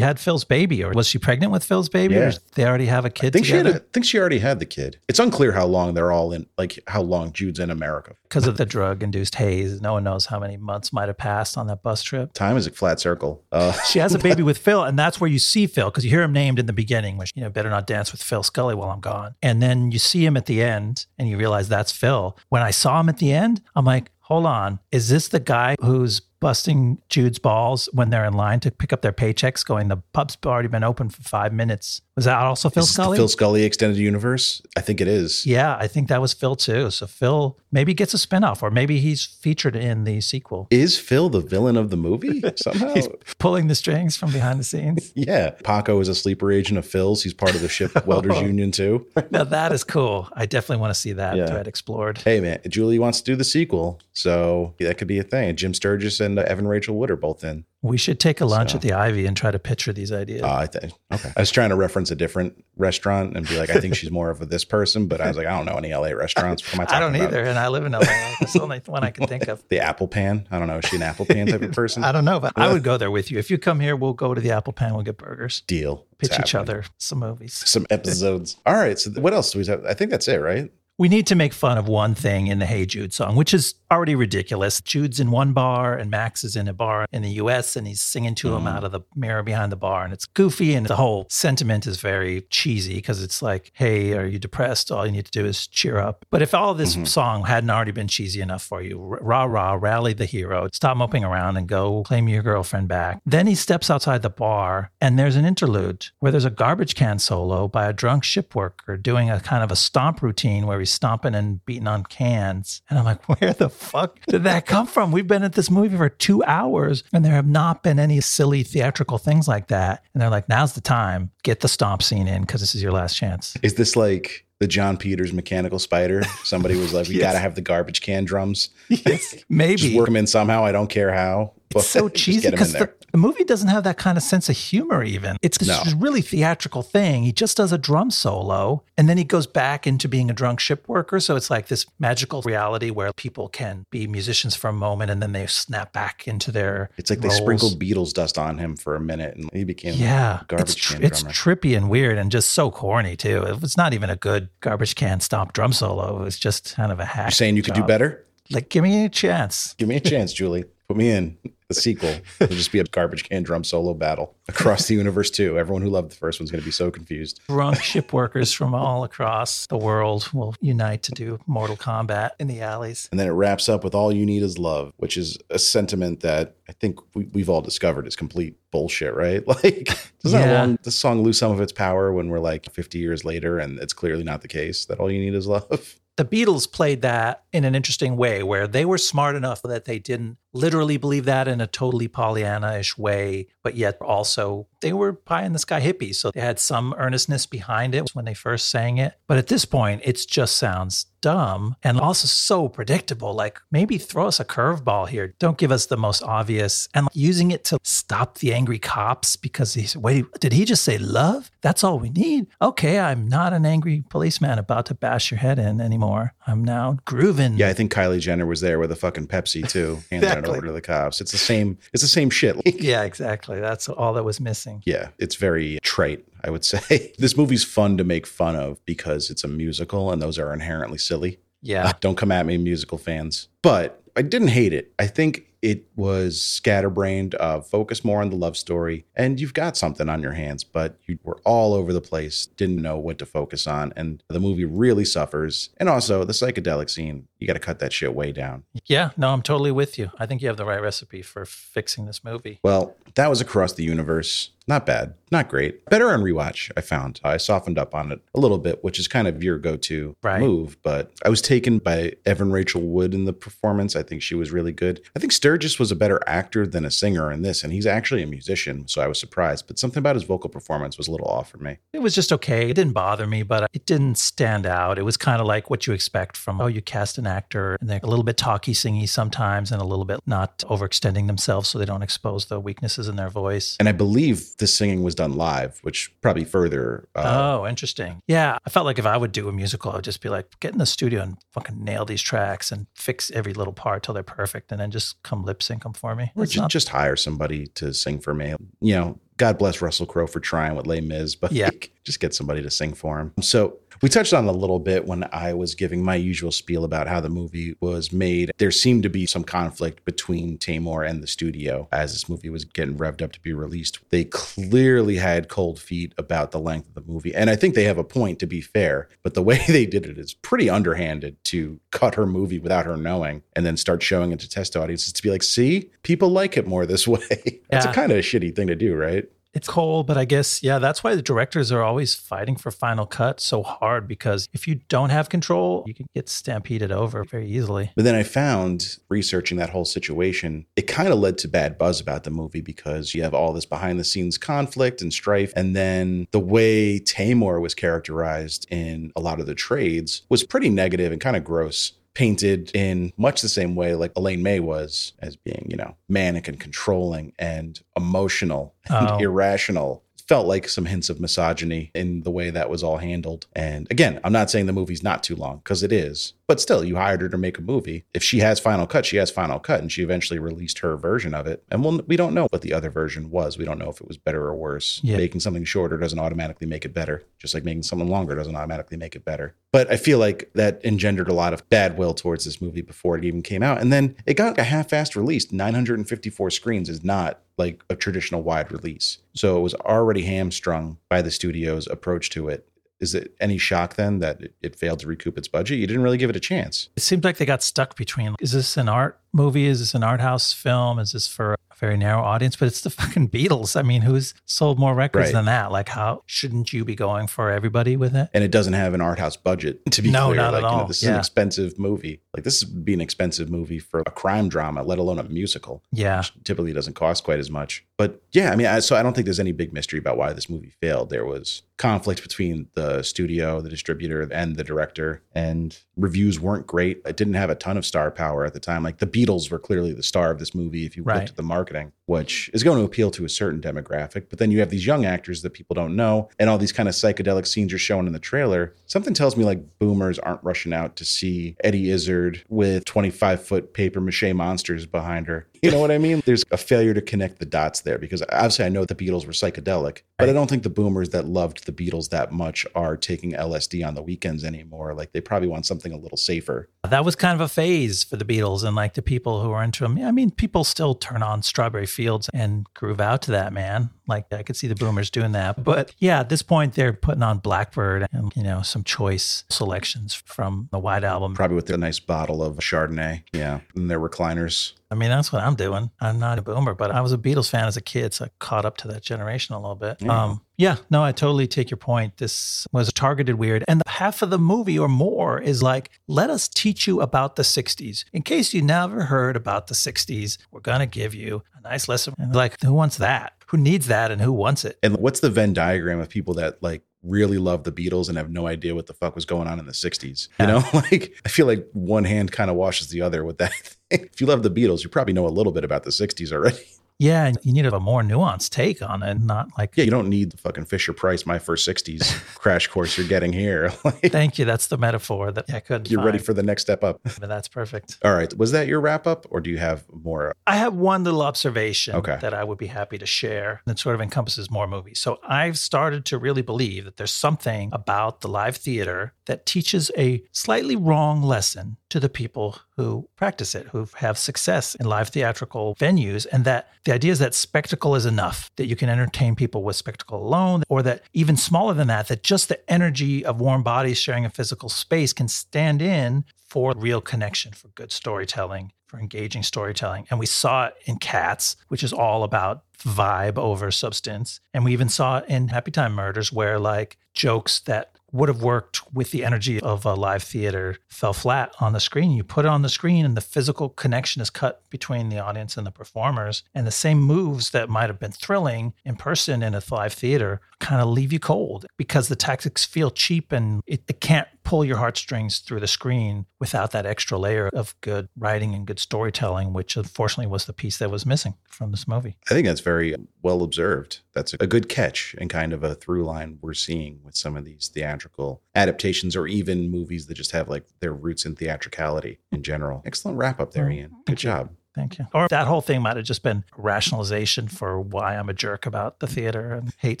had 0.00 0.20
Phil's 0.20 0.44
baby, 0.44 0.84
or 0.84 0.92
was 0.92 1.08
she 1.08 1.16
pregnant 1.18 1.52
with 1.52 1.64
Phil's 1.64 1.88
baby? 1.88 2.14
Yeah. 2.16 2.28
Or 2.28 2.32
they 2.54 2.66
already 2.66 2.84
have 2.84 3.06
a 3.06 3.10
kid 3.10 3.32
think 3.32 3.46
she 3.46 3.52
had. 3.52 3.66
A, 3.66 3.76
I 3.76 3.80
think 3.94 4.04
she 4.04 4.18
already 4.18 4.40
had 4.40 4.58
the 4.60 4.66
kid. 4.66 4.98
It's 5.08 5.18
unclear 5.18 5.52
how 5.52 5.64
long 5.64 5.94
they're 5.94 6.12
all 6.12 6.30
in, 6.32 6.44
like 6.58 6.78
how 6.86 7.00
long 7.00 7.32
Jude's 7.32 7.58
in 7.58 7.70
America. 7.70 8.14
because 8.24 8.46
of 8.46 8.58
the 8.58 8.66
drug-induced 8.66 9.36
haze. 9.36 9.80
No 9.80 9.94
one 9.94 10.04
knows 10.04 10.26
how 10.26 10.38
many 10.38 10.58
months 10.58 10.92
might 10.92 11.08
have 11.08 11.16
passed 11.16 11.56
on 11.56 11.66
that 11.68 11.82
bus 11.82 12.02
trip. 12.02 12.34
Time 12.34 12.58
is 12.58 12.66
a 12.66 12.70
flat 12.72 13.00
circle. 13.00 13.42
Uh, 13.50 13.72
She 13.88 14.00
has 14.00 14.14
a 14.14 14.18
baby 14.18 14.42
with 14.50 14.58
Phil, 14.58 14.84
and 14.84 14.98
that's 14.98 15.18
where 15.18 15.30
you 15.30 15.38
see 15.38 15.66
Phil 15.66 15.88
because 15.90 16.04
you 16.04 16.10
hear 16.10 16.22
him 16.22 16.32
named 16.34 16.58
in 16.58 16.66
the 16.66 16.72
beginning, 16.74 17.16
which 17.16 17.32
you 17.34 17.40
know 17.42 17.48
better 17.48 17.70
not 17.70 17.86
dance 17.86 18.12
with 18.12 18.22
Phil 18.22 18.42
Scully 18.42 18.74
while 18.74 18.90
I'm 18.90 19.00
gone. 19.00 19.34
And 19.42 19.62
then 19.62 19.90
you 19.92 19.98
see 19.98 20.26
him 20.26 20.36
at 20.36 20.44
the 20.44 20.62
end, 20.62 21.06
and 21.18 21.26
you 21.26 21.38
realize 21.38 21.70
that's 21.70 21.90
Phil. 21.92 22.36
When 22.50 22.60
I 22.60 22.70
saw 22.70 23.00
him 23.00 23.08
at 23.08 23.16
the 23.16 23.32
end, 23.32 23.62
I'm 23.74 23.86
like, 23.86 24.10
hold 24.34 24.46
on, 24.46 24.80
is 24.90 25.10
this 25.10 25.28
the 25.28 25.38
guy 25.38 25.76
who's 25.80 26.18
busting 26.18 27.00
Jude's 27.08 27.38
balls 27.38 27.88
when 27.92 28.10
they're 28.10 28.24
in 28.24 28.32
line 28.32 28.58
to 28.58 28.72
pick 28.72 28.92
up 28.92 29.00
their 29.00 29.12
paychecks? 29.12 29.64
Going, 29.64 29.86
the 29.86 29.98
pub's 30.12 30.36
already 30.44 30.66
been 30.66 30.82
open 30.82 31.08
for 31.08 31.22
five 31.22 31.52
minutes. 31.52 32.02
Was 32.16 32.26
that 32.26 32.38
also 32.38 32.70
Phil 32.70 32.84
Is 32.84 32.92
Scully? 32.92 33.16
Phil 33.16 33.26
Scully 33.26 33.64
extended 33.64 33.98
universe. 33.98 34.62
I 34.76 34.80
think 34.82 35.00
it 35.00 35.08
is. 35.08 35.44
yeah, 35.44 35.76
I 35.80 35.88
think 35.88 36.08
that 36.08 36.20
was 36.20 36.32
Phil 36.32 36.54
too. 36.54 36.90
So 36.92 37.08
Phil 37.08 37.58
maybe 37.72 37.92
gets 37.92 38.14
a 38.14 38.16
spinoff, 38.18 38.62
or 38.62 38.70
maybe 38.70 39.00
he's 39.00 39.24
featured 39.24 39.74
in 39.74 40.04
the 40.04 40.20
sequel. 40.20 40.68
Is 40.70 40.96
Phil 40.96 41.28
the 41.28 41.40
villain 41.40 41.76
of 41.76 41.90
the 41.90 41.96
movie 41.96 42.40
somehow? 42.56 42.94
He's 42.94 43.08
pulling 43.40 43.66
the 43.66 43.74
strings 43.74 44.16
from 44.16 44.30
behind 44.30 44.60
the 44.60 44.64
scenes. 44.64 45.10
yeah. 45.16 45.50
Paco 45.64 45.98
is 45.98 46.06
a 46.08 46.14
sleeper 46.14 46.52
agent 46.52 46.78
of 46.78 46.86
Phil's. 46.86 47.24
He's 47.24 47.34
part 47.34 47.56
of 47.56 47.62
the 47.62 47.68
ship 47.68 48.06
welders 48.06 48.40
union 48.40 48.70
too. 48.70 49.06
now 49.32 49.42
that 49.42 49.72
is 49.72 49.82
cool. 49.82 50.28
I 50.34 50.46
definitely 50.46 50.80
want 50.82 50.94
to 50.94 51.00
see 51.00 51.12
that 51.14 51.36
Yeah. 51.36 51.46
thread 51.46 51.66
explored. 51.66 52.18
Hey 52.18 52.38
man, 52.38 52.60
Julie 52.68 53.00
wants 53.00 53.18
to 53.22 53.24
do 53.32 53.34
the 53.34 53.42
sequel, 53.44 54.00
so 54.12 54.74
that 54.78 54.98
could 54.98 55.08
be 55.08 55.18
a 55.18 55.24
thing. 55.24 55.56
Jim 55.56 55.74
Sturgess 55.74 56.20
and 56.20 56.38
uh, 56.38 56.42
Evan 56.42 56.68
Rachel 56.68 56.94
Wood 56.96 57.10
are 57.10 57.16
both 57.16 57.42
in. 57.42 57.64
We 57.84 57.98
should 57.98 58.18
take 58.18 58.40
a 58.40 58.46
lunch 58.46 58.70
So- 58.70 58.76
at 58.76 58.82
the 58.82 58.94
Ivy 58.94 59.26
and 59.26 59.36
try 59.36 59.50
to 59.50 59.58
picture 59.58 59.92
these 59.92 60.10
ideas. 60.10 60.42
Uh, 60.42 60.54
I 60.54 60.66
think 60.66 60.92
okay. 61.12 61.30
I 61.36 61.40
was 61.40 61.50
trying 61.50 61.68
to 61.68 61.76
reference 61.76 62.10
a 62.10 62.16
different 62.16 62.64
restaurant 62.78 63.36
and 63.36 63.46
be 63.46 63.58
like, 63.58 63.68
I 63.68 63.78
think 63.78 63.94
she's 63.94 64.10
more 64.10 64.30
of 64.30 64.40
a 64.40 64.46
this 64.46 64.64
person, 64.64 65.06
but 65.06 65.20
I 65.20 65.28
was 65.28 65.36
like, 65.36 65.46
I 65.46 65.50
don't 65.54 65.66
know 65.66 65.76
any 65.76 65.92
LA 65.94 66.08
restaurants. 66.16 66.62
What 66.64 66.74
am 66.74 66.80
I 66.80 66.84
I 66.96 67.00
don't 67.00 67.14
about? 67.14 67.28
either, 67.28 67.42
and 67.44 67.58
I 67.58 67.68
live 67.68 67.84
in 67.84 67.92
LA. 67.92 68.00
That's 68.40 68.54
the 68.54 68.62
only 68.66 68.80
one 68.86 69.04
I 69.04 69.10
can 69.10 69.26
think 69.26 69.48
of. 69.48 69.62
The 69.68 69.80
Apple 69.80 70.08
Pan. 70.08 70.48
I 70.50 70.58
don't 70.58 70.66
know. 70.66 70.78
Is 70.78 70.86
she 70.86 70.96
an 70.96 71.02
Apple 71.02 71.26
Pan 71.26 71.46
type 71.46 71.60
of 71.60 71.72
person? 71.72 72.02
I 72.04 72.12
don't 72.12 72.24
know, 72.24 72.40
but 72.40 72.54
I 72.56 72.72
would 72.72 72.82
go 72.82 72.96
there 72.96 73.10
with 73.10 73.30
you. 73.30 73.38
If 73.38 73.50
you 73.50 73.58
come 73.58 73.80
here, 73.80 73.96
we'll 73.96 74.14
go 74.14 74.32
to 74.32 74.40
the 74.40 74.52
Apple 74.52 74.72
Pan. 74.72 74.94
We'll 74.94 75.02
get 75.02 75.18
burgers, 75.18 75.60
Deal. 75.66 76.06
It's 76.20 76.30
pitch 76.30 76.40
each 76.40 76.52
happening. 76.52 76.76
other 76.76 76.84
some 76.96 77.18
movies. 77.18 77.52
Some 77.66 77.86
episodes. 77.90 78.56
All 78.64 78.74
right. 78.74 78.98
So 78.98 79.10
what 79.10 79.34
else 79.34 79.52
do 79.52 79.58
we 79.58 79.66
have? 79.66 79.84
I 79.84 79.92
think 79.92 80.10
that's 80.10 80.26
it, 80.26 80.36
right? 80.40 80.72
We 80.96 81.08
need 81.08 81.26
to 81.26 81.34
make 81.34 81.52
fun 81.52 81.76
of 81.76 81.88
one 81.88 82.14
thing 82.14 82.46
in 82.46 82.60
the 82.60 82.66
Hey 82.66 82.86
Jude 82.86 83.12
song, 83.12 83.34
which 83.34 83.52
is 83.52 83.74
already 83.90 84.14
ridiculous. 84.14 84.80
Jude's 84.80 85.18
in 85.18 85.32
one 85.32 85.52
bar 85.52 85.96
and 85.96 86.08
Max 86.08 86.44
is 86.44 86.54
in 86.54 86.68
a 86.68 86.72
bar 86.72 87.06
in 87.10 87.22
the 87.22 87.30
US 87.30 87.74
and 87.74 87.84
he's 87.84 88.00
singing 88.00 88.36
to 88.36 88.54
him 88.54 88.62
mm. 88.62 88.72
out 88.72 88.84
of 88.84 88.92
the 88.92 89.00
mirror 89.16 89.42
behind 89.42 89.72
the 89.72 89.76
bar. 89.76 90.04
And 90.04 90.12
it's 90.12 90.26
goofy 90.26 90.72
and 90.72 90.86
the 90.86 90.94
whole 90.94 91.26
sentiment 91.28 91.84
is 91.84 92.00
very 92.00 92.42
cheesy 92.42 92.94
because 92.94 93.24
it's 93.24 93.42
like, 93.42 93.72
hey, 93.74 94.12
are 94.12 94.24
you 94.24 94.38
depressed? 94.38 94.92
All 94.92 95.04
you 95.04 95.10
need 95.10 95.24
to 95.24 95.32
do 95.32 95.44
is 95.44 95.66
cheer 95.66 95.98
up. 95.98 96.24
But 96.30 96.42
if 96.42 96.54
all 96.54 96.70
of 96.70 96.78
this 96.78 96.94
mm-hmm. 96.94 97.06
song 97.06 97.44
hadn't 97.44 97.70
already 97.70 97.90
been 97.90 98.06
cheesy 98.06 98.40
enough 98.40 98.62
for 98.62 98.80
you, 98.80 99.00
rah, 99.00 99.44
rah, 99.44 99.72
rally 99.72 100.12
the 100.12 100.26
hero, 100.26 100.68
stop 100.72 100.96
moping 100.96 101.24
around 101.24 101.56
and 101.56 101.66
go 101.66 102.04
claim 102.04 102.28
your 102.28 102.42
girlfriend 102.44 102.86
back. 102.86 103.20
Then 103.26 103.48
he 103.48 103.56
steps 103.56 103.90
outside 103.90 104.22
the 104.22 104.30
bar 104.30 104.92
and 105.00 105.18
there's 105.18 105.36
an 105.36 105.44
interlude 105.44 106.06
where 106.20 106.30
there's 106.30 106.44
a 106.44 106.50
garbage 106.50 106.94
can 106.94 107.18
solo 107.18 107.66
by 107.66 107.86
a 107.86 107.92
drunk 107.92 108.22
ship 108.22 108.54
worker 108.54 108.96
doing 108.96 109.28
a 109.28 109.40
kind 109.40 109.64
of 109.64 109.72
a 109.72 109.76
stomp 109.76 110.22
routine 110.22 110.66
where 110.66 110.83
he's 110.84 110.92
stomping 110.92 111.34
and 111.34 111.64
beating 111.66 111.86
on 111.88 112.04
cans. 112.04 112.82
And 112.88 112.98
I'm 112.98 113.04
like, 113.04 113.28
where 113.40 113.52
the 113.52 113.68
fuck 113.68 114.18
did 114.26 114.44
that 114.44 114.66
come 114.66 114.86
from? 114.86 115.10
We've 115.12 115.26
been 115.26 115.42
at 115.42 115.54
this 115.54 115.70
movie 115.70 115.96
for 115.96 116.08
two 116.08 116.44
hours 116.44 117.02
and 117.12 117.24
there 117.24 117.32
have 117.32 117.46
not 117.48 117.82
been 117.82 117.98
any 117.98 118.20
silly 118.20 118.62
theatrical 118.62 119.18
things 119.18 119.48
like 119.48 119.68
that. 119.68 120.04
And 120.14 120.20
they're 120.22 120.30
like, 120.30 120.48
now's 120.48 120.74
the 120.74 120.80
time. 120.80 121.30
Get 121.42 121.60
the 121.60 121.68
stomp 121.68 122.02
scene 122.02 122.28
in 122.28 122.42
because 122.42 122.60
this 122.60 122.74
is 122.74 122.82
your 122.82 122.92
last 122.92 123.16
chance. 123.16 123.56
Is 123.62 123.74
this 123.74 123.96
like 123.96 124.46
the 124.60 124.66
Jon 124.68 124.96
Peters 124.96 125.32
mechanical 125.32 125.78
spider? 125.78 126.22
Somebody 126.44 126.76
was 126.76 126.92
like, 126.94 127.08
we 127.08 127.14
Yes. 127.14 127.22
got 127.22 127.32
to 127.32 127.38
have 127.38 127.54
the 127.54 127.60
garbage 127.60 128.00
can 128.02 128.24
drums. 128.24 128.68
Yes, 128.88 129.34
maybe. 129.48 129.76
Just 129.76 129.94
work 129.96 130.06
them 130.06 130.16
in 130.16 130.26
somehow. 130.26 130.64
I 130.64 130.72
don't 130.72 130.88
care 130.90 131.12
how. 131.12 131.52
It's 131.80 131.88
so 131.88 132.08
cheesy 132.08 132.40
get 132.42 132.46
'em 132.48 132.52
in 132.52 132.58
because 132.58 132.72
the, 132.72 132.92
the 133.12 133.18
movie 133.18 133.44
doesn't 133.44 133.68
have 133.68 133.84
that 133.84 133.96
kind 133.98 134.16
of 134.16 134.22
sense 134.24 134.48
of 134.48 134.56
humor, 134.56 135.02
even. 135.04 135.36
It's 135.42 135.58
this 135.58 135.68
No. 135.68 135.82
really 135.98 136.22
theatrical 136.22 136.82
thing. 136.82 137.22
He 137.24 137.32
just 137.32 137.56
does 137.56 137.72
a 137.72 137.78
drum 137.78 138.10
solo 138.10 138.82
and 138.98 139.08
then 139.08 139.16
he 139.18 139.24
goes 139.24 139.46
back 139.46 139.86
into 139.86 140.08
being 140.08 140.30
a 140.30 140.32
drunk 140.32 140.60
ship 140.60 140.88
worker. 140.88 141.20
So 141.20 141.36
it's 141.36 141.50
like 141.50 141.68
this 141.68 141.86
magical 141.98 142.42
reality 142.42 142.90
where 142.90 143.12
people 143.12 143.48
can 143.48 143.84
be 143.90 144.06
musicians 144.06 144.54
for 144.54 144.68
a 144.68 144.72
moment 144.72 145.10
and 145.10 145.22
then 145.22 145.32
they 145.32 145.46
snap 145.46 145.92
back 145.92 146.26
into 146.26 146.50
their. 146.52 146.90
It's 146.96 147.10
like 147.10 147.20
they 147.20 147.28
roles. 147.28 147.38
sprinkled 147.40 147.78
Beatles 147.80 148.12
dust 148.12 148.38
on 148.38 148.58
him 148.58 148.76
for 148.76 148.96
a 148.96 149.00
minute 149.00 149.36
and 149.36 149.48
he 149.52 149.64
became 149.64 149.94
Yeah, 149.94 150.40
a 150.40 150.44
garbage 150.46 150.70
it's, 150.70 150.74
tr- 150.74 150.94
can 150.94 151.04
it's 151.04 151.22
drummer. 151.22 151.34
trippy 151.34 151.76
and 151.76 151.88
weird 151.90 152.18
and 152.18 152.30
just 152.32 152.50
so 152.52 152.70
corny 152.70 153.16
too. 153.16 153.44
It's 153.62 153.76
not 153.76 153.94
even 153.94 154.10
a 154.10 154.16
good 154.16 154.48
garbage 154.60 154.94
can 154.94 155.20
stomp 155.20 155.52
drum 155.52 155.72
solo. 155.72 156.24
It's 156.24 156.38
just 156.38 156.74
kind 156.76 156.90
of 156.92 157.00
a 157.00 157.04
hack. 157.04 157.26
You're 157.26 157.30
saying 157.32 157.56
you 157.56 157.62
could 157.62 157.74
do 157.74 157.82
better? 157.84 158.24
Like, 158.50 158.68
give 158.68 158.82
me 158.84 159.06
a 159.06 159.08
chance. 159.08 159.74
Give 159.78 159.88
me 159.88 159.96
a 159.96 160.00
chance, 160.00 160.32
Julie. 160.40 160.64
Put 160.88 160.96
me 160.98 161.10
in. 161.10 161.38
The 161.68 161.74
sequel 161.74 162.14
It'll 162.40 162.54
just 162.56 162.72
be 162.72 162.78
a 162.78 162.84
garbage 162.84 163.24
can 163.24 163.42
drum 163.42 163.64
solo 163.64 163.94
battle 163.94 164.34
across 164.48 164.86
the 164.86 164.94
universe 164.94 165.30
too. 165.30 165.58
Everyone 165.58 165.80
who 165.80 165.88
loved 165.88 166.10
the 166.10 166.14
first 166.14 166.38
one's 166.38 166.50
going 166.50 166.60
to 166.60 166.64
be 166.64 166.70
so 166.70 166.90
confused. 166.90 167.40
drunk 167.48 167.80
ship 167.82 168.12
workers 168.12 168.52
from 168.52 168.74
all 168.74 169.02
across 169.02 169.66
the 169.68 169.78
world 169.78 170.28
will 170.34 170.54
unite 170.60 171.02
to 171.04 171.12
do 171.12 171.38
Mortal 171.46 171.76
Kombat 171.76 172.32
in 172.38 172.48
the 172.48 172.60
alleys. 172.60 173.08
And 173.10 173.18
then 173.18 173.26
it 173.28 173.30
wraps 173.32 173.70
up 173.70 173.82
with 173.82 173.94
"All 173.94 174.12
you 174.12 174.26
need 174.26 174.42
is 174.42 174.58
love," 174.58 174.92
which 174.98 175.16
is 175.16 175.38
a 175.48 175.58
sentiment 175.58 176.20
that 176.20 176.56
I 176.68 176.72
think 176.72 176.98
we, 177.14 177.24
we've 177.32 177.48
all 177.48 177.62
discovered 177.62 178.06
is 178.06 178.14
complete 178.14 178.54
bullshit, 178.70 179.14
right? 179.14 179.42
Like, 179.64 179.88
doesn't 180.22 180.38
Yeah. 180.40 180.60
long, 180.60 180.78
the 180.82 180.90
song 180.90 181.22
lose 181.22 181.38
some 181.38 181.50
of 181.50 181.60
its 181.62 181.72
power 181.72 182.12
when 182.12 182.28
we're 182.28 182.40
like 182.40 182.70
50 182.70 182.98
years 182.98 183.24
later, 183.24 183.58
and 183.58 183.78
it's 183.78 183.94
clearly 183.94 184.22
not 184.22 184.42
the 184.42 184.48
case 184.48 184.84
that 184.84 185.00
all 185.00 185.10
you 185.10 185.18
need 185.18 185.34
is 185.34 185.46
love? 185.46 185.98
The 186.16 186.24
Beatles 186.24 186.70
played 186.70 187.02
that 187.02 187.42
in 187.52 187.64
an 187.64 187.74
interesting 187.74 188.16
way 188.16 188.44
where 188.44 188.68
they 188.68 188.84
were 188.84 188.98
smart 188.98 189.34
enough 189.34 189.62
that 189.62 189.84
they 189.84 189.98
didn't 189.98 190.38
literally 190.52 190.96
believe 190.96 191.24
that 191.24 191.48
in 191.48 191.60
a 191.60 191.66
totally 191.66 192.06
Pollyanna 192.06 192.78
ish 192.78 192.96
way, 192.96 193.48
but 193.64 193.74
yet 193.74 194.00
also 194.00 194.68
they 194.80 194.92
were 194.92 195.12
pie 195.12 195.42
in 195.42 195.52
the 195.52 195.58
sky 195.58 195.80
hippies. 195.80 196.14
So 196.16 196.30
they 196.30 196.40
had 196.40 196.60
some 196.60 196.94
earnestness 196.98 197.46
behind 197.46 197.96
it 197.96 198.10
when 198.14 198.26
they 198.26 198.34
first 198.34 198.68
sang 198.68 198.98
it. 198.98 199.14
But 199.26 199.38
at 199.38 199.48
this 199.48 199.64
point, 199.64 200.02
it 200.04 200.24
just 200.28 200.56
sounds 200.56 201.06
dumb 201.24 201.74
and 201.82 201.98
also 201.98 202.26
so 202.28 202.68
predictable. 202.68 203.32
Like 203.32 203.58
maybe 203.70 203.96
throw 203.96 204.26
us 204.26 204.40
a 204.40 204.44
curveball 204.44 205.08
here. 205.08 205.34
Don't 205.38 205.56
give 205.56 205.72
us 205.72 205.86
the 205.86 205.96
most 205.96 206.22
obvious 206.22 206.86
and 206.92 207.08
using 207.14 207.50
it 207.50 207.64
to 207.64 207.78
stop 207.82 208.38
the 208.38 208.52
angry 208.52 208.78
cops 208.78 209.34
because 209.34 209.72
he 209.72 209.86
said, 209.86 210.02
wait, 210.02 210.26
did 210.38 210.52
he 210.52 210.66
just 210.66 210.84
say 210.84 210.98
love? 210.98 211.50
That's 211.62 211.82
all 211.82 211.98
we 211.98 212.10
need. 212.10 212.46
Okay, 212.60 212.98
I'm 212.98 213.26
not 213.26 213.54
an 213.54 213.64
angry 213.64 214.04
policeman 214.10 214.58
about 214.58 214.84
to 214.86 214.94
bash 214.94 215.30
your 215.30 215.38
head 215.38 215.58
in 215.58 215.80
anymore. 215.80 216.34
I'm 216.46 216.62
now 216.62 216.98
grooving. 217.06 217.56
Yeah, 217.56 217.70
I 217.70 217.72
think 217.72 217.90
Kylie 217.90 218.20
Jenner 218.20 218.44
was 218.44 218.60
there 218.60 218.78
with 218.78 218.92
a 218.92 218.96
fucking 218.96 219.28
Pepsi 219.28 219.66
too, 219.66 220.00
handing 220.10 220.30
it 220.30 220.46
over 220.46 220.66
to 220.66 220.72
the 220.72 220.82
cops. 220.82 221.22
It's 221.22 221.32
the 221.32 221.38
same. 221.38 221.78
It's 221.94 222.02
the 222.02 222.08
same 222.08 222.28
shit. 222.28 222.54
Yeah, 222.84 223.04
exactly. 223.04 223.60
That's 223.60 223.88
all 223.88 224.12
that 224.14 224.24
was 224.24 224.40
missing. 224.40 224.82
Yeah, 224.84 225.08
it's 225.18 225.36
very 225.36 225.78
trite, 225.82 226.22
I 226.44 226.50
would 226.50 226.64
say. 226.64 227.12
this 227.18 227.36
movie's 227.36 227.64
fun 227.64 227.96
to 227.96 228.04
make 228.04 228.26
fun 228.26 228.54
of 228.54 228.84
because 228.84 229.30
it's 229.30 229.44
a 229.44 229.48
musical 229.48 230.12
and 230.12 230.20
those 230.20 230.38
are 230.38 230.52
inherently 230.52 230.98
silly. 230.98 231.38
Yeah. 231.62 231.92
Don't 232.00 232.16
come 232.16 232.30
at 232.30 232.46
me, 232.46 232.58
musical 232.58 232.98
fans. 232.98 233.48
But 233.62 234.02
I 234.16 234.22
didn't 234.22 234.48
hate 234.48 234.72
it. 234.72 234.92
I 234.98 235.06
think 235.06 235.46
it 235.64 235.86
was 235.96 236.42
scatterbrained, 236.42 237.34
uh, 237.36 237.62
focus 237.62 238.04
more 238.04 238.20
on 238.20 238.28
the 238.28 238.36
love 238.36 238.54
story, 238.54 239.06
and 239.16 239.40
you've 239.40 239.54
got 239.54 239.78
something 239.78 240.10
on 240.10 240.20
your 240.20 240.32
hands, 240.32 240.62
but 240.62 240.98
you 241.06 241.18
were 241.22 241.38
all 241.42 241.72
over 241.72 241.90
the 241.90 242.02
place, 242.02 242.44
didn't 242.44 242.82
know 242.82 242.98
what 242.98 243.16
to 243.18 243.24
focus 243.24 243.66
on, 243.66 243.90
and 243.96 244.22
the 244.28 244.38
movie 244.38 244.66
really 244.66 245.06
suffers. 245.06 245.70
And 245.78 245.88
also, 245.88 246.22
the 246.22 246.34
psychedelic 246.34 246.90
scene, 246.90 247.28
you 247.44 247.46
got 247.46 247.52
to 247.54 247.58
cut 247.60 247.78
that 247.80 247.92
shit 247.92 248.14
way 248.14 248.32
down. 248.32 248.64
Yeah. 248.86 249.10
No, 249.18 249.28
I'm 249.34 249.42
totally 249.42 249.70
with 249.70 249.98
you. 249.98 250.10
I 250.18 250.24
think 250.24 250.40
you 250.40 250.48
have 250.48 250.56
the 250.56 250.64
right 250.64 250.80
recipe 250.80 251.20
for 251.20 251.44
fixing 251.44 252.06
this 252.06 252.24
movie. 252.24 252.58
Well, 252.64 252.96
that 253.16 253.28
was 253.28 253.42
across 253.42 253.74
the 253.74 253.84
universe. 253.84 254.50
Not 254.66 254.86
bad, 254.86 255.12
not 255.30 255.50
great. 255.50 255.84
Better 255.90 256.08
on 256.08 256.22
rewatch, 256.22 256.70
I 256.74 256.80
found. 256.80 257.20
I 257.22 257.36
softened 257.36 257.76
up 257.78 257.94
on 257.94 258.10
it 258.10 258.22
a 258.34 258.40
little 258.40 258.56
bit, 258.56 258.82
which 258.82 258.98
is 258.98 259.06
kind 259.06 259.28
of 259.28 259.44
your 259.44 259.58
go 259.58 259.76
to 259.76 260.16
Right. 260.22 260.40
move. 260.40 260.78
But 260.82 261.12
I 261.22 261.28
was 261.28 261.42
taken 261.42 261.80
by 261.80 262.14
Evan 262.24 262.50
Rachel 262.50 262.80
Wood 262.80 263.12
in 263.12 263.26
the 263.26 263.34
performance. 263.34 263.94
I 263.94 264.02
think 264.02 264.22
she 264.22 264.34
was 264.34 264.52
really 264.52 264.72
good. 264.72 265.02
I 265.14 265.18
think 265.18 265.32
Sturgess 265.32 265.78
was 265.78 265.92
a 265.92 265.96
better 265.96 266.18
actor 266.26 266.66
than 266.66 266.86
a 266.86 266.90
singer 266.90 267.30
in 267.30 267.42
this, 267.42 267.62
and 267.62 267.74
he's 267.74 267.84
actually 267.84 268.22
a 268.22 268.26
musician. 268.26 268.88
So 268.88 269.02
I 269.02 269.06
was 269.06 269.20
surprised. 269.20 269.66
But 269.66 269.78
something 269.78 269.98
about 269.98 270.16
his 270.16 270.24
vocal 270.24 270.48
performance 270.48 270.96
was 270.96 271.08
a 271.08 271.10
little 271.10 271.28
off 271.28 271.50
for 271.50 271.58
me. 271.58 271.76
It 271.92 272.00
was 272.00 272.14
just 272.14 272.32
okay. 272.32 272.70
It 272.70 272.74
didn't 272.74 272.94
bother 272.94 273.26
me, 273.26 273.42
but 273.42 273.68
it 273.74 273.84
didn't 273.84 274.16
stand 274.16 274.64
out. 274.64 274.98
It 274.98 275.04
was 275.04 275.18
kind 275.18 275.42
of 275.42 275.46
like 275.46 275.68
what 275.68 275.86
you 275.86 275.92
expect 275.92 276.38
from, 276.38 276.62
oh, 276.62 276.68
you 276.68 276.80
cast 276.80 277.18
an 277.18 277.26
actor 277.34 277.76
and 277.80 277.88
they're 277.90 278.00
a 278.02 278.06
little 278.06 278.24
bit 278.24 278.36
talky 278.36 278.72
singy 278.72 279.08
sometimes 279.08 279.70
and 279.72 279.80
a 279.80 279.84
little 279.84 280.04
bit 280.04 280.20
not 280.26 280.58
overextending 280.70 281.26
themselves 281.26 281.68
so 281.68 281.78
they 281.78 281.84
don't 281.84 282.02
expose 282.02 282.46
the 282.46 282.60
weaknesses 282.60 283.08
in 283.08 283.16
their 283.16 283.28
voice. 283.28 283.76
And 283.80 283.88
I 283.88 283.92
believe 283.92 284.56
the 284.58 284.66
singing 284.66 285.02
was 285.02 285.14
done 285.14 285.32
live, 285.34 285.78
which 285.82 286.12
probably 286.20 286.44
further. 286.44 287.08
Uh, 287.14 287.58
oh, 287.60 287.66
interesting. 287.66 288.20
Yeah. 288.26 288.58
I 288.66 288.70
felt 288.70 288.86
like 288.86 288.98
if 288.98 289.06
I 289.06 289.16
would 289.16 289.32
do 289.32 289.48
a 289.48 289.52
musical, 289.52 289.92
I 289.92 289.96
would 289.96 290.04
just 290.04 290.20
be 290.22 290.28
like, 290.28 290.46
get 290.60 290.72
in 290.72 290.78
the 290.78 290.86
studio 290.86 291.22
and 291.22 291.36
fucking 291.52 291.82
nail 291.82 292.04
these 292.04 292.22
tracks 292.22 292.70
and 292.72 292.86
fix 292.94 293.30
every 293.32 293.52
little 293.54 293.72
part 293.72 294.02
till 294.02 294.14
they're 294.14 294.22
perfect 294.22 294.70
and 294.72 294.80
then 294.80 294.90
just 294.90 295.22
come 295.22 295.44
lip 295.44 295.62
sync 295.62 295.82
them 295.82 295.92
for 295.92 296.14
me. 296.14 296.30
Or 296.36 296.44
just, 296.46 296.56
not- 296.56 296.70
just 296.70 296.88
hire 296.90 297.16
somebody 297.16 297.66
to 297.78 297.92
sing 297.94 298.20
for 298.20 298.34
me. 298.34 298.54
You 298.80 298.94
know, 298.94 299.18
God 299.36 299.58
bless 299.58 299.82
Russell 299.82 300.06
Crowe 300.06 300.28
for 300.28 300.38
trying 300.40 300.76
with 300.76 300.86
Les 300.86 301.00
Mis, 301.00 301.34
but 301.34 301.50
Yeah. 301.52 301.70
just 302.04 302.20
get 302.20 302.34
somebody 302.34 302.62
to 302.62 302.70
sing 302.70 302.92
for 302.94 303.18
him. 303.18 303.32
So 303.40 303.78
we 304.04 304.10
touched 304.10 304.34
on 304.34 304.44
it 304.46 304.50
a 304.50 304.52
little 304.52 304.78
bit 304.80 305.06
when 305.06 305.26
I 305.32 305.54
was 305.54 305.74
giving 305.74 306.04
my 306.04 306.14
usual 306.14 306.52
spiel 306.52 306.84
about 306.84 307.08
how 307.08 307.20
the 307.22 307.30
movie 307.30 307.74
was 307.80 308.12
made. 308.12 308.52
There 308.58 308.70
seemed 308.70 309.02
to 309.04 309.08
be 309.08 309.24
some 309.24 309.44
conflict 309.44 310.04
between 310.04 310.58
Taymor 310.58 311.08
and 311.08 311.22
the 311.22 311.26
studio 311.26 311.88
as 311.90 312.12
this 312.12 312.28
movie 312.28 312.50
was 312.50 312.66
getting 312.66 312.98
revved 312.98 313.22
up 313.22 313.32
to 313.32 313.40
be 313.40 313.54
released. 313.54 314.00
They 314.10 314.24
clearly 314.24 315.16
had 315.16 315.48
cold 315.48 315.80
feet 315.80 316.12
about 316.18 316.50
the 316.50 316.60
length 316.60 316.88
of 316.88 316.94
the 317.06 317.10
movie. 317.10 317.34
And 317.34 317.48
I 317.48 317.56
think 317.56 317.74
they 317.74 317.84
have 317.84 317.96
a 317.96 318.04
point 318.04 318.38
to 318.40 318.46
be 318.46 318.60
fair, 318.60 319.08
but 319.22 319.32
the 319.32 319.42
way 319.50 319.58
they 319.68 319.86
did 319.86 320.04
it 320.04 320.18
is 320.18 320.34
pretty 320.34 320.68
underhanded 320.68 321.42
to 321.44 321.80
cut 321.90 322.14
her 322.16 322.26
movie 322.26 322.58
without 322.58 322.84
her 322.84 322.98
knowing 322.98 323.42
and 323.56 323.64
then 323.64 323.78
start 323.78 324.02
showing 324.02 324.32
it 324.32 324.40
to 324.40 324.48
test 324.50 324.76
audiences 324.76 325.14
to 325.14 325.22
be 325.22 325.30
like, 325.30 325.42
see, 325.42 325.90
people 326.02 326.28
like 326.28 326.58
it 326.58 326.66
more 326.66 326.84
this 326.84 327.08
way. 327.14 327.62
That's 327.70 327.86
Yeah. 327.86 327.90
a 327.90 327.94
kind 327.94 328.12
of 328.12 328.18
shitty 328.22 328.54
thing 328.54 328.66
to 328.66 328.76
do, 328.76 328.94
right? 328.94 329.26
It's 329.54 329.68
cold, 329.68 330.06
but 330.06 330.16
I 330.16 330.24
guess, 330.24 330.62
yeah, 330.62 330.80
that's 330.80 331.04
why 331.04 331.14
the 331.14 331.22
directors 331.22 331.70
are 331.70 331.82
always 331.82 332.14
fighting 332.14 332.56
for 332.56 332.72
final 332.72 333.06
cut 333.06 333.40
so 333.40 333.62
hard 333.62 334.08
because 334.08 334.48
if 334.52 334.66
you 334.66 334.80
don't 334.88 335.10
have 335.10 335.28
control, 335.28 335.84
you 335.86 335.94
can 335.94 336.06
get 336.14 336.28
stampeded 336.28 336.90
over 336.90 337.22
very 337.24 337.48
easily. 337.48 337.92
But 337.94 338.04
then 338.04 338.16
I 338.16 338.24
found 338.24 338.98
researching 339.08 339.56
that 339.58 339.70
whole 339.70 339.84
situation, 339.84 340.66
it 340.74 340.88
kind 340.88 341.10
of 341.10 341.20
led 341.20 341.38
to 341.38 341.48
bad 341.48 341.78
buzz 341.78 342.00
about 342.00 342.24
the 342.24 342.30
movie 342.30 342.62
because 342.62 343.14
you 343.14 343.22
have 343.22 343.32
all 343.32 343.52
this 343.52 343.64
behind 343.64 344.00
the 344.00 344.04
scenes 344.04 344.38
conflict 344.38 345.00
and 345.00 345.12
strife. 345.12 345.52
And 345.54 345.76
then 345.76 346.26
the 346.32 346.40
way 346.40 346.98
Taymor 346.98 347.60
was 347.60 347.74
characterized 347.74 348.66
in 348.70 349.12
a 349.14 349.20
lot 349.20 349.38
of 349.38 349.46
the 349.46 349.54
trades 349.54 350.22
was 350.28 350.42
pretty 350.42 350.68
negative 350.68 351.12
and 351.12 351.20
kind 351.20 351.36
of 351.36 351.44
gross 351.44 351.92
painted 352.14 352.70
in 352.74 353.12
much 353.16 353.42
the 353.42 353.48
same 353.48 353.74
way 353.74 353.94
like 353.94 354.12
Elaine 354.16 354.42
May 354.42 354.60
was 354.60 355.12
as 355.20 355.36
being, 355.36 355.66
you 355.68 355.76
know, 355.76 355.96
manic 356.08 356.48
and 356.48 356.58
controlling 356.60 357.32
and 357.38 357.80
emotional 357.96 358.74
and 358.88 359.10
Oh. 359.10 359.18
irrational. 359.18 360.02
Felt 360.26 360.46
like 360.46 360.68
some 360.70 360.86
hints 360.86 361.10
of 361.10 361.20
misogyny 361.20 361.90
in 361.94 362.22
the 362.22 362.30
way 362.30 362.48
that 362.48 362.70
was 362.70 362.82
all 362.82 362.96
handled. 362.96 363.46
And 363.54 363.86
again, 363.90 364.20
I'm 364.24 364.32
not 364.32 364.50
saying 364.50 364.64
the 364.64 364.72
movie's 364.72 365.02
not 365.02 365.22
too 365.22 365.36
long 365.36 365.58
because 365.58 365.82
it 365.82 365.92
is, 365.92 366.32
but 366.46 366.60
still, 366.60 366.84
you 366.84 366.96
hired 366.96 367.22
her 367.22 367.28
to 367.28 367.38
make 367.38 367.58
a 367.58 367.62
movie. 367.62 368.04
If 368.12 368.22
she 368.22 368.40
has 368.40 368.60
final 368.60 368.86
cut, 368.86 369.06
she 369.06 369.16
has 369.16 369.30
final 369.30 369.58
cut, 369.58 369.80
and 369.80 369.90
she 369.90 370.02
eventually 370.02 370.38
released 370.38 370.80
her 370.80 370.96
version 370.96 371.34
of 371.34 371.46
it. 371.46 371.64
And 371.70 371.82
we'll, 371.82 372.02
we 372.06 372.16
don't 372.16 372.34
know 372.34 372.46
what 372.50 372.62
the 372.62 372.72
other 372.72 372.90
version 372.90 373.30
was. 373.30 373.56
We 373.56 373.64
don't 373.64 373.78
know 373.78 373.88
if 373.88 374.00
it 374.00 374.08
was 374.08 374.18
better 374.18 374.46
or 374.46 374.54
worse. 374.54 375.00
Yeah. 375.02 375.16
Making 375.16 375.40
something 375.40 375.64
shorter 375.64 375.96
doesn't 375.96 376.18
automatically 376.18 376.66
make 376.66 376.84
it 376.84 376.92
better, 376.92 377.24
just 377.38 377.54
like 377.54 377.64
making 377.64 377.84
something 377.84 378.08
longer 378.08 378.34
doesn't 378.34 378.54
automatically 378.54 378.96
make 378.96 379.16
it 379.16 379.24
better. 379.24 379.54
But 379.72 379.90
I 379.90 379.96
feel 379.96 380.18
like 380.18 380.50
that 380.54 380.84
engendered 380.84 381.28
a 381.28 381.34
lot 381.34 381.54
of 381.54 381.68
bad 381.70 381.96
will 381.96 382.14
towards 382.14 382.44
this 382.44 382.60
movie 382.60 382.82
before 382.82 383.16
it 383.16 383.24
even 383.24 383.42
came 383.42 383.62
out. 383.62 383.80
And 383.80 383.92
then 383.92 384.14
it 384.26 384.34
got 384.34 384.58
a 384.58 384.64
half-assed 384.64 385.16
release. 385.16 385.50
954 385.50 386.50
screens 386.50 386.88
is 386.88 387.02
not 387.02 387.40
like 387.56 387.82
a 387.88 387.96
traditional 387.96 388.42
wide 388.42 388.70
release. 388.70 389.18
So 389.32 389.56
it 389.56 389.60
was 389.60 389.74
already 389.74 390.22
hamstrung 390.22 390.98
by 391.08 391.22
the 391.22 391.30
studio's 391.30 391.86
approach 391.86 392.30
to 392.30 392.48
it. 392.48 392.68
Is 393.04 393.14
it 393.14 393.34
any 393.38 393.58
shock 393.58 393.96
then 393.96 394.20
that 394.20 394.40
it, 394.62 394.74
failed 394.74 395.00
to 395.00 395.06
recoup 395.06 395.36
its 395.36 395.46
budget? 395.46 395.78
You 395.78 395.86
didn't 395.86 396.02
really 396.02 396.16
give 396.16 396.30
it 396.30 396.36
a 396.36 396.40
chance. 396.40 396.88
It 396.96 397.02
seemed 397.02 397.22
like 397.22 397.36
they 397.36 397.44
got 397.44 397.62
stuck 397.62 397.96
between 397.96 398.34
is 398.40 398.52
this 398.52 398.78
an 398.78 398.88
art 398.88 399.20
movie? 399.34 399.66
Is 399.66 399.80
this 399.80 399.94
an 399.94 400.02
art 400.02 400.20
house 400.20 400.52
film? 400.52 400.98
Is 400.98 401.12
this 401.12 401.26
for 401.28 401.54
a 401.54 401.74
very 401.76 401.96
narrow 401.96 402.22
audience? 402.22 402.56
But 402.56 402.66
it's 402.68 402.80
the 402.82 402.90
fucking 402.90 403.28
Beatles. 403.30 403.78
I 403.78 403.82
mean, 403.82 404.02
who's 404.02 404.32
sold 404.46 404.78
more 404.78 404.94
records 404.94 405.26
Right. 405.26 405.32
than 405.32 405.44
that? 405.46 405.72
Like, 405.72 405.88
how 405.88 406.22
shouldn't 406.26 406.72
you 406.72 406.84
be 406.84 406.94
going 406.94 407.26
for 407.26 407.50
everybody 407.50 407.96
with 407.96 408.14
it? 408.14 408.28
And 408.32 408.44
it 408.44 408.50
doesn't 408.50 408.72
have 408.74 408.94
an 408.94 409.00
art 409.00 409.18
house 409.18 409.36
budget, 409.36 409.80
to 409.90 410.02
be 410.02 410.10
No, 410.10 410.26
clear. 410.28 410.36
not 410.36 410.52
like, 410.54 410.62
at 410.64 410.70
you 410.70 410.76
know, 410.76 410.82
all. 410.82 410.86
this 410.86 411.02
is 411.02 411.08
an 411.08 411.16
expensive 411.18 411.78
movie. 411.78 412.20
Like 412.34 412.44
this 412.44 412.64
would 412.64 412.84
be 412.84 412.94
an 412.94 413.00
expensive 413.00 413.50
movie 413.50 413.78
for 413.78 414.00
a 414.06 414.10
crime 414.10 414.48
drama, 414.48 414.82
let 414.82 414.98
alone 414.98 415.18
a 415.18 415.24
musical. 415.24 415.82
Yeah. 415.92 416.18
which 416.18 416.32
typically 416.44 416.72
doesn't 416.72 416.94
cost 416.94 417.24
quite 417.24 417.38
as 417.38 417.50
much. 417.50 417.84
But 417.96 418.22
yeah, 418.32 418.50
I 418.50 418.56
mean, 418.56 418.66
I, 418.66 418.80
so 418.80 418.96
I 418.96 419.02
don't 419.04 419.14
think 419.14 419.24
there's 419.26 419.38
any 419.38 419.52
big 419.52 419.72
mystery 419.72 419.98
about 420.00 420.16
why 420.16 420.32
this 420.32 420.48
movie 420.50 420.72
failed. 420.80 421.10
There 421.10 421.24
was 421.24 421.62
conflict 421.76 422.22
between 422.22 422.66
the 422.74 423.02
studio, 423.02 423.60
the 423.60 423.68
distributor, 423.68 424.22
and 424.32 424.56
the 424.56 424.64
director, 424.64 425.22
and 425.32 425.78
reviews 425.96 426.40
weren't 426.40 426.66
great. 426.66 427.00
It 427.04 427.16
didn't 427.16 427.34
have 427.34 427.50
a 427.50 427.54
ton 427.54 427.76
of 427.76 427.86
star 427.86 428.10
power 428.10 428.44
at 428.44 428.52
the 428.52 428.58
time. 428.60 428.82
Like 428.82 428.98
the 428.98 429.06
Beatles 429.06 429.23
were 429.50 429.58
clearly 429.58 429.92
the 429.92 430.02
star 430.02 430.30
of 430.30 430.38
this 430.38 430.54
movie 430.54 430.84
if 430.86 430.96
you 430.96 431.02
Right. 431.02 431.16
looked 431.18 431.30
at 431.30 431.36
the 431.36 431.42
marketing, 431.42 431.92
which 432.06 432.50
is 432.52 432.62
going 432.62 432.78
to 432.78 432.84
appeal 432.84 433.10
to 433.12 433.24
a 433.24 433.28
certain 433.28 433.60
demographic. 433.60 434.26
But 434.28 434.38
then 434.38 434.50
you 434.50 434.60
have 434.60 434.70
these 434.70 434.86
young 434.86 435.04
actors 435.04 435.42
that 435.42 435.50
people 435.50 435.74
don't 435.74 435.96
know, 435.96 436.28
and 436.38 436.50
all 436.50 436.58
these 436.58 436.72
kind 436.72 436.88
of 436.88 436.94
psychedelic 436.94 437.46
scenes 437.46 437.72
are 437.72 437.78
shown 437.78 438.06
in 438.06 438.12
the 438.12 438.18
trailer. 438.18 438.74
Something 438.86 439.14
tells 439.14 439.36
me 439.36 439.44
like 439.44 439.78
boomers 439.78 440.18
aren't 440.18 440.44
rushing 440.44 440.72
out 440.72 440.96
to 440.96 441.04
see 441.04 441.56
Eddie 441.62 441.90
Izzard 441.90 442.44
with 442.48 442.84
25 442.84 443.44
foot 443.44 443.74
paper 443.74 444.00
mache 444.00 444.34
monsters 444.34 444.86
behind 444.86 445.26
her. 445.26 445.46
You 445.62 445.70
know 445.70 445.80
what 445.80 445.90
I 445.90 445.96
mean? 445.96 446.22
There's 446.26 446.44
a 446.50 446.58
failure 446.58 446.92
to 446.92 447.00
connect 447.00 447.38
the 447.38 447.46
dots 447.46 447.80
there 447.80 447.96
because 447.96 448.22
obviously 448.30 448.66
I 448.66 448.68
know 448.68 448.84
the 448.84 448.94
Beatles 448.94 449.26
were 449.26 449.32
psychedelic, 449.32 450.02
but 450.18 450.28
I 450.28 450.34
don't 450.34 450.48
think 450.48 450.62
the 450.62 450.68
boomers 450.68 451.08
that 451.10 451.24
loved 451.24 451.64
the 451.64 451.72
Beatles 451.72 452.10
that 452.10 452.32
much 452.32 452.66
are 452.74 452.98
taking 452.98 453.32
LSD 453.32 453.86
on 453.86 453.94
the 453.94 454.02
weekends 454.02 454.44
anymore. 454.44 454.92
Like 454.92 455.12
they 455.12 455.22
probably 455.22 455.48
want 455.48 455.64
something 455.64 455.90
a 455.90 455.96
little 455.96 456.18
safer. 456.18 456.68
That 456.86 457.04
was 457.04 457.16
kind 457.16 457.34
of 457.34 457.40
a 457.40 457.48
phase 457.48 458.04
for 458.04 458.16
the 458.16 458.26
Beatles 458.26 458.62
and 458.62 458.76
like 458.76 458.92
the 458.92 459.00
people 459.00 459.42
who 459.42 459.48
were 459.48 459.62
into 459.62 459.84
them. 459.84 459.98
I 460.04 460.12
mean, 460.12 460.30
people 460.30 460.64
still 460.64 460.94
turn 460.94 461.22
on 461.22 461.42
Strawberry 461.42 461.86
Fields 461.94 462.28
and 462.34 462.66
groove 462.74 463.00
out 463.00 463.22
to 463.22 463.30
that, 463.32 463.52
man. 463.52 463.90
Like 464.06 464.32
I 464.32 464.42
could 464.42 464.56
see 464.56 464.66
the 464.66 464.74
boomers 464.74 465.10
doing 465.10 465.32
that. 465.32 465.62
But 465.62 465.94
yeah, 465.98 466.20
at 466.20 466.28
this 466.28 466.42
point, 466.42 466.74
they're 466.74 466.92
putting 466.92 467.22
on 467.22 467.38
Blackbird 467.38 468.06
and, 468.12 468.32
you 468.36 468.42
know, 468.42 468.62
some 468.62 468.84
choice 468.84 469.44
selections 469.48 470.14
from 470.14 470.68
the 470.72 470.78
White 470.78 471.04
Album. 471.04 471.34
Probably 471.34 471.56
with 471.56 471.70
a 471.70 471.78
nice 471.78 472.00
bottle 472.00 472.42
of 472.42 472.56
Chardonnay. 472.56 473.22
Yeah. 473.32 473.60
And 473.74 473.90
their 473.90 474.00
recliners. 474.00 474.74
I 474.90 474.94
mean, 474.96 475.08
that's 475.08 475.32
what 475.32 475.42
I'm 475.42 475.54
doing. 475.54 475.90
I'm 476.00 476.18
not 476.18 476.38
a 476.38 476.42
boomer, 476.42 476.74
but 476.74 476.90
I 476.90 477.00
was 477.00 477.12
a 477.12 477.18
Beatles 477.18 477.48
fan 477.48 477.66
as 477.66 477.76
a 477.76 477.80
kid, 477.80 478.14
so 478.14 478.26
I 478.26 478.28
caught 478.38 478.64
up 478.64 478.76
to 478.78 478.88
that 478.88 479.02
generation 479.02 479.54
a 479.54 479.60
little 479.60 479.74
bit. 479.74 479.96
Yeah. 480.00 480.24
Um, 480.24 480.40
yeah, 480.56 480.76
no, 480.90 481.02
I 481.02 481.12
totally 481.12 481.46
take 481.46 481.70
your 481.70 481.78
point. 481.78 482.18
This 482.18 482.66
was 482.72 482.92
targeted 482.92 483.36
weird. 483.36 483.64
And 483.66 483.82
half 483.86 484.22
of 484.22 484.30
the 484.30 484.38
movie 484.38 484.78
or 484.78 484.88
more 484.88 485.40
is 485.40 485.62
like, 485.62 485.90
let 486.06 486.30
us 486.30 486.48
teach 486.48 486.86
you 486.86 487.00
about 487.00 487.36
the 487.36 487.42
60s. 487.42 488.04
In 488.12 488.22
case 488.22 488.54
you 488.54 488.62
never 488.62 489.04
heard 489.04 489.36
about 489.36 489.66
the 489.66 489.74
60s, 489.74 490.38
we're 490.52 490.60
going 490.60 490.80
to 490.80 490.86
give 490.86 491.14
you 491.14 491.42
a 491.56 491.68
nice 491.68 491.88
lesson. 491.88 492.14
And 492.18 492.34
like, 492.34 492.60
who 492.62 492.72
wants 492.72 492.98
that? 492.98 493.32
Who 493.48 493.58
needs 493.58 493.86
that 493.88 494.10
and 494.10 494.20
who 494.20 494.32
wants 494.32 494.64
it? 494.64 494.78
And 494.82 494.96
what's 494.96 495.20
the 495.20 495.30
Venn 495.30 495.52
diagram 495.52 496.00
of 496.00 496.08
people 496.08 496.34
that 496.34 496.62
like 496.62 496.82
really 497.02 497.38
love 497.38 497.64
the 497.64 497.72
Beatles 497.72 498.08
and 498.08 498.16
have 498.16 498.30
no 498.30 498.46
idea 498.46 498.74
what 498.74 498.86
the 498.86 498.94
fuck 498.94 499.14
was 499.14 499.24
going 499.24 499.48
on 499.48 499.58
in 499.58 499.66
the 499.66 499.72
60s? 499.72 500.28
You 500.38 500.46
know, 500.46 500.62
like 500.74 501.16
I 501.24 501.28
feel 501.28 501.46
like 501.46 501.68
one 501.72 502.04
hand 502.04 502.32
kind 502.32 502.50
of 502.50 502.56
washes 502.56 502.88
the 502.88 503.02
other 503.02 503.24
with 503.24 503.38
that. 503.38 503.52
if 503.90 504.20
you 504.20 504.26
love 504.26 504.42
the 504.42 504.50
Beatles, 504.50 504.82
you 504.82 504.88
probably 504.88 505.14
know 505.14 505.26
a 505.26 505.28
little 505.28 505.52
bit 505.52 505.64
about 505.64 505.82
the 505.82 505.90
60s 505.90 506.32
already. 506.32 506.64
Yeah, 506.98 507.26
and 507.26 507.38
you 507.42 507.52
need 507.52 507.66
a 507.66 507.80
more 507.80 508.02
nuanced 508.02 508.50
take 508.50 508.80
on 508.80 509.02
it, 509.02 509.20
not 509.20 509.48
like, 509.58 509.72
Yeah, 509.76 509.84
you 509.84 509.90
don't 509.90 510.08
need 510.08 510.30
the 510.30 510.36
fucking 510.36 510.66
Fisher 510.66 510.92
Price 510.92 511.26
My 511.26 511.38
First 511.40 511.66
60s 511.68 512.34
crash 512.36 512.68
course 512.68 512.96
you're 512.96 513.06
getting 513.08 513.32
here. 513.32 513.72
Like, 513.84 514.12
thank 514.12 514.38
you. 514.38 514.44
That's 514.44 514.68
the 514.68 514.78
metaphor 514.78 515.30
that 515.32 515.52
I 515.52 515.60
couldn't 515.60 515.90
you're 515.90 516.02
ready 516.04 516.18
for 516.18 516.32
the 516.32 516.42
next 516.42 516.62
step 516.62 516.82
up. 516.84 517.00
but 517.02 517.28
that's 517.28 517.48
perfect. 517.48 517.98
All 518.04 518.14
right. 518.14 518.32
Was 518.38 518.52
that 518.52 518.66
your 518.66 518.80
wrap 518.80 519.06
up 519.06 519.26
or 519.30 519.40
do 519.40 519.50
you 519.50 519.58
have 519.58 519.84
more? 519.92 520.34
I 520.46 520.56
have 520.56 520.74
one 520.74 521.04
little 521.04 521.20
observation 521.22 521.96
Okay. 521.96 522.16
that 522.20 522.32
I 522.32 522.44
would 522.44 522.56
be 522.58 522.68
happy 522.68 522.96
to 522.98 523.04
share 523.06 523.60
that 523.66 523.78
sort 523.78 523.94
of 523.94 524.00
encompasses 524.00 524.50
more 524.50 524.66
movies. 524.66 525.00
So 525.00 525.18
I've 525.28 525.58
started 525.58 526.04
to 526.06 526.18
really 526.18 526.42
believe 526.42 526.84
that 526.84 526.96
there's 526.96 527.12
something 527.12 527.70
about 527.72 528.20
the 528.22 528.28
live 528.28 528.56
theater 528.56 529.12
that 529.26 529.44
teaches 529.46 529.90
a 529.98 530.22
slightly 530.32 530.76
wrong 530.76 531.22
lesson 531.22 531.76
to 531.94 532.00
the 532.00 532.08
people 532.08 532.58
who 532.76 533.08
practice 533.14 533.54
it, 533.54 533.68
who 533.68 533.86
have 533.98 534.18
success 534.18 534.74
in 534.74 534.84
live 534.84 535.10
theatrical 535.10 535.76
venues, 535.76 536.26
and 536.32 536.44
that 536.44 536.68
the 536.82 536.92
idea 536.92 537.12
is 537.12 537.20
that 537.20 537.34
spectacle 537.34 537.94
is 537.94 538.04
enough, 538.04 538.50
that 538.56 538.66
you 538.66 538.74
can 538.74 538.88
entertain 538.88 539.36
people 539.36 539.62
with 539.62 539.76
spectacle 539.76 540.20
alone, 540.20 540.64
or 540.68 540.82
that 540.82 541.02
even 541.12 541.36
smaller 541.36 541.72
than 541.72 541.86
that, 541.86 542.08
that 542.08 542.24
just 542.24 542.48
the 542.48 542.68
energy 542.68 543.24
of 543.24 543.40
warm 543.40 543.62
bodies 543.62 543.96
sharing 543.96 544.24
a 544.24 544.28
physical 544.28 544.68
space 544.68 545.12
can 545.12 545.28
stand 545.28 545.80
in 545.80 546.24
for 546.48 546.72
real 546.76 547.00
connection, 547.00 547.52
for 547.52 547.68
good 547.68 547.92
storytelling, 547.92 548.72
for 548.88 548.98
engaging 548.98 549.44
storytelling. 549.44 550.04
And 550.10 550.18
we 550.18 550.26
saw 550.26 550.66
it 550.66 550.74
in 550.86 550.96
Cats, 550.96 551.54
which 551.68 551.84
is 551.84 551.92
all 551.92 552.24
about 552.24 552.64
vibe 552.76 553.38
over 553.38 553.70
substance. 553.70 554.40
And 554.52 554.64
we 554.64 554.72
even 554.72 554.88
saw 554.88 555.18
it 555.18 555.26
in 555.28 555.46
Happy 555.46 555.70
Time 555.70 555.92
Murders, 555.92 556.32
where 556.32 556.58
like 556.58 556.98
jokes 557.14 557.60
that 557.60 557.93
would 558.14 558.28
have 558.28 558.42
worked 558.42 558.80
with 558.94 559.10
the 559.10 559.24
energy 559.24 559.60
of 559.60 559.84
a 559.84 559.94
live 559.94 560.22
theater 560.22 560.76
fell 560.88 561.12
flat 561.12 561.52
on 561.58 561.72
the 561.72 561.80
screen. 561.80 562.12
You 562.12 562.22
put 562.22 562.44
it 562.44 562.48
on 562.48 562.62
the 562.62 562.68
screen, 562.68 563.04
and 563.04 563.16
the 563.16 563.20
physical 563.20 563.68
connection 563.68 564.22
is 564.22 564.30
cut 564.30 564.62
between 564.70 565.08
the 565.08 565.18
audience 565.18 565.56
and 565.56 565.66
the 565.66 565.72
performers. 565.72 566.44
And 566.54 566.64
the 566.64 566.70
same 566.70 567.00
moves 567.00 567.50
that 567.50 567.68
might 567.68 567.90
have 567.90 567.98
been 567.98 568.12
thrilling 568.12 568.72
in 568.84 568.94
person 568.94 569.42
in 569.42 569.52
a 569.52 569.62
live 569.68 569.92
theater 569.92 570.40
kind 570.60 570.80
of 570.80 570.88
leave 570.88 571.12
you 571.12 571.18
cold 571.18 571.66
because 571.76 572.06
the 572.06 572.14
tactics 572.14 572.64
feel 572.64 572.92
cheap 572.92 573.32
and 573.32 573.60
it, 573.66 573.82
it 573.88 574.00
can't 574.00 574.28
pull 574.44 574.64
your 574.64 574.76
heartstrings 574.76 575.38
through 575.38 575.60
the 575.60 575.66
screen 575.66 576.26
without 576.38 576.70
that 576.72 576.86
extra 576.86 577.18
layer 577.18 577.48
of 577.52 577.74
good 577.80 578.08
writing 578.16 578.54
and 578.54 578.66
good 578.66 578.78
storytelling, 578.78 579.52
which 579.52 579.76
unfortunately 579.76 580.30
was 580.30 580.44
the 580.44 580.52
piece 580.52 580.78
that 580.78 580.90
was 580.90 581.06
missing 581.06 581.34
from 581.48 581.70
this 581.70 581.88
movie. 581.88 582.16
I 582.30 582.34
think 582.34 582.46
that's 582.46 582.60
very 582.60 582.94
well 583.22 583.42
observed. 583.42 584.00
That's 584.12 584.34
a 584.34 584.46
good 584.46 584.68
catch 584.68 585.14
and 585.18 585.30
kind 585.30 585.52
of 585.52 585.64
a 585.64 585.74
through 585.74 586.04
line 586.04 586.38
we're 586.42 586.54
seeing 586.54 587.00
with 587.02 587.16
some 587.16 587.36
of 587.36 587.44
these 587.44 587.68
theatrical 587.68 588.42
adaptations 588.54 589.16
or 589.16 589.26
even 589.26 589.70
movies 589.70 590.06
that 590.06 590.14
just 590.14 590.32
have 590.32 590.48
like 590.48 590.64
their 590.80 590.92
roots 590.92 591.24
in 591.24 591.34
theatricality 591.34 592.18
in 592.30 592.42
general. 592.42 592.82
Excellent 592.84 593.16
wrap 593.18 593.40
up 593.40 593.52
there, 593.52 593.68
Oh, 593.68 593.72
Ian. 593.72 593.90
Good 594.06 594.18
job. 594.18 594.50
Thank 594.74 594.98
you. 594.98 595.06
Or 595.14 595.28
that 595.28 595.46
whole 595.46 595.60
thing 595.60 595.82
might 595.82 595.96
have 595.96 596.04
just 596.04 596.22
been 596.22 596.44
a 596.58 596.60
rationalization 596.60 597.48
for 597.48 597.80
why 597.80 598.16
I'm 598.16 598.28
a 598.28 598.32
jerk 598.32 598.66
about 598.66 598.98
the 598.98 599.06
theater 599.06 599.52
and 599.52 599.72
hate 599.78 600.00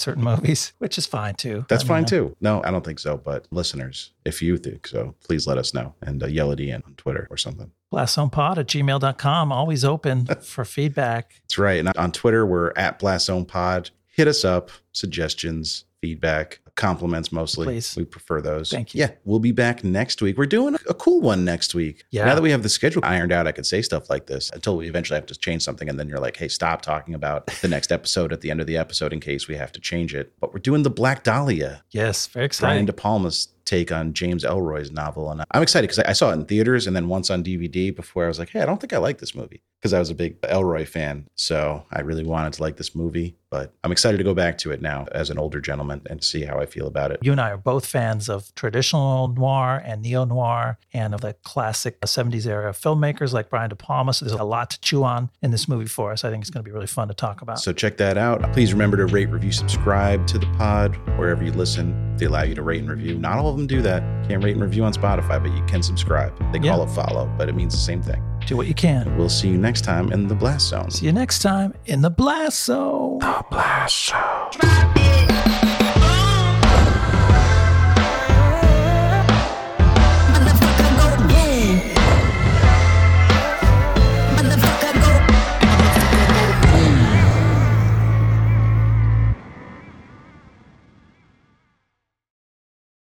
certain 0.00 0.24
movies, 0.24 0.72
which 0.78 0.98
is 0.98 1.06
fine 1.06 1.34
too. 1.36 1.64
That's 1.68 1.84
I 1.84 1.86
fine 1.86 2.00
mean, 2.00 2.06
too. 2.06 2.36
No, 2.40 2.62
I 2.64 2.70
don't 2.70 2.84
think 2.84 2.98
so. 2.98 3.16
But 3.16 3.46
listeners, 3.50 4.10
if 4.24 4.42
you 4.42 4.56
think 4.56 4.86
so, 4.88 5.14
please 5.24 5.46
let 5.46 5.58
us 5.58 5.74
know 5.74 5.94
and 6.02 6.22
uh, 6.22 6.26
yell 6.26 6.50
at 6.50 6.60
Ian 6.60 6.82
on 6.86 6.94
Twitter 6.94 7.28
or 7.30 7.36
something. 7.36 7.70
Blasphemepod 7.92 8.58
at 8.58 8.66
gmail.com, 8.66 9.52
always 9.52 9.84
open 9.84 10.26
for 10.42 10.64
feedback. 10.64 11.34
That's 11.44 11.58
right. 11.58 11.78
And 11.78 11.88
on 11.96 12.10
Twitter, 12.10 12.44
we're 12.44 12.72
at 12.76 12.98
Blast 12.98 13.26
Zone 13.26 13.44
Pod. 13.44 13.90
Hit 14.06 14.28
us 14.28 14.44
up, 14.44 14.70
suggestions, 14.92 15.84
feedback. 16.04 16.60
compliments 16.76 17.30
mostly. 17.32 17.66
Please. 17.66 17.94
We 17.96 18.04
prefer 18.04 18.40
those. 18.42 18.68
Thank 18.70 18.94
you. 18.94 18.98
Yeah, 19.00 19.12
we'll 19.24 19.38
be 19.38 19.52
back 19.52 19.84
next 19.84 20.20
week. 20.20 20.36
We're 20.36 20.46
doing 20.46 20.74
a 20.88 20.94
cool 20.94 21.20
one 21.20 21.44
next 21.44 21.74
week. 21.74 22.04
Yeah. 22.10 22.24
Now 22.24 22.34
that 22.34 22.42
we 22.42 22.50
have 22.50 22.62
the 22.64 22.68
schedule 22.68 23.00
ironed 23.04 23.32
out, 23.32 23.46
I 23.46 23.52
could 23.52 23.64
say 23.64 23.80
stuff 23.80 24.10
like 24.10 24.26
this 24.26 24.50
until 24.50 24.76
we 24.76 24.88
eventually 24.88 25.16
have 25.16 25.26
to 25.26 25.36
change 25.38 25.62
something. 25.62 25.88
And 25.88 25.98
then 25.98 26.08
you're 26.08 26.18
like, 26.18 26.36
hey, 26.36 26.48
stop 26.48 26.82
talking 26.82 27.14
about 27.14 27.46
the 27.62 27.68
next 27.68 27.92
episode 27.92 28.32
at 28.32 28.40
the 28.40 28.50
end 28.50 28.60
of 28.60 28.66
the 28.66 28.76
episode 28.76 29.12
in 29.12 29.20
case 29.20 29.46
we 29.48 29.54
have 29.54 29.70
to 29.72 29.80
change 29.80 30.14
it. 30.14 30.32
But 30.40 30.52
we're 30.52 30.58
doing 30.60 30.82
the 30.82 30.90
Black 30.90 31.22
Dahlia, 31.22 31.82
Yes, 31.92 32.26
very 32.26 32.46
exciting. 32.46 32.74
Brian. 32.74 32.86
De 32.86 32.92
Palma's 32.92 33.48
take 33.64 33.92
on 33.92 34.12
James 34.12 34.44
Ellroy's 34.44 34.90
novel. 34.90 35.30
And 35.30 35.44
I'm 35.50 35.62
excited 35.62 35.88
because 35.88 35.98
I 36.00 36.12
saw 36.12 36.30
it 36.30 36.34
in 36.34 36.44
theaters 36.44 36.86
and 36.86 36.94
then 36.94 37.08
once 37.08 37.30
on 37.30 37.42
DVD 37.42 37.94
before 37.94 38.24
I 38.24 38.28
was 38.28 38.38
like, 38.38 38.50
hey, 38.50 38.60
I 38.60 38.66
don't 38.66 38.80
think 38.80 38.92
I 38.92 38.98
like 38.98 39.18
this 39.18 39.34
movie 39.34 39.62
because 39.80 39.92
I 39.92 39.98
was 39.98 40.08
a 40.08 40.14
big 40.14 40.40
Ellroy 40.40 40.88
fan. 40.88 41.28
So 41.34 41.84
I 41.92 42.00
really 42.00 42.24
wanted 42.24 42.54
to 42.54 42.62
like 42.62 42.78
this 42.78 42.94
movie, 42.94 43.36
but 43.50 43.74
I'm 43.84 43.92
excited 43.92 44.16
to 44.16 44.24
go 44.24 44.32
back 44.32 44.56
to 44.58 44.70
it 44.70 44.80
now 44.80 45.06
as 45.12 45.28
an 45.28 45.38
older 45.38 45.60
gentleman 45.60 46.00
and 46.08 46.24
see 46.24 46.44
how 46.44 46.58
I 46.58 46.64
feel 46.64 46.86
about 46.86 47.10
it. 47.10 47.18
You 47.22 47.32
and 47.32 47.40
I 47.40 47.50
are 47.50 47.58
both 47.58 47.84
fans 47.84 48.30
of 48.30 48.54
traditional 48.54 49.28
noir 49.28 49.82
and 49.84 50.00
neo 50.00 50.24
noir 50.24 50.78
and 50.94 51.14
of 51.14 51.20
the 51.20 51.34
classic 51.42 52.00
70s 52.00 52.46
era 52.46 52.72
filmmakers 52.72 53.34
like 53.34 53.50
Brian 53.50 53.68
De 53.68 53.76
Palma. 53.76 54.14
So 54.14 54.24
there's 54.24 54.40
a 54.40 54.44
lot 54.44 54.70
to 54.70 54.80
chew 54.80 55.04
on 55.04 55.30
in 55.42 55.50
this 55.50 55.68
movie 55.68 55.84
for 55.84 56.12
us. 56.12 56.24
I 56.24 56.30
think 56.30 56.42
it's 56.42 56.50
going 56.50 56.64
to 56.64 56.68
be 56.68 56.72
really 56.72 56.86
fun 56.86 57.08
to 57.08 57.14
talk 57.14 57.42
about. 57.42 57.58
So 57.60 57.72
check 57.72 57.98
that 57.98 58.16
out. 58.16 58.42
Please 58.54 58.72
remember 58.72 58.96
to 58.96 59.06
rate, 59.06 59.28
review, 59.28 59.52
subscribe 59.52 60.26
to 60.28 60.38
the 60.38 60.46
pod 60.56 60.96
wherever 61.18 61.44
you 61.44 61.52
listen. 61.52 62.16
They 62.16 62.26
allow 62.26 62.44
you 62.44 62.54
to 62.54 62.62
rate 62.62 62.80
and 62.80 62.88
review. 62.88 63.18
Not 63.18 63.38
all 63.38 63.53
of 63.54 63.58
them 63.58 63.66
do 63.66 63.80
that. 63.82 64.02
Can't 64.28 64.42
rate 64.44 64.52
and 64.52 64.62
review 64.62 64.84
on 64.84 64.92
Spotify, 64.92 65.42
but 65.42 65.50
you 65.52 65.64
can 65.66 65.82
subscribe. 65.82 66.36
They 66.52 66.58
call 66.58 66.78
Yeah. 66.78 66.84
it 66.84 66.90
follow, 66.90 67.32
but 67.38 67.48
it 67.48 67.54
means 67.54 67.72
the 67.72 67.80
same 67.80 68.02
thing. 68.02 68.22
Do 68.46 68.56
what 68.56 68.66
you 68.66 68.74
can. 68.74 69.16
We'll 69.16 69.28
see 69.30 69.48
you 69.48 69.56
next 69.56 69.82
time 69.84 70.12
in 70.12 70.28
the 70.28 70.34
blast 70.34 70.68
zone. 70.68 70.90
See 70.90 71.06
you 71.06 71.12
next 71.12 71.38
time 71.40 71.72
in 71.86 72.02
the 72.02 72.10
Blast 72.10 72.64
Zone. 72.64 73.18
The 73.20 73.44
blast 73.50 74.10
zone. 74.10 75.53